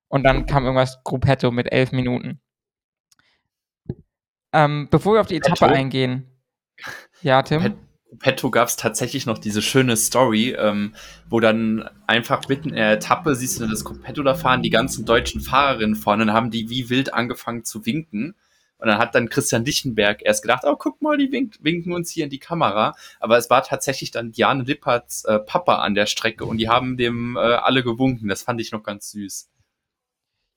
Und 0.07 0.23
dann 0.23 0.45
kam 0.45 0.63
irgendwas 0.65 1.03
Gruppetto 1.03 1.51
mit 1.51 1.71
elf 1.71 1.91
Minuten. 1.91 2.41
Ähm, 4.53 4.87
bevor 4.91 5.13
wir 5.13 5.21
auf 5.21 5.27
die 5.27 5.37
Etappe 5.37 5.67
eingehen. 5.67 6.30
Ja, 7.21 7.41
Tim? 7.41 7.61
Pet 7.61 7.73
Petto 8.19 8.51
gab 8.51 8.67
es 8.67 8.75
tatsächlich 8.75 9.25
noch 9.25 9.37
diese 9.37 9.61
schöne 9.61 9.95
Story, 9.95 10.55
ähm, 10.57 10.93
wo 11.29 11.39
dann 11.39 11.89
einfach 12.07 12.47
mitten 12.49 12.69
in 12.69 12.75
der 12.75 12.91
Etappe 12.93 13.35
siehst 13.35 13.59
du 13.59 13.67
das 13.67 13.85
Gruppetto 13.85 14.21
da 14.21 14.35
fahren, 14.35 14.61
die 14.61 14.69
ganzen 14.69 15.05
deutschen 15.05 15.39
Fahrerinnen 15.39 15.95
vorne, 15.95 16.25
dann 16.25 16.35
haben 16.35 16.51
die 16.51 16.69
wie 16.69 16.89
wild 16.89 17.13
angefangen 17.13 17.63
zu 17.63 17.85
winken. 17.85 18.35
Und 18.77 18.87
dann 18.87 18.97
hat 18.97 19.13
dann 19.13 19.29
Christian 19.29 19.63
Lichtenberg 19.63 20.21
erst 20.25 20.41
gedacht, 20.41 20.63
oh, 20.65 20.75
guck 20.75 21.03
mal, 21.03 21.15
die 21.15 21.31
wink 21.31 21.53
winken 21.61 21.93
uns 21.93 22.09
hier 22.09 22.23
in 22.23 22.31
die 22.31 22.39
Kamera. 22.39 22.95
Aber 23.19 23.37
es 23.37 23.47
war 23.51 23.63
tatsächlich 23.63 24.09
dann 24.09 24.31
Diane 24.31 24.63
Lipperts 24.63 25.23
äh, 25.25 25.37
Papa 25.37 25.75
an 25.75 25.93
der 25.93 26.07
Strecke 26.07 26.45
und 26.45 26.57
die 26.57 26.67
haben 26.67 26.97
dem 26.97 27.37
äh, 27.37 27.39
alle 27.39 27.83
gewunken. 27.83 28.27
Das 28.27 28.41
fand 28.41 28.59
ich 28.59 28.71
noch 28.71 28.81
ganz 28.81 29.11
süß. 29.11 29.49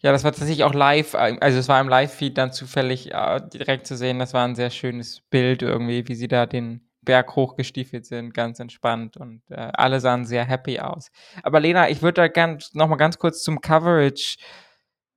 Ja, 0.05 0.13
das 0.13 0.23
war 0.23 0.33
tatsächlich 0.33 0.65
auch 0.65 0.75
live, 0.75 1.15
also 1.15 1.59
es 1.59 1.67
war 1.67 1.81
im 1.81 1.89
Live-Feed 1.89 2.37
dann 2.37 2.53
zufällig 2.53 3.11
äh, 3.15 3.41
direkt 3.55 3.87
zu 3.87 3.97
sehen. 3.97 4.19
Das 4.19 4.35
war 4.35 4.45
ein 4.47 4.55
sehr 4.55 4.69
schönes 4.69 5.23
Bild 5.31 5.63
irgendwie, 5.63 6.07
wie 6.07 6.15
sie 6.15 6.29
da 6.29 6.45
den 6.45 6.87
Berg 7.01 7.35
hochgestiefelt 7.37 8.05
sind, 8.05 8.35
ganz 8.35 8.61
entspannt 8.61 9.17
und 9.17 9.41
äh, 9.49 9.55
alle 9.73 10.01
sahen 10.01 10.27
sehr 10.27 10.45
happy 10.45 10.79
aus. 10.79 11.09
Aber 11.43 11.59
Lena, 11.59 11.89
ich 11.89 12.03
würde 12.03 12.21
da 12.21 12.29
gern 12.29 12.59
nochmal 12.75 12.99
ganz 12.99 13.17
kurz 13.17 13.43
zum 13.43 13.63
Coverage 13.63 14.37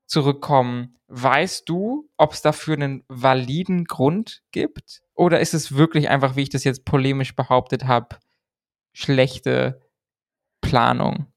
zurückkommen. 0.05 0.95
Weißt 1.07 1.67
du, 1.67 2.09
ob 2.15 2.31
es 2.31 2.41
dafür 2.41 2.75
einen 2.75 3.03
validen 3.09 3.83
Grund 3.83 4.41
gibt? 4.51 5.01
Oder 5.15 5.41
ist 5.41 5.53
es 5.53 5.75
wirklich 5.75 6.07
einfach, 6.07 6.37
wie 6.37 6.43
ich 6.43 6.49
das 6.49 6.63
jetzt 6.63 6.85
polemisch 6.85 7.35
behauptet 7.35 7.87
habe, 7.87 8.15
schlechte 8.93 9.81
Planung? 10.61 11.27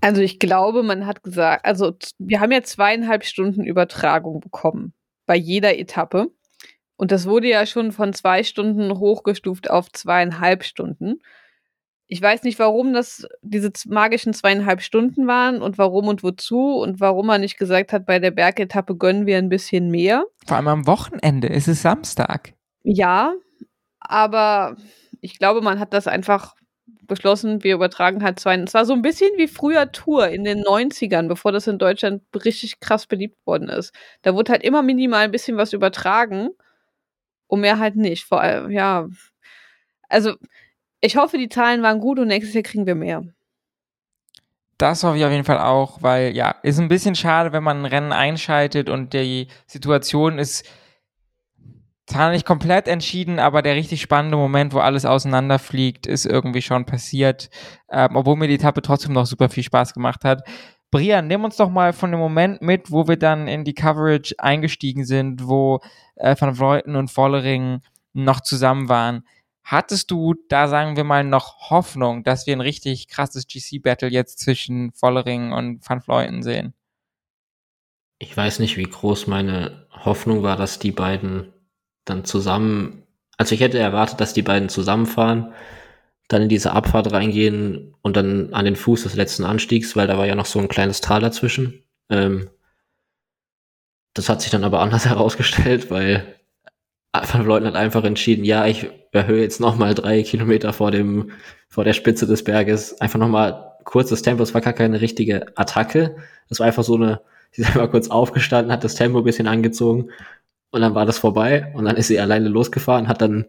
Also 0.00 0.22
ich 0.22 0.38
glaube, 0.38 0.82
man 0.82 1.06
hat 1.06 1.22
gesagt, 1.22 1.64
also 1.64 1.94
wir 2.18 2.40
haben 2.40 2.52
ja 2.52 2.62
zweieinhalb 2.62 3.24
Stunden 3.24 3.64
Übertragung 3.64 4.40
bekommen 4.40 4.94
bei 5.26 5.36
jeder 5.36 5.78
Etappe. 5.78 6.30
Und 6.96 7.12
das 7.12 7.26
wurde 7.26 7.48
ja 7.48 7.64
schon 7.66 7.92
von 7.92 8.12
zwei 8.12 8.42
Stunden 8.42 8.98
hochgestuft 8.98 9.70
auf 9.70 9.90
zweieinhalb 9.92 10.64
Stunden. 10.64 11.20
Ich 12.06 12.20
weiß 12.20 12.42
nicht, 12.42 12.58
warum 12.58 12.92
das 12.92 13.26
diese 13.40 13.70
magischen 13.86 14.34
zweieinhalb 14.34 14.82
Stunden 14.82 15.26
waren 15.26 15.62
und 15.62 15.78
warum 15.78 16.08
und 16.08 16.22
wozu 16.22 16.78
und 16.78 17.00
warum 17.00 17.26
man 17.26 17.40
nicht 17.40 17.56
gesagt 17.56 17.92
hat, 17.92 18.04
bei 18.04 18.18
der 18.18 18.32
Bergetappe 18.32 18.96
gönnen 18.96 19.26
wir 19.26 19.38
ein 19.38 19.48
bisschen 19.48 19.90
mehr. 19.90 20.26
Vor 20.44 20.56
allem 20.56 20.68
am 20.68 20.86
Wochenende, 20.86 21.48
es 21.48 21.68
ist 21.68 21.82
Samstag. 21.82 22.54
Ja, 22.82 23.34
aber 24.00 24.76
ich 25.20 25.38
glaube, 25.38 25.60
man 25.60 25.78
hat 25.78 25.94
das 25.94 26.06
einfach 26.06 26.56
beschlossen, 27.10 27.62
wir 27.62 27.74
übertragen 27.74 28.24
halt 28.24 28.40
zwei. 28.40 28.56
Es 28.56 28.72
war 28.72 28.86
so 28.86 28.94
ein 28.94 29.02
bisschen 29.02 29.28
wie 29.36 29.48
früher 29.48 29.92
Tour 29.92 30.28
in 30.28 30.44
den 30.44 30.62
90ern, 30.62 31.28
bevor 31.28 31.52
das 31.52 31.66
in 31.66 31.78
Deutschland 31.78 32.22
richtig 32.34 32.80
krass 32.80 33.06
beliebt 33.06 33.36
worden 33.46 33.68
ist. 33.68 33.92
Da 34.22 34.34
wurde 34.34 34.52
halt 34.52 34.62
immer 34.62 34.82
minimal 34.82 35.24
ein 35.24 35.30
bisschen 35.30 35.58
was 35.58 35.74
übertragen 35.74 36.48
und 37.48 37.60
mehr 37.60 37.78
halt 37.78 37.96
nicht. 37.96 38.24
Vor 38.24 38.40
allem, 38.40 38.70
ja. 38.70 39.08
Also, 40.08 40.36
ich 41.02 41.16
hoffe, 41.16 41.36
die 41.36 41.50
Zahlen 41.50 41.82
waren 41.82 42.00
gut 42.00 42.18
und 42.18 42.28
nächstes 42.28 42.54
Jahr 42.54 42.62
kriegen 42.62 42.86
wir 42.86 42.94
mehr. 42.94 43.22
Das 44.78 45.04
hoffe 45.04 45.18
ich 45.18 45.24
auf 45.26 45.30
jeden 45.30 45.44
Fall 45.44 45.58
auch, 45.58 46.00
weil 46.02 46.34
ja, 46.34 46.54
ist 46.62 46.78
ein 46.78 46.88
bisschen 46.88 47.14
schade, 47.14 47.52
wenn 47.52 47.62
man 47.62 47.82
ein 47.82 47.84
Rennen 47.84 48.12
einschaltet 48.12 48.88
und 48.88 49.12
die 49.12 49.48
Situation 49.66 50.38
ist 50.38 50.66
zwar 52.10 52.30
nicht 52.30 52.44
komplett 52.44 52.88
entschieden, 52.88 53.38
aber 53.38 53.62
der 53.62 53.76
richtig 53.76 54.02
spannende 54.02 54.36
Moment, 54.36 54.72
wo 54.74 54.78
alles 54.78 55.04
auseinanderfliegt, 55.04 56.06
ist 56.06 56.26
irgendwie 56.26 56.62
schon 56.62 56.84
passiert, 56.84 57.50
ähm, 57.90 58.16
obwohl 58.16 58.36
mir 58.36 58.48
die 58.48 58.54
Etappe 58.54 58.82
trotzdem 58.82 59.12
noch 59.12 59.26
super 59.26 59.48
viel 59.48 59.62
Spaß 59.62 59.94
gemacht 59.94 60.24
hat. 60.24 60.42
Brian, 60.90 61.28
nimm 61.28 61.44
uns 61.44 61.56
doch 61.56 61.70
mal 61.70 61.92
von 61.92 62.10
dem 62.10 62.18
Moment 62.18 62.62
mit, 62.62 62.90
wo 62.90 63.06
wir 63.06 63.16
dann 63.16 63.46
in 63.46 63.64
die 63.64 63.74
Coverage 63.74 64.34
eingestiegen 64.38 65.04
sind, 65.04 65.46
wo 65.46 65.80
äh, 66.16 66.34
Van 66.38 66.56
Vleuten 66.56 66.96
und 66.96 67.10
Vollering 67.10 67.80
noch 68.12 68.40
zusammen 68.40 68.88
waren. 68.88 69.24
Hattest 69.62 70.10
du 70.10 70.34
da, 70.48 70.66
sagen 70.66 70.96
wir 70.96 71.04
mal, 71.04 71.22
noch 71.22 71.70
Hoffnung, 71.70 72.24
dass 72.24 72.46
wir 72.46 72.56
ein 72.56 72.60
richtig 72.60 73.06
krasses 73.06 73.46
GC-Battle 73.46 74.08
jetzt 74.08 74.40
zwischen 74.40 74.90
Vollering 74.92 75.52
und 75.52 75.88
Van 75.88 76.00
Fleuten 76.00 76.42
sehen? 76.42 76.74
Ich 78.18 78.36
weiß 78.36 78.58
nicht, 78.58 78.76
wie 78.76 78.82
groß 78.82 79.28
meine 79.28 79.86
Hoffnung 79.92 80.42
war, 80.42 80.56
dass 80.56 80.80
die 80.80 80.90
beiden 80.90 81.52
dann 82.04 82.24
zusammen, 82.24 83.02
also 83.36 83.54
ich 83.54 83.60
hätte 83.60 83.78
erwartet, 83.78 84.20
dass 84.20 84.32
die 84.32 84.42
beiden 84.42 84.68
zusammenfahren, 84.68 85.52
dann 86.28 86.42
in 86.42 86.48
diese 86.48 86.72
Abfahrt 86.72 87.12
reingehen 87.12 87.94
und 88.02 88.16
dann 88.16 88.52
an 88.54 88.64
den 88.64 88.76
Fuß 88.76 89.02
des 89.02 89.16
letzten 89.16 89.44
Anstiegs, 89.44 89.96
weil 89.96 90.06
da 90.06 90.16
war 90.16 90.26
ja 90.26 90.34
noch 90.36 90.46
so 90.46 90.60
ein 90.60 90.68
kleines 90.68 91.00
Tal 91.00 91.20
dazwischen. 91.20 91.82
Ähm, 92.08 92.50
das 94.14 94.28
hat 94.28 94.40
sich 94.40 94.50
dann 94.50 94.64
aber 94.64 94.80
anders 94.80 95.04
herausgestellt, 95.06 95.90
weil 95.90 96.36
Van 97.12 97.44
Leuten 97.44 97.66
hat 97.66 97.74
einfach 97.74 98.04
entschieden, 98.04 98.44
ja, 98.44 98.66
ich 98.66 98.88
erhöhe 99.12 99.42
jetzt 99.42 99.60
nochmal 99.60 99.94
drei 99.94 100.22
Kilometer 100.22 100.72
vor 100.72 100.92
dem, 100.92 101.32
vor 101.68 101.82
der 101.82 101.92
Spitze 101.92 102.26
des 102.26 102.44
Berges. 102.44 103.00
Einfach 103.00 103.18
nochmal 103.18 103.72
kurzes 103.84 104.22
Tempo. 104.22 104.42
Es 104.44 104.54
war 104.54 104.60
gar 104.60 104.72
keine 104.72 105.00
richtige 105.00 105.46
Attacke. 105.56 106.16
Es 106.48 106.60
war 106.60 106.68
einfach 106.68 106.84
so 106.84 106.94
eine, 106.94 107.20
sie 107.50 107.62
ist 107.62 107.68
einfach 107.74 107.90
kurz 107.90 108.08
aufgestanden, 108.08 108.72
hat 108.72 108.84
das 108.84 108.94
Tempo 108.94 109.18
ein 109.18 109.24
bisschen 109.24 109.48
angezogen 109.48 110.10
und 110.70 110.80
dann 110.80 110.94
war 110.94 111.06
das 111.06 111.18
vorbei 111.18 111.72
und 111.74 111.84
dann 111.84 111.96
ist 111.96 112.08
sie 112.08 112.20
alleine 112.20 112.48
losgefahren, 112.48 113.08
hat 113.08 113.22
dann 113.22 113.46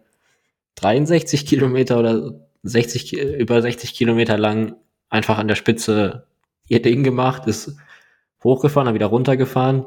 63 0.76 1.46
Kilometer 1.46 2.00
oder 2.00 2.34
60, 2.64 3.14
über 3.14 3.62
60 3.62 3.94
Kilometer 3.94 4.38
lang 4.38 4.76
einfach 5.10 5.38
an 5.38 5.48
der 5.48 5.56
Spitze 5.56 6.26
ihr 6.68 6.82
Ding 6.82 7.04
gemacht, 7.04 7.48
ist 7.48 7.76
hochgefahren, 8.44 8.86
dann 8.86 8.96
wieder 8.96 9.08
runtergefahren 9.08 9.86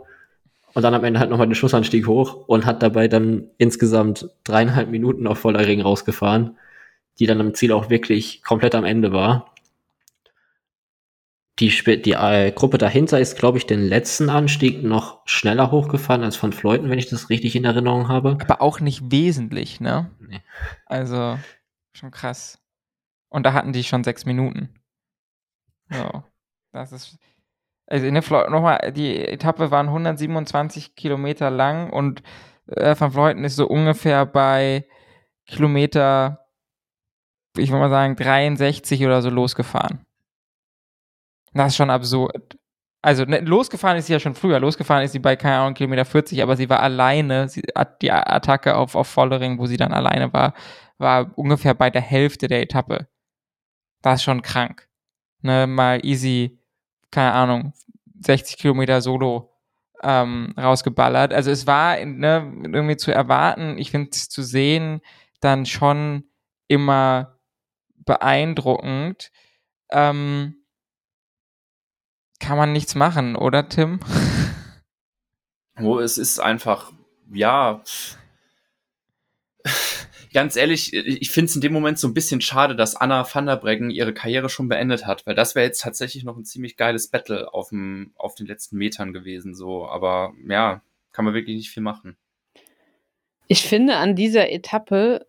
und 0.74 0.82
dann 0.82 0.94
am 0.94 1.04
Ende 1.04 1.20
halt 1.20 1.30
nochmal 1.30 1.46
den 1.46 1.54
Schussanstieg 1.54 2.06
hoch 2.06 2.46
und 2.46 2.66
hat 2.66 2.82
dabei 2.82 3.08
dann 3.08 3.48
insgesamt 3.58 4.28
dreieinhalb 4.44 4.90
Minuten 4.90 5.26
auf 5.26 5.38
voller 5.38 5.66
Ring 5.66 5.80
rausgefahren, 5.80 6.58
die 7.18 7.26
dann 7.26 7.40
am 7.40 7.54
Ziel 7.54 7.72
auch 7.72 7.90
wirklich 7.90 8.42
komplett 8.42 8.74
am 8.74 8.84
Ende 8.84 9.12
war. 9.12 9.53
Die, 11.60 11.68
die 11.68 12.12
äh, 12.12 12.50
Gruppe 12.50 12.78
dahinter 12.78 13.20
ist, 13.20 13.38
glaube 13.38 13.58
ich, 13.58 13.66
den 13.66 13.80
letzten 13.80 14.28
Anstieg 14.28 14.82
noch 14.82 15.22
schneller 15.24 15.70
hochgefahren 15.70 16.24
als 16.24 16.34
von 16.34 16.52
Fleuten, 16.52 16.90
wenn 16.90 16.98
ich 16.98 17.08
das 17.08 17.30
richtig 17.30 17.54
in 17.54 17.64
Erinnerung 17.64 18.08
habe. 18.08 18.38
Aber 18.40 18.60
auch 18.60 18.80
nicht 18.80 19.12
wesentlich, 19.12 19.80
ne? 19.80 20.10
Nee. 20.18 20.40
Also, 20.86 21.38
schon 21.92 22.10
krass. 22.10 22.60
Und 23.28 23.46
da 23.46 23.52
hatten 23.52 23.72
die 23.72 23.84
schon 23.84 24.02
sechs 24.02 24.26
Minuten. 24.26 24.74
So. 25.90 26.24
Das 26.72 26.90
ist, 26.90 27.18
also 27.86 28.06
in 28.06 28.14
der 28.14 28.22
Flo 28.22 28.48
nochmal, 28.50 28.92
die 28.92 29.16
Etappe 29.16 29.70
waren 29.70 29.86
127 29.86 30.96
Kilometer 30.96 31.50
lang 31.50 31.90
und 31.90 32.22
äh, 32.66 32.98
Van 32.98 33.12
Vleuten 33.12 33.44
ist 33.44 33.56
so 33.56 33.68
ungefähr 33.68 34.26
bei 34.26 34.88
Kilometer, 35.46 36.46
ich 37.56 37.70
würde 37.70 37.80
mal 37.80 37.90
sagen, 37.90 38.16
63 38.16 39.04
oder 39.04 39.22
so 39.22 39.30
losgefahren. 39.30 40.03
Das 41.54 41.68
ist 41.68 41.76
schon 41.76 41.90
absurd. 41.90 42.58
Also 43.02 43.24
ne, 43.24 43.40
losgefahren 43.40 43.98
ist 43.98 44.06
sie 44.06 44.14
ja 44.14 44.20
schon 44.20 44.34
früher. 44.34 44.60
Losgefahren 44.60 45.04
ist 45.04 45.12
sie 45.12 45.18
bei, 45.18 45.36
keine 45.36 45.58
Ahnung, 45.58 45.74
Kilometer 45.74 46.04
40, 46.04 46.42
aber 46.42 46.56
sie 46.56 46.68
war 46.68 46.80
alleine. 46.80 47.48
Sie 47.48 47.62
die 48.02 48.10
Attacke 48.12 48.76
auf, 48.76 48.94
auf 48.94 49.08
Vollering, 49.08 49.58
wo 49.58 49.66
sie 49.66 49.76
dann 49.76 49.92
alleine 49.92 50.32
war, 50.32 50.54
war 50.98 51.36
ungefähr 51.36 51.74
bei 51.74 51.90
der 51.90 52.02
Hälfte 52.02 52.48
der 52.48 52.62
Etappe. 52.62 53.08
Das 54.02 54.16
ist 54.20 54.24
schon 54.24 54.42
krank. 54.42 54.88
Ne, 55.42 55.66
mal 55.66 56.04
easy 56.04 56.58
keine 57.14 57.32
Ahnung, 57.32 57.72
60 58.20 58.58
Kilometer 58.58 59.00
Solo 59.00 59.52
ähm, 60.02 60.52
rausgeballert. 60.58 61.32
Also 61.32 61.50
es 61.50 61.66
war 61.66 62.04
ne, 62.04 62.52
irgendwie 62.64 62.96
zu 62.96 63.12
erwarten, 63.12 63.78
ich 63.78 63.90
finde 63.90 64.10
es 64.12 64.28
zu 64.28 64.42
sehen, 64.42 65.00
dann 65.40 65.64
schon 65.64 66.24
immer 66.66 67.38
beeindruckend. 68.04 69.30
Ähm, 69.90 70.63
kann 72.44 72.58
man 72.58 72.72
nichts 72.72 72.94
machen, 72.94 73.36
oder 73.36 73.68
Tim? 73.68 74.00
Oh, 75.80 75.98
es 75.98 76.18
ist 76.18 76.38
einfach, 76.38 76.92
ja, 77.32 77.82
ganz 80.34 80.56
ehrlich, 80.56 80.92
ich 80.92 81.30
finde 81.30 81.48
es 81.48 81.54
in 81.54 81.62
dem 81.62 81.72
Moment 81.72 81.98
so 81.98 82.06
ein 82.06 82.12
bisschen 82.12 82.40
schade, 82.40 82.76
dass 82.76 82.96
Anna 82.96 83.26
van 83.32 83.46
der 83.46 83.56
Breggen 83.56 83.90
ihre 83.90 84.12
Karriere 84.12 84.50
schon 84.50 84.68
beendet 84.68 85.06
hat, 85.06 85.26
weil 85.26 85.34
das 85.34 85.54
wäre 85.54 85.64
jetzt 85.64 85.80
tatsächlich 85.80 86.24
noch 86.24 86.36
ein 86.36 86.44
ziemlich 86.44 86.76
geiles 86.76 87.08
Battle 87.08 87.52
auf, 87.54 87.70
dem, 87.70 88.12
auf 88.16 88.34
den 88.34 88.46
letzten 88.46 88.76
Metern 88.76 89.12
gewesen. 89.12 89.54
So, 89.54 89.86
aber 89.86 90.34
ja, 90.46 90.82
kann 91.12 91.24
man 91.24 91.34
wirklich 91.34 91.56
nicht 91.56 91.70
viel 91.70 91.82
machen. 91.82 92.16
Ich 93.46 93.62
finde, 93.62 93.96
an 93.96 94.16
dieser 94.16 94.50
Etappe 94.50 95.26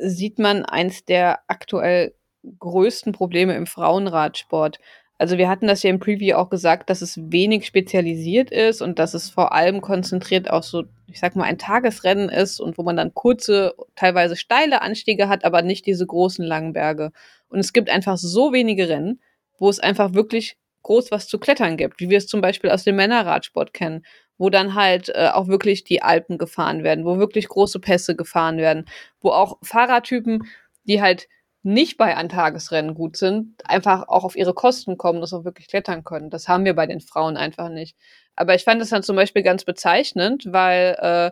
sieht 0.00 0.38
man 0.38 0.64
eins 0.64 1.04
der 1.04 1.40
aktuell 1.48 2.14
größten 2.58 3.12
Probleme 3.12 3.54
im 3.54 3.66
Frauenradsport. 3.66 4.78
Also 5.18 5.36
wir 5.36 5.48
hatten 5.48 5.66
das 5.66 5.82
ja 5.82 5.90
im 5.90 5.98
Preview 5.98 6.36
auch 6.36 6.48
gesagt, 6.48 6.88
dass 6.90 7.02
es 7.02 7.18
wenig 7.32 7.66
spezialisiert 7.66 8.52
ist 8.52 8.80
und 8.80 9.00
dass 9.00 9.14
es 9.14 9.28
vor 9.28 9.52
allem 9.52 9.80
konzentriert 9.80 10.48
auf 10.48 10.64
so, 10.64 10.84
ich 11.08 11.18
sag 11.18 11.34
mal, 11.34 11.44
ein 11.44 11.58
Tagesrennen 11.58 12.28
ist 12.28 12.60
und 12.60 12.78
wo 12.78 12.84
man 12.84 12.96
dann 12.96 13.14
kurze, 13.14 13.74
teilweise 13.96 14.36
steile 14.36 14.80
Anstiege 14.80 15.28
hat, 15.28 15.44
aber 15.44 15.62
nicht 15.62 15.86
diese 15.86 16.06
großen 16.06 16.44
langen 16.44 16.72
Berge. 16.72 17.10
Und 17.48 17.58
es 17.58 17.72
gibt 17.72 17.90
einfach 17.90 18.16
so 18.16 18.52
wenige 18.52 18.88
Rennen, 18.88 19.20
wo 19.58 19.68
es 19.68 19.80
einfach 19.80 20.14
wirklich 20.14 20.56
groß 20.82 21.10
was 21.10 21.26
zu 21.26 21.38
klettern 21.38 21.76
gibt, 21.76 21.98
wie 21.98 22.10
wir 22.10 22.18
es 22.18 22.28
zum 22.28 22.40
Beispiel 22.40 22.70
aus 22.70 22.84
dem 22.84 22.94
Männerradsport 22.94 23.74
kennen, 23.74 24.04
wo 24.38 24.50
dann 24.50 24.74
halt 24.74 25.08
äh, 25.08 25.30
auch 25.34 25.48
wirklich 25.48 25.82
die 25.82 26.00
Alpen 26.00 26.38
gefahren 26.38 26.84
werden, 26.84 27.04
wo 27.04 27.18
wirklich 27.18 27.48
große 27.48 27.80
Pässe 27.80 28.14
gefahren 28.14 28.58
werden, 28.58 28.84
wo 29.20 29.30
auch 29.30 29.58
Fahrertypen, 29.62 30.44
die 30.84 31.02
halt 31.02 31.28
nicht 31.62 31.96
bei 31.96 32.16
Antagesrennen 32.16 32.94
gut 32.94 33.16
sind, 33.16 33.68
einfach 33.68 34.08
auch 34.08 34.24
auf 34.24 34.36
ihre 34.36 34.54
Kosten 34.54 34.96
kommen, 34.96 35.20
dass 35.20 35.32
auch 35.32 35.44
wirklich 35.44 35.68
klettern 35.68 36.04
können. 36.04 36.30
Das 36.30 36.48
haben 36.48 36.64
wir 36.64 36.74
bei 36.74 36.86
den 36.86 37.00
Frauen 37.00 37.36
einfach 37.36 37.68
nicht. 37.68 37.96
Aber 38.36 38.54
ich 38.54 38.64
fand 38.64 38.80
das 38.80 38.90
dann 38.90 39.02
zum 39.02 39.16
Beispiel 39.16 39.42
ganz 39.42 39.64
bezeichnend, 39.64 40.44
weil 40.52 40.96
äh, 41.00 41.30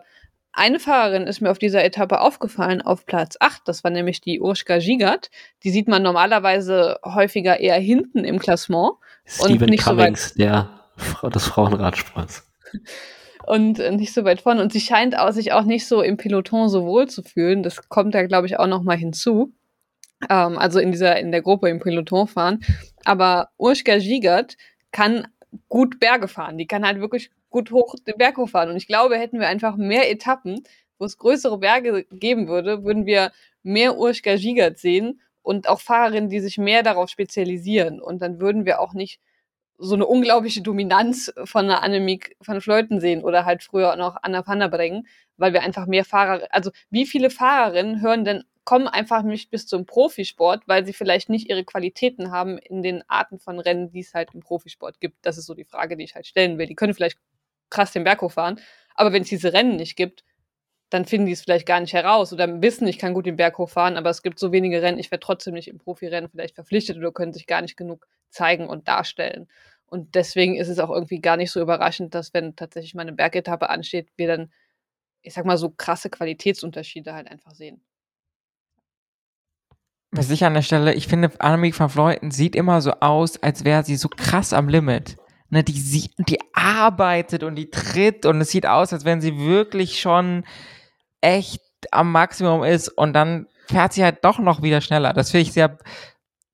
eine 0.51 0.79
Fahrerin 0.79 1.27
ist 1.27 1.39
mir 1.39 1.51
auf 1.51 1.59
dieser 1.59 1.83
Etappe 1.83 2.19
aufgefallen 2.19 2.81
auf 2.81 3.05
Platz 3.05 3.37
8. 3.39 3.61
Das 3.65 3.83
war 3.83 3.91
nämlich 3.91 4.21
die 4.21 4.41
Urschka 4.41 4.79
Gigat. 4.79 5.29
Die 5.63 5.69
sieht 5.69 5.87
man 5.87 6.03
normalerweise 6.03 6.99
häufiger 7.05 7.59
eher 7.59 7.79
hinten 7.79 8.25
im 8.25 8.39
Klassement. 8.39 8.93
Steven 9.25 9.61
und 9.61 9.69
nicht 9.69 9.83
Cummings, 9.83 10.33
so 10.33 10.43
weit 10.43 10.71
der 11.23 11.29
des 11.29 11.45
Frauenradsports. 11.45 12.49
und 13.45 13.79
äh, 13.79 13.91
nicht 13.91 14.13
so 14.13 14.25
weit 14.25 14.41
vorne. 14.41 14.61
Und 14.61 14.73
sie 14.73 14.81
scheint 14.81 15.17
auch, 15.17 15.31
sich 15.31 15.53
auch 15.53 15.63
nicht 15.63 15.87
so 15.87 16.01
im 16.01 16.17
Peloton 16.17 16.69
so 16.69 16.85
wohl 16.85 17.07
zu 17.07 17.23
fühlen. 17.23 17.63
Das 17.63 17.87
kommt 17.87 18.13
da, 18.13 18.25
glaube 18.25 18.47
ich, 18.47 18.59
auch 18.59 18.67
noch 18.67 18.83
mal 18.83 18.97
hinzu 18.97 19.53
ähm, 20.29 20.57
also 20.57 20.79
in 20.79 20.91
dieser, 20.91 21.19
in 21.19 21.31
der 21.31 21.41
Gruppe 21.41 21.69
im 21.69 21.79
Peloton 21.79 22.27
fahren. 22.27 22.59
Aber 23.05 23.49
Urschka 23.57 23.97
Gigat 23.97 24.57
kann 24.91 25.27
gut 25.69 25.99
Berge 25.99 26.27
fahren. 26.27 26.57
Die 26.57 26.67
kann 26.67 26.85
halt 26.85 26.99
wirklich 26.99 27.31
gut 27.49 27.71
hoch 27.71 27.95
den 28.05 28.17
Berg 28.17 28.37
hochfahren. 28.37 28.69
Und 28.69 28.77
ich 28.77 28.87
glaube, 28.87 29.17
hätten 29.17 29.39
wir 29.39 29.47
einfach 29.47 29.75
mehr 29.77 30.11
Etappen, 30.11 30.63
wo 30.99 31.05
es 31.05 31.17
größere 31.17 31.57
Berge 31.59 32.05
geben 32.11 32.47
würde, 32.47 32.83
würden 32.83 33.05
wir 33.05 33.31
mehr 33.63 33.97
Urschka 33.97 34.35
Gigat 34.35 34.77
sehen 34.77 35.21
und 35.41 35.69
auch 35.69 35.79
Fahrerinnen, 35.79 36.29
die 36.29 36.39
sich 36.39 36.57
mehr 36.57 36.83
darauf 36.83 37.09
spezialisieren. 37.09 38.01
Und 38.01 38.21
dann 38.21 38.39
würden 38.39 38.65
wir 38.65 38.79
auch 38.79 38.93
nicht 38.93 39.19
so 39.77 39.93
eine 39.93 40.07
unglaubliche 40.07 40.61
Dominanz 40.61 41.31
von 41.45 41.65
einer 41.65 41.83
Annemiek 41.83 42.35
van 42.43 42.61
Fleuten 42.61 42.99
sehen 42.99 43.23
oder 43.23 43.45
halt 43.45 43.63
früher 43.63 43.95
noch 43.95 44.17
Anna 44.21 44.45
van 44.45 44.59
der 44.59 44.69
Breggen, 44.69 45.07
weil 45.37 45.53
wir 45.53 45.61
einfach 45.61 45.85
mehr 45.85 46.03
Fahrer, 46.03 46.47
also 46.49 46.71
wie 46.89 47.05
viele 47.05 47.29
Fahrerinnen 47.29 48.01
hören 48.01 48.25
denn 48.25 48.43
kommen 48.67 48.89
einfach 48.89 49.23
nicht 49.23 49.49
bis 49.49 49.65
zum 49.65 49.85
Profisport, 49.85 50.67
weil 50.67 50.85
sie 50.85 50.91
vielleicht 50.91 51.29
nicht 51.29 51.49
ihre 51.49 51.63
Qualitäten 51.63 52.31
haben 52.31 52.57
in 52.57 52.83
den 52.83 53.01
Arten 53.09 53.39
von 53.39 53.61
Rennen, 53.61 53.91
die 53.91 54.01
es 54.01 54.13
halt 54.13 54.33
im 54.33 54.41
Profisport 54.41 54.99
gibt. 54.99 55.25
Das 55.25 55.37
ist 55.37 55.45
so 55.45 55.53
die 55.53 55.63
Frage, 55.63 55.95
die 55.95 56.03
ich 56.03 56.15
halt 56.15 56.27
stellen 56.27 56.57
will. 56.57 56.67
Die 56.67 56.75
können 56.75 56.93
vielleicht 56.93 57.17
krass 57.69 57.93
den 57.93 58.03
Berg 58.03 58.21
hochfahren, 58.21 58.59
aber 58.93 59.13
wenn 59.13 59.21
es 59.21 59.29
diese 59.29 59.53
Rennen 59.53 59.77
nicht 59.77 59.95
gibt, 59.95 60.25
dann 60.89 61.05
finden 61.05 61.27
die 61.27 61.31
es 61.31 61.43
vielleicht 61.43 61.65
gar 61.65 61.79
nicht 61.79 61.93
heraus 61.93 62.33
oder 62.33 62.61
wissen, 62.61 62.89
ich 62.89 62.99
kann 62.99 63.13
gut 63.13 63.25
den 63.25 63.37
Berg 63.37 63.57
hochfahren, 63.57 63.95
aber 63.95 64.09
es 64.09 64.21
gibt 64.21 64.37
so 64.37 64.51
wenige 64.51 64.81
Rennen, 64.81 64.99
ich 64.99 65.11
werde 65.11 65.25
trotzdem 65.25 65.53
nicht 65.53 65.69
im 65.69 65.77
Profirennen 65.77 66.29
vielleicht 66.29 66.55
verpflichtet 66.55 66.97
oder 66.97 67.13
können 67.13 67.31
sich 67.31 67.47
gar 67.47 67.61
nicht 67.61 67.77
genug 67.77 68.05
zeigen 68.31 68.67
und 68.67 68.89
darstellen. 68.89 69.47
Und 69.85 70.15
deswegen 70.15 70.57
ist 70.57 70.67
es 70.67 70.79
auch 70.79 70.89
irgendwie 70.89 71.21
gar 71.21 71.37
nicht 71.37 71.51
so 71.51 71.61
überraschend, 71.61 72.13
dass 72.15 72.33
wenn 72.33 72.57
tatsächlich 72.57 72.95
mal 72.95 73.03
eine 73.03 73.13
Bergetappe 73.13 73.69
ansteht, 73.69 74.09
wir 74.17 74.27
dann, 74.27 74.51
ich 75.21 75.33
sag 75.33 75.45
mal, 75.45 75.57
so 75.57 75.69
krasse 75.69 76.09
Qualitätsunterschiede 76.09 77.13
halt 77.13 77.29
einfach 77.31 77.53
sehen. 77.53 77.81
Was 80.17 80.31
ich 80.31 80.43
an 80.43 80.55
der 80.55 80.63
Stelle, 80.63 80.95
ich 80.95 81.07
finde, 81.07 81.29
Annemiek 81.37 81.79
van 81.79 81.89
Vleuten 81.89 82.31
sieht 82.31 82.55
immer 82.55 82.81
so 82.81 82.91
aus, 83.01 83.41
als 83.43 83.65
wäre 83.65 83.83
sie 83.83 83.95
so 83.95 84.09
krass 84.09 84.51
am 84.51 84.67
Limit. 84.67 85.15
Ne, 85.51 85.63
die, 85.63 85.79
sie, 85.79 86.09
die 86.17 86.39
arbeitet 86.53 87.43
und 87.43 87.55
die 87.55 87.69
tritt 87.69 88.25
und 88.25 88.41
es 88.41 88.49
sieht 88.49 88.65
aus, 88.65 88.91
als 88.91 89.05
wenn 89.05 89.21
sie 89.21 89.37
wirklich 89.37 90.01
schon 90.01 90.43
echt 91.21 91.61
am 91.91 92.11
Maximum 92.11 92.63
ist 92.63 92.89
und 92.89 93.13
dann 93.13 93.45
fährt 93.67 93.93
sie 93.93 94.03
halt 94.03 94.25
doch 94.25 94.39
noch 94.39 94.63
wieder 94.63 94.81
schneller. 94.81 95.13
Das 95.13 95.29
finde 95.29 95.43
ich 95.43 95.53
sehr 95.53 95.77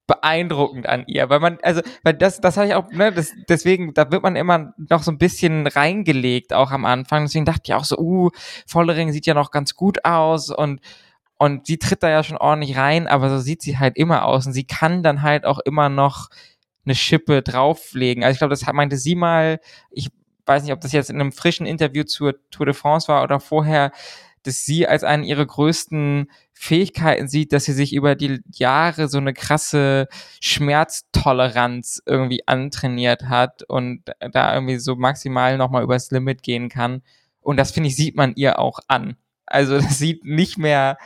beeindruckend 0.08 0.86
an 0.86 1.06
ihr, 1.08 1.30
weil 1.30 1.40
man, 1.40 1.58
also, 1.64 1.82
weil 2.04 2.16
das, 2.16 2.42
das 2.42 2.58
hatte 2.58 2.68
ich 2.68 2.76
auch, 2.76 2.92
ne, 2.92 3.14
das, 3.14 3.32
deswegen, 3.48 3.94
da 3.94 4.12
wird 4.12 4.24
man 4.24 4.36
immer 4.36 4.74
noch 4.78 5.04
so 5.04 5.12
ein 5.12 5.18
bisschen 5.18 5.68
reingelegt, 5.68 6.54
auch 6.54 6.72
am 6.72 6.84
Anfang. 6.84 7.24
Deswegen 7.24 7.46
dachte 7.46 7.62
ich 7.64 7.74
auch 7.74 7.86
so, 7.86 7.98
uh, 7.98 8.30
Vollering 8.68 9.14
sieht 9.14 9.26
ja 9.26 9.34
noch 9.34 9.52
ganz 9.52 9.76
gut 9.76 10.04
aus 10.04 10.50
und 10.50 10.82
und 11.44 11.68
sie 11.68 11.78
tritt 11.78 12.04
da 12.04 12.10
ja 12.10 12.24
schon 12.24 12.38
ordentlich 12.38 12.78
rein, 12.78 13.06
aber 13.06 13.30
so 13.30 13.38
sieht 13.38 13.62
sie 13.62 13.78
halt 13.78 13.98
immer 13.98 14.24
aus. 14.24 14.48
Und 14.48 14.54
sie 14.54 14.64
kann 14.64 15.04
dann 15.04 15.24
halt 15.24 15.44
auch 15.44 15.60
immer 15.60 15.90
noch 15.90 16.30
eine 16.86 16.96
Schippe 16.96 17.42
drauflegen. 17.42 18.24
Also 18.24 18.36
ich 18.36 18.38
glaube, 18.38 18.54
das 18.54 18.66
meinte 18.72 18.96
sie 18.96 19.14
mal, 19.14 19.60
ich 19.92 20.10
weiß 20.46 20.64
nicht, 20.64 20.72
ob 20.72 20.80
das 20.80 20.94
jetzt 20.94 21.10
in 21.10 21.20
einem 21.20 21.34
frischen 21.34 21.66
Interview 21.66 22.06
zur 22.06 22.36
Tour 22.50 22.68
de 22.68 22.74
France 22.74 23.10
war 23.10 23.24
oder 23.24 23.42
vorher, 23.42 23.92
dass 24.44 24.64
sie 24.64 24.88
als 24.88 25.04
eine 25.04 25.26
ihrer 25.26 25.46
größten 25.46 26.32
Fähigkeiten 26.54 27.28
sieht, 27.28 27.52
dass 27.52 27.66
sie 27.66 27.74
sich 27.74 27.94
über 27.94 28.16
die 28.16 28.40
Jahre 28.54 29.10
so 29.10 29.18
eine 29.18 29.34
krasse 29.34 30.08
Schmerztoleranz 30.40 32.04
irgendwie 32.06 32.48
antrainiert 32.48 33.24
hat 33.24 33.64
und 33.64 34.04
da 34.32 34.54
irgendwie 34.54 34.78
so 34.78 34.96
maximal 34.96 35.58
nochmal 35.58 35.84
übers 35.84 36.10
Limit 36.10 36.42
gehen 36.42 36.70
kann. 36.70 37.02
Und 37.42 37.58
das 37.58 37.72
finde 37.72 37.90
ich, 37.90 37.98
sieht 37.98 38.16
man 38.16 38.34
ihr 38.36 38.60
auch 38.60 38.80
an. 38.88 39.18
Also 39.46 39.76
das 39.82 39.98
sieht 39.98 40.24
nicht 40.24 40.58
mehr 40.58 40.98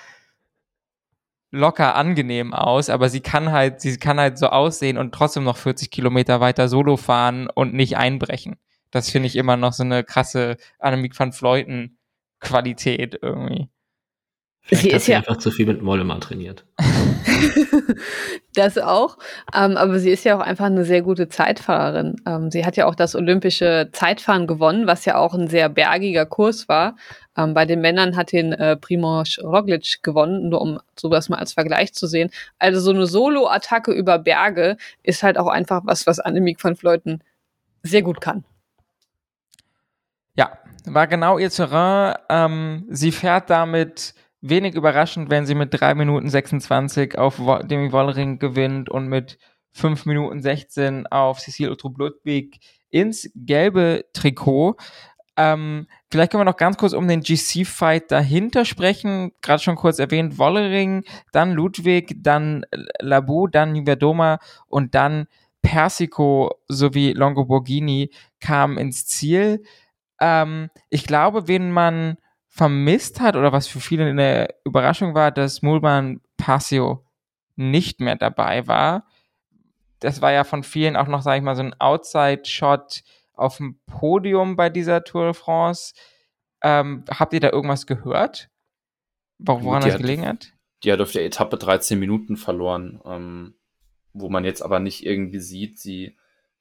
locker 1.52 1.96
angenehm 1.96 2.54
aus, 2.54 2.90
aber 2.90 3.10
sie 3.10 3.22
kann 3.22 3.52
halt, 3.52 3.82
sie 3.82 3.98
kann 3.98 4.20
halt 4.20 4.38
so 4.38 4.48
aussehen 4.48 4.98
und 4.98 5.14
trotzdem 5.14 5.44
noch 5.44 5.58
40 5.58 5.90
Kilometer 5.92 6.40
weiter 6.40 6.68
Solo 6.68 6.98
fahren 6.98 7.48
und 7.54 7.74
nicht 7.74 7.98
einbrechen. 7.98 8.58
Das 8.92 9.10
finde 9.10 9.28
ich 9.28 9.36
immer 9.36 9.58
noch 9.58 9.74
so 9.74 9.84
eine 9.84 10.04
krasse 10.04 10.58
Annemiek 10.80 11.18
van 11.18 11.34
Fleuten 11.34 11.98
Qualität 12.40 13.18
irgendwie. 13.22 13.70
Vielleicht 14.62 14.84
sie 14.84 14.90
ist 14.90 15.08
ja 15.08 15.18
einfach 15.18 15.38
zu 15.38 15.52
viel 15.52 15.66
mit 15.66 15.82
Mollemann 15.82 16.22
trainiert. 16.22 16.66
das 18.54 18.78
auch. 18.78 19.18
Ähm, 19.54 19.78
aber 19.78 20.00
sie 20.00 20.10
ist 20.10 20.24
ja 20.24 20.38
auch 20.38 20.42
einfach 20.42 20.66
eine 20.66 20.86
sehr 20.86 21.02
gute 21.02 21.30
Zeitfahrerin. 21.30 22.16
Ähm, 22.26 22.52
sie 22.52 22.66
hat 22.66 22.78
ja 22.78 22.86
auch 22.86 22.96
das 22.96 23.16
olympische 23.16 23.90
Zeitfahren 23.92 24.48
gewonnen, 24.48 24.88
was 24.88 25.06
ja 25.06 25.18
auch 25.18 25.34
ein 25.34 25.48
sehr 25.48 25.70
bergiger 25.70 26.26
Kurs 26.26 26.68
war. 26.68 26.96
Ähm, 27.38 27.54
bei 27.54 27.66
den 27.66 27.82
Männern 27.82 28.16
hat 28.16 28.32
den 28.32 28.54
äh, 28.54 28.76
Primoz 28.76 29.40
Roglic 29.42 30.04
gewonnen, 30.04 30.50
nur 30.50 30.62
um 30.62 30.80
sowas 31.00 31.30
mal 31.30 31.38
als 31.38 31.54
Vergleich 31.54 31.94
zu 31.94 32.08
sehen. 32.08 32.32
Also 32.60 32.80
so 32.80 32.92
eine 32.92 33.06
Solo-Attacke 33.06 33.92
über 33.92 34.20
Berge 34.20 34.78
ist 35.04 35.24
halt 35.24 35.38
auch 35.38 35.48
einfach 35.48 35.82
was, 35.86 36.08
was 36.08 36.20
Annemiek 36.20 36.64
van 36.64 36.76
Fleuten 36.76 37.22
sehr 37.84 38.02
gut 38.02 38.22
kann. 38.22 38.44
Ja, 40.36 40.58
war 40.86 41.08
genau 41.08 41.38
ihr 41.38 41.50
Terrain. 41.50 42.16
Ähm, 42.30 42.86
sie 42.90 43.12
fährt 43.12 43.50
damit 43.50 44.14
wenig 44.42 44.76
überraschend, 44.76 45.30
wenn 45.30 45.46
sie 45.46 45.56
mit 45.56 45.74
3 45.74 45.96
Minuten 45.96 46.30
26 46.30 47.18
auf 47.18 47.38
Demi 47.64 47.92
Wollering 47.92 48.40
gewinnt 48.40 48.90
und 48.90 49.08
mit 49.08 49.38
5 49.74 50.06
Minuten 50.06 50.42
16 50.42 51.08
auf 51.08 51.40
Cecile 51.40 51.72
Utrup-Ludwig 51.72 52.60
ins 52.90 53.30
gelbe 53.36 54.06
Trikot. 54.14 54.76
Ähm, 55.36 55.88
vielleicht 56.10 56.32
können 56.32 56.42
wir 56.42 56.52
noch 56.52 56.58
ganz 56.58 56.78
kurz 56.78 56.94
um 56.94 57.08
den 57.08 57.22
GC-Fight 57.22 58.12
dahinter 58.12 58.66
sprechen. 58.66 59.32
Gerade 59.42 59.62
schon 59.62 59.76
kurz 59.76 60.00
erwähnt, 60.00 60.40
Wollering, 60.40 61.04
dann 61.32 61.52
Ludwig, 61.52 62.16
dann 62.24 62.66
Labu, 63.00 63.48
dann 63.48 63.74
Niverdoma 63.74 64.40
und 64.68 64.96
dann 64.96 65.28
Persico 65.62 66.56
sowie 66.68 67.14
Longoborghini 67.14 68.12
kamen 68.40 68.78
ins 68.78 69.06
Ziel. 69.06 69.64
Ähm, 70.20 70.70
ich 70.90 71.06
glaube, 71.06 71.48
wenn 71.48 71.72
man 71.72 72.18
vermisst 72.58 73.20
hat 73.20 73.36
oder 73.36 73.52
was 73.52 73.68
für 73.68 73.80
viele 73.80 74.06
eine 74.06 74.48
Überraschung 74.66 75.14
war, 75.14 75.32
dass 75.32 75.62
Mulman 75.62 76.22
Passio 76.38 77.06
nicht 77.56 78.00
mehr 78.00 78.16
dabei 78.16 78.66
war. 78.66 79.06
Das 80.00 80.22
war 80.22 80.32
ja 80.32 80.44
von 80.44 80.64
vielen 80.64 80.96
auch 80.96 81.08
noch, 81.08 81.22
sage 81.22 81.38
ich 81.38 81.44
mal, 81.44 81.56
so 81.56 81.62
ein 81.62 81.80
Outside-Shot 81.80 83.04
auf 83.34 83.58
dem 83.58 83.80
Podium 83.86 84.56
bei 84.56 84.70
dieser 84.70 85.04
Tour 85.04 85.26
de 85.26 85.34
France. 85.36 85.94
Ähm, 86.64 87.06
habt 87.12 87.34
ihr 87.34 87.40
da 87.40 87.52
irgendwas 87.52 87.86
gehört? 87.86 88.50
Woran 89.38 89.84
das 89.84 89.98
gelegen 89.98 90.26
hat? 90.26 90.54
Die 90.84 90.92
hat 90.92 91.00
auf 91.00 91.12
der 91.12 91.26
Etappe 91.26 91.58
13 91.58 92.00
Minuten 92.00 92.38
verloren, 92.38 93.00
ähm, 93.06 93.54
wo 94.14 94.30
man 94.30 94.46
jetzt 94.46 94.64
aber 94.64 94.80
nicht 94.80 95.06
irgendwie 95.06 95.40
sieht, 95.40 95.78
sie 95.78 96.18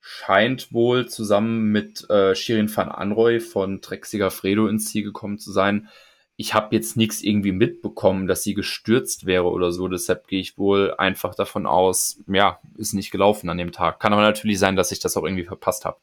scheint 0.09 0.72
wohl 0.72 1.09
zusammen 1.09 1.72
mit 1.72 2.09
äh, 2.11 2.36
Shirin 2.36 2.74
van 2.74 2.90
Anroy 2.90 3.40
von 3.40 3.82
Trek 3.82 4.07
Fredo 4.07 4.68
ins 4.68 4.86
Ziel 4.86 5.02
gekommen 5.02 5.40
zu 5.40 5.50
sein. 5.50 5.88
ich 6.36 6.54
habe 6.54 6.76
jetzt 6.76 6.96
nichts 6.96 7.22
irgendwie 7.22 7.50
mitbekommen, 7.50 8.28
dass 8.28 8.44
sie 8.44 8.54
gestürzt 8.54 9.26
wäre 9.26 9.50
oder 9.50 9.72
so. 9.72 9.88
Deshalb 9.88 10.28
gehe 10.28 10.38
ich 10.38 10.59
wohl 10.59 10.94
einfach 10.96 11.34
davon 11.34 11.66
aus, 11.66 12.20
ja, 12.28 12.61
ist 12.76 12.92
nicht 12.92 13.11
gelaufen 13.11 13.48
an 13.48 13.59
dem 13.59 13.72
Tag. 13.72 13.98
Kann 13.98 14.12
aber 14.12 14.22
natürlich 14.22 14.61
sein, 14.61 14.76
dass 14.76 14.92
ich 14.92 15.00
das 15.00 15.16
auch 15.16 15.24
irgendwie 15.24 15.44
verpasst 15.44 15.84
habe. 15.84 15.98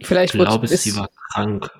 Vielleicht 0.00 0.34
ich 0.34 0.40
glaube, 0.40 0.68
sie 0.68 0.94
war 0.94 1.08
krank, 1.32 1.70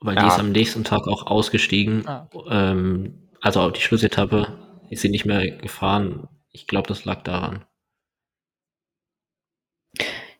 weil 0.00 0.16
ja. 0.16 0.22
die 0.22 0.28
ist 0.28 0.40
am 0.40 0.50
nächsten 0.50 0.82
Tag 0.82 1.06
auch 1.06 1.26
ausgestiegen. 1.26 2.08
Ah. 2.08 2.28
Ähm, 2.48 3.28
also 3.40 3.60
auf 3.60 3.72
die 3.72 3.82
Schlussetappe 3.82 4.58
ist 4.88 5.02
sie 5.02 5.10
nicht 5.10 5.26
mehr 5.26 5.48
gefahren. 5.48 6.28
Ich 6.50 6.66
glaube, 6.66 6.88
das 6.88 7.04
lag 7.04 7.22
daran. 7.22 7.64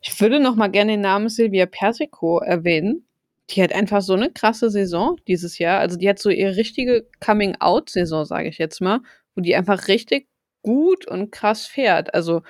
Ich 0.01 0.19
würde 0.21 0.41
noch 0.41 0.57
mal 0.57 0.69
gerne 0.69 0.93
den 0.93 1.01
Namen 1.01 1.29
Silvia 1.29 1.67
Persico 1.67 2.39
erwähnen 2.39 3.07
die 3.51 3.63
hat 3.63 3.73
einfach 3.73 4.03
so 4.03 4.15
eine 4.15 4.31
krasse 4.31 4.71
Saison 4.71 5.17
dieses 5.27 5.59
Jahr. 5.59 5.81
Also 5.81 5.97
die 5.97 6.09
hat 6.09 6.19
so 6.19 6.31
ihre 6.31 6.57
richtige 6.57 7.07
Coming-out-Saison, 7.21 8.25
sage 8.25 8.49
ich 8.49 8.59
jetzt 8.59 8.81
mal, 8.81 9.01
wo 9.35 9.41
die 9.41 9.57
einfach 9.57 9.89
richtig 9.89 10.29
gut 10.63 11.07
und 11.07 11.31
krass 11.33 11.67
fährt. 11.67 12.15
Also 12.15 12.43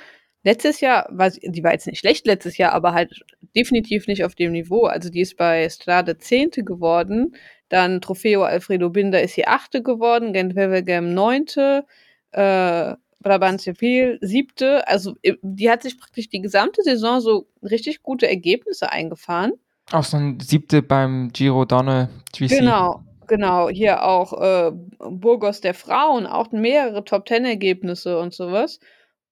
letztes 0.44 0.80
Jahr 0.80 1.08
war 1.10 1.30
sie, 1.30 1.40
die 1.42 1.62
war 1.62 1.72
jetzt 1.72 1.86
nicht 1.86 1.98
schlecht 2.00 2.26
letztes 2.26 2.56
Jahr, 2.58 2.72
aber 2.72 2.92
halt 2.94 3.24
definitiv 3.56 4.06
nicht 4.06 4.24
auf 4.24 4.34
dem 4.34 4.52
Niveau. 4.52 4.84
Also 4.84 5.10
die 5.10 5.20
ist 5.20 5.36
bei 5.36 5.68
Strade 5.68 6.18
Zehnte 6.18 6.64
geworden, 6.64 7.36
dann 7.68 8.00
Trofeo 8.00 8.42
Alfredo 8.42 8.90
Binder 8.90 9.22
ist 9.22 9.34
sie 9.34 9.46
Achte 9.46 9.82
geworden, 9.82 10.32
Gent 10.32 10.56
Wevelgem 10.56 11.14
Neunte, 11.14 11.84
äh, 12.32 12.94
Brabant 13.20 13.60
Cepil 13.60 14.18
Siebte. 14.20 14.86
Also 14.88 15.16
die 15.42 15.70
hat 15.70 15.82
sich 15.82 15.98
praktisch 15.98 16.28
die 16.28 16.40
gesamte 16.40 16.82
Saison 16.82 17.20
so 17.20 17.48
richtig 17.62 18.02
gute 18.02 18.28
Ergebnisse 18.28 18.90
eingefahren. 18.90 19.52
Auch 19.92 20.04
so 20.04 20.16
ein 20.16 20.38
siebte 20.40 20.82
beim 20.82 21.30
Giro 21.32 21.64
Donne 21.64 22.08
GC. 22.32 22.48
Genau, 22.48 23.02
genau. 23.26 23.68
Hier 23.68 24.04
auch 24.04 24.32
äh, 24.40 24.72
Burgos 24.98 25.60
der 25.60 25.74
Frauen, 25.74 26.26
auch 26.26 26.52
mehrere 26.52 27.04
Top-Ten-Ergebnisse 27.04 28.18
und 28.18 28.32
sowas. 28.32 28.78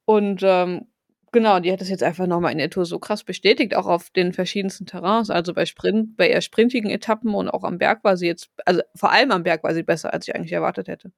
Und 0.05 0.41
ähm, 0.43 0.87
genau, 1.33 1.61
die 1.61 1.73
hat 1.73 1.81
das 1.81 1.91
jetzt 1.91 2.03
einfach 2.03 2.27
nochmal 2.27 2.53
in 2.53 2.59
der 2.59 2.71
Tour 2.71 2.87
so 2.87 2.99
krass 2.99 3.23
bestätigt, 3.23 3.77
auch 3.77 3.87
auf 3.87 4.11
den 4.11 4.33
verschiedensten 4.33 4.87
Terrains. 4.87 5.31
Also 5.31 5.55
bei 5.55 5.65
Sprint, 5.65 6.17
bei 6.17 6.29
eher 6.29 6.41
sprintigen 6.41 6.91
Etappen 6.91 7.35
und 7.35 7.49
auch 7.49 7.63
am 7.63 7.79
Berg 7.79 8.03
war 8.03 8.17
sie 8.17 8.27
jetzt, 8.27 8.51
also 8.65 8.83
vor 8.95 9.13
allem 9.13 9.31
am 9.31 9.45
Berg 9.45 9.63
war 9.63 9.75
sie 9.75 9.85
besser, 9.85 10.13
als 10.13 10.27
ich 10.27 10.35
eigentlich 10.35 10.53
erwartet 10.53 10.89
hätte. 10.89 11.13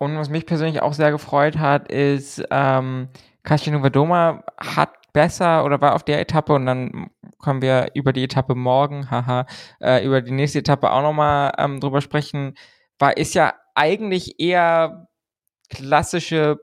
Und 0.00 0.16
was 0.16 0.30
mich 0.30 0.46
persönlich 0.46 0.80
auch 0.80 0.94
sehr 0.94 1.10
gefreut 1.10 1.58
hat, 1.58 1.92
ist, 1.92 2.42
ähm, 2.50 3.08
Kasia 3.42 3.70
Novadoma 3.70 4.42
hat 4.58 4.94
besser 5.12 5.62
oder 5.62 5.78
war 5.82 5.94
auf 5.94 6.04
der 6.04 6.20
Etappe 6.20 6.54
und 6.54 6.64
dann 6.64 7.10
können 7.38 7.60
wir 7.60 7.88
über 7.92 8.14
die 8.14 8.24
Etappe 8.24 8.54
morgen, 8.54 9.10
haha, 9.10 9.44
äh, 9.78 10.02
über 10.02 10.22
die 10.22 10.30
nächste 10.30 10.60
Etappe 10.60 10.90
auch 10.90 11.02
nochmal 11.02 11.52
ähm, 11.58 11.80
drüber 11.80 12.00
sprechen, 12.00 12.54
war, 12.98 13.18
ist 13.18 13.34
ja 13.34 13.52
eigentlich 13.74 14.40
eher 14.40 15.08
klassische 15.68 16.60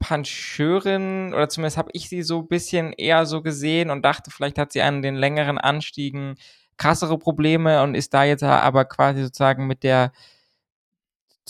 Puncheurin 0.00 1.32
oder 1.32 1.48
zumindest 1.48 1.76
habe 1.76 1.90
ich 1.92 2.08
sie 2.08 2.22
so 2.24 2.40
ein 2.40 2.48
bisschen 2.48 2.92
eher 2.92 3.24
so 3.24 3.40
gesehen 3.40 3.90
und 3.90 4.04
dachte, 4.04 4.32
vielleicht 4.32 4.58
hat 4.58 4.72
sie 4.72 4.82
an 4.82 5.00
den 5.00 5.14
längeren 5.14 5.58
Anstiegen 5.58 6.34
krassere 6.76 7.18
Probleme 7.18 7.84
und 7.84 7.94
ist 7.94 8.14
da 8.14 8.24
jetzt 8.24 8.42
aber 8.42 8.84
quasi 8.84 9.22
sozusagen 9.22 9.68
mit 9.68 9.84
der 9.84 10.10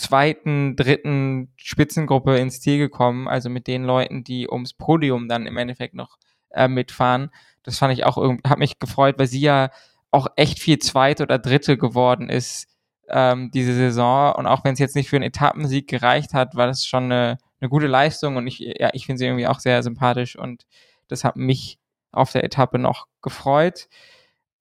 zweiten, 0.01 0.77
dritten 0.77 1.53
Spitzengruppe 1.57 2.37
ins 2.39 2.61
Ziel 2.61 2.79
gekommen, 2.79 3.29
also 3.29 3.51
mit 3.51 3.67
den 3.67 3.85
Leuten, 3.85 4.25
die 4.25 4.49
ums 4.49 4.73
Podium 4.73 5.29
dann 5.29 5.47
im 5.47 5.57
Endeffekt 5.57 5.95
noch 5.95 6.19
äh, 6.51 6.69
mitfahren. 6.69 7.31
Das 7.63 7.79
fand 7.79 7.93
ich 7.93 8.05
auch 8.05 8.17
irgendwie, 8.17 8.49
hat 8.49 8.59
mich 8.59 8.79
gefreut, 8.79 9.19
weil 9.19 9.27
sie 9.27 9.41
ja 9.41 9.71
auch 10.11 10.29
echt 10.37 10.59
viel 10.59 10.79
Zweite 10.79 11.23
oder 11.23 11.39
Dritte 11.39 11.77
geworden 11.77 12.29
ist 12.29 12.69
ähm, 13.09 13.51
diese 13.51 13.75
Saison. 13.75 14.35
Und 14.35 14.47
auch 14.47 14.65
wenn 14.65 14.73
es 14.73 14.79
jetzt 14.79 14.97
nicht 14.97 15.11
für 15.11 15.17
einen 15.17 15.25
Etappensieg 15.27 15.89
gereicht 15.89 16.33
hat, 16.33 16.55
war 16.55 16.67
das 16.67 16.87
schon 16.87 17.05
eine, 17.05 17.39
eine 17.61 17.69
gute 17.69 17.87
Leistung. 17.87 18.37
Und 18.37 18.47
ich, 18.47 18.59
ja, 18.59 18.91
ich 18.93 19.07
finde 19.07 19.19
sie 19.19 19.27
irgendwie 19.27 19.47
auch 19.47 19.61
sehr 19.61 19.83
sympathisch 19.83 20.37
und 20.37 20.65
das 21.09 21.25
hat 21.25 21.37
mich 21.37 21.79
auf 22.13 22.33
der 22.33 22.45
Etappe 22.45 22.79
noch 22.79 23.07
gefreut. 23.23 23.89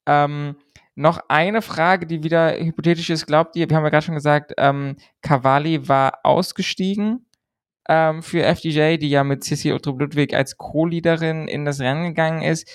Ähm, 0.05 0.55
noch 0.99 1.21
eine 1.29 1.61
Frage, 1.61 2.05
die 2.05 2.23
wieder 2.23 2.59
hypothetisch 2.59 3.09
ist. 3.09 3.25
Glaubt 3.25 3.55
ihr, 3.55 3.69
wir 3.69 3.77
haben 3.77 3.85
ja 3.85 3.89
gerade 3.89 4.05
schon 4.05 4.15
gesagt, 4.15 4.53
ähm, 4.57 4.97
Cavalli 5.21 5.87
war 5.87 6.19
ausgestiegen 6.23 7.25
ähm, 7.87 8.21
für 8.21 8.43
FDJ, 8.43 8.97
die 8.97 9.09
ja 9.09 9.23
mit 9.23 9.45
Sissi 9.45 9.71
Utrup 9.71 10.01
Ludwig 10.01 10.33
als 10.33 10.57
Co-Leaderin 10.57 11.47
in 11.47 11.63
das 11.63 11.79
Rennen 11.79 12.03
gegangen 12.03 12.41
ist. 12.41 12.69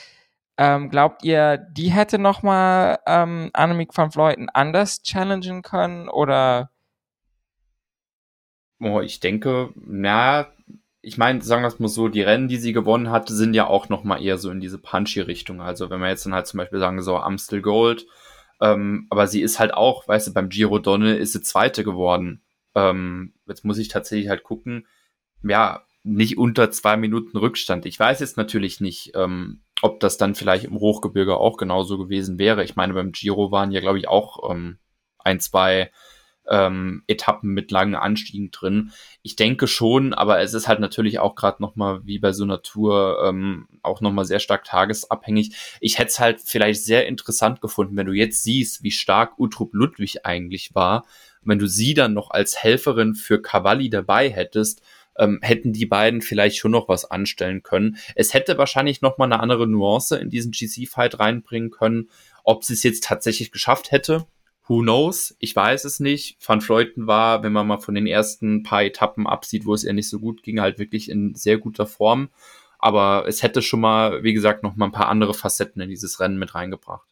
Ähm, 0.57 0.89
glaubt 0.89 1.22
ihr, 1.22 1.59
die 1.59 1.91
hätte 1.91 2.18
nochmal 2.18 2.99
ähm, 3.07 3.51
Annemiek 3.53 3.97
van 3.97 4.11
Vleuten 4.11 4.49
anders 4.49 5.03
challengen 5.03 5.61
können 5.62 6.09
oder? 6.09 6.70
Oh, 8.81 9.01
ich 9.01 9.20
denke, 9.20 9.70
na, 9.77 10.47
ich 11.05 11.18
meine, 11.18 11.42
sagen 11.42 11.62
wir 11.62 11.68
es 11.68 11.78
mal 11.78 11.88
so, 11.88 12.09
die 12.09 12.22
Rennen, 12.22 12.48
die 12.48 12.57
sie 12.57 12.72
gewonnen 12.72 13.11
hatte, 13.11 13.34
sind 13.34 13.55
ja 13.55 13.66
auch 13.66 13.88
nochmal 13.88 14.22
eher 14.22 14.38
so 14.38 14.50
in 14.50 14.61
diese 14.61 14.78
punchy-Richtung. 14.78 15.61
Also 15.61 15.90
wenn 15.90 16.00
wir 16.00 16.09
jetzt 16.09 16.26
dann 16.26 16.34
halt 16.34 16.46
zum 16.46 16.59
Beispiel 16.59 16.78
sagen, 16.78 17.02
so 17.02 17.16
Amstel 17.16 17.62
Gold, 17.62 18.07
ähm, 18.61 19.07
aber 19.11 19.26
sie 19.26 19.42
ist 19.42 19.59
halt 19.59 19.74
auch, 19.74 20.09
weißt 20.09 20.28
du, 20.28 20.32
beim 20.32 20.48
Giro 20.48 20.78
Donne 20.78 21.16
ist 21.16 21.32
sie 21.32 21.42
Zweite 21.42 21.84
geworden. 21.84 22.42
Ähm, 22.74 23.34
jetzt 23.46 23.64
muss 23.64 23.78
ich 23.78 23.88
tatsächlich 23.88 24.28
halt 24.28 24.42
gucken, 24.42 24.86
ja, 25.42 25.82
nicht 26.02 26.38
unter 26.38 26.70
zwei 26.70 26.96
Minuten 26.96 27.36
Rückstand. 27.36 27.86
Ich 27.86 27.98
weiß 27.98 28.20
jetzt 28.20 28.36
natürlich 28.36 28.80
nicht, 28.80 29.12
ähm, 29.14 29.62
ob 29.82 30.00
das 30.00 30.16
dann 30.16 30.34
vielleicht 30.34 30.64
im 30.64 30.78
Hochgebirge 30.78 31.36
auch 31.36 31.57
genauso 31.57 31.98
gewesen 31.98 32.38
wäre. 32.38 32.64
Ich 32.64 32.76
meine, 32.76 32.94
beim 32.94 33.12
Giro 33.12 33.50
waren 33.50 33.72
ja, 33.72 33.80
glaube 33.80 33.98
ich, 33.98 34.09
auch 34.09 34.50
ähm, 34.50 34.78
ein, 35.18 35.40
zwei 35.40 35.90
ähm, 36.49 37.03
Etappen 37.07 37.51
mit 37.51 37.70
langen 37.70 37.95
Anstiegen 37.95 38.51
drin. 38.51 38.92
Ich 39.22 39.36
denke 39.36 39.66
schon, 39.66 40.12
aber 40.14 40.40
es 40.40 40.55
ist 40.55 40.68
halt 40.68 40.80
natürlich 40.80 41.18
auch 41.18 41.34
gerade 41.34 41.62
nochmal 41.62 42.05
wie 42.05 42.18
bei 42.18 42.32
so 42.32 42.45
einer 42.45 42.62
Tour 42.62 43.22
ähm, 43.24 43.68
auch 43.82 44.01
nochmal 44.01 44.24
sehr 44.24 44.40
stark 44.40 44.64
tagesabhängig. 44.64 45.55
Ich 45.80 45.99
hätte 45.99 46.09
es 46.09 46.20
halt 46.20 46.40
vielleicht 46.40 46.84
sehr 46.84 47.07
interessant 47.07 47.61
gefunden, 47.61 47.97
wenn 47.97 48.07
du 48.07 48.12
jetzt 48.12 48.42
siehst, 48.42 48.82
wie 48.82 48.90
stark 48.90 49.38
Utrup 49.38 49.74
Ludwig 49.74 50.24
eigentlich 50.26 50.74
war, 50.74 51.05
wenn 51.42 51.59
du 51.59 51.66
sie 51.66 51.95
dann 51.95 52.14
noch 52.14 52.30
als 52.30 52.62
Helferin 52.62 53.14
für 53.14 53.40
Cavalli 53.40 53.90
dabei 53.90 54.30
hättest 54.30 54.82
ähm, 55.16 55.38
hätten 55.42 55.72
die 55.72 55.86
beiden 55.86 56.22
vielleicht 56.22 56.57
schon 56.57 56.72
noch 56.72 56.88
was 56.88 57.05
anstellen 57.11 57.62
können. 57.62 57.99
Es 58.14 58.34
hätte 58.34 58.59
wahrscheinlich 58.59 59.03
noch 59.03 59.18
mal 59.18 59.26
eine 59.26 59.40
andere 59.40 59.66
Nuance 59.66 60.16
in 60.16 60.30
diesen 60.30 60.53
GC-Fight 60.53 61.18
reinbringen 61.18 61.70
können. 61.70 62.11
Ob 62.42 62.64
sie 62.64 62.74
es 62.74 62.82
jetzt 62.82 63.05
tatsächlich 63.05 63.53
geschafft 63.53 63.90
hätte, 63.90 64.26
who 64.67 64.81
knows? 64.81 65.37
Ich 65.39 65.55
weiß 65.55 65.85
es 65.85 66.01
nicht. 66.01 66.37
Van 66.47 66.61
Fleuten 66.61 67.07
war, 67.07 67.43
wenn 67.43 67.53
man 67.53 67.67
mal 67.67 67.79
von 67.79 67.95
den 67.95 68.07
ersten 68.07 68.62
paar 68.62 68.83
Etappen 68.83 69.27
absieht, 69.27 69.67
wo 69.67 69.75
es 69.75 69.85
eher 69.85 69.93
nicht 69.93 70.09
so 70.09 70.19
gut 70.19 70.43
ging, 70.43 70.61
halt 70.61 70.79
wirklich 70.79 71.11
in 71.11 71.35
sehr 71.35 71.59
guter 71.59 71.87
Form. 71.87 72.31
Aber 72.79 73.25
es 73.27 73.43
hätte 73.43 73.62
schon 73.62 73.81
mal, 73.81 74.23
wie 74.23 74.35
gesagt, 74.35 74.62
noch 74.62 74.77
mal 74.77 74.87
ein 74.87 74.93
paar 74.93 75.09
andere 75.09 75.35
Facetten 75.35 75.81
in 75.81 75.89
dieses 75.89 76.21
Rennen 76.21 76.39
mit 76.39 76.55
reingebracht. 76.55 77.09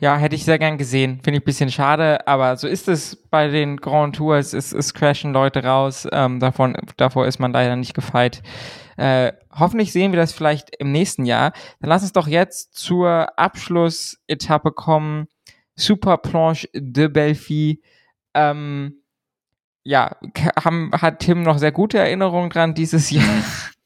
Ja, 0.00 0.16
hätte 0.16 0.34
ich 0.34 0.44
sehr 0.46 0.58
gern 0.58 0.78
gesehen. 0.78 1.20
Finde 1.22 1.36
ich 1.36 1.42
ein 1.42 1.44
bisschen 1.44 1.70
schade, 1.70 2.26
aber 2.26 2.56
so 2.56 2.66
ist 2.66 2.88
es 2.88 3.16
bei 3.16 3.48
den 3.48 3.76
Grand 3.76 4.16
Tours. 4.16 4.54
Es, 4.54 4.72
es 4.72 4.94
crashen 4.94 5.34
Leute 5.34 5.62
raus. 5.62 6.08
Ähm, 6.10 6.40
davon, 6.40 6.74
davor 6.96 7.26
ist 7.26 7.38
man 7.38 7.52
leider 7.52 7.76
nicht 7.76 7.92
gefeit. 7.92 8.42
Äh, 8.96 9.32
hoffentlich 9.52 9.92
sehen 9.92 10.12
wir 10.12 10.18
das 10.18 10.32
vielleicht 10.32 10.74
im 10.78 10.90
nächsten 10.90 11.26
Jahr. 11.26 11.52
Dann 11.80 11.90
lass 11.90 12.02
uns 12.02 12.12
doch 12.12 12.28
jetzt 12.28 12.74
zur 12.74 13.38
Abschlussetappe 13.38 14.72
kommen. 14.72 15.28
Super 15.80 16.18
Planche 16.18 16.68
de 16.74 17.08
Belfi. 17.08 17.82
Ähm, 18.34 19.02
ja, 19.82 20.16
haben, 20.62 20.90
hat 20.92 21.20
Tim 21.20 21.42
noch 21.42 21.58
sehr 21.58 21.72
gute 21.72 21.98
Erinnerungen 21.98 22.50
dran 22.50 22.74
dieses 22.74 23.10
Jahr 23.10 23.24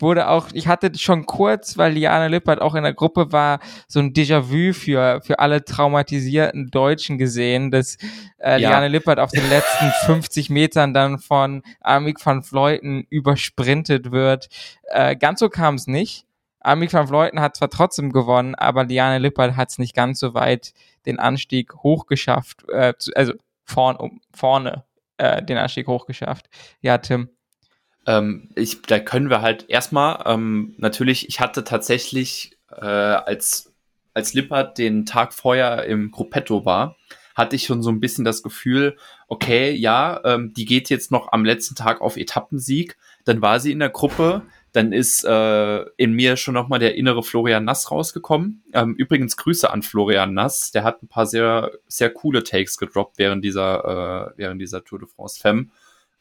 wurde 0.00 0.28
auch, 0.28 0.48
ich 0.52 0.68
hatte 0.68 0.96
schon 0.96 1.26
kurz, 1.26 1.76
weil 1.76 1.92
Liane 1.92 2.28
Lippert 2.28 2.60
auch 2.60 2.74
in 2.74 2.82
der 2.82 2.94
Gruppe 2.94 3.32
war, 3.32 3.60
so 3.86 4.00
ein 4.00 4.12
Déjà-vu 4.12 4.72
für, 4.72 5.20
für 5.22 5.38
alle 5.38 5.64
traumatisierten 5.64 6.70
Deutschen 6.70 7.18
gesehen, 7.18 7.70
dass 7.70 7.96
äh, 8.38 8.60
ja. 8.60 8.70
Liane 8.70 8.88
Lippert 8.88 9.18
auf 9.18 9.30
den 9.30 9.48
letzten 9.48 9.90
50 10.06 10.50
Metern 10.50 10.94
dann 10.94 11.18
von 11.18 11.62
Amik 11.80 12.24
van 12.24 12.42
Vleuten 12.42 13.06
übersprintet 13.10 14.10
wird. 14.10 14.48
Äh, 14.84 15.16
ganz 15.16 15.40
so 15.40 15.48
kam 15.48 15.74
es 15.74 15.86
nicht. 15.86 16.27
Amik 16.68 16.92
van 16.92 17.08
Vleuten 17.08 17.40
hat 17.40 17.56
zwar 17.56 17.70
trotzdem 17.70 18.12
gewonnen, 18.12 18.54
aber 18.54 18.84
Liane 18.84 19.18
Lippert 19.18 19.56
hat 19.56 19.70
es 19.70 19.78
nicht 19.78 19.94
ganz 19.94 20.20
so 20.20 20.34
weit 20.34 20.74
den 21.06 21.18
Anstieg 21.18 21.74
hochgeschafft, 21.74 22.68
äh, 22.68 22.92
also 23.14 23.32
vorn, 23.64 23.96
um, 23.96 24.20
vorne 24.34 24.84
äh, 25.16 25.42
den 25.42 25.56
Anstieg 25.56 25.86
hochgeschafft. 25.86 26.48
Ja, 26.80 26.98
Tim. 26.98 27.30
Ähm, 28.06 28.50
ich, 28.54 28.82
da 28.82 28.98
können 28.98 29.30
wir 29.30 29.40
halt 29.40 29.64
erstmal, 29.68 30.22
ähm, 30.26 30.74
natürlich, 30.78 31.28
ich 31.28 31.40
hatte 31.40 31.64
tatsächlich, 31.64 32.58
äh, 32.70 32.84
als, 32.84 33.72
als 34.14 34.34
Lippert 34.34 34.78
den 34.78 35.06
Tag 35.06 35.32
vorher 35.32 35.84
im 35.86 36.10
Gruppetto 36.10 36.64
war, 36.64 36.96
hatte 37.34 37.56
ich 37.56 37.64
schon 37.64 37.82
so 37.82 37.90
ein 37.90 38.00
bisschen 38.00 38.24
das 38.24 38.42
Gefühl, 38.42 38.96
okay, 39.28 39.70
ja, 39.72 40.20
ähm, 40.24 40.52
die 40.54 40.64
geht 40.64 40.90
jetzt 40.90 41.10
noch 41.12 41.32
am 41.32 41.44
letzten 41.44 41.76
Tag 41.76 42.00
auf 42.00 42.16
Etappensieg. 42.16 42.96
Dann 43.24 43.40
war 43.40 43.60
sie 43.60 43.70
in 43.70 43.78
der 43.78 43.90
Gruppe, 43.90 44.42
dann 44.78 44.92
ist 44.92 45.24
äh, 45.24 45.84
in 45.96 46.12
mir 46.12 46.36
schon 46.36 46.54
nochmal 46.54 46.78
der 46.78 46.94
innere 46.94 47.24
Florian 47.24 47.64
Nass 47.64 47.90
rausgekommen. 47.90 48.62
Ähm, 48.72 48.94
übrigens 48.94 49.36
Grüße 49.36 49.68
an 49.68 49.82
Florian 49.82 50.34
Nass, 50.34 50.70
der 50.70 50.84
hat 50.84 51.02
ein 51.02 51.08
paar 51.08 51.26
sehr, 51.26 51.72
sehr 51.88 52.10
coole 52.10 52.44
Takes 52.44 52.78
gedroppt 52.78 53.18
während 53.18 53.44
dieser, 53.44 54.30
äh, 54.36 54.38
während 54.38 54.62
dieser 54.62 54.84
Tour 54.84 55.00
de 55.00 55.08
France 55.08 55.40
Femme. 55.40 55.66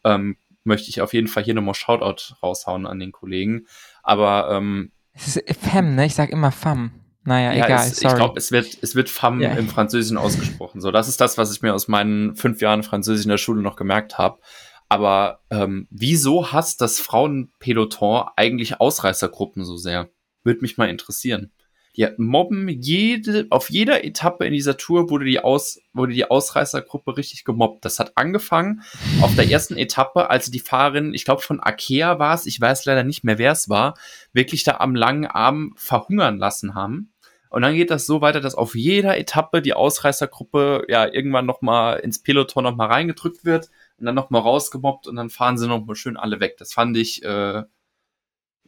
Ähm, 0.03 0.37
möchte 0.63 0.89
ich 0.89 1.01
auf 1.01 1.13
jeden 1.13 1.27
Fall 1.27 1.43
hier 1.43 1.53
nochmal 1.53 1.75
Shoutout 1.75 2.33
raushauen 2.41 2.87
an 2.87 2.97
den 2.97 3.11
Kollegen. 3.11 3.67
Aber 4.01 4.49
ähm, 4.51 4.91
Es 5.13 5.37
ist 5.37 5.59
Femme, 5.59 5.91
ne? 5.91 6.07
Ich 6.07 6.15
sag 6.15 6.31
immer 6.31 6.51
Femme. 6.51 6.89
Naja, 7.25 7.53
ja, 7.53 7.65
egal, 7.65 7.85
es, 7.85 7.99
sorry. 7.99 8.13
ich 8.13 8.17
glaube, 8.17 8.39
es 8.39 8.51
wird, 8.51 8.77
es 8.81 8.95
wird 8.95 9.09
Femme 9.09 9.43
Ja. 9.43 9.51
im 9.51 9.67
Französischen 9.67 10.17
ausgesprochen. 10.17 10.81
So, 10.81 10.89
das 10.89 11.07
ist 11.07 11.21
das, 11.21 11.37
was 11.37 11.53
ich 11.53 11.61
mir 11.61 11.75
aus 11.75 11.87
meinen 11.87 12.35
fünf 12.35 12.59
Jahren 12.61 12.81
Französisch 12.81 13.25
in 13.25 13.29
der 13.29 13.37
Schule 13.37 13.61
noch 13.61 13.75
gemerkt 13.75 14.17
habe. 14.17 14.39
Aber 14.89 15.41
ähm, 15.49 15.87
wieso 15.89 16.51
hasst 16.51 16.81
das 16.81 16.99
Frauenpeloton 16.99 18.25
eigentlich 18.35 18.79
Ausreißergruppen 18.79 19.65
so 19.65 19.77
sehr? 19.77 20.09
Würde 20.43 20.61
mich 20.61 20.77
mal 20.77 20.89
interessieren. 20.89 21.51
Die 21.97 22.07
mobben 22.17 22.69
jede, 22.69 23.47
auf 23.49 23.71
jeder 23.71 24.03
Etappe 24.05 24.45
in 24.45 24.53
dieser 24.53 24.77
Tour 24.77 25.09
wurde 25.09 25.25
die, 25.25 25.39
Aus, 25.39 25.79
wurde 25.93 26.13
die 26.13 26.29
Ausreißergruppe 26.29 27.17
richtig 27.17 27.43
gemobbt. 27.43 27.83
Das 27.83 27.97
hat 27.97 28.11
angefangen 28.15 28.83
auf 29.21 29.35
der 29.35 29.49
ersten 29.49 29.75
Etappe, 29.77 30.29
als 30.29 30.51
die 30.51 30.59
Fahrerin, 30.59 31.15
ich 31.15 31.25
glaube 31.25 31.41
von 31.41 31.59
Akea 31.59 32.19
war 32.19 32.35
es, 32.35 32.45
ich 32.45 32.61
weiß 32.61 32.85
leider 32.85 33.03
nicht 33.03 33.23
mehr, 33.23 33.39
wer 33.39 33.51
es 33.51 33.67
war, 33.67 33.95
wirklich 34.31 34.63
da 34.63 34.77
am 34.77 34.93
langen 34.93 35.25
Arm 35.25 35.73
verhungern 35.75 36.37
lassen 36.37 36.75
haben. 36.75 37.13
Und 37.49 37.63
dann 37.63 37.73
geht 37.73 37.89
das 37.89 38.05
so 38.05 38.21
weiter, 38.21 38.41
dass 38.41 38.53
auf 38.53 38.75
jeder 38.75 39.17
Etappe 39.17 39.63
die 39.63 39.73
Ausreißergruppe 39.73 40.85
ja 40.89 41.11
irgendwann 41.11 41.47
nochmal 41.47 41.99
ins 41.99 42.21
Peloton 42.21 42.63
nochmal 42.63 42.89
reingedrückt 42.89 43.43
wird 43.43 43.71
und 43.97 44.05
dann 44.05 44.15
nochmal 44.15 44.41
rausgemobbt 44.41 45.07
und 45.07 45.15
dann 45.15 45.29
fahren 45.29 45.57
sie 45.57 45.67
nochmal 45.67 45.95
schön 45.95 46.17
alle 46.17 46.39
weg. 46.39 46.57
Das 46.57 46.73
fand 46.73 46.95
ich, 46.97 47.23
äh, 47.23 47.63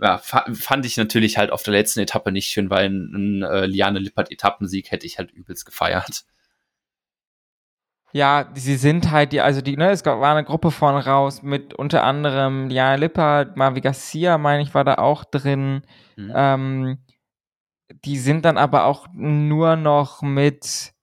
ja, 0.02 0.18
fa 0.18 0.46
fand 0.54 0.86
ich 0.86 0.98
natürlich 0.98 1.38
halt 1.38 1.52
auf 1.52 1.64
der 1.64 1.74
letzten 1.74 2.00
Etappe 2.00 2.32
nicht 2.32 2.48
schön, 2.48 2.70
weil 2.70 2.90
ein, 2.90 3.42
ein 3.42 3.44
äh, 3.44 3.66
Liane 3.66 4.00
Lippert 4.00 4.32
Etappensieg 4.32 4.92
hätte 4.92 5.06
ich 5.06 5.18
halt 5.18 5.32
übelst 5.32 5.66
gefeiert. 5.66 6.26
Ja, 8.12 8.50
sie 8.56 8.76
sind 8.76 9.12
halt 9.12 9.34
die, 9.34 9.42
also 9.42 9.62
die, 9.62 9.78
ne, 9.78 9.92
es 9.92 10.04
war 10.04 10.24
eine 10.24 10.44
Gruppe 10.44 10.72
vorne 10.72 11.06
raus 11.06 11.44
mit 11.44 11.76
unter 11.76 12.04
anderem 12.04 12.68
Liane 12.68 12.98
Lippert, 12.98 13.56
Marvi 13.56 13.82
Garcia, 13.82 14.40
meine 14.40 14.64
ich, 14.64 14.74
war 14.74 14.84
da 14.84 14.96
auch 14.96 15.26
drin. 15.26 15.84
Mhm. 16.16 16.32
Ähm, 16.34 16.98
die 18.06 18.18
sind 18.18 18.46
dann 18.46 18.58
aber 18.58 18.86
auch 18.86 19.08
nur 19.14 19.76
noch 19.76 20.22
mit, 20.22 20.94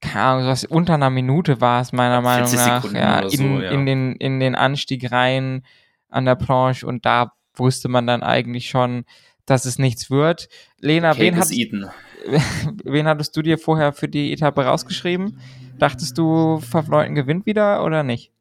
keine 0.00 0.24
Ahnung, 0.24 0.46
was 0.46 0.64
unter 0.64 0.94
einer 0.94 1.10
Minute 1.10 1.60
war 1.60 1.80
es 1.80 1.92
meiner 1.92 2.20
Meinung 2.20 2.48
40 2.48 2.66
nach, 2.66 2.82
Sekunden 2.82 2.96
ja, 2.96 3.18
oder 3.18 3.30
so, 3.30 3.42
in, 3.42 3.60
ja. 3.60 3.70
in 3.70 3.86
den 3.86 4.12
in 4.16 4.40
den 4.40 4.54
Anstieg 4.54 5.10
rein 5.10 5.64
an 6.08 6.24
der 6.24 6.36
Planche 6.36 6.86
und 6.86 7.04
da 7.04 7.32
wusste 7.54 7.88
man 7.88 8.06
dann 8.06 8.22
eigentlich 8.22 8.68
schon, 8.68 9.04
dass 9.44 9.64
es 9.64 9.78
nichts 9.78 10.10
wird. 10.10 10.48
Lena, 10.78 11.12
Cake 11.12 11.22
wen, 11.22 11.36
hat, 11.36 11.48
wen 12.84 13.06
hattest 13.06 13.36
du 13.36 13.42
dir 13.42 13.58
vorher 13.58 13.92
für 13.92 14.08
die 14.08 14.32
Etappe 14.32 14.64
rausgeschrieben? 14.64 15.40
Dachtest 15.78 16.16
du, 16.18 16.58
Verfleuten 16.60 17.14
gewinnt 17.14 17.46
wieder 17.46 17.84
oder 17.84 18.02
nicht? 18.02 18.32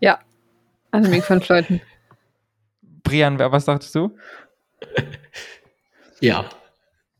Ja. 0.00 0.18
Annemiek 0.90 1.28
van 1.28 1.40
Fleuten. 1.40 1.80
Brian, 3.02 3.38
was 3.38 3.64
dachtest 3.64 3.94
du? 3.94 4.16
Ja, 6.20 6.48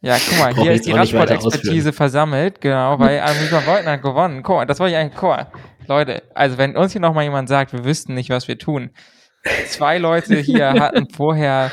Ja, 0.02 0.16
guck 0.18 0.38
mal, 0.38 0.54
hier 0.54 0.72
ist 0.72 0.86
die 0.86 0.92
Radsport-Expertise 0.92 1.92
versammelt, 1.92 2.60
genau, 2.60 2.98
weil 2.98 3.20
Annika 3.20 3.62
Leutner 3.66 3.92
hat 3.92 4.02
gewonnen. 4.02 4.42
Guck 4.42 4.56
mal, 4.56 4.66
das 4.66 4.78
wollte 4.78 4.92
ich 4.92 4.98
eigentlich, 4.98 5.18
guck 5.18 5.30
mal, 5.30 5.46
Leute, 5.88 6.22
also 6.34 6.58
wenn 6.58 6.76
uns 6.76 6.92
hier 6.92 7.00
nochmal 7.00 7.24
jemand 7.24 7.48
sagt, 7.48 7.72
wir 7.72 7.84
wüssten 7.84 8.14
nicht, 8.14 8.30
was 8.30 8.46
wir 8.46 8.58
tun. 8.58 8.90
Zwei 9.68 9.98
Leute 9.98 10.36
hier 10.36 10.72
hatten 10.80 11.08
vorher 11.08 11.70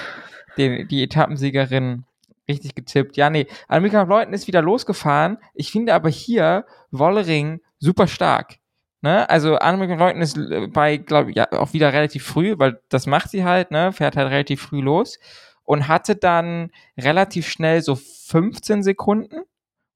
den, 0.57 0.87
die 0.87 1.03
Etappensiegerin 1.03 2.05
richtig 2.47 2.75
getippt. 2.75 3.17
Ja, 3.17 3.29
nee, 3.29 3.47
Annika 3.67 4.03
Leutner 4.03 4.35
ist 4.35 4.47
wieder 4.47 4.61
losgefahren. 4.61 5.37
Ich 5.53 5.71
finde 5.71 5.93
aber 5.93 6.09
hier 6.09 6.65
Wollering 6.91 7.61
super 7.79 8.07
stark. 8.07 8.55
Ne? 9.01 9.29
Also 9.29 9.57
Annika 9.57 9.95
Leutner 9.95 10.23
ist 10.23 10.37
äh, 10.37 10.67
bei, 10.67 10.97
glaube 10.97 11.31
ich, 11.31 11.35
ja, 11.35 11.51
auch 11.51 11.73
wieder 11.73 11.91
relativ 11.91 12.23
früh, 12.23 12.55
weil 12.57 12.79
das 12.89 13.05
macht 13.05 13.29
sie 13.29 13.43
halt, 13.43 13.69
ne? 13.71 13.91
Fährt 13.91 14.15
halt 14.15 14.31
relativ 14.31 14.61
früh 14.61 14.79
los 14.81 15.19
und 15.63 15.87
hatte 15.87 16.15
dann 16.15 16.71
relativ 16.97 17.47
schnell 17.47 17.81
so 17.81 17.95
15 17.95 18.83
Sekunden, 18.83 19.43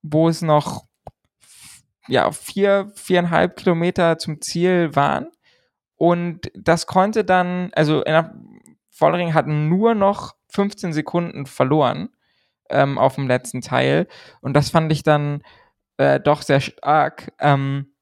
wo 0.01 0.29
es 0.29 0.41
noch 0.41 0.85
ja 2.07 2.31
vier, 2.31 2.91
viereinhalb 2.95 3.57
Kilometer 3.57 4.17
zum 4.17 4.41
Ziel 4.41 4.95
waren. 4.95 5.27
Und 5.95 6.51
das 6.55 6.85
konnte 6.87 7.25
dann, 7.25 7.71
also 7.73 7.97
in 8.03 8.13
der 8.13 8.33
Vollering 8.91 9.33
hat 9.33 9.47
nur 9.47 9.95
noch 9.95 10.35
15 10.49 10.93
Sekunden 10.93 11.45
verloren 11.45 12.09
ähm, 12.69 12.97
auf 12.97 13.15
dem 13.15 13.27
letzten 13.27 13.61
Teil. 13.61 14.07
Und 14.41 14.53
das 14.53 14.69
fand 14.69 14.91
ich 14.91 15.03
dann 15.03 15.43
äh, 15.97 16.19
doch 16.19 16.41
sehr 16.41 16.61
stark. 16.61 17.33
Ähm, 17.39 17.93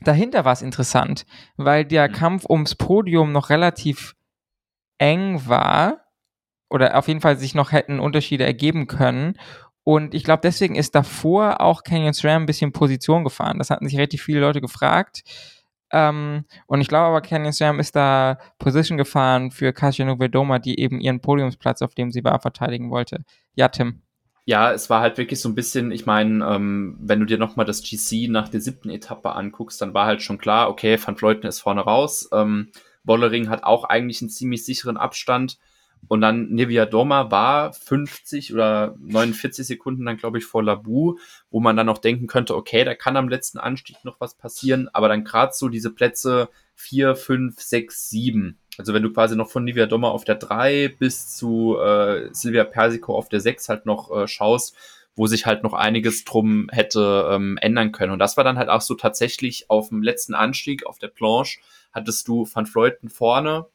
dahinter 0.00 0.44
war 0.44 0.52
es 0.52 0.62
interessant, 0.62 1.26
weil 1.56 1.84
der 1.84 2.08
Mhm. 2.08 2.12
Kampf 2.12 2.46
ums 2.48 2.74
Podium 2.74 3.32
noch 3.32 3.50
relativ 3.50 4.14
eng 4.98 5.46
war 5.46 6.01
oder 6.72 6.96
auf 6.98 7.08
jeden 7.08 7.20
Fall 7.20 7.36
sich 7.36 7.54
noch 7.54 7.72
hätten 7.72 8.00
Unterschiede 8.00 8.44
ergeben 8.44 8.86
können. 8.86 9.38
Und 9.84 10.14
ich 10.14 10.24
glaube, 10.24 10.40
deswegen 10.42 10.76
ist 10.76 10.94
davor 10.94 11.60
auch 11.60 11.82
Canyon 11.82 12.14
SRAM 12.14 12.42
ein 12.42 12.46
bisschen 12.46 12.72
Position 12.72 13.24
gefahren. 13.24 13.58
Das 13.58 13.70
hatten 13.70 13.86
sich 13.86 13.96
relativ 13.96 14.22
viele 14.22 14.40
Leute 14.40 14.60
gefragt. 14.60 15.22
Ähm, 15.90 16.44
und 16.66 16.80
ich 16.80 16.88
glaube 16.88 17.08
aber, 17.08 17.20
Canyon 17.20 17.52
SRAM 17.52 17.80
ist 17.80 17.94
da 17.96 18.38
Position 18.58 18.96
gefahren 18.96 19.50
für 19.50 19.72
Kasia 19.72 20.04
Novedoma, 20.04 20.58
die 20.58 20.78
eben 20.80 21.00
ihren 21.00 21.20
Podiumsplatz, 21.20 21.82
auf 21.82 21.94
dem 21.94 22.10
sie 22.10 22.24
war, 22.24 22.40
verteidigen 22.40 22.90
wollte. 22.90 23.24
Ja, 23.54 23.68
Tim. 23.68 24.00
Ja, 24.44 24.72
es 24.72 24.90
war 24.90 25.00
halt 25.00 25.18
wirklich 25.18 25.40
so 25.40 25.48
ein 25.48 25.54
bisschen, 25.54 25.92
ich 25.92 26.06
meine, 26.06 26.44
ähm, 26.44 26.96
wenn 27.00 27.20
du 27.20 27.26
dir 27.26 27.38
nochmal 27.38 27.66
das 27.66 27.82
GC 27.82 28.28
nach 28.28 28.48
der 28.48 28.60
siebten 28.60 28.90
Etappe 28.90 29.32
anguckst, 29.32 29.80
dann 29.80 29.94
war 29.94 30.06
halt 30.06 30.22
schon 30.22 30.38
klar, 30.38 30.68
okay, 30.68 30.98
Van 31.04 31.16
Vleuten 31.16 31.46
ist 31.46 31.60
vorne 31.60 31.82
raus. 31.82 32.28
Ähm, 32.32 32.70
Wollering 33.04 33.48
hat 33.48 33.62
auch 33.62 33.84
eigentlich 33.84 34.20
einen 34.20 34.30
ziemlich 34.30 34.64
sicheren 34.64 34.96
Abstand. 34.96 35.58
Und 36.08 36.20
dann 36.20 36.50
Nevia 36.50 36.84
Doma 36.84 37.30
war 37.30 37.72
50 37.72 38.52
oder 38.52 38.94
49 38.98 39.66
Sekunden 39.66 40.04
dann, 40.04 40.16
glaube 40.16 40.38
ich, 40.38 40.44
vor 40.44 40.62
Labu, 40.62 41.16
wo 41.50 41.60
man 41.60 41.76
dann 41.76 41.88
auch 41.88 41.98
denken 41.98 42.26
könnte, 42.26 42.56
okay, 42.56 42.84
da 42.84 42.94
kann 42.94 43.16
am 43.16 43.28
letzten 43.28 43.58
Anstieg 43.58 44.04
noch 44.04 44.20
was 44.20 44.34
passieren, 44.34 44.88
aber 44.92 45.08
dann 45.08 45.24
gerade 45.24 45.52
so 45.54 45.68
diese 45.68 45.90
Plätze 45.90 46.48
4, 46.74 47.14
5, 47.14 47.60
6, 47.60 48.10
7. 48.10 48.58
Also 48.78 48.94
wenn 48.94 49.02
du 49.02 49.12
quasi 49.12 49.36
noch 49.36 49.50
von 49.50 49.64
Nivea 49.64 49.86
Dommer 49.86 50.10
auf 50.10 50.24
der 50.24 50.34
3 50.34 50.88
bis 50.98 51.36
zu 51.36 51.78
äh, 51.78 52.28
Silvia 52.32 52.64
Persico 52.64 53.16
auf 53.16 53.28
der 53.28 53.40
6 53.40 53.68
halt 53.68 53.86
noch 53.86 54.10
äh, 54.10 54.26
schaust, 54.26 54.76
wo 55.14 55.26
sich 55.26 55.46
halt 55.46 55.62
noch 55.62 55.74
einiges 55.74 56.24
drum 56.24 56.68
hätte 56.72 57.28
ähm, 57.30 57.58
ändern 57.60 57.92
können. 57.92 58.12
Und 58.12 58.18
das 58.18 58.36
war 58.36 58.44
dann 58.44 58.58
halt 58.58 58.70
auch 58.70 58.80
so 58.80 58.94
tatsächlich 58.94 59.68
auf 59.68 59.90
dem 59.90 60.02
letzten 60.02 60.34
Anstieg 60.34 60.86
auf 60.86 60.98
der 60.98 61.08
Planche 61.08 61.60
hattest 61.92 62.26
du 62.26 62.48
Van 62.50 62.66
Fleuten 62.66 63.08
vorne, 63.08 63.66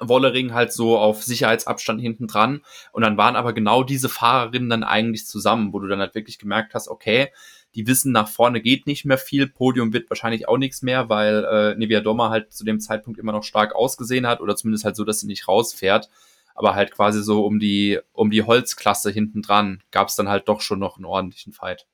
Wollering 0.00 0.54
halt 0.54 0.72
so 0.72 0.98
auf 0.98 1.22
Sicherheitsabstand 1.22 2.00
hinten 2.00 2.26
dran. 2.26 2.62
Und 2.92 3.02
dann 3.02 3.16
waren 3.16 3.36
aber 3.36 3.52
genau 3.52 3.82
diese 3.82 4.08
Fahrerinnen 4.08 4.70
dann 4.70 4.84
eigentlich 4.84 5.26
zusammen, 5.26 5.72
wo 5.72 5.78
du 5.78 5.88
dann 5.88 6.00
halt 6.00 6.14
wirklich 6.14 6.38
gemerkt 6.38 6.74
hast, 6.74 6.88
okay, 6.88 7.30
die 7.74 7.86
wissen, 7.86 8.10
nach 8.10 8.28
vorne 8.28 8.62
geht 8.62 8.86
nicht 8.86 9.04
mehr 9.04 9.18
viel, 9.18 9.46
Podium 9.46 9.92
wird 9.92 10.08
wahrscheinlich 10.08 10.48
auch 10.48 10.56
nichts 10.56 10.80
mehr, 10.80 11.10
weil 11.10 11.44
äh, 11.44 11.74
Nevia 11.74 12.00
Dommer 12.00 12.30
halt 12.30 12.52
zu 12.52 12.64
dem 12.64 12.80
Zeitpunkt 12.80 13.20
immer 13.20 13.32
noch 13.32 13.44
stark 13.44 13.74
ausgesehen 13.74 14.26
hat 14.26 14.40
oder 14.40 14.56
zumindest 14.56 14.84
halt 14.84 14.96
so, 14.96 15.04
dass 15.04 15.20
sie 15.20 15.26
nicht 15.26 15.46
rausfährt. 15.46 16.08
Aber 16.54 16.74
halt 16.74 16.90
quasi 16.90 17.22
so 17.22 17.44
um 17.44 17.58
die, 17.58 18.00
um 18.12 18.30
die 18.30 18.42
Holzklasse 18.42 19.10
hinten 19.10 19.42
dran 19.42 19.82
gab 19.90 20.08
es 20.08 20.16
dann 20.16 20.30
halt 20.30 20.48
doch 20.48 20.62
schon 20.62 20.78
noch 20.78 20.96
einen 20.96 21.04
ordentlichen 21.04 21.52
Fight. 21.52 21.86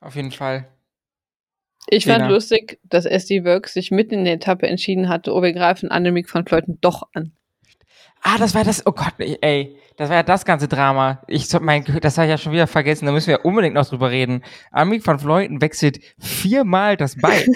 Auf 0.00 0.14
jeden 0.14 0.30
Fall. 0.30 0.68
Ich 1.88 2.04
fand 2.04 2.18
Lena. 2.18 2.30
lustig, 2.30 2.78
dass 2.84 3.06
SD 3.06 3.44
Works 3.44 3.74
sich 3.74 3.90
mitten 3.90 4.14
in 4.14 4.24
der 4.24 4.34
Etappe 4.34 4.66
entschieden 4.66 5.08
hatte, 5.08 5.34
oh, 5.34 5.42
wir 5.42 5.52
greifen 5.52 5.90
Annemiek 5.90 6.32
van 6.32 6.46
Fleuten 6.46 6.78
doch 6.80 7.08
an. 7.14 7.32
Ah, 8.22 8.36
das 8.36 8.54
war 8.54 8.64
das, 8.64 8.86
oh 8.86 8.92
Gott, 8.92 9.14
ey, 9.18 9.76
das 9.96 10.10
war 10.10 10.16
ja 10.16 10.22
das 10.22 10.44
ganze 10.44 10.68
Drama. 10.68 11.22
Ich, 11.26 11.48
mein, 11.60 11.84
das 12.02 12.18
habe 12.18 12.26
ich 12.26 12.30
ja 12.30 12.38
schon 12.38 12.52
wieder 12.52 12.66
vergessen, 12.66 13.06
da 13.06 13.12
müssen 13.12 13.28
wir 13.28 13.44
unbedingt 13.46 13.74
noch 13.74 13.88
drüber 13.88 14.10
reden. 14.10 14.42
Annemiek 14.70 15.06
van 15.06 15.18
Fleuten 15.18 15.62
wechselt 15.62 16.00
viermal 16.18 16.96
das 16.96 17.16
Bein. 17.16 17.46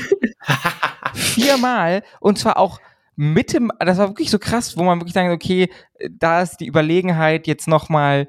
viermal 1.14 2.02
und 2.20 2.38
zwar 2.38 2.56
auch 2.56 2.80
mit 3.16 3.52
dem, 3.52 3.70
das 3.78 3.98
war 3.98 4.08
wirklich 4.08 4.30
so 4.30 4.38
krass, 4.38 4.76
wo 4.76 4.82
man 4.82 5.00
wirklich 5.00 5.14
sagen, 5.14 5.30
okay, 5.30 5.68
da 6.10 6.42
ist 6.42 6.56
die 6.56 6.66
Überlegenheit 6.66 7.46
jetzt 7.46 7.68
nochmal 7.68 8.28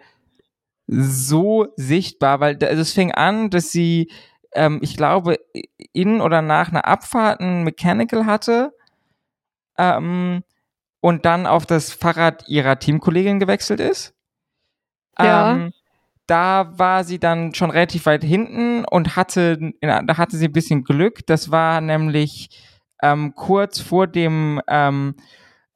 so 0.88 1.68
sichtbar, 1.76 2.40
weil 2.40 2.58
also 2.62 2.82
es 2.82 2.94
fing 2.94 3.12
an, 3.12 3.50
dass 3.50 3.72
sie, 3.72 4.12
ähm, 4.56 4.80
ich 4.82 4.98
glaube, 4.98 5.38
in 5.94 6.22
oder 6.22 6.42
nach 6.42 6.70
einer 6.70 6.86
Abfahrt 6.86 7.42
ein 7.42 7.64
Mechanical 7.64 8.26
hatte 8.26 8.74
ähm, 9.78 10.44
und 11.02 11.26
dann 11.26 11.46
auf 11.46 11.66
das 11.66 11.94
Fahrrad 11.94 12.48
ihrer 12.48 12.80
Teamkollegin 12.80 13.40
gewechselt 13.40 13.80
ist. 13.80 14.14
Ja. 15.20 15.52
Ähm, 15.52 15.74
da 16.28 16.72
war 16.78 17.04
sie 17.04 17.20
dann 17.20 17.54
schon 17.54 17.70
relativ 17.70 18.08
weit 18.08 18.24
hinten 18.24 18.84
und 18.86 19.16
hatte, 19.16 19.74
da 19.82 20.18
hatte 20.18 20.38
sie 20.38 20.48
ein 20.48 20.54
bisschen 20.54 20.84
Glück. 20.84 21.26
Das 21.28 21.52
war 21.52 21.82
nämlich 21.82 22.50
ähm, 23.04 23.36
kurz 23.36 23.80
vor 23.80 24.08
dem 24.08 24.60
ähm, 24.68 25.16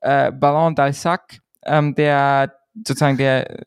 äh, 0.02 0.32
Ballon 0.32 0.76
d'Alsac, 0.76 1.40
ähm, 1.66 1.94
der 1.94 2.56
sozusagen 2.74 3.18
der 3.18 3.64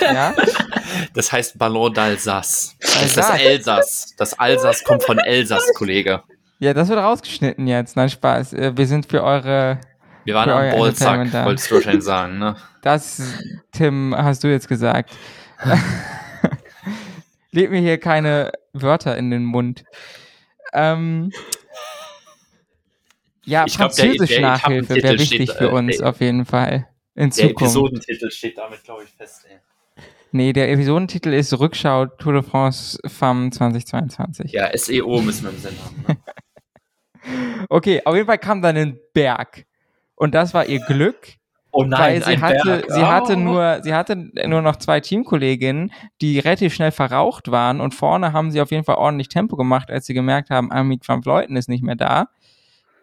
ja? 0.00 0.34
Das 1.14 1.30
heißt 1.32 1.58
Ballon 1.58 1.92
d'Alsace. 1.92 2.72
Das 2.80 3.02
ist 3.02 3.16
das 3.16 3.30
Elsass. 3.38 4.14
Das 4.16 4.38
Alsace 4.38 4.82
kommt 4.84 5.02
von 5.04 5.18
Elsass, 5.18 5.72
Kollege. 5.74 6.22
Ja, 6.58 6.74
das 6.74 6.88
wird 6.88 6.98
rausgeschnitten 6.98 7.66
jetzt. 7.66 7.96
Nein, 7.96 8.08
Spaß. 8.08 8.52
Äh, 8.54 8.76
wir 8.76 8.86
sind 8.86 9.06
für 9.06 9.22
eure. 9.22 9.78
Wir 10.24 10.34
waren 10.34 10.50
am 10.50 10.78
Ballsack, 10.78 11.44
wolltest 11.46 11.70
du 11.70 11.76
wahrscheinlich 11.76 12.04
sagen, 12.04 12.38
ne? 12.38 12.56
Das, 12.82 13.22
Tim, 13.72 14.14
hast 14.16 14.42
du 14.44 14.48
jetzt 14.48 14.68
gesagt. 14.68 15.10
Leg 17.52 17.70
mir 17.70 17.80
hier 17.80 17.98
keine 17.98 18.52
Wörter 18.72 19.16
in 19.16 19.30
den 19.30 19.44
Mund. 19.44 19.84
Ähm, 20.74 21.32
ja, 23.44 23.64
Ich 23.66 23.76
glaub, 23.76 23.94
der- 23.94 24.04
Französisch 24.04 24.28
der 24.30 24.40
Nachhilfe 24.40 24.94
wäre 24.96 25.14
wichtig 25.18 25.44
steht, 25.50 25.56
für 25.58 25.68
äh, 25.68 25.72
uns 25.72 25.96
der- 25.96 26.08
auf 26.08 26.20
jeden 26.20 26.44
Fall. 26.44 26.86
In 27.18 27.30
Der 27.30 27.48
Zukunft. 27.48 27.62
Episodentitel 27.62 28.30
steht 28.30 28.56
damit, 28.58 28.84
glaube 28.84 29.02
ich, 29.04 29.10
fest. 29.10 29.44
Ey. 29.50 29.58
Nee, 30.30 30.52
der 30.52 30.70
Episodentitel 30.70 31.32
ist 31.32 31.58
Rückschau 31.58 32.06
Tour 32.06 32.34
de 32.34 32.42
France 32.42 32.98
FAM 33.06 33.50
2022. 33.50 34.52
Ja, 34.52 34.70
SEO 34.76 35.20
müssen 35.22 35.44
wir 35.44 35.50
im 35.50 35.58
Sinn 35.58 35.74
haben. 35.84 36.04
Ne? 36.06 36.16
Okay, 37.68 38.00
auf 38.04 38.14
jeden 38.14 38.26
Fall 38.26 38.38
kam 38.38 38.62
dann 38.62 38.76
ein 38.76 38.98
Berg. 39.12 39.66
Und 40.14 40.34
das 40.34 40.54
war 40.54 40.64
ihr 40.66 40.80
Glück, 40.80 41.34
Oh 41.70 41.84
weil 41.86 42.22
sie 42.22 42.28
ein 42.28 42.40
hatte, 42.40 42.64
Berg. 42.64 42.90
sie 42.90 43.04
hatte 43.04 43.32
Oh. 43.34 43.40
nur, 43.40 43.80
sie 43.82 43.92
hatte 43.92 44.16
nur 44.16 44.62
noch 44.62 44.76
zwei 44.76 45.00
Teamkolleginnen, 45.00 45.92
die 46.22 46.38
relativ 46.38 46.72
schnell 46.74 46.90
verraucht 46.92 47.50
waren 47.50 47.80
und 47.82 47.94
vorne 47.94 48.32
haben 48.32 48.50
sie 48.50 48.60
auf 48.62 48.70
jeden 48.70 48.84
Fall 48.84 48.94
ordentlich 48.96 49.28
Tempo 49.28 49.56
gemacht, 49.56 49.90
als 49.90 50.06
sie 50.06 50.14
gemerkt 50.14 50.48
haben, 50.50 50.72
Amit 50.72 51.06
van 51.06 51.22
Vleuten 51.22 51.56
ist 51.56 51.68
nicht 51.68 51.82
mehr 51.84 51.96
da. 51.96 52.28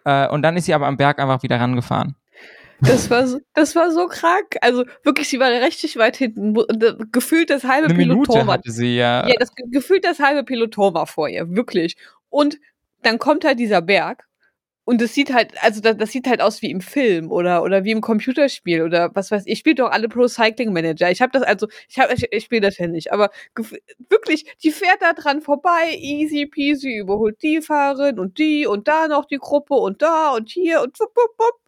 Äh, 0.06 0.28
und 0.30 0.42
dann 0.42 0.58
ist 0.58 0.66
sie 0.66 0.74
aber 0.74 0.88
am 0.88 0.98
Berg 0.98 1.20
einfach 1.20 1.44
wieder 1.44 1.60
rangefahren. 1.60 2.16
Das 2.82 3.10
war, 3.10 3.26
so, 3.28 3.40
das 3.54 3.76
war 3.76 3.92
so 3.92 4.08
krank. 4.08 4.58
Also 4.62 4.86
wirklich, 5.04 5.30
sie 5.30 5.40
war 5.40 5.50
richtig 5.50 5.98
weit 5.98 6.18
hinten. 6.18 6.56
Äh, 6.56 6.94
Gefühlt 7.12 7.50
das 7.50 7.64
halbe 7.64 7.86
Eine 7.88 7.94
Minute 7.96 8.22
Peloton 8.32 8.48
war 8.48 8.60
sie 8.64 8.98
ja. 8.98 9.28
Ja, 9.28 9.36
das 9.40 9.54
ge- 9.56 9.66
gefühlt 9.72 10.06
das 10.06 10.20
halbe 10.20 10.44
Peloton 10.44 10.94
war 10.94 11.08
vor 11.08 11.30
ihr, 11.30 11.56
wirklich. 11.56 11.96
Und 12.30 12.60
dann 13.02 13.18
kommt 13.20 13.46
halt 13.46 13.60
dieser 13.60 13.82
Berg 13.82 14.26
und 14.84 15.02
das 15.02 15.14
sieht 15.14 15.34
halt, 15.34 15.54
also 15.64 15.80
das, 15.82 15.98
das 15.98 16.12
sieht 16.12 16.28
halt 16.28 16.42
aus 16.42 16.62
wie 16.62 16.70
im 16.70 16.82
Film 16.82 17.32
oder 17.32 17.64
oder 17.64 17.84
wie 17.86 17.92
im 17.92 18.02
Computerspiel 18.02 18.82
oder 18.84 19.10
was 19.16 19.32
weiß 19.32 19.44
ich. 19.46 19.54
Ich 19.54 19.60
spiele 19.60 19.76
doch 19.76 19.90
alle 19.92 20.10
Pro 20.10 20.28
Cycling 20.28 20.74
Manager. 20.74 21.10
Ich 21.10 21.22
habe 21.22 21.32
das 21.32 21.44
also, 21.44 21.68
ich 21.88 21.98
habe, 21.98 22.14
ich, 22.14 22.28
ich 22.32 22.44
spiele 22.44 22.62
das 22.62 22.78
ja 22.78 22.88
nicht, 22.88 23.12
aber 23.14 23.32
wirklich, 24.10 24.46
die 24.64 24.72
fährt 24.72 25.02
da 25.02 25.14
dran 25.14 25.42
vorbei, 25.42 25.96
easy 25.98 26.46
peasy, 26.46 26.98
überholt 26.98 27.42
die 27.42 27.62
Fahrerin 27.62 28.20
und 28.20 28.38
die 28.38 28.68
und 28.68 28.88
da 28.88 29.08
noch 29.08 29.26
die 29.26 29.38
Gruppe 29.38 29.76
und 29.76 30.02
da 30.02 30.32
und 30.32 30.50
hier 30.50 30.82
und 30.82 31.00
wupp, 31.00 31.16
wupp, 31.16 31.40
wupp. 31.40 31.65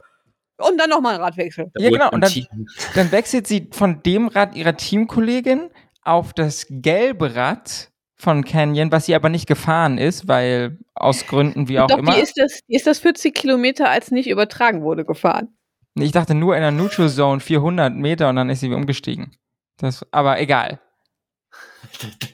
Und 0.58 0.78
dann 0.78 0.90
nochmal 0.90 1.16
ein 1.16 1.22
Radwechsel. 1.22 1.72
Ja, 1.78 1.90
genau, 1.90 2.10
und 2.12 2.22
dann-. 2.22 2.48
Dann 2.96 3.12
wechselt 3.12 3.48
sie 3.48 3.70
von 3.72 4.02
dem 4.04 4.28
Rad 4.28 4.56
ihrer 4.56 4.76
Teamkollegin 4.78 5.70
auf 6.04 6.34
das 6.34 6.66
gelbe 6.70 7.36
Rad 7.36 7.90
von 8.16 8.44
Canyon, 8.44 8.92
was 8.92 9.06
sie 9.06 9.14
aber 9.16 9.30
nicht 9.30 9.46
gefahren 9.48 9.98
ist, 9.98 10.28
weil 10.28 10.80
aus 10.96 11.28
Gründen 11.28 11.68
wie 11.68 11.80
auch 11.80 11.88
Doch, 11.88 12.00
immer. 12.00 12.16
die 12.16 12.22
ist 12.22 12.38
das, 12.38 12.62
die 12.68 12.76
ist 12.76 12.88
das 12.88 13.00
40 13.00 13.36
Kilometer, 13.36 13.90
als 13.90 14.10
nicht 14.10 14.28
übertragen 14.30 14.82
wurde, 14.82 15.06
gefahren. 15.06 15.50
Ich 15.94 16.12
dachte 16.12 16.34
nur 16.34 16.56
in 16.56 16.62
der 16.62 16.72
Neutral 16.72 17.10
Zone 17.10 17.40
400 17.40 17.94
Meter 17.94 18.30
und 18.30 18.36
dann 18.38 18.50
ist 18.50 18.60
sie 18.62 18.72
umgestiegen. 18.74 19.36
Das, 19.78 20.06
aber 20.12 20.40
egal. 20.40 20.80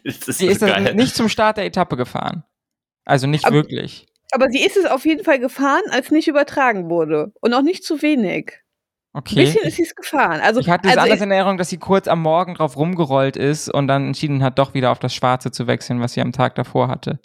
Das 0.04 0.16
ist 0.28 0.38
Sie 0.40 0.46
so 0.46 0.52
ist 0.52 0.62
das 0.62 0.70
geil. 0.72 0.96
nicht 0.96 1.16
zum 1.16 1.30
Start 1.30 1.58
der 1.58 1.66
Etappe 1.66 1.96
gefahren. 1.98 2.44
Also 3.06 3.28
nicht 3.28 3.46
Aber- 3.46 3.56
wirklich. 3.56 4.06
Aber 4.34 4.50
sie 4.50 4.62
ist 4.66 4.78
es 4.78 4.86
auf 4.86 5.06
jeden 5.06 5.24
Fall 5.24 5.40
gefahren, 5.40 5.82
als 5.92 6.12
nicht 6.12 6.28
übertragen 6.28 6.90
wurde. 6.90 7.32
Und 7.42 7.54
auch 7.54 7.62
nicht 7.62 7.84
zu 7.84 8.02
wenig. 8.02 8.52
Ein 9.14 9.20
Okay. 9.20 9.36
bisschen 9.36 9.62
ist 9.68 9.76
sie 9.76 9.84
es 9.84 9.96
gefahren. 9.96 10.42
Also, 10.42 10.60
Ich 10.60 10.70
hatte 10.70 10.88
es 10.88 10.92
also 10.94 11.02
anders 11.02 11.18
ich, 11.20 11.24
in 11.24 11.32
Erinnerung, 11.32 11.58
dass 11.58 11.70
sie 11.70 11.78
kurz 11.78 12.08
am 12.08 12.22
Morgen 12.22 12.56
drauf 12.56 12.76
rumgerollt 12.78 13.38
ist 13.38 13.70
und 13.72 13.88
dann 13.88 14.08
entschieden 14.08 14.42
hat, 14.44 14.58
doch 14.58 14.74
wieder 14.74 14.92
auf 14.92 14.98
das 15.00 15.14
Schwarze 15.14 15.52
zu 15.52 15.68
wechseln, 15.68 16.00
was 16.02 16.14
sie 16.14 16.22
am 16.22 16.32
Tag 16.32 16.56
davor 16.56 16.88
hatte. 16.88 17.20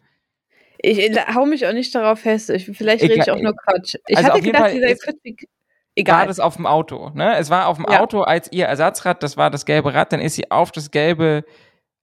ich, 0.80 0.98
ich 0.98 1.18
hau 1.34 1.46
mich 1.46 1.66
auch 1.66 1.72
nicht 1.72 1.94
darauf 1.94 2.20
fest. 2.20 2.50
Ich, 2.50 2.66
vielleicht 2.66 3.02
rede 3.02 3.14
ich 3.14 3.22
Egal- 3.22 3.36
auch 3.36 3.40
nur 3.42 3.54
Quatsch. 3.56 3.94
Ich 4.06 4.16
Also 4.18 4.28
hatte 4.30 4.42
gedacht, 4.42 4.62
Fall 4.64 4.72
sie 4.72 4.80
sei 4.80 4.90
ist- 4.92 5.04
40. 5.04 5.40
War 5.42 5.48
Egal. 5.96 6.26
das 6.28 6.38
auf 6.38 6.54
dem 6.56 6.66
Auto, 6.66 7.10
ne? 7.14 7.36
Es 7.38 7.50
war 7.50 7.66
auf 7.66 7.76
dem 7.78 7.86
Ja. 7.90 8.00
Auto 8.00 8.20
als 8.20 8.52
ihr 8.52 8.66
Ersatzrad, 8.66 9.20
das 9.24 9.36
war 9.36 9.50
das 9.50 9.64
gelbe 9.64 9.94
Rad, 9.94 10.12
dann 10.12 10.20
ist 10.20 10.34
sie 10.36 10.48
auf 10.50 10.70
das 10.70 10.92
gelbe 10.92 11.44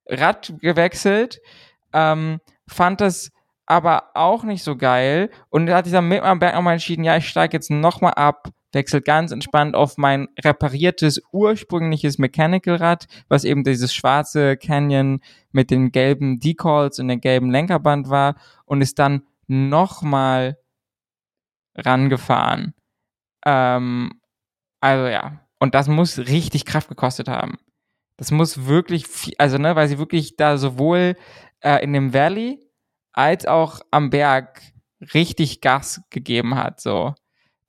Rad 0.07 0.51
gewechselt, 0.59 1.39
ähm, 1.93 2.41
fand 2.67 2.99
das 2.99 3.31
aber 3.65 4.11
auch 4.13 4.43
nicht 4.43 4.63
so 4.63 4.75
geil 4.75 5.29
und 5.49 5.65
da 5.65 5.77
hat 5.77 5.85
dieser 5.85 6.01
mit 6.01 6.21
am 6.21 6.39
Berg 6.39 6.55
nochmal 6.55 6.73
entschieden, 6.73 7.03
ja, 7.03 7.17
ich 7.17 7.27
steige 7.27 7.57
jetzt 7.57 7.71
nochmal 7.71 8.13
ab, 8.13 8.49
wechsel 8.73 9.01
ganz 9.01 9.31
entspannt 9.31 9.75
auf 9.75 9.97
mein 9.97 10.27
repariertes 10.43 11.21
ursprüngliches 11.31 12.19
Mechanical-Rad, 12.19 13.07
was 13.29 13.43
eben 13.43 13.63
dieses 13.63 13.93
schwarze 13.93 14.57
Canyon 14.57 15.21
mit 15.51 15.71
den 15.71 15.91
gelben 15.91 16.39
Decals 16.39 16.99
und 16.99 17.07
dem 17.07 17.21
gelben 17.21 17.49
Lenkerband 17.49 18.09
war 18.09 18.35
und 18.65 18.81
ist 18.81 18.99
dann 18.99 19.23
nochmal 19.47 20.57
rangefahren. 21.75 22.73
Ähm, 23.45 24.19
also 24.81 25.07
ja, 25.07 25.39
und 25.59 25.73
das 25.73 25.87
muss 25.87 26.19
richtig 26.19 26.65
Kraft 26.65 26.89
gekostet 26.89 27.27
haben. 27.27 27.57
Das 28.17 28.31
muss 28.31 28.65
wirklich, 28.65 29.07
viel, 29.07 29.33
also 29.37 29.57
ne, 29.57 29.75
weil 29.75 29.87
sie 29.87 29.97
wirklich 29.97 30.37
da 30.37 30.57
sowohl 30.57 31.15
äh, 31.61 31.83
in 31.83 31.93
dem 31.93 32.13
Valley 32.13 32.64
als 33.15 33.45
auch 33.45 33.79
am 33.91 34.09
Berg 34.09 34.61
richtig 35.13 35.61
Gas 35.61 36.01
gegeben 36.09 36.55
hat. 36.55 36.81
So, 36.81 37.15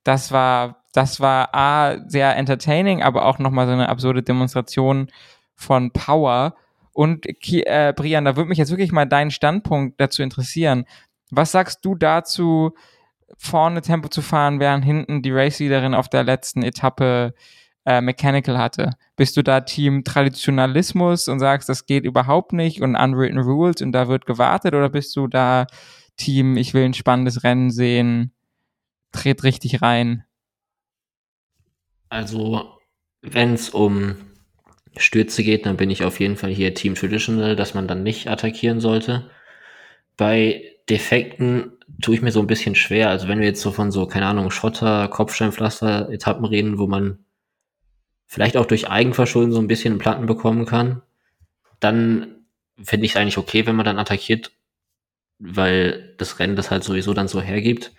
das 0.03 0.31
war, 0.31 0.83
das 0.93 1.19
war 1.19 1.55
a 1.55 1.97
sehr 2.07 2.35
entertaining, 2.35 3.01
aber 3.01 3.25
auch 3.25 3.39
noch 3.39 3.51
mal 3.51 3.65
so 3.65 3.73
eine 3.73 3.89
absurde 3.89 4.23
Demonstration 4.23 5.09
von 5.55 5.91
Power. 5.91 6.55
Und 6.93 7.25
äh, 7.25 7.93
Brian, 7.95 8.25
da 8.25 8.35
würde 8.35 8.49
mich 8.49 8.57
jetzt 8.57 8.71
wirklich 8.71 8.91
mal 8.91 9.05
dein 9.05 9.31
Standpunkt 9.31 9.99
dazu 10.01 10.21
interessieren. 10.21 10.85
Was 11.31 11.51
sagst 11.51 11.83
du 11.85 11.95
dazu, 11.95 12.73
vorne 13.37 13.81
Tempo 13.81 14.09
zu 14.09 14.21
fahren, 14.21 14.59
während 14.59 14.83
hinten 14.83 15.21
die 15.21 15.31
Race-Leaderin 15.31 15.93
auf 15.93 16.09
der 16.09 16.23
letzten 16.23 16.63
Etappe 16.63 17.33
äh, 17.87 18.01
Mechanical 18.01 18.57
hatte? 18.57 18.91
Bist 19.15 19.37
du 19.37 19.43
da 19.43 19.61
Team 19.61 20.03
Traditionalismus 20.03 21.29
und 21.29 21.39
sagst, 21.39 21.69
das 21.69 21.85
geht 21.85 22.03
überhaupt 22.03 22.51
nicht 22.51 22.81
und 22.81 22.97
unwritten 22.97 23.39
rules 23.39 23.81
und 23.81 23.93
da 23.93 24.09
wird 24.09 24.25
gewartet 24.25 24.75
oder 24.75 24.89
bist 24.89 25.15
du 25.15 25.27
da 25.27 25.67
Team, 26.17 26.57
ich 26.57 26.73
will 26.73 26.83
ein 26.83 26.93
spannendes 26.93 27.43
Rennen 27.43 27.71
sehen, 27.71 28.33
dreht 29.13 29.43
richtig 29.43 29.81
rein? 29.81 30.25
Also, 32.09 32.77
wenn 33.21 33.53
es 33.53 33.69
um 33.69 34.17
Stürze 34.97 35.43
geht, 35.43 35.65
dann 35.65 35.77
bin 35.77 35.89
ich 35.89 36.03
auf 36.03 36.19
jeden 36.19 36.35
Fall 36.35 36.51
hier 36.51 36.73
Team 36.73 36.95
Traditional, 36.95 37.55
dass 37.55 37.73
man 37.73 37.87
dann 37.87 38.03
nicht 38.03 38.27
attackieren 38.27 38.81
sollte. 38.81 39.29
Bei 40.17 40.61
Defekten 40.89 41.71
tue 42.01 42.15
ich 42.15 42.21
mir 42.21 42.31
so 42.31 42.41
ein 42.41 42.47
bisschen 42.47 42.75
schwer. 42.75 43.09
Also 43.09 43.27
wenn 43.29 43.39
wir 43.39 43.47
jetzt 43.47 43.61
so 43.61 43.71
von 43.71 43.91
so, 43.91 44.07
keine 44.07 44.25
Ahnung, 44.25 44.51
Schotter, 44.51 45.07
Kopfsteinpflaster, 45.07 46.09
Etappen 46.09 46.45
reden, 46.45 46.79
wo 46.79 46.87
man 46.87 47.19
vielleicht 48.27 48.57
auch 48.57 48.67
durch 48.67 48.89
Eigenverschulden 48.89 49.53
so 49.53 49.59
ein 49.61 49.67
bisschen 49.67 49.99
Platten 49.99 50.27
bekommen 50.27 50.65
kann, 50.65 51.01
dann 51.79 52.45
finde 52.83 53.05
ich 53.05 53.13
es 53.13 53.17
eigentlich 53.17 53.37
okay, 53.37 53.65
wenn 53.67 53.75
man 53.77 53.85
dann 53.85 53.99
attackiert, 53.99 54.51
weil 55.39 56.15
das 56.17 56.39
Rennen 56.39 56.55
das 56.55 56.71
halt 56.71 56.83
sowieso 56.83 57.13
dann 57.13 57.27
so 57.27 57.41
hergibt. 57.41 57.93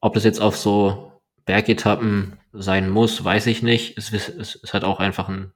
Ob 0.00 0.14
das 0.14 0.24
jetzt 0.24 0.40
auf 0.40 0.56
so 0.56 1.12
Bergetappen 1.46 2.38
sein 2.52 2.90
muss, 2.90 3.24
weiß 3.24 3.46
ich 3.48 3.62
nicht. 3.62 3.98
Es, 3.98 4.12
ist- 4.12 4.30
es 4.30 4.56
ist 4.56 4.74
halt 4.74 4.84
auch 4.84 5.00
einfach 5.00 5.28
ein 5.28 5.52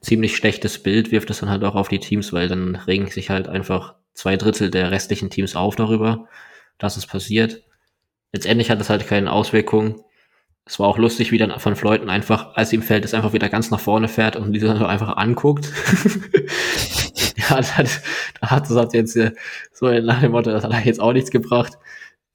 ziemlich 0.00 0.36
schlechtes 0.36 0.82
Bild, 0.82 1.10
wirft 1.10 1.30
es 1.30 1.40
dann 1.40 1.50
halt 1.50 1.64
auch 1.64 1.74
auf 1.74 1.88
die 1.88 1.98
Teams, 2.00 2.32
weil 2.32 2.48
dann 2.48 2.76
regen 2.76 3.08
sich 3.10 3.30
halt 3.30 3.48
einfach 3.48 3.94
zwei 4.14 4.36
Drittel 4.36 4.70
der 4.70 4.90
restlichen 4.90 5.30
Teams 5.30 5.56
auf 5.56 5.76
darüber, 5.76 6.28
dass 6.78 6.96
es 6.96 7.06
passiert. 7.06 7.62
Letztendlich 8.32 8.70
hat 8.70 8.80
es 8.80 8.90
halt 8.90 9.06
keine 9.08 9.32
Auswirkungen. 9.32 10.02
Es 10.68 10.80
war 10.80 10.88
auch 10.88 10.98
lustig, 10.98 11.30
wie 11.30 11.38
dann 11.38 11.58
von 11.60 11.76
Fleuten 11.76 12.10
einfach, 12.10 12.56
als 12.56 12.72
im 12.72 12.82
Feld 12.82 13.04
ist, 13.04 13.14
einfach 13.14 13.32
wieder 13.32 13.48
ganz 13.48 13.70
nach 13.70 13.78
vorne 13.78 14.08
fährt 14.08 14.34
und 14.34 14.52
diese 14.52 14.88
einfach 14.88 15.16
anguckt. 15.16 15.66
ja, 17.36 17.56
das 17.56 17.76
hat, 17.76 18.00
da 18.40 18.50
hat 18.50 18.64
das 18.64 18.76
hat 18.76 18.92
jetzt 18.92 19.16
äh, 19.16 19.30
so 19.72 19.88
nach 20.00 20.20
dem 20.20 20.32
Motto, 20.32 20.50
das 20.50 20.64
hat 20.64 20.84
jetzt 20.84 21.00
auch 21.00 21.12
nichts 21.12 21.30
gebracht. 21.30 21.78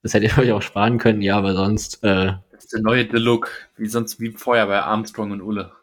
Das 0.01 0.13
hätte 0.13 0.27
ihr 0.27 0.37
euch 0.37 0.51
auch 0.53 0.61
sparen 0.61 0.97
können, 0.97 1.21
ja, 1.21 1.37
aber 1.37 1.53
sonst, 1.53 2.01
äh, 2.05 2.33
Das 2.53 2.63
ist 2.63 2.73
der 2.73 2.81
neue 2.81 3.05
The 3.11 3.17
Look, 3.17 3.51
wie 3.75 3.87
sonst 3.87 4.21
wie 4.21 4.31
vorher 4.31 4.65
bei 4.65 4.81
Armstrong 4.81 5.31
und 5.31 5.41
Ulle. 5.41 5.73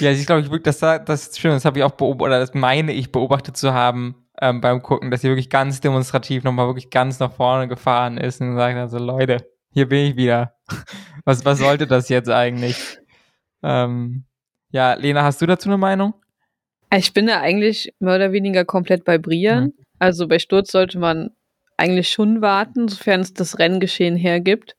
Ja, 0.00 0.10
ich 0.10 0.26
glaube, 0.26 0.40
ich 0.40 0.50
wirklich, 0.50 0.76
das, 0.76 0.80
das 0.80 1.28
ist 1.28 1.38
schön, 1.40 1.52
das 1.52 1.64
habe 1.64 1.78
ich 1.78 1.84
auch 1.84 1.92
beobachtet, 1.92 2.26
oder 2.26 2.40
das 2.40 2.54
meine 2.54 2.92
ich 2.92 3.12
beobachtet 3.12 3.56
zu 3.56 3.72
haben 3.72 4.16
ähm, 4.40 4.60
beim 4.60 4.82
Gucken, 4.82 5.12
dass 5.12 5.20
sie 5.20 5.28
wirklich 5.28 5.48
ganz 5.48 5.80
demonstrativ 5.80 6.42
nochmal 6.42 6.66
wirklich 6.66 6.90
ganz 6.90 7.20
nach 7.20 7.32
vorne 7.32 7.68
gefahren 7.68 8.18
ist 8.18 8.40
und 8.40 8.56
sagt 8.56 8.76
also, 8.76 8.98
Leute, 8.98 9.53
hier 9.74 9.88
bin 9.88 10.06
ich 10.06 10.16
wieder. 10.16 10.54
Was, 11.26 11.42
was 11.46 11.58
sollte 11.58 11.86
das 11.86 12.10
jetzt 12.10 12.28
eigentlich? 12.28 12.98
Ähm, 13.62 14.24
ja, 14.70 14.92
Lena, 14.92 15.22
hast 15.22 15.40
du 15.40 15.46
dazu 15.46 15.70
eine 15.70 15.78
Meinung? 15.78 16.12
ich 16.94 17.12
bin 17.12 17.26
da 17.26 17.40
eigentlich 17.40 17.94
mehr 17.98 18.16
oder 18.16 18.32
weniger 18.32 18.64
komplett 18.64 19.04
bei 19.04 19.18
Brian. 19.18 19.64
Mhm. 19.64 19.72
Also 19.98 20.28
bei 20.28 20.38
Sturz 20.38 20.70
sollte 20.70 20.98
man 20.98 21.30
eigentlich 21.76 22.10
schon 22.10 22.40
warten, 22.40 22.88
sofern 22.88 23.20
es 23.20 23.32
das 23.32 23.58
Renngeschehen 23.58 24.16
hergibt. 24.16 24.76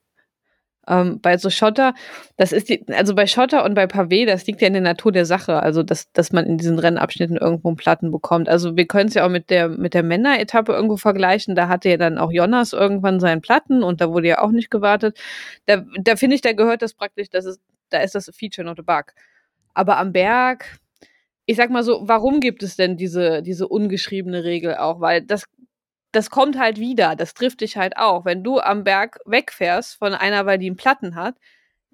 Ähm, 0.88 1.20
bei 1.22 1.38
so 1.38 1.50
Schotter, 1.50 1.94
das 2.38 2.52
ist 2.52 2.70
die, 2.70 2.86
also 2.90 3.16
bei 3.16 3.28
Schotter 3.28 3.64
und 3.66 3.74
bei 3.74 3.86
Pavé, 3.86 4.26
das 4.26 4.46
liegt 4.46 4.62
ja 4.62 4.68
in 4.68 4.74
der 4.74 4.82
Natur 4.82 5.12
der 5.12 5.26
Sache, 5.26 5.62
also 5.62 5.84
dass, 5.84 6.12
dass 6.12 6.32
man 6.32 6.46
in 6.46 6.58
diesen 6.58 6.80
Rennabschnitten 6.80 7.38
irgendwo 7.38 7.70
einen 7.70 7.78
Platten 7.78 8.12
bekommt. 8.12 8.50
Also 8.50 8.76
wir 8.76 8.86
können 8.86 9.10
es 9.10 9.16
ja 9.16 9.26
auch 9.26 9.30
mit 9.30 9.50
der, 9.50 9.70
mit 9.70 9.94
der 9.94 10.04
Männer-Etappe 10.04 10.74
irgendwo 10.74 10.98
vergleichen. 10.98 11.56
Da 11.56 11.68
hatte 11.68 11.90
ja 11.90 11.98
dann 11.98 12.18
auch 12.18 12.32
Jonas 12.32 12.74
irgendwann 12.74 13.20
seinen 13.20 13.42
Platten 13.42 13.84
und 13.84 14.02
da 14.02 14.10
wurde 14.12 14.28
ja 14.28 14.42
auch 14.42 14.52
nicht 14.52 14.70
gewartet. 14.72 15.18
Da, 15.66 15.84
da 16.00 16.16
finde 16.16 16.36
ich, 16.36 16.42
da 16.42 16.54
gehört 16.54 16.82
das 16.82 16.94
praktisch, 16.94 17.30
das 17.30 17.46
ist, 17.46 17.60
da 17.90 18.00
ist 18.02 18.16
das 18.16 18.32
Feature, 18.36 18.66
not 18.66 18.80
a 18.80 18.84
bug. 18.84 19.14
Aber 19.74 19.98
am 19.98 20.14
Berg, 20.14 20.80
ich 21.46 21.58
sag 21.58 21.70
mal 21.70 21.84
so, 21.84 22.02
warum 22.04 22.40
gibt 22.40 22.64
es 22.64 22.76
denn 22.76 22.98
diese, 22.98 23.42
diese 23.44 23.68
ungeschriebene 23.68 24.44
Regel 24.44 24.76
auch? 24.76 25.00
Weil 25.02 25.22
das 25.22 25.46
das 26.12 26.30
kommt 26.30 26.58
halt 26.58 26.80
wieder, 26.80 27.16
das 27.16 27.34
trifft 27.34 27.62
dich 27.62 27.78
halt 27.78 27.98
auch. 27.98 28.26
Wenn 28.26 28.44
du 28.44 28.60
am 28.60 28.84
Berg 28.84 29.20
wegfährst 29.26 29.98
von 29.98 30.14
einer, 30.14 30.46
weil 30.46 30.58
die 30.58 30.68
einen 30.68 30.78
Platten 30.78 31.16
hat, 31.16 31.36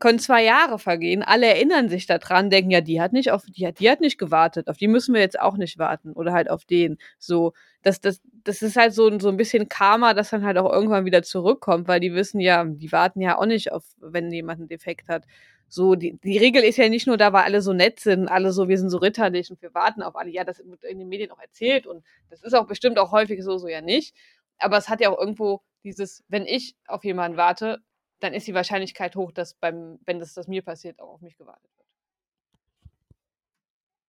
können 0.02 0.20
zwei 0.20 0.44
Jahre 0.44 0.80
vergehen, 0.80 1.24
alle 1.24 1.48
erinnern 1.48 1.88
sich 1.88 2.08
daran, 2.08 2.50
denken, 2.50 2.72
ja, 2.72 2.82
die 2.82 3.00
hat 3.00 3.14
nicht 3.14 3.32
auf, 3.32 3.44
die 3.48 3.68
hat, 3.68 3.80
die 3.80 3.90
hat 3.90 4.02
nicht 4.02 4.18
gewartet, 4.18 4.68
auf 4.68 4.78
die 4.78 4.88
müssen 4.90 5.14
wir 5.14 5.22
jetzt 5.22 5.40
auch 5.40 5.56
nicht 5.58 5.78
warten 5.78 6.12
oder 6.14 6.34
halt 6.34 6.50
auf 6.50 6.66
den. 6.66 6.98
So, 7.20 7.54
das, 7.84 8.02
das, 8.02 8.20
das 8.44 8.62
ist 8.62 8.76
halt 8.76 8.94
so, 8.94 9.18
so 9.20 9.30
ein 9.30 9.38
bisschen 9.38 9.70
Karma, 9.70 10.14
das 10.14 10.32
dann 10.32 10.44
halt 10.44 10.58
auch 10.58 10.72
irgendwann 10.74 11.06
wieder 11.06 11.24
zurückkommt, 11.24 11.88
weil 11.88 12.00
die 12.02 12.14
wissen 12.14 12.42
ja, 12.42 12.66
die 12.66 12.92
warten 12.92 13.22
ja 13.22 13.38
auch 13.38 13.46
nicht 13.46 13.72
auf, 13.72 13.84
wenn 14.02 14.32
jemand 14.32 14.60
einen 14.60 14.68
Defekt 14.70 15.08
hat. 15.08 15.26
So, 15.74 15.96
die, 15.96 16.20
die 16.22 16.38
Regel 16.38 16.64
ist 16.64 16.76
ja 16.76 16.90
nicht 16.90 17.08
nur 17.08 17.16
da, 17.16 17.32
weil 17.32 17.44
alle 17.44 17.62
so 17.62 17.72
nett 17.72 18.02
sind, 18.02 18.28
alle 18.28 18.52
so, 18.52 18.68
wir 18.68 18.78
sind 18.78 18.90
so 18.90 18.98
ritterlich 18.98 19.50
und 19.52 19.62
wir 19.62 19.74
warten 19.74 20.02
auf 20.02 20.18
alle. 20.18 20.30
Ja, 20.30 20.44
das 20.44 20.60
wird 20.60 20.84
in 20.84 21.00
den 21.00 21.08
Medien 21.08 21.32
auch 21.32 21.40
erzählt 21.40 21.88
und 21.88 22.04
das 22.30 22.44
ist 22.44 22.54
auch 22.54 22.68
bestimmt 22.68 23.00
auch 23.00 23.14
häufig 23.14 23.42
so, 23.42 23.58
so 23.58 23.70
ja 23.70 23.80
nicht. 23.80 24.14
Aber 24.58 24.76
es 24.76 24.90
hat 24.90 25.00
ja 25.00 25.10
auch 25.10 25.18
irgendwo 25.18 25.62
dieses, 25.86 26.26
wenn 26.28 26.46
ich 26.46 26.76
auf 26.88 27.06
jemanden 27.06 27.38
warte, 27.38 27.80
dann 28.20 28.34
ist 28.34 28.48
die 28.48 28.54
Wahrscheinlichkeit 28.54 29.16
hoch, 29.16 29.32
dass 29.32 29.54
beim, 29.54 29.98
wenn 30.06 30.20
das, 30.20 30.34
das 30.34 30.50
mir 30.50 30.62
passiert, 30.62 31.00
auch 31.00 31.14
auf 31.14 31.22
mich 31.22 31.38
gewartet 31.38 31.72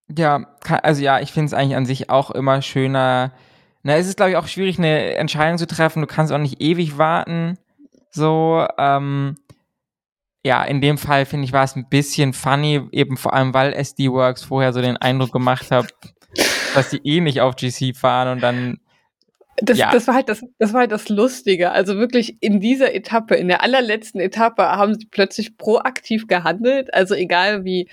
wird. 0.09 0.19
Ja, 0.19 0.57
also 0.83 1.01
ja, 1.01 1.21
ich 1.21 1.31
finde 1.31 1.47
es 1.47 1.55
eigentlich 1.55 1.77
an 1.77 1.87
sich 1.87 2.11
auch 2.11 2.33
immer 2.33 2.61
schöner. 2.61 3.33
Na, 3.85 3.97
es 3.97 4.09
ist, 4.09 4.17
glaube 4.17 4.33
ich, 4.33 4.37
auch 4.37 4.49
schwierig, 4.49 4.79
eine 4.79 5.15
Entscheidung 5.15 5.59
zu 5.59 5.69
treffen. 5.69 6.01
Du 6.01 6.09
kannst 6.09 6.33
auch 6.33 6.39
nicht 6.39 6.61
ewig 6.61 6.99
warten. 6.99 7.57
So, 8.11 8.67
ähm, 8.79 9.37
ja, 10.45 10.65
in 10.65 10.81
dem 10.81 10.99
Fall 10.99 11.25
finde 11.25 11.45
ich 11.45 11.53
war 11.53 11.65
es 11.65 11.77
ein 11.77 11.89
bisschen 11.89 12.33
funny, 12.33 12.83
eben 12.91 13.17
vor 13.17 13.33
allem, 13.33 13.55
weil 13.55 13.73
SD 13.75 14.11
Works 14.11 14.43
vorher 14.43 14.73
so 14.73 14.83
den 14.83 14.97
Eindruck 14.97 15.33
gemacht 15.33 15.71
hat, 15.71 15.95
dass 16.75 16.91
sie 16.91 17.01
eh 17.05 17.21
nicht 17.21 17.41
auf 17.41 17.55
GC 17.57 17.97
fahren 17.97 18.29
und 18.29 18.43
dann. 18.43 18.79
Das, 19.59 19.79
ja. 19.79 19.93
das, 19.93 20.09
war 20.09 20.15
halt 20.15 20.29
das, 20.29 20.43
das 20.59 20.73
war 20.73 20.81
halt 20.81 20.91
das 20.91 21.09
Lustige. 21.09 21.71
Also 21.71 21.97
wirklich 21.97 22.39
in 22.41 22.59
dieser 22.59 22.95
Etappe, 22.95 23.37
in 23.37 23.49
der 23.49 23.63
allerletzten 23.63 24.21
Etappe, 24.21 24.63
haben 24.63 24.99
sie 24.99 25.07
plötzlich 25.07 25.57
proaktiv 25.57 26.27
gehandelt. 26.27 26.93
Also 26.93 27.15
egal 27.15 27.65
wie, 27.65 27.89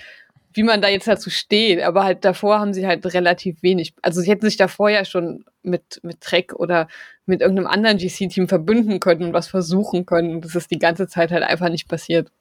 wie 0.52 0.62
man 0.64 0.80
da 0.80 0.88
jetzt 0.88 1.06
dazu 1.06 1.30
steht, 1.30 1.80
aber 1.82 2.02
halt 2.02 2.24
davor 2.24 2.58
haben 2.58 2.72
sie 2.72 2.86
halt 2.86 3.06
relativ 3.14 3.62
wenig. 3.62 3.94
Also 4.02 4.22
sie 4.22 4.30
hätten 4.30 4.46
sich 4.46 4.56
davor 4.56 4.90
ja 4.90 5.04
schon 5.04 5.44
mit, 5.62 6.00
mit 6.02 6.22
Trek 6.22 6.54
oder 6.54 6.88
mit 7.26 7.42
irgendeinem 7.42 7.68
anderen 7.68 7.98
GC-Team 7.98 8.48
verbünden 8.48 8.98
können 8.98 9.24
und 9.24 9.32
was 9.34 9.46
versuchen 9.46 10.06
können. 10.06 10.34
Und 10.36 10.44
das 10.44 10.56
ist 10.56 10.72
die 10.72 10.78
ganze 10.80 11.06
Zeit 11.06 11.30
halt 11.30 11.44
einfach 11.44 11.68
nicht 11.68 11.86
passiert 11.86 12.32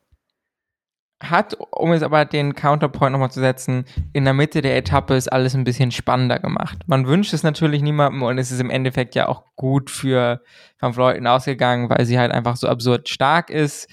hat, 1.21 1.57
um 1.71 1.91
jetzt 1.91 2.03
aber 2.03 2.23
den 2.23 2.55
Counterpoint 2.55 3.11
nochmal 3.11 3.31
zu 3.31 3.41
setzen, 3.41 3.85
in 4.13 4.23
der 4.23 4.33
Mitte 4.33 4.61
der 4.61 4.77
Etappe 4.77 5.15
ist 5.15 5.31
alles 5.31 5.53
ein 5.53 5.65
bisschen 5.65 5.91
spannender 5.91 6.39
gemacht. 6.39 6.77
Man 6.87 7.07
wünscht 7.07 7.33
es 7.33 7.43
natürlich 7.43 7.81
niemandem 7.81 8.23
und 8.23 8.37
es 8.37 8.51
ist 8.51 8.61
im 8.61 8.69
Endeffekt 8.69 9.15
ja 9.15 9.27
auch 9.27 9.43
gut 9.55 9.89
für 9.89 10.41
Van 10.79 10.93
Vleuten 10.93 11.27
ausgegangen, 11.27 11.89
weil 11.89 12.05
sie 12.05 12.17
halt 12.17 12.31
einfach 12.31 12.55
so 12.55 12.67
absurd 12.67 13.09
stark 13.09 13.49
ist. 13.49 13.89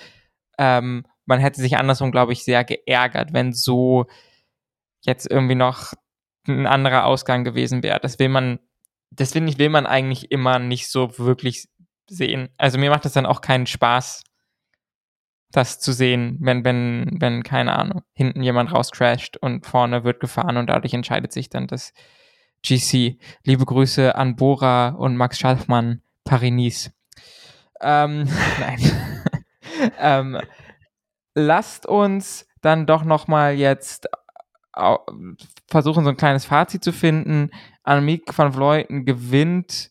Ähm, 0.57 1.05
man 1.25 1.41
hätte 1.41 1.61
sich 1.61 1.77
andersrum, 1.77 2.13
glaube 2.13 2.33
ich, 2.33 2.45
sehr 2.45 2.63
geärgert, 2.63 3.33
wenn 3.33 3.53
so 3.53 4.07
jetzt 5.03 5.29
irgendwie 5.29 5.57
noch 5.57 5.95
ein 6.47 6.67
anderer 6.67 7.07
Ausgang 7.07 7.43
gewesen 7.43 7.83
wäre. 7.83 7.99
Das 7.99 8.21
will 8.21 8.29
man, 8.29 8.61
das 9.11 9.33
finde 9.33 9.51
ich, 9.51 9.59
will 9.59 9.69
man 9.69 9.87
eigentlich 9.87 10.31
immer 10.31 10.61
nicht 10.61 10.89
so 10.89 11.19
wirklich 11.19 11.69
sehen. 12.09 12.51
Also 12.57 12.79
mir 12.79 12.91
macht 12.91 13.05
das 13.05 13.15
dann 13.15 13.27
auch 13.27 13.41
keinen 13.41 13.67
Spaß, 13.67 14.23
das 15.53 15.79
zu 15.79 15.93
sehen, 15.93 16.39
wenn, 16.41 16.65
wenn, 16.65 17.17
wenn, 17.21 17.43
keine 17.43 17.77
Ahnung, 17.77 18.03
hinten 18.13 18.43
jemand 18.43 18.73
rauscrasht 18.73 19.37
und 19.37 19.67
vorne 19.67 20.05
wird 20.05 20.21
gefahren 20.21 20.57
und 20.57 20.69
dadurch 20.69 20.95
entscheidet 20.95 21.33
sich 21.33 21.49
dann 21.49 21.67
das 21.67 21.93
GC. 22.63 23.19
Liebe 23.45 23.65
Grüße 23.65 24.15
an 24.15 24.37
Bora 24.37 24.89
und 24.89 25.17
Max 25.17 25.39
Schalfmann, 25.39 26.03
Paris-Nice. 26.25 26.91
Ähm, 27.81 28.29
nein. 28.61 28.79
ähm, 29.99 30.41
lasst 31.35 31.87
uns 31.87 32.49
dann 32.61 32.87
doch 32.87 33.05
nochmal 33.05 33.55
jetzt 33.55 34.09
versuchen, 35.69 36.05
so 36.05 36.11
ein 36.11 36.17
kleines 36.17 36.45
Fazit 36.45 36.85
zu 36.85 36.93
finden. 36.93 37.51
Annemiek 37.83 38.37
van 38.37 38.53
Vleuten 38.53 39.05
gewinnt 39.07 39.91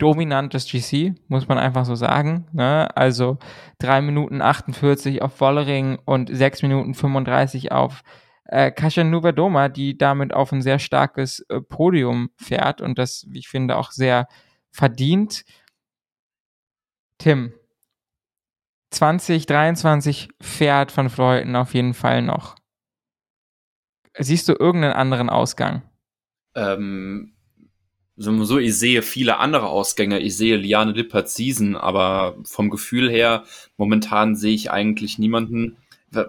dominantes 0.00 0.66
GC, 0.66 1.14
muss 1.28 1.46
man 1.48 1.58
einfach 1.58 1.84
so 1.84 1.94
sagen. 1.94 2.46
Ne? 2.52 2.88
Also 2.96 3.38
3 3.78 4.00
Minuten 4.00 4.42
48 4.42 5.22
auf 5.22 5.40
Wollering 5.40 5.98
und 6.04 6.30
6 6.32 6.62
Minuten 6.62 6.94
35 6.94 7.72
auf 7.72 8.02
äh, 8.46 8.70
Kasia 8.70 9.04
Nuvadoma, 9.04 9.68
die 9.68 9.96
damit 9.96 10.32
auf 10.34 10.52
ein 10.52 10.62
sehr 10.62 10.78
starkes 10.78 11.40
äh, 11.48 11.60
Podium 11.60 12.30
fährt 12.36 12.80
und 12.80 12.98
das, 12.98 13.26
wie 13.28 13.38
ich 13.38 13.48
finde, 13.48 13.76
auch 13.76 13.92
sehr 13.92 14.26
verdient. 14.70 15.44
Tim, 17.18 17.52
2023 18.90 20.30
fährt 20.40 20.90
von 20.90 21.10
Fleuten 21.10 21.54
auf 21.54 21.74
jeden 21.74 21.94
Fall 21.94 22.22
noch. 22.22 22.56
Siehst 24.18 24.48
du 24.48 24.54
irgendeinen 24.54 24.94
anderen 24.94 25.30
Ausgang? 25.30 25.82
Ähm, 26.56 27.34
so, 28.20 28.58
ich 28.58 28.78
sehe 28.78 29.00
viele 29.00 29.38
andere 29.38 29.68
Ausgänge. 29.68 30.18
Ich 30.18 30.36
sehe 30.36 30.56
Liane 30.56 30.92
Lippert 30.92 31.30
Season, 31.30 31.74
aber 31.74 32.36
vom 32.44 32.68
Gefühl 32.68 33.10
her, 33.10 33.44
momentan 33.78 34.36
sehe 34.36 34.54
ich 34.54 34.70
eigentlich 34.70 35.18
niemanden. 35.18 35.78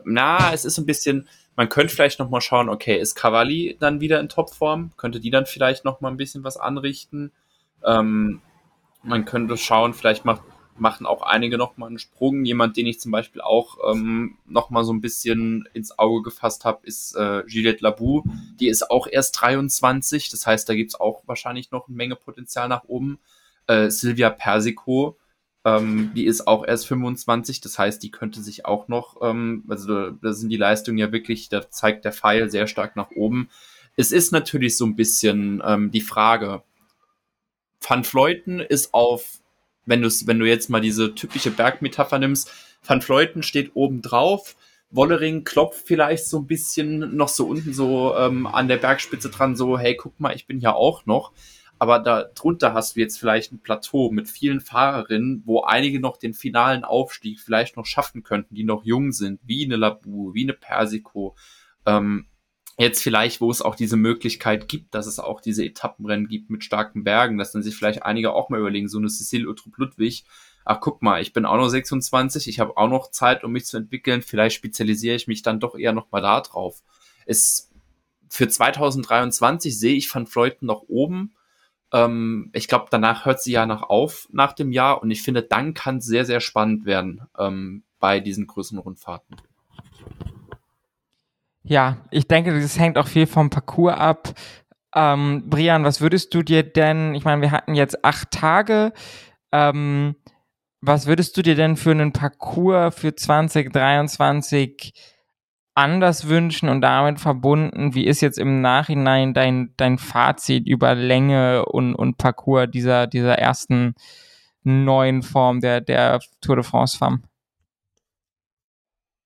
Na, 0.05 0.53
es 0.53 0.63
ist 0.63 0.77
ein 0.77 0.85
bisschen, 0.85 1.27
man 1.57 1.67
könnte 1.67 1.93
vielleicht 1.93 2.19
noch 2.19 2.29
mal 2.29 2.39
schauen, 2.39 2.69
okay, 2.69 2.97
ist 2.97 3.15
Cavalli 3.15 3.75
dann 3.79 3.99
wieder 3.99 4.21
in 4.21 4.29
Topform? 4.29 4.91
Könnte 4.95 5.19
die 5.19 5.31
dann 5.31 5.45
vielleicht 5.45 5.83
noch 5.83 5.99
mal 5.99 6.09
ein 6.09 6.17
bisschen 6.17 6.45
was 6.45 6.55
anrichten? 6.55 7.31
Ähm, 7.85 8.41
man 9.03 9.25
könnte 9.25 9.57
schauen, 9.57 9.93
vielleicht 9.93 10.23
macht 10.23 10.43
machen 10.81 11.05
auch 11.05 11.21
einige 11.21 11.57
nochmal 11.57 11.89
einen 11.89 11.99
Sprung. 11.99 12.43
Jemand, 12.43 12.75
den 12.75 12.87
ich 12.87 12.99
zum 12.99 13.11
Beispiel 13.11 13.41
auch 13.41 13.77
ähm, 13.89 14.37
nochmal 14.47 14.83
so 14.83 14.91
ein 14.91 14.99
bisschen 14.99 15.69
ins 15.73 15.97
Auge 15.97 16.23
gefasst 16.23 16.65
habe, 16.65 16.85
ist 16.85 17.15
äh, 17.15 17.43
Gillette 17.45 17.83
Labou. 17.83 18.23
Die 18.59 18.67
ist 18.67 18.89
auch 18.89 19.07
erst 19.07 19.39
23, 19.39 20.29
das 20.29 20.45
heißt, 20.47 20.67
da 20.67 20.73
gibt's 20.73 20.99
auch 20.99 21.21
wahrscheinlich 21.27 21.71
noch 21.71 21.87
eine 21.87 21.95
Menge 21.95 22.15
Potenzial 22.15 22.67
nach 22.67 22.83
oben. 22.85 23.19
Äh, 23.67 23.91
Silvia 23.91 24.31
Persico, 24.31 25.17
ähm, 25.63 26.11
die 26.15 26.25
ist 26.25 26.47
auch 26.47 26.65
erst 26.65 26.87
25, 26.87 27.61
das 27.61 27.77
heißt, 27.77 28.01
die 28.01 28.09
könnte 28.09 28.41
sich 28.41 28.65
auch 28.65 28.87
noch, 28.87 29.21
ähm, 29.21 29.63
also 29.69 30.09
da 30.09 30.33
sind 30.33 30.49
die 30.49 30.57
Leistungen 30.57 30.97
ja 30.97 31.11
wirklich, 31.11 31.47
da 31.49 31.69
zeigt 31.69 32.05
der 32.05 32.11
Pfeil 32.11 32.49
sehr 32.49 32.65
stark 32.65 32.95
nach 32.95 33.11
oben. 33.11 33.49
Es 33.95 34.11
ist 34.11 34.31
natürlich 34.31 34.77
so 34.77 34.85
ein 34.85 34.95
bisschen 34.95 35.61
ähm, 35.63 35.91
die 35.91 36.01
Frage, 36.01 36.63
Van 37.87 38.03
Fleuten 38.03 38.59
ist 38.59 38.93
auf 38.93 39.40
wenn, 39.85 40.01
du's, 40.01 40.27
wenn 40.27 40.39
du 40.39 40.47
jetzt 40.47 40.69
mal 40.69 40.81
diese 40.81 41.15
typische 41.15 41.51
Bergmetapher 41.51 42.19
nimmst, 42.19 42.51
Van 42.85 43.01
Fleuten 43.01 43.43
steht 43.43 43.71
oben 43.75 44.01
drauf, 44.01 44.55
Wollering 44.91 45.45
klopft 45.45 45.87
vielleicht 45.87 46.25
so 46.25 46.39
ein 46.39 46.47
bisschen 46.47 47.15
noch 47.15 47.29
so 47.29 47.47
unten 47.47 47.73
so 47.73 48.15
ähm, 48.17 48.45
an 48.45 48.67
der 48.67 48.77
Bergspitze 48.77 49.29
dran, 49.29 49.55
so, 49.55 49.79
hey, 49.79 49.95
guck 49.95 50.19
mal, 50.19 50.35
ich 50.35 50.47
bin 50.47 50.59
ja 50.59 50.73
auch 50.73 51.05
noch. 51.05 51.31
Aber 51.79 51.97
da 51.97 52.25
drunter 52.35 52.73
hast 52.73 52.95
du 52.95 52.99
jetzt 52.99 53.17
vielleicht 53.17 53.51
ein 53.51 53.59
Plateau 53.59 54.11
mit 54.11 54.29
vielen 54.29 54.59
Fahrerinnen, 54.59 55.41
wo 55.45 55.63
einige 55.63 55.99
noch 55.99 56.17
den 56.17 56.33
finalen 56.35 56.83
Aufstieg 56.83 57.39
vielleicht 57.39 57.75
noch 57.75 57.87
schaffen 57.87 58.21
könnten, 58.21 58.53
die 58.53 58.63
noch 58.63 58.83
jung 58.83 59.11
sind, 59.13 59.39
wie 59.45 59.65
eine 59.65 59.77
Labu, 59.77 60.33
wie 60.35 60.43
eine 60.43 60.53
Persico. 60.53 61.35
Ähm, 61.87 62.27
jetzt 62.77 63.03
vielleicht, 63.03 63.41
wo 63.41 63.51
es 63.51 63.61
auch 63.61 63.75
diese 63.75 63.97
Möglichkeit 63.97 64.67
gibt, 64.67 64.95
dass 64.95 65.07
es 65.07 65.19
auch 65.19 65.41
diese 65.41 65.63
Etappenrennen 65.63 66.27
gibt 66.27 66.49
mit 66.49 66.63
starken 66.63 67.03
Bergen, 67.03 67.37
dass 67.37 67.51
dann 67.51 67.63
sich 67.63 67.75
vielleicht 67.75 68.03
einige 68.03 68.33
auch 68.33 68.49
mal 68.49 68.59
überlegen, 68.59 68.87
so 68.87 68.97
eine 68.97 69.09
Cecile 69.09 69.47
Utrup 69.47 69.77
Ludwig, 69.77 70.25
ach 70.65 70.79
guck 70.79 71.01
mal, 71.01 71.21
ich 71.21 71.33
bin 71.33 71.45
auch 71.45 71.57
noch 71.57 71.69
26, 71.69 72.47
ich 72.47 72.59
habe 72.59 72.77
auch 72.77 72.89
noch 72.89 73.11
Zeit, 73.11 73.43
um 73.43 73.51
mich 73.51 73.65
zu 73.65 73.77
entwickeln, 73.77 74.21
vielleicht 74.21 74.55
spezialisiere 74.55 75.15
ich 75.15 75.27
mich 75.27 75.41
dann 75.41 75.59
doch 75.59 75.75
eher 75.75 75.93
noch 75.93 76.11
mal 76.11 76.21
da 76.21 76.41
drauf. 76.41 76.81
Es, 77.25 77.71
für 78.29 78.47
2023 78.47 79.77
sehe 79.77 79.95
ich 79.95 80.13
Van 80.13 80.27
Fleuten 80.27 80.65
noch 80.65 80.83
oben. 80.87 81.33
Ähm, 81.91 82.49
ich 82.53 82.67
glaube, 82.67 82.87
danach 82.89 83.25
hört 83.25 83.41
sie 83.41 83.51
ja 83.51 83.65
noch 83.65 83.83
auf 83.83 84.27
nach 84.31 84.53
dem 84.53 84.71
Jahr 84.71 85.01
und 85.01 85.11
ich 85.11 85.21
finde, 85.21 85.43
dann 85.43 85.73
kann 85.73 85.97
es 85.97 86.05
sehr, 86.05 86.25
sehr 86.25 86.39
spannend 86.39 86.85
werden 86.85 87.21
ähm, 87.37 87.83
bei 87.99 88.19
diesen 88.19 88.47
größeren 88.47 88.79
Rundfahrten. 88.79 89.37
Ja, 91.71 91.99
ich 92.11 92.27
denke, 92.27 92.59
das 92.59 92.77
hängt 92.77 92.97
auch 92.97 93.07
viel 93.07 93.25
vom 93.25 93.49
Parcours 93.49 93.97
ab. 93.97 94.33
Ähm, 94.93 95.45
Brian, 95.49 95.85
was 95.85 96.01
würdest 96.01 96.33
du 96.33 96.41
dir 96.41 96.63
denn, 96.63 97.15
ich 97.15 97.23
meine, 97.23 97.41
wir 97.41 97.51
hatten 97.51 97.75
jetzt 97.75 98.03
acht 98.03 98.29
Tage, 98.29 98.91
ähm, 99.53 100.17
was 100.81 101.07
würdest 101.07 101.37
du 101.37 101.41
dir 101.41 101.55
denn 101.55 101.77
für 101.77 101.91
einen 101.91 102.11
Parcours 102.11 102.93
für 102.93 103.15
2023 103.15 104.91
anders 105.73 106.27
wünschen 106.27 106.67
und 106.67 106.81
damit 106.81 107.21
verbunden, 107.21 107.95
wie 107.95 108.05
ist 108.05 108.19
jetzt 108.19 108.37
im 108.37 108.59
Nachhinein 108.59 109.33
dein, 109.33 109.73
dein 109.77 109.97
Fazit 109.97 110.67
über 110.67 110.93
Länge 110.93 111.63
und, 111.63 111.95
und 111.95 112.17
Parcours 112.17 112.69
dieser, 112.69 113.07
dieser 113.07 113.39
ersten 113.39 113.93
neuen 114.63 115.23
Form 115.23 115.61
der, 115.61 115.79
der 115.79 116.19
Tour 116.41 116.57
de 116.57 116.65
France 116.65 116.97
Farm? 116.97 117.23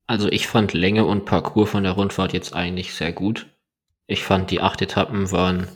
Also 0.07 0.29
ich 0.29 0.47
fand 0.47 0.73
Länge 0.73 1.05
und 1.05 1.25
Parcours 1.25 1.69
von 1.71 1.83
der 1.83 1.93
Rundfahrt 1.93 2.33
jetzt 2.33 2.53
eigentlich 2.53 2.93
sehr 2.93 3.11
gut. 3.11 3.47
Ich 4.07 4.23
fand 4.23 4.51
die 4.51 4.61
acht 4.61 4.81
Etappen 4.81 5.31
waren, 5.31 5.67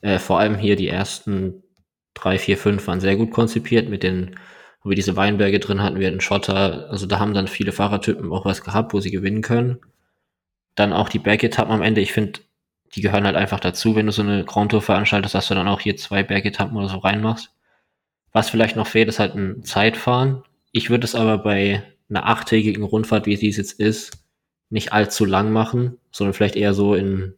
äh, 0.00 0.18
vor 0.18 0.40
allem 0.40 0.56
hier 0.56 0.76
die 0.76 0.88
ersten 0.88 1.62
drei, 2.14 2.38
vier, 2.38 2.58
fünf 2.58 2.86
waren 2.86 3.00
sehr 3.00 3.16
gut 3.16 3.30
konzipiert 3.30 3.88
mit 3.88 4.02
den, 4.02 4.36
wo 4.82 4.90
wir 4.90 4.96
diese 4.96 5.16
Weinberge 5.16 5.60
drin 5.60 5.82
hatten, 5.82 6.00
wir 6.00 6.08
hatten 6.08 6.20
Schotter, 6.20 6.88
also 6.90 7.06
da 7.06 7.18
haben 7.20 7.34
dann 7.34 7.48
viele 7.48 7.72
Fahrertypen 7.72 8.32
auch 8.32 8.44
was 8.44 8.62
gehabt, 8.62 8.92
wo 8.92 9.00
sie 9.00 9.10
gewinnen 9.10 9.42
können. 9.42 9.78
Dann 10.74 10.92
auch 10.92 11.08
die 11.08 11.18
Bergetappen 11.18 11.72
am 11.72 11.82
Ende, 11.82 12.00
ich 12.00 12.12
finde, 12.12 12.40
die 12.94 13.02
gehören 13.02 13.24
halt 13.24 13.36
einfach 13.36 13.60
dazu, 13.60 13.94
wenn 13.94 14.06
du 14.06 14.12
so 14.12 14.22
eine 14.22 14.44
Grand 14.44 14.72
Tour 14.72 14.82
veranstaltest, 14.82 15.34
dass 15.34 15.48
du 15.48 15.54
dann 15.54 15.68
auch 15.68 15.80
hier 15.80 15.96
zwei 15.96 16.22
Bergetappen 16.22 16.76
oder 16.76 16.88
so 16.88 16.98
reinmachst. 16.98 17.54
Was 18.32 18.50
vielleicht 18.50 18.76
noch 18.76 18.86
fehlt, 18.86 19.08
ist 19.08 19.18
halt 19.20 19.34
ein 19.34 19.62
Zeitfahren. 19.64 20.42
Ich 20.72 20.90
würde 20.90 21.04
es 21.04 21.14
aber 21.14 21.38
bei 21.38 21.82
einer 22.10 22.26
achttägigen 22.26 22.84
Rundfahrt, 22.84 23.26
wie 23.26 23.36
sie 23.36 23.48
es 23.48 23.56
jetzt 23.56 23.80
ist, 23.80 24.24
nicht 24.68 24.92
allzu 24.92 25.24
lang 25.24 25.52
machen, 25.52 25.98
sondern 26.10 26.34
vielleicht 26.34 26.56
eher 26.56 26.74
so 26.74 26.94
in 26.94 27.34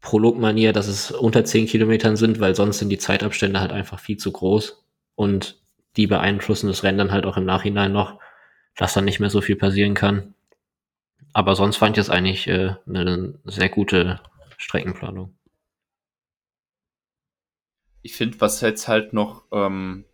Prolog-Manier, 0.00 0.72
dass 0.72 0.86
es 0.86 1.10
unter 1.10 1.44
zehn 1.44 1.66
Kilometern 1.66 2.16
sind, 2.16 2.40
weil 2.40 2.54
sonst 2.54 2.78
sind 2.78 2.88
die 2.88 2.98
Zeitabstände 2.98 3.60
halt 3.60 3.72
einfach 3.72 3.98
viel 3.98 4.16
zu 4.16 4.32
groß 4.32 4.84
und 5.14 5.60
die 5.96 6.06
beeinflussen 6.06 6.66
das 6.66 6.82
Rennen 6.82 6.98
dann 6.98 7.12
halt 7.12 7.24
auch 7.24 7.36
im 7.36 7.44
Nachhinein 7.44 7.92
noch, 7.92 8.20
dass 8.76 8.94
dann 8.94 9.04
nicht 9.04 9.20
mehr 9.20 9.30
so 9.30 9.40
viel 9.40 9.56
passieren 9.56 9.94
kann. 9.94 10.34
Aber 11.32 11.56
sonst 11.56 11.76
fand 11.76 11.96
ich 11.96 12.02
es 12.02 12.10
eigentlich 12.10 12.46
äh, 12.48 12.74
eine 12.86 13.38
sehr 13.44 13.68
gute 13.68 14.20
Streckenplanung. 14.56 15.36
Ich 18.02 18.14
finde, 18.14 18.40
was 18.40 18.60
jetzt 18.60 18.86
halt 18.86 19.12
noch 19.12 19.44
ähm, 19.52 20.04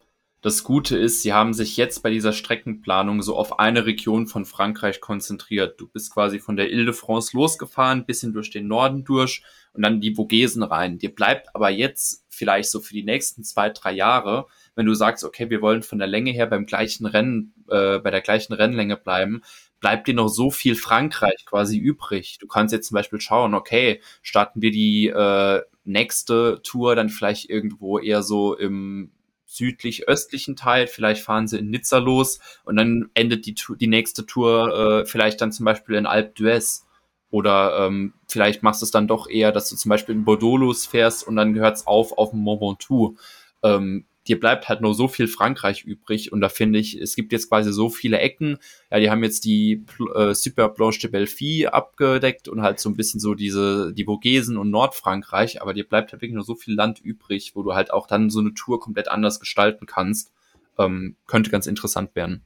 das 0.43 0.65
Gute 0.65 0.97
ist, 0.97 1.21
sie 1.21 1.35
haben 1.35 1.53
sich 1.53 1.77
jetzt 1.77 2.03
bei 2.03 2.11
dieser 2.11 2.33
Streckenplanung 2.33 3.21
so 3.21 3.37
auf 3.37 3.59
eine 3.59 3.85
Region 3.85 4.27
von 4.27 4.47
Frankreich 4.47 5.01
konzentriert. 5.01 5.79
Du 5.79 5.87
bist 5.87 6.15
quasi 6.15 6.39
von 6.39 6.57
der 6.57 6.73
Ile-de-France 6.73 7.37
losgefahren, 7.37 8.07
bisschen 8.07 8.33
durch 8.33 8.51
den 8.51 8.67
Norden 8.67 9.05
durch 9.05 9.43
und 9.75 9.83
dann 9.83 10.01
die 10.01 10.15
Vogesen 10.15 10.63
rein. 10.63 10.97
Dir 10.99 11.15
bleibt 11.15 11.55
aber 11.55 11.69
jetzt 11.69 12.25
vielleicht 12.31 12.71
so 12.71 12.81
für 12.81 12.95
die 12.95 13.03
nächsten 13.03 13.45
zwei, 13.45 13.69
drei 13.69 13.93
Jahre, 13.93 14.47
wenn 14.75 14.87
du 14.87 14.95
sagst, 14.95 15.25
okay, 15.25 15.51
wir 15.51 15.61
wollen 15.61 15.83
von 15.83 15.99
der 15.99 16.09
Länge 16.09 16.31
her 16.31 16.47
beim 16.47 16.65
gleichen 16.65 17.05
Rennen, 17.05 17.53
äh, 17.69 17.99
bei 17.99 18.11
der 18.11 18.23
gleichen 18.23 18.55
Rennlänge 18.55 18.97
bleiben, 18.97 19.43
bleibt 19.79 20.09
dir 20.09 20.15
noch 20.15 20.29
so 20.29 20.51
viel 20.51 20.75
Frankreich 20.75 21.45
quasi 21.45 21.77
übrig. 21.77 22.39
Du 22.39 22.47
kannst 22.47 22.73
jetzt 22.73 22.89
zum 22.89 22.95
Beispiel 22.95 23.21
schauen, 23.21 23.55
okay, 23.55 24.01
starten 24.23 24.63
wir 24.63 24.71
die 24.71 25.09
äh, 25.09 25.61
nächste 25.85 26.61
Tour 26.63 26.97
dann 26.97 27.11
vielleicht 27.11 27.51
irgendwo 27.51 27.99
eher 27.99 28.23
so 28.23 28.57
im 28.57 29.11
südlich-östlichen 29.51 30.55
Teil, 30.55 30.87
vielleicht 30.87 31.23
fahren 31.23 31.49
sie 31.49 31.59
in 31.59 31.71
Nizza 31.71 31.99
los 31.99 32.39
und 32.65 32.77
dann 32.77 33.11
endet 33.15 33.47
die, 33.47 33.55
die 33.55 33.87
nächste 33.89 34.25
Tour 34.25 35.03
äh, 35.03 35.07
vielleicht 35.07 35.41
dann 35.41 35.51
zum 35.51 35.65
Beispiel 35.65 35.97
in 35.97 36.07
Alpe 36.07 36.33
d'Huez 36.41 36.85
oder 37.31 37.87
ähm, 37.87 38.15
vielleicht 38.29 38.63
machst 38.63 38.81
du 38.81 38.85
es 38.85 38.93
dann 38.93 39.09
doch 39.09 39.29
eher, 39.29 39.51
dass 39.51 39.69
du 39.69 39.77
zum 39.77 39.89
Beispiel 39.89 40.15
in 40.15 40.25
Bordeaux 40.25 40.57
losfährst 40.57 41.27
und 41.27 41.35
dann 41.35 41.53
gehört 41.53 41.77
es 41.77 41.87
auf 41.87 42.17
auf 42.17 42.33
Mont 42.33 42.61
Ventoux. 42.61 43.17
Ähm, 43.63 44.07
dir 44.31 44.39
bleibt 44.39 44.69
halt 44.69 44.81
nur 44.81 44.95
so 44.95 45.09
viel 45.09 45.27
Frankreich 45.27 45.85
übrig 45.85 46.31
und 46.33 46.41
da 46.41 46.49
finde 46.49 46.79
ich, 46.79 46.97
es 46.97 47.17
gibt 47.17 47.33
jetzt 47.33 47.49
quasi 47.49 47.73
so 47.73 47.91
viele 47.91 48.21
Ecken. 48.21 48.59
Ja, 48.91 49.01
die 49.01 49.11
haben 49.11 49.25
jetzt 49.25 49.45
die 49.45 49.85
äh, 50.15 50.35
Super 50.35 50.69
Blanche 50.69 51.01
de 51.01 51.11
Belleville 51.11 51.75
abgedeckt 51.75 52.47
und 52.49 52.63
halt 52.63 52.79
so 52.79 52.89
ein 52.89 52.97
bisschen 52.97 53.19
so 53.19 53.35
diese, 53.35 53.93
die 53.93 54.05
Vogesen 54.05 54.57
und 54.57 54.71
Nordfrankreich, 54.71 55.61
aber 55.61 55.75
dir 55.75 55.87
bleibt 55.87 56.13
halt 56.13 56.23
wirklich 56.23 56.37
nur 56.37 56.45
so 56.45 56.55
viel 56.55 56.75
Land 56.75 57.01
übrig, 57.01 57.53
wo 57.57 57.63
du 57.65 57.75
halt 57.75 57.93
auch 57.93 58.07
dann 58.07 58.31
so 58.31 58.39
eine 58.39 58.55
Tour 58.55 58.79
komplett 58.79 59.09
anders 59.09 59.41
gestalten 59.41 59.87
kannst. 59.87 60.33
Ähm, 60.79 61.17
könnte 61.27 61.51
ganz 61.51 61.67
interessant 61.67 62.15
werden. 62.15 62.45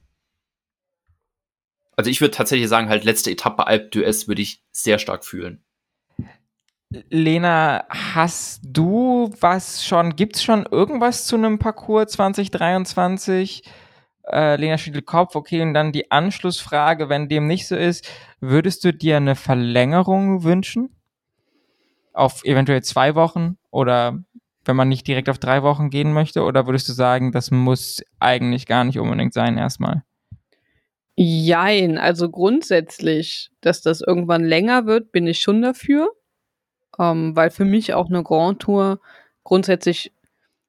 Also 1.95 2.09
ich 2.09 2.19
würde 2.19 2.31
tatsächlich 2.31 2.67
sagen, 2.67 2.89
halt 2.89 3.05
letzte 3.05 3.31
Etappe 3.31 3.67
Alp 3.67 3.93
d'Huez 3.93 4.27
würde 4.27 4.41
ich 4.41 4.61
sehr 4.71 4.97
stark 4.99 5.23
fühlen. 5.23 5.63
Lena, 7.09 7.85
hast 7.89 8.61
du 8.63 9.33
was 9.39 9.85
schon, 9.85 10.15
gibt 10.15 10.35
es 10.35 10.43
schon 10.43 10.65
irgendwas 10.69 11.25
zu 11.25 11.35
einem 11.35 11.59
Parcours 11.59 12.11
2023? 12.11 13.63
Äh, 14.31 14.55
Lena 14.55 14.77
schüttelt 14.77 15.05
Kopf, 15.05 15.35
okay, 15.35 15.61
und 15.61 15.73
dann 15.73 15.91
die 15.91 16.11
Anschlussfrage, 16.11 17.09
wenn 17.09 17.27
dem 17.27 17.47
nicht 17.47 17.67
so 17.67 17.75
ist, 17.75 18.09
würdest 18.39 18.83
du 18.83 18.93
dir 18.93 19.17
eine 19.17 19.35
Verlängerung 19.35 20.43
wünschen? 20.43 20.95
Auf 22.13 22.45
eventuell 22.45 22.81
zwei 22.81 23.15
Wochen 23.15 23.57
oder 23.71 24.23
wenn 24.63 24.75
man 24.75 24.89
nicht 24.89 25.05
direkt 25.07 25.29
auf 25.29 25.37
drei 25.37 25.63
Wochen 25.63 25.89
gehen 25.89 26.13
möchte? 26.13 26.43
Oder 26.43 26.65
würdest 26.65 26.87
du 26.89 26.93
sagen, 26.93 27.31
das 27.31 27.51
muss 27.51 28.01
eigentlich 28.19 28.65
gar 28.65 28.83
nicht 28.83 28.99
unbedingt 28.99 29.33
sein 29.33 29.57
erstmal? 29.57 30.03
Jein, 31.17 31.97
also 31.97 32.29
grundsätzlich, 32.29 33.51
dass 33.61 33.81
das 33.81 34.01
irgendwann 34.01 34.43
länger 34.43 34.85
wird, 34.85 35.11
bin 35.11 35.27
ich 35.27 35.39
schon 35.39 35.61
dafür 35.61 36.09
ähm, 36.99 37.35
weil 37.35 37.49
für 37.49 37.65
mich 37.65 37.93
auch 37.93 38.09
eine 38.09 38.23
Grand 38.23 38.59
Tour 38.59 38.99
grundsätzlich, 39.43 40.13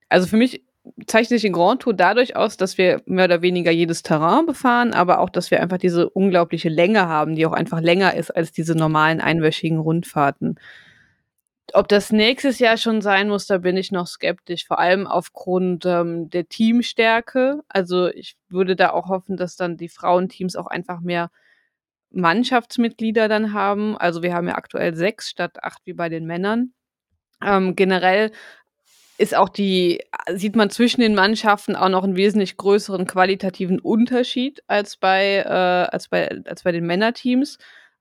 also 0.08 0.26
für 0.26 0.36
mich 0.36 0.62
zeichnet 1.06 1.40
sich 1.40 1.44
eine 1.44 1.56
Grand 1.56 1.82
Tour 1.82 1.94
dadurch 1.94 2.36
aus, 2.36 2.56
dass 2.56 2.78
wir 2.78 3.02
mehr 3.06 3.26
oder 3.26 3.42
weniger 3.42 3.70
jedes 3.70 4.02
Terrain 4.02 4.46
befahren, 4.46 4.92
aber 4.92 5.18
auch, 5.20 5.30
dass 5.30 5.50
wir 5.50 5.60
einfach 5.60 5.78
diese 5.78 6.08
unglaubliche 6.08 6.68
Länge 6.68 7.08
haben, 7.08 7.34
die 7.34 7.46
auch 7.46 7.52
einfach 7.52 7.80
länger 7.80 8.14
ist 8.14 8.30
als 8.30 8.52
diese 8.52 8.74
normalen 8.74 9.20
einwöchigen 9.20 9.78
Rundfahrten. 9.78 10.58
Ob 11.72 11.88
das 11.88 12.12
nächstes 12.12 12.60
Jahr 12.60 12.76
schon 12.76 13.02
sein 13.02 13.28
muss, 13.28 13.46
da 13.46 13.58
bin 13.58 13.76
ich 13.76 13.90
noch 13.90 14.06
skeptisch, 14.06 14.66
vor 14.66 14.78
allem 14.78 15.06
aufgrund 15.06 15.84
ähm, 15.84 16.30
der 16.30 16.48
Teamstärke. 16.48 17.62
Also 17.68 18.06
ich 18.08 18.36
würde 18.48 18.76
da 18.76 18.90
auch 18.90 19.08
hoffen, 19.08 19.36
dass 19.36 19.56
dann 19.56 19.76
die 19.76 19.88
Frauenteams 19.88 20.54
auch 20.54 20.68
einfach 20.68 21.00
mehr 21.00 21.30
Mannschaftsmitglieder 22.10 23.28
dann 23.28 23.52
haben. 23.52 23.96
Also 23.96 24.22
wir 24.22 24.34
haben 24.34 24.48
ja 24.48 24.54
aktuell 24.54 24.94
sechs 24.94 25.28
statt 25.28 25.62
acht 25.62 25.82
wie 25.84 25.92
bei 25.92 26.08
den 26.08 26.26
Männern. 26.26 26.72
Ähm, 27.44 27.76
generell 27.76 28.32
ist 29.18 29.34
auch 29.34 29.48
die, 29.48 30.02
sieht 30.34 30.56
man 30.56 30.70
zwischen 30.70 31.00
den 31.00 31.14
Mannschaften 31.14 31.74
auch 31.74 31.88
noch 31.88 32.04
einen 32.04 32.16
wesentlich 32.16 32.56
größeren 32.56 33.06
qualitativen 33.06 33.80
Unterschied 33.80 34.62
als 34.66 34.96
bei, 34.96 35.38
äh, 35.38 35.48
als 35.92 36.08
bei, 36.08 36.28
als 36.44 36.62
bei 36.62 36.72
den 36.72 36.86
Männerteams. 36.86 37.58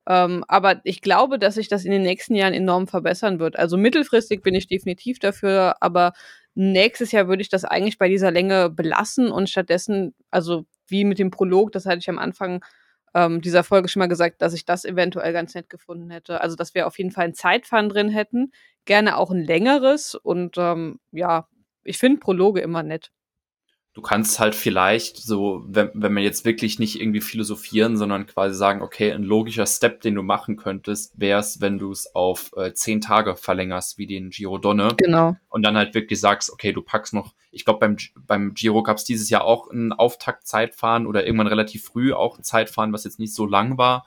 Ähm, 0.08 0.44
aber 0.48 0.82
ich 0.84 1.02
glaube, 1.02 1.40
dass 1.40 1.56
sich 1.56 1.68
das 1.68 1.86
in 1.86 1.92
den 1.92 2.04
nächsten 2.04 2.36
Jahren 2.36 2.54
enorm 2.54 2.88
verbessern 2.88 3.40
wird. 3.40 3.58
Also 3.58 3.78
mittelfristig 3.78 4.44
bin 4.44 4.56
ich 4.56 4.68
definitiv 4.68 5.20
dafür, 5.20 5.78
aber 5.80 6.14
nächstes 6.54 7.12
Jahr 7.12 7.28
würde 7.28 7.42
ich 7.42 7.50
das 7.50 7.66
eigentlich 7.66 7.98
bei 7.98 8.08
dieser 8.08 8.32
Länge 8.32 8.70
belassen 8.70 9.32
und 9.32 9.50
stattdessen, 9.50 10.14
also 10.32 10.66
wie 10.88 11.06
mit 11.06 11.18
dem 11.18 11.32
Prolog, 11.32 11.72
das 11.72 11.86
hatte 11.86 12.00
ich 12.00 12.10
am 12.10 12.20
Anfang 12.20 12.64
ähm, 13.16 13.42
dieser 13.42 13.64
Folge 13.64 13.88
schon 13.90 14.02
mal 14.02 14.08
gesagt, 14.08 14.42
dass 14.44 14.54
ich 14.54 14.66
das 14.66 14.86
eventuell 14.86 15.34
ganz 15.34 15.56
nett 15.56 15.70
gefunden 15.70 16.12
hätte. 16.12 16.42
Also, 16.42 16.56
dass 16.56 16.76
wir 16.76 16.86
auf 16.88 16.98
jeden 17.00 17.12
Fall 17.12 17.26
ein 17.26 17.34
Zeitfahren 17.34 17.90
drin 17.90 18.10
hätten, 18.10 18.52
gerne 18.86 19.18
auch 19.18 19.32
ein 19.32 19.44
längeres 19.44 20.16
und 20.16 20.58
ähm, 20.60 21.00
ja, 21.12 21.48
ich 21.84 21.98
finde 21.98 22.20
Prologe 22.20 22.62
immer 22.62 22.84
nett 22.84 23.12
du 23.96 24.02
kannst 24.02 24.40
halt 24.40 24.56
vielleicht 24.56 25.18
so, 25.18 25.64
wenn, 25.68 25.90
wenn 25.94 26.14
man 26.14 26.22
jetzt 26.22 26.44
wirklich 26.44 26.80
nicht 26.80 27.00
irgendwie 27.00 27.22
philosophieren, 27.22 27.96
sondern 27.96 28.28
quasi 28.28 28.54
sagen, 28.54 28.82
okay, 28.82 29.14
ein 29.14 29.24
logischer 29.24 29.66
Step, 29.66 30.02
den 30.02 30.16
du 30.16 30.22
machen 30.22 30.58
könntest, 30.58 31.14
wäre 31.18 31.40
es, 31.40 31.62
wenn 31.62 31.80
du 31.80 31.92
es 31.92 32.14
auf 32.14 32.52
äh, 32.58 32.74
zehn 32.74 33.00
Tage 33.00 33.38
verlängerst, 33.38 33.98
wie 33.98 34.06
den 34.06 34.32
Giro 34.32 34.58
Donne. 34.58 34.90
Genau. 34.98 35.38
Und 35.48 35.64
dann 35.64 35.78
halt 35.78 35.96
wirklich 35.96 36.20
sagst, 36.20 36.52
okay, 36.52 36.74
du 36.74 36.82
packst 36.82 37.14
noch, 37.14 37.34
ich 37.52 37.64
glaube, 37.64 37.80
beim, 37.80 37.96
beim 38.28 38.54
Giro 38.54 38.84
gab 38.84 38.98
es 38.98 39.06
dieses 39.06 39.30
Jahr 39.30 39.46
auch 39.46 39.72
ein 39.72 39.94
Auftaktzeitfahren 39.94 41.08
oder 41.08 41.26
irgendwann 41.26 41.48
relativ 41.48 41.86
früh 41.86 42.12
auch 42.12 42.38
ein 42.38 42.44
Zeitfahren, 42.44 42.92
was 42.92 43.06
jetzt 43.06 43.20
nicht 43.20 43.34
so 43.34 43.46
lang 43.46 43.78
war, 43.78 44.06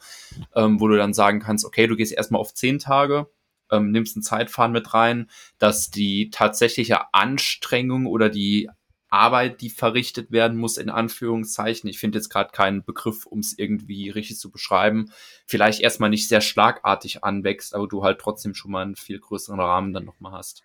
ähm, 0.54 0.80
wo 0.80 0.88
du 0.88 0.98
dann 0.98 1.14
sagen 1.14 1.40
kannst, 1.40 1.64
okay, 1.64 1.86
du 1.86 1.96
gehst 1.96 2.12
erstmal 2.12 2.42
auf 2.42 2.52
zehn 2.52 2.78
Tage, 2.78 3.26
ähm, 3.70 3.90
nimmst 3.90 4.18
ein 4.18 4.22
Zeitfahren 4.22 4.72
mit 4.72 4.92
rein, 4.92 5.30
dass 5.58 5.90
die 5.90 6.28
tatsächliche 6.28 7.14
Anstrengung 7.14 8.04
oder 8.04 8.28
die 8.28 8.68
Arbeit, 9.10 9.60
die 9.60 9.70
verrichtet 9.70 10.30
werden 10.30 10.58
muss, 10.58 10.76
in 10.76 10.90
Anführungszeichen. 10.90 11.88
Ich 11.88 11.98
finde 11.98 12.18
jetzt 12.18 12.28
gerade 12.28 12.50
keinen 12.52 12.84
Begriff, 12.84 13.26
um 13.26 13.38
es 13.38 13.58
irgendwie 13.58 14.10
richtig 14.10 14.38
zu 14.38 14.50
beschreiben. 14.50 15.10
Vielleicht 15.46 15.80
erstmal 15.80 16.10
nicht 16.10 16.28
sehr 16.28 16.40
schlagartig 16.40 17.24
anwächst, 17.24 17.74
aber 17.74 17.88
du 17.88 18.02
halt 18.02 18.18
trotzdem 18.20 18.54
schon 18.54 18.70
mal 18.70 18.82
einen 18.82 18.96
viel 18.96 19.18
größeren 19.18 19.60
Rahmen 19.60 19.92
dann 19.92 20.04
nochmal 20.04 20.32
hast. 20.32 20.62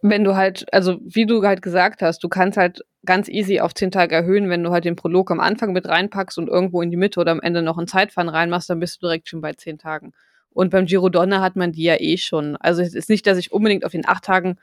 Wenn 0.00 0.22
du 0.22 0.36
halt, 0.36 0.72
also 0.72 0.98
wie 1.02 1.26
du 1.26 1.42
halt 1.42 1.60
gesagt 1.60 2.02
hast, 2.02 2.22
du 2.22 2.28
kannst 2.28 2.56
halt 2.56 2.84
ganz 3.04 3.28
easy 3.28 3.60
auf 3.60 3.74
zehn 3.74 3.90
Tage 3.90 4.14
erhöhen, 4.14 4.48
wenn 4.48 4.62
du 4.62 4.70
halt 4.70 4.84
den 4.84 4.96
Prolog 4.96 5.30
am 5.30 5.40
Anfang 5.40 5.72
mit 5.72 5.88
reinpackst 5.88 6.38
und 6.38 6.48
irgendwo 6.48 6.82
in 6.82 6.90
die 6.90 6.96
Mitte 6.96 7.18
oder 7.20 7.32
am 7.32 7.40
Ende 7.40 7.62
noch 7.62 7.78
ein 7.78 7.88
Zeitfahren 7.88 8.28
reinmachst, 8.28 8.70
dann 8.70 8.80
bist 8.80 8.96
du 8.96 9.06
direkt 9.06 9.28
schon 9.28 9.40
bei 9.40 9.54
zehn 9.54 9.78
Tagen. 9.78 10.12
Und 10.50 10.70
beim 10.70 10.86
Giro 10.86 11.08
Donner 11.08 11.40
hat 11.40 11.56
man 11.56 11.72
die 11.72 11.84
ja 11.84 11.96
eh 11.98 12.16
schon. 12.16 12.56
Also 12.56 12.82
es 12.82 12.94
ist 12.94 13.08
nicht, 13.08 13.26
dass 13.26 13.38
ich 13.38 13.52
unbedingt 13.52 13.84
auf 13.84 13.92
den 13.92 14.06
acht 14.06 14.24
Tagen 14.24 14.58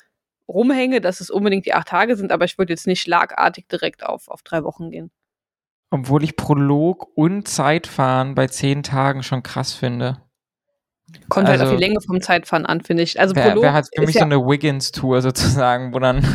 rumhänge, 0.47 1.01
dass 1.01 1.21
es 1.21 1.29
unbedingt 1.29 1.65
die 1.65 1.73
acht 1.73 1.87
Tage 1.87 2.15
sind, 2.15 2.31
aber 2.31 2.45
ich 2.45 2.57
würde 2.57 2.73
jetzt 2.73 2.87
nicht 2.87 3.01
schlagartig 3.01 3.67
direkt 3.67 4.05
auf, 4.05 4.27
auf 4.27 4.41
drei 4.43 4.63
Wochen 4.63 4.91
gehen. 4.91 5.11
Obwohl 5.91 6.23
ich 6.23 6.35
Prolog 6.35 7.07
und 7.15 7.47
Zeitfahren 7.47 8.35
bei 8.35 8.47
zehn 8.47 8.83
Tagen 8.83 9.23
schon 9.23 9.43
krass 9.43 9.73
finde. 9.73 10.21
Kommt 11.29 11.47
halt 11.47 11.61
auf 11.61 11.67
Also- 11.67 11.77
die 11.77 11.83
Länge 11.83 12.01
vom 12.01 12.19
Zeitfahren 12.21 12.65
an, 12.65 12.81
finde 12.81 13.03
ich. 13.03 13.19
Also 13.19 13.35
Wer, 13.35 13.47
Prolog 13.47 13.63
wer 13.63 13.73
hat 13.73 13.87
für 13.95 14.05
mich 14.05 14.15
ja, 14.15 14.21
so 14.21 14.25
eine 14.25 14.37
Wiggins-Tour 14.39 15.21
sozusagen, 15.21 15.93
wo 15.93 15.99
dann. 15.99 16.25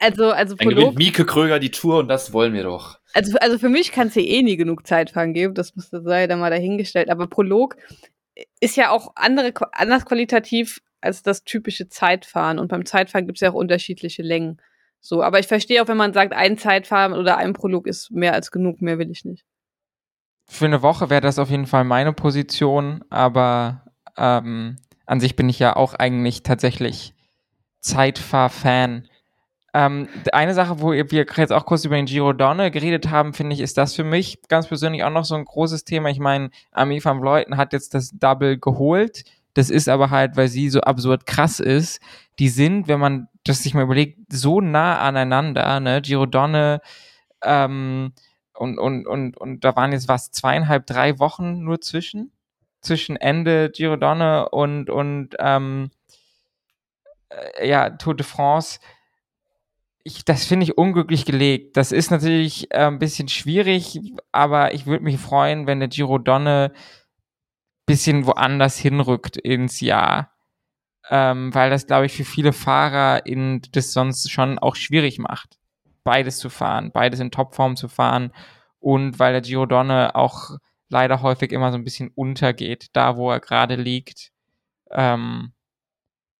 also, 0.00 0.30
also 0.30 0.54
Dann 0.56 0.68
gewinnt 0.68 0.80
Prolog, 0.80 0.94
Mieke 0.98 1.24
Kröger 1.24 1.58
die 1.58 1.70
Tour 1.70 1.98
und 1.98 2.08
das 2.08 2.32
wollen 2.32 2.52
wir 2.52 2.64
doch. 2.64 2.98
also, 3.12 3.38
also 3.38 3.58
für 3.58 3.68
mich 3.68 3.92
kann 3.92 4.08
es 4.08 4.14
hier 4.14 4.26
eh 4.26 4.42
nie 4.42 4.56
genug 4.56 4.86
Zeitfahren 4.86 5.32
geben, 5.32 5.54
das 5.54 5.74
muss 5.76 5.90
sei 5.90 6.26
dann 6.26 6.40
mal 6.40 6.50
dahingestellt. 6.50 7.10
Aber 7.10 7.26
Prolog 7.28 7.76
ist 8.60 8.76
ja 8.76 8.90
auch 8.90 9.12
andere, 9.14 9.52
anders 9.72 10.04
qualitativ 10.04 10.80
als 11.04 11.22
das 11.22 11.44
typische 11.44 11.88
Zeitfahren. 11.88 12.58
Und 12.58 12.68
beim 12.68 12.86
Zeitfahren 12.86 13.26
gibt 13.26 13.38
es 13.38 13.40
ja 13.40 13.50
auch 13.50 13.54
unterschiedliche 13.54 14.22
Längen. 14.22 14.60
So, 15.00 15.22
aber 15.22 15.38
ich 15.38 15.46
verstehe 15.46 15.82
auch, 15.82 15.88
wenn 15.88 15.98
man 15.98 16.14
sagt, 16.14 16.32
ein 16.32 16.56
Zeitfahren 16.56 17.12
oder 17.12 17.36
ein 17.36 17.52
Prolog 17.52 17.86
ist 17.86 18.10
mehr 18.10 18.32
als 18.32 18.50
genug, 18.50 18.80
mehr 18.80 18.98
will 18.98 19.10
ich 19.10 19.24
nicht. 19.24 19.44
Für 20.46 20.66
eine 20.66 20.82
Woche 20.82 21.10
wäre 21.10 21.20
das 21.20 21.38
auf 21.38 21.50
jeden 21.50 21.66
Fall 21.66 21.84
meine 21.84 22.12
Position, 22.12 23.04
aber 23.10 23.84
ähm, 24.16 24.76
an 25.06 25.20
sich 25.20 25.36
bin 25.36 25.48
ich 25.48 25.58
ja 25.58 25.76
auch 25.76 25.94
eigentlich 25.94 26.42
tatsächlich 26.42 27.14
Zeitfahr-Fan. 27.80 29.08
Ähm, 29.74 30.08
eine 30.32 30.54
Sache, 30.54 30.80
wo 30.80 30.92
wir 30.92 31.04
jetzt 31.04 31.52
auch 31.52 31.66
kurz 31.66 31.84
über 31.84 31.96
den 31.96 32.06
Giro 32.06 32.32
Donne 32.32 32.70
geredet 32.70 33.10
haben, 33.10 33.34
finde 33.34 33.54
ich, 33.54 33.60
ist 33.60 33.76
das 33.76 33.94
für 33.94 34.04
mich 34.04 34.40
ganz 34.48 34.68
persönlich 34.68 35.02
auch 35.04 35.10
noch 35.10 35.24
so 35.24 35.34
ein 35.34 35.44
großes 35.44 35.84
Thema. 35.84 36.10
Ich 36.10 36.20
meine, 36.20 36.50
Ami 36.70 37.04
van 37.04 37.20
Vleuten 37.20 37.56
hat 37.56 37.72
jetzt 37.72 37.92
das 37.92 38.12
Double 38.12 38.56
geholt. 38.58 39.24
Das 39.54 39.70
ist 39.70 39.88
aber 39.88 40.10
halt, 40.10 40.36
weil 40.36 40.48
sie 40.48 40.68
so 40.68 40.80
absurd 40.80 41.26
krass 41.26 41.60
ist. 41.60 42.00
Die 42.38 42.48
sind, 42.48 42.88
wenn 42.88 43.00
man 43.00 43.28
das 43.44 43.62
sich 43.62 43.74
mal 43.74 43.84
überlegt, 43.84 44.18
so 44.32 44.60
nah 44.60 44.98
aneinander, 44.98 45.80
ne? 45.80 46.02
Giro 46.02 46.26
Donne, 46.26 46.80
ähm, 47.42 48.12
und, 48.54 48.78
und, 48.78 49.06
und, 49.06 49.36
und 49.36 49.64
da 49.64 49.76
waren 49.76 49.92
jetzt 49.92 50.08
was, 50.08 50.30
zweieinhalb, 50.30 50.86
drei 50.86 51.18
Wochen 51.18 51.64
nur 51.64 51.80
zwischen, 51.80 52.32
zwischen 52.80 53.16
Ende 53.16 53.70
Giro 53.70 53.96
Donne 53.96 54.48
und, 54.50 54.90
und 54.90 55.30
ähm, 55.38 55.90
äh, 57.30 57.68
ja, 57.68 57.90
Tour 57.90 58.14
de 58.16 58.24
France. 58.24 58.78
Ich, 60.04 60.24
das 60.24 60.44
finde 60.44 60.64
ich 60.64 60.78
unglücklich 60.78 61.24
gelegt. 61.24 61.76
Das 61.76 61.90
ist 61.90 62.10
natürlich 62.10 62.70
äh, 62.70 62.86
ein 62.86 62.98
bisschen 62.98 63.28
schwierig, 63.28 64.00
aber 64.32 64.74
ich 64.74 64.86
würde 64.86 65.04
mich 65.04 65.18
freuen, 65.18 65.66
wenn 65.66 65.80
der 65.80 65.88
Giro 65.88 66.18
Donne 66.18 66.72
bisschen 67.86 68.26
woanders 68.26 68.78
hinrückt 68.78 69.36
ins 69.36 69.80
Jahr. 69.80 70.32
Ähm, 71.10 71.54
weil 71.54 71.68
das, 71.68 71.86
glaube 71.86 72.06
ich, 72.06 72.12
für 72.14 72.24
viele 72.24 72.52
Fahrer 72.54 73.26
in 73.26 73.60
das 73.72 73.92
sonst 73.92 74.30
schon 74.30 74.58
auch 74.58 74.74
schwierig 74.74 75.18
macht, 75.18 75.58
beides 76.02 76.38
zu 76.38 76.48
fahren, 76.48 76.92
beides 76.92 77.20
in 77.20 77.30
Topform 77.30 77.76
zu 77.76 77.88
fahren 77.88 78.32
und 78.80 79.18
weil 79.18 79.32
der 79.32 79.42
Giro 79.42 79.66
Donne 79.66 80.14
auch 80.14 80.52
leider 80.88 81.22
häufig 81.22 81.52
immer 81.52 81.72
so 81.72 81.78
ein 81.78 81.84
bisschen 81.84 82.10
untergeht, 82.14 82.88
da 82.94 83.16
wo 83.16 83.30
er 83.30 83.40
gerade 83.40 83.76
liegt. 83.76 84.30
Ähm, 84.90 85.52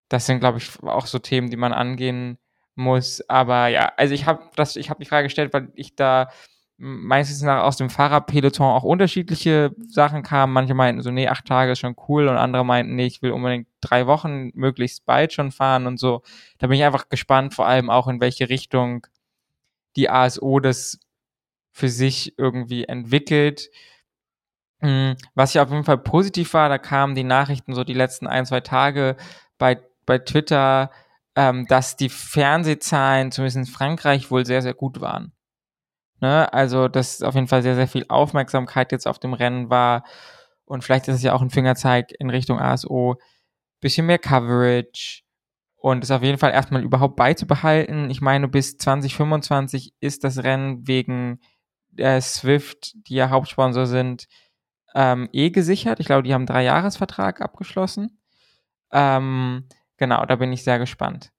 das 0.08 0.26
sind, 0.26 0.40
glaube 0.40 0.58
ich, 0.58 0.82
auch 0.82 1.06
so 1.06 1.18
Themen, 1.18 1.50
die 1.50 1.56
man 1.56 1.72
angehen 1.72 2.38
muss. 2.74 3.28
Aber 3.28 3.68
ja, 3.68 3.92
also 3.96 4.14
ich 4.14 4.26
habe 4.26 4.50
das, 4.56 4.76
ich 4.76 4.90
habe 4.90 5.02
die 5.02 5.08
Frage 5.08 5.26
gestellt, 5.26 5.52
weil 5.52 5.70
ich 5.74 5.96
da 5.96 6.28
meistens 6.76 7.42
nach 7.42 7.62
aus 7.62 7.76
dem 7.76 7.90
Fahrerpeloton 7.90 8.66
auch 8.66 8.82
unterschiedliche 8.82 9.74
Sachen 9.88 10.22
kamen. 10.22 10.52
Manche 10.52 10.74
meinten 10.74 11.02
so, 11.02 11.10
nee, 11.10 11.28
acht 11.28 11.46
Tage 11.46 11.72
ist 11.72 11.78
schon 11.78 11.96
cool 12.08 12.28
und 12.28 12.36
andere 12.36 12.64
meinten, 12.64 12.96
nee, 12.96 13.06
ich 13.06 13.22
will 13.22 13.30
unbedingt 13.32 13.68
drei 13.80 14.06
Wochen 14.06 14.50
möglichst 14.54 15.04
bald 15.06 15.32
schon 15.32 15.52
fahren 15.52 15.86
und 15.86 15.98
so. 15.98 16.22
Da 16.58 16.66
bin 16.66 16.78
ich 16.78 16.84
einfach 16.84 17.08
gespannt, 17.08 17.54
vor 17.54 17.66
allem 17.66 17.90
auch 17.90 18.08
in 18.08 18.20
welche 18.20 18.48
Richtung 18.48 19.06
die 19.96 20.10
ASO 20.10 20.60
das 20.60 20.98
für 21.72 21.88
sich 21.88 22.38
irgendwie 22.38 22.84
entwickelt. 22.84 23.70
Mm, 24.80 25.12
Was 25.34 25.54
ja 25.54 25.62
auf 25.62 25.70
jeden 25.70 25.84
Fall 25.84 25.98
positiv 25.98 26.54
war, 26.54 26.68
da 26.68 26.78
kamen 26.78 27.14
die 27.14 27.24
Nachrichten 27.24 27.74
so 27.74 27.84
die 27.84 27.94
letzten 27.94 28.26
ein, 28.26 28.46
zwei 28.46 28.60
Tage 28.60 29.16
bei, 29.58 29.80
bei 30.06 30.18
Twitter, 30.18 30.90
ähm, 31.36 31.66
dass 31.66 31.96
die 31.96 32.08
Fernsehzahlen, 32.08 33.32
zumindest 33.32 33.56
in 33.56 33.66
Frankreich, 33.66 34.30
wohl 34.30 34.46
sehr, 34.46 34.62
sehr 34.62 34.74
gut 34.74 35.00
waren. 35.00 35.32
Ne? 36.24 36.50
Also, 36.54 36.88
dass 36.88 37.20
auf 37.20 37.34
jeden 37.34 37.48
Fall 37.48 37.62
sehr, 37.62 37.74
sehr 37.74 37.86
viel 37.86 38.06
Aufmerksamkeit 38.08 38.92
jetzt 38.92 39.06
auf 39.06 39.18
dem 39.18 39.34
Rennen 39.34 39.68
war. 39.68 40.04
Und 40.64 40.82
vielleicht 40.82 41.06
ist 41.06 41.16
es 41.16 41.22
ja 41.22 41.34
auch 41.34 41.42
ein 41.42 41.50
Fingerzeig 41.50 42.12
in 42.18 42.30
Richtung 42.30 42.58
ASO. 42.58 43.16
Bisschen 43.82 44.06
mehr 44.06 44.18
Coverage. 44.18 45.20
Und 45.76 46.02
es 46.02 46.10
auf 46.10 46.22
jeden 46.22 46.38
Fall 46.38 46.52
erstmal 46.52 46.82
überhaupt 46.82 47.16
beizubehalten. 47.16 48.08
Ich 48.08 48.22
meine, 48.22 48.48
bis 48.48 48.78
2025 48.78 49.92
ist 50.00 50.24
das 50.24 50.42
Rennen 50.42 50.88
wegen 50.88 51.42
äh, 51.98 52.22
Swift, 52.22 52.94
die 53.06 53.16
ja 53.16 53.28
Hauptsponsor 53.28 53.84
sind, 53.84 54.26
ähm, 54.94 55.28
eh 55.32 55.50
gesichert. 55.50 56.00
Ich 56.00 56.06
glaube, 56.06 56.22
die 56.22 56.32
haben 56.32 56.40
einen 56.40 56.46
Dreijahresvertrag 56.46 57.42
abgeschlossen. 57.42 58.18
Ähm, 58.92 59.68
genau, 59.98 60.24
da 60.24 60.36
bin 60.36 60.54
ich 60.54 60.64
sehr 60.64 60.78
gespannt. 60.78 61.32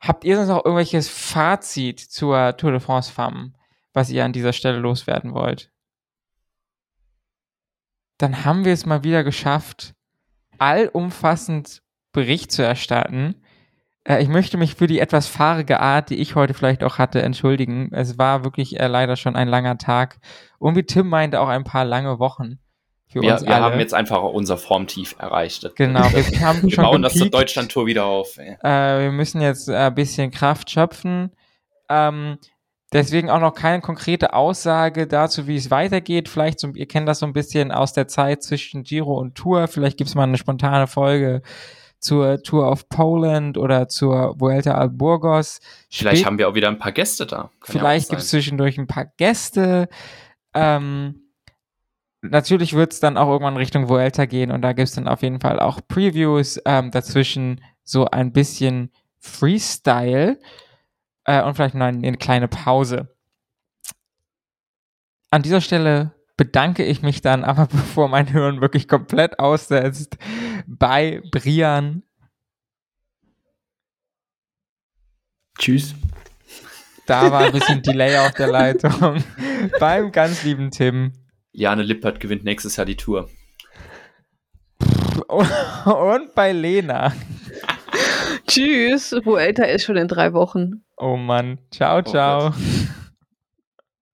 Habt 0.00 0.24
ihr 0.24 0.34
sonst 0.34 0.48
noch 0.48 0.64
irgendwelches 0.64 1.08
Fazit 1.08 2.00
zur 2.00 2.56
Tour 2.56 2.72
de 2.72 2.80
France 2.80 3.12
Femme, 3.12 3.52
was 3.92 4.10
ihr 4.10 4.24
an 4.24 4.32
dieser 4.32 4.52
Stelle 4.52 4.78
loswerden 4.78 5.34
wollt? 5.34 5.70
Dann 8.18 8.44
haben 8.44 8.64
wir 8.64 8.72
es 8.72 8.86
mal 8.86 9.02
wieder 9.02 9.24
geschafft, 9.24 9.94
allumfassend 10.58 11.82
Bericht 12.12 12.52
zu 12.52 12.62
erstatten. 12.62 13.36
Äh, 14.04 14.22
ich 14.22 14.28
möchte 14.28 14.56
mich 14.58 14.74
für 14.74 14.86
die 14.86 14.98
etwas 15.00 15.26
fahrige 15.26 15.80
Art, 15.80 16.10
die 16.10 16.16
ich 16.16 16.34
heute 16.34 16.54
vielleicht 16.54 16.84
auch 16.84 16.98
hatte, 16.98 17.22
entschuldigen. 17.22 17.90
Es 17.92 18.18
war 18.18 18.44
wirklich 18.44 18.78
äh, 18.78 18.86
leider 18.88 19.16
schon 19.16 19.36
ein 19.36 19.48
langer 19.48 19.78
Tag. 19.78 20.18
Und 20.58 20.76
wie 20.76 20.82
Tim 20.82 21.08
meinte, 21.08 21.40
auch 21.40 21.48
ein 21.48 21.64
paar 21.64 21.84
lange 21.84 22.18
Wochen 22.18 22.58
für 23.08 23.22
Wir, 23.22 23.32
uns 23.32 23.42
wir 23.42 23.54
alle. 23.54 23.64
haben 23.64 23.78
jetzt 23.80 23.94
einfach 23.94 24.22
unser 24.22 24.58
Formtief 24.58 25.16
erreicht. 25.18 25.70
Genau, 25.76 26.04
wir 26.12 26.40
haben 26.40 26.62
Wir 26.62 26.70
schon 26.72 26.84
bauen 26.84 27.02
das 27.02 27.12
zur 27.14 27.20
gepiekt. 27.26 27.34
Deutschland-Tour 27.34 27.86
wieder 27.86 28.04
auf. 28.04 28.36
Äh, 28.36 28.56
wir 28.62 29.12
müssen 29.12 29.40
jetzt 29.40 29.68
äh, 29.68 29.76
ein 29.76 29.94
bisschen 29.94 30.30
Kraft 30.30 30.70
schöpfen. 30.70 31.32
Ähm, 31.88 32.38
deswegen 32.92 33.30
auch 33.30 33.40
noch 33.40 33.54
keine 33.54 33.80
konkrete 33.80 34.32
Aussage 34.34 35.06
dazu, 35.06 35.46
wie 35.46 35.56
es 35.56 35.70
weitergeht. 35.70 36.28
Vielleicht, 36.28 36.60
so, 36.60 36.68
ihr 36.68 36.86
kennt 36.86 37.08
das 37.08 37.20
so 37.20 37.26
ein 37.26 37.32
bisschen 37.32 37.72
aus 37.72 37.92
der 37.92 38.08
Zeit 38.08 38.42
zwischen 38.42 38.82
Giro 38.82 39.18
und 39.18 39.34
Tour. 39.34 39.68
Vielleicht 39.68 39.96
gibt 39.96 40.08
es 40.08 40.14
mal 40.14 40.24
eine 40.24 40.38
spontane 40.38 40.86
Folge 40.86 41.42
zur 41.98 42.42
Tour 42.42 42.70
of 42.70 42.88
Poland 42.88 43.58
oder 43.58 43.86
zur 43.88 44.40
Vuelta 44.40 44.72
al 44.72 44.88
Burgos. 44.88 45.60
Vielleicht 45.90 46.18
Spät- 46.18 46.26
haben 46.26 46.38
wir 46.38 46.48
auch 46.48 46.54
wieder 46.54 46.68
ein 46.68 46.78
paar 46.78 46.92
Gäste 46.92 47.26
da. 47.26 47.36
Kann 47.36 47.74
ja 47.74 47.80
Vielleicht 47.80 48.06
sein. 48.08 48.16
gibt 48.16 48.22
es 48.22 48.30
zwischendurch 48.30 48.78
ein 48.78 48.86
paar 48.86 49.04
Gäste. 49.18 49.88
Ähm, 50.54 51.20
natürlich 52.22 52.72
wird 52.72 52.94
es 52.94 53.00
dann 53.00 53.18
auch 53.18 53.28
irgendwann 53.28 53.56
Richtung 53.58 53.88
Vuelta 53.88 54.24
gehen 54.24 54.50
und 54.50 54.62
da 54.62 54.72
gibt 54.72 54.88
es 54.88 54.94
dann 54.94 55.08
auf 55.08 55.22
jeden 55.22 55.40
Fall 55.40 55.60
auch 55.60 55.80
Previews. 55.86 56.60
Ähm, 56.64 56.90
dazwischen 56.90 57.60
so 57.84 58.06
ein 58.06 58.32
bisschen 58.32 58.90
Freestyle 59.18 60.38
äh, 61.30 61.42
und 61.42 61.54
vielleicht 61.54 61.74
noch 61.74 61.86
eine, 61.86 62.06
eine 62.06 62.16
kleine 62.16 62.48
Pause. 62.48 63.14
An 65.30 65.42
dieser 65.42 65.60
Stelle 65.60 66.12
bedanke 66.36 66.84
ich 66.84 67.02
mich 67.02 67.20
dann, 67.20 67.44
aber 67.44 67.66
bevor 67.70 68.08
mein 68.08 68.26
Hirn 68.26 68.60
wirklich 68.60 68.88
komplett 68.88 69.38
aussetzt, 69.38 70.18
bei 70.66 71.22
Brian, 71.30 72.02
Tschüss. 75.58 75.94
da 77.06 77.30
war 77.30 77.42
ein 77.42 77.52
bisschen 77.52 77.82
Delay 77.82 78.16
auf 78.18 78.32
der 78.32 78.48
Leitung, 78.48 79.22
beim 79.78 80.10
ganz 80.10 80.42
lieben 80.42 80.70
Tim 80.70 81.12
Jane 81.52 81.82
Lippert 81.82 82.20
gewinnt 82.20 82.44
nächstes 82.44 82.76
Jahr 82.76 82.86
die 82.86 82.96
Tour. 82.96 83.28
und 85.28 86.34
bei 86.34 86.52
Lena. 86.52 87.12
Tschüss. 88.50 89.12
Vuelta 89.24 89.64
ist 89.64 89.84
schon 89.84 89.96
in 89.96 90.08
drei 90.08 90.32
Wochen. 90.32 90.84
Oh 90.96 91.16
Mann. 91.16 91.58
Ciao, 91.70 92.02
ciao. 92.02 92.50
Gott. 92.50 92.54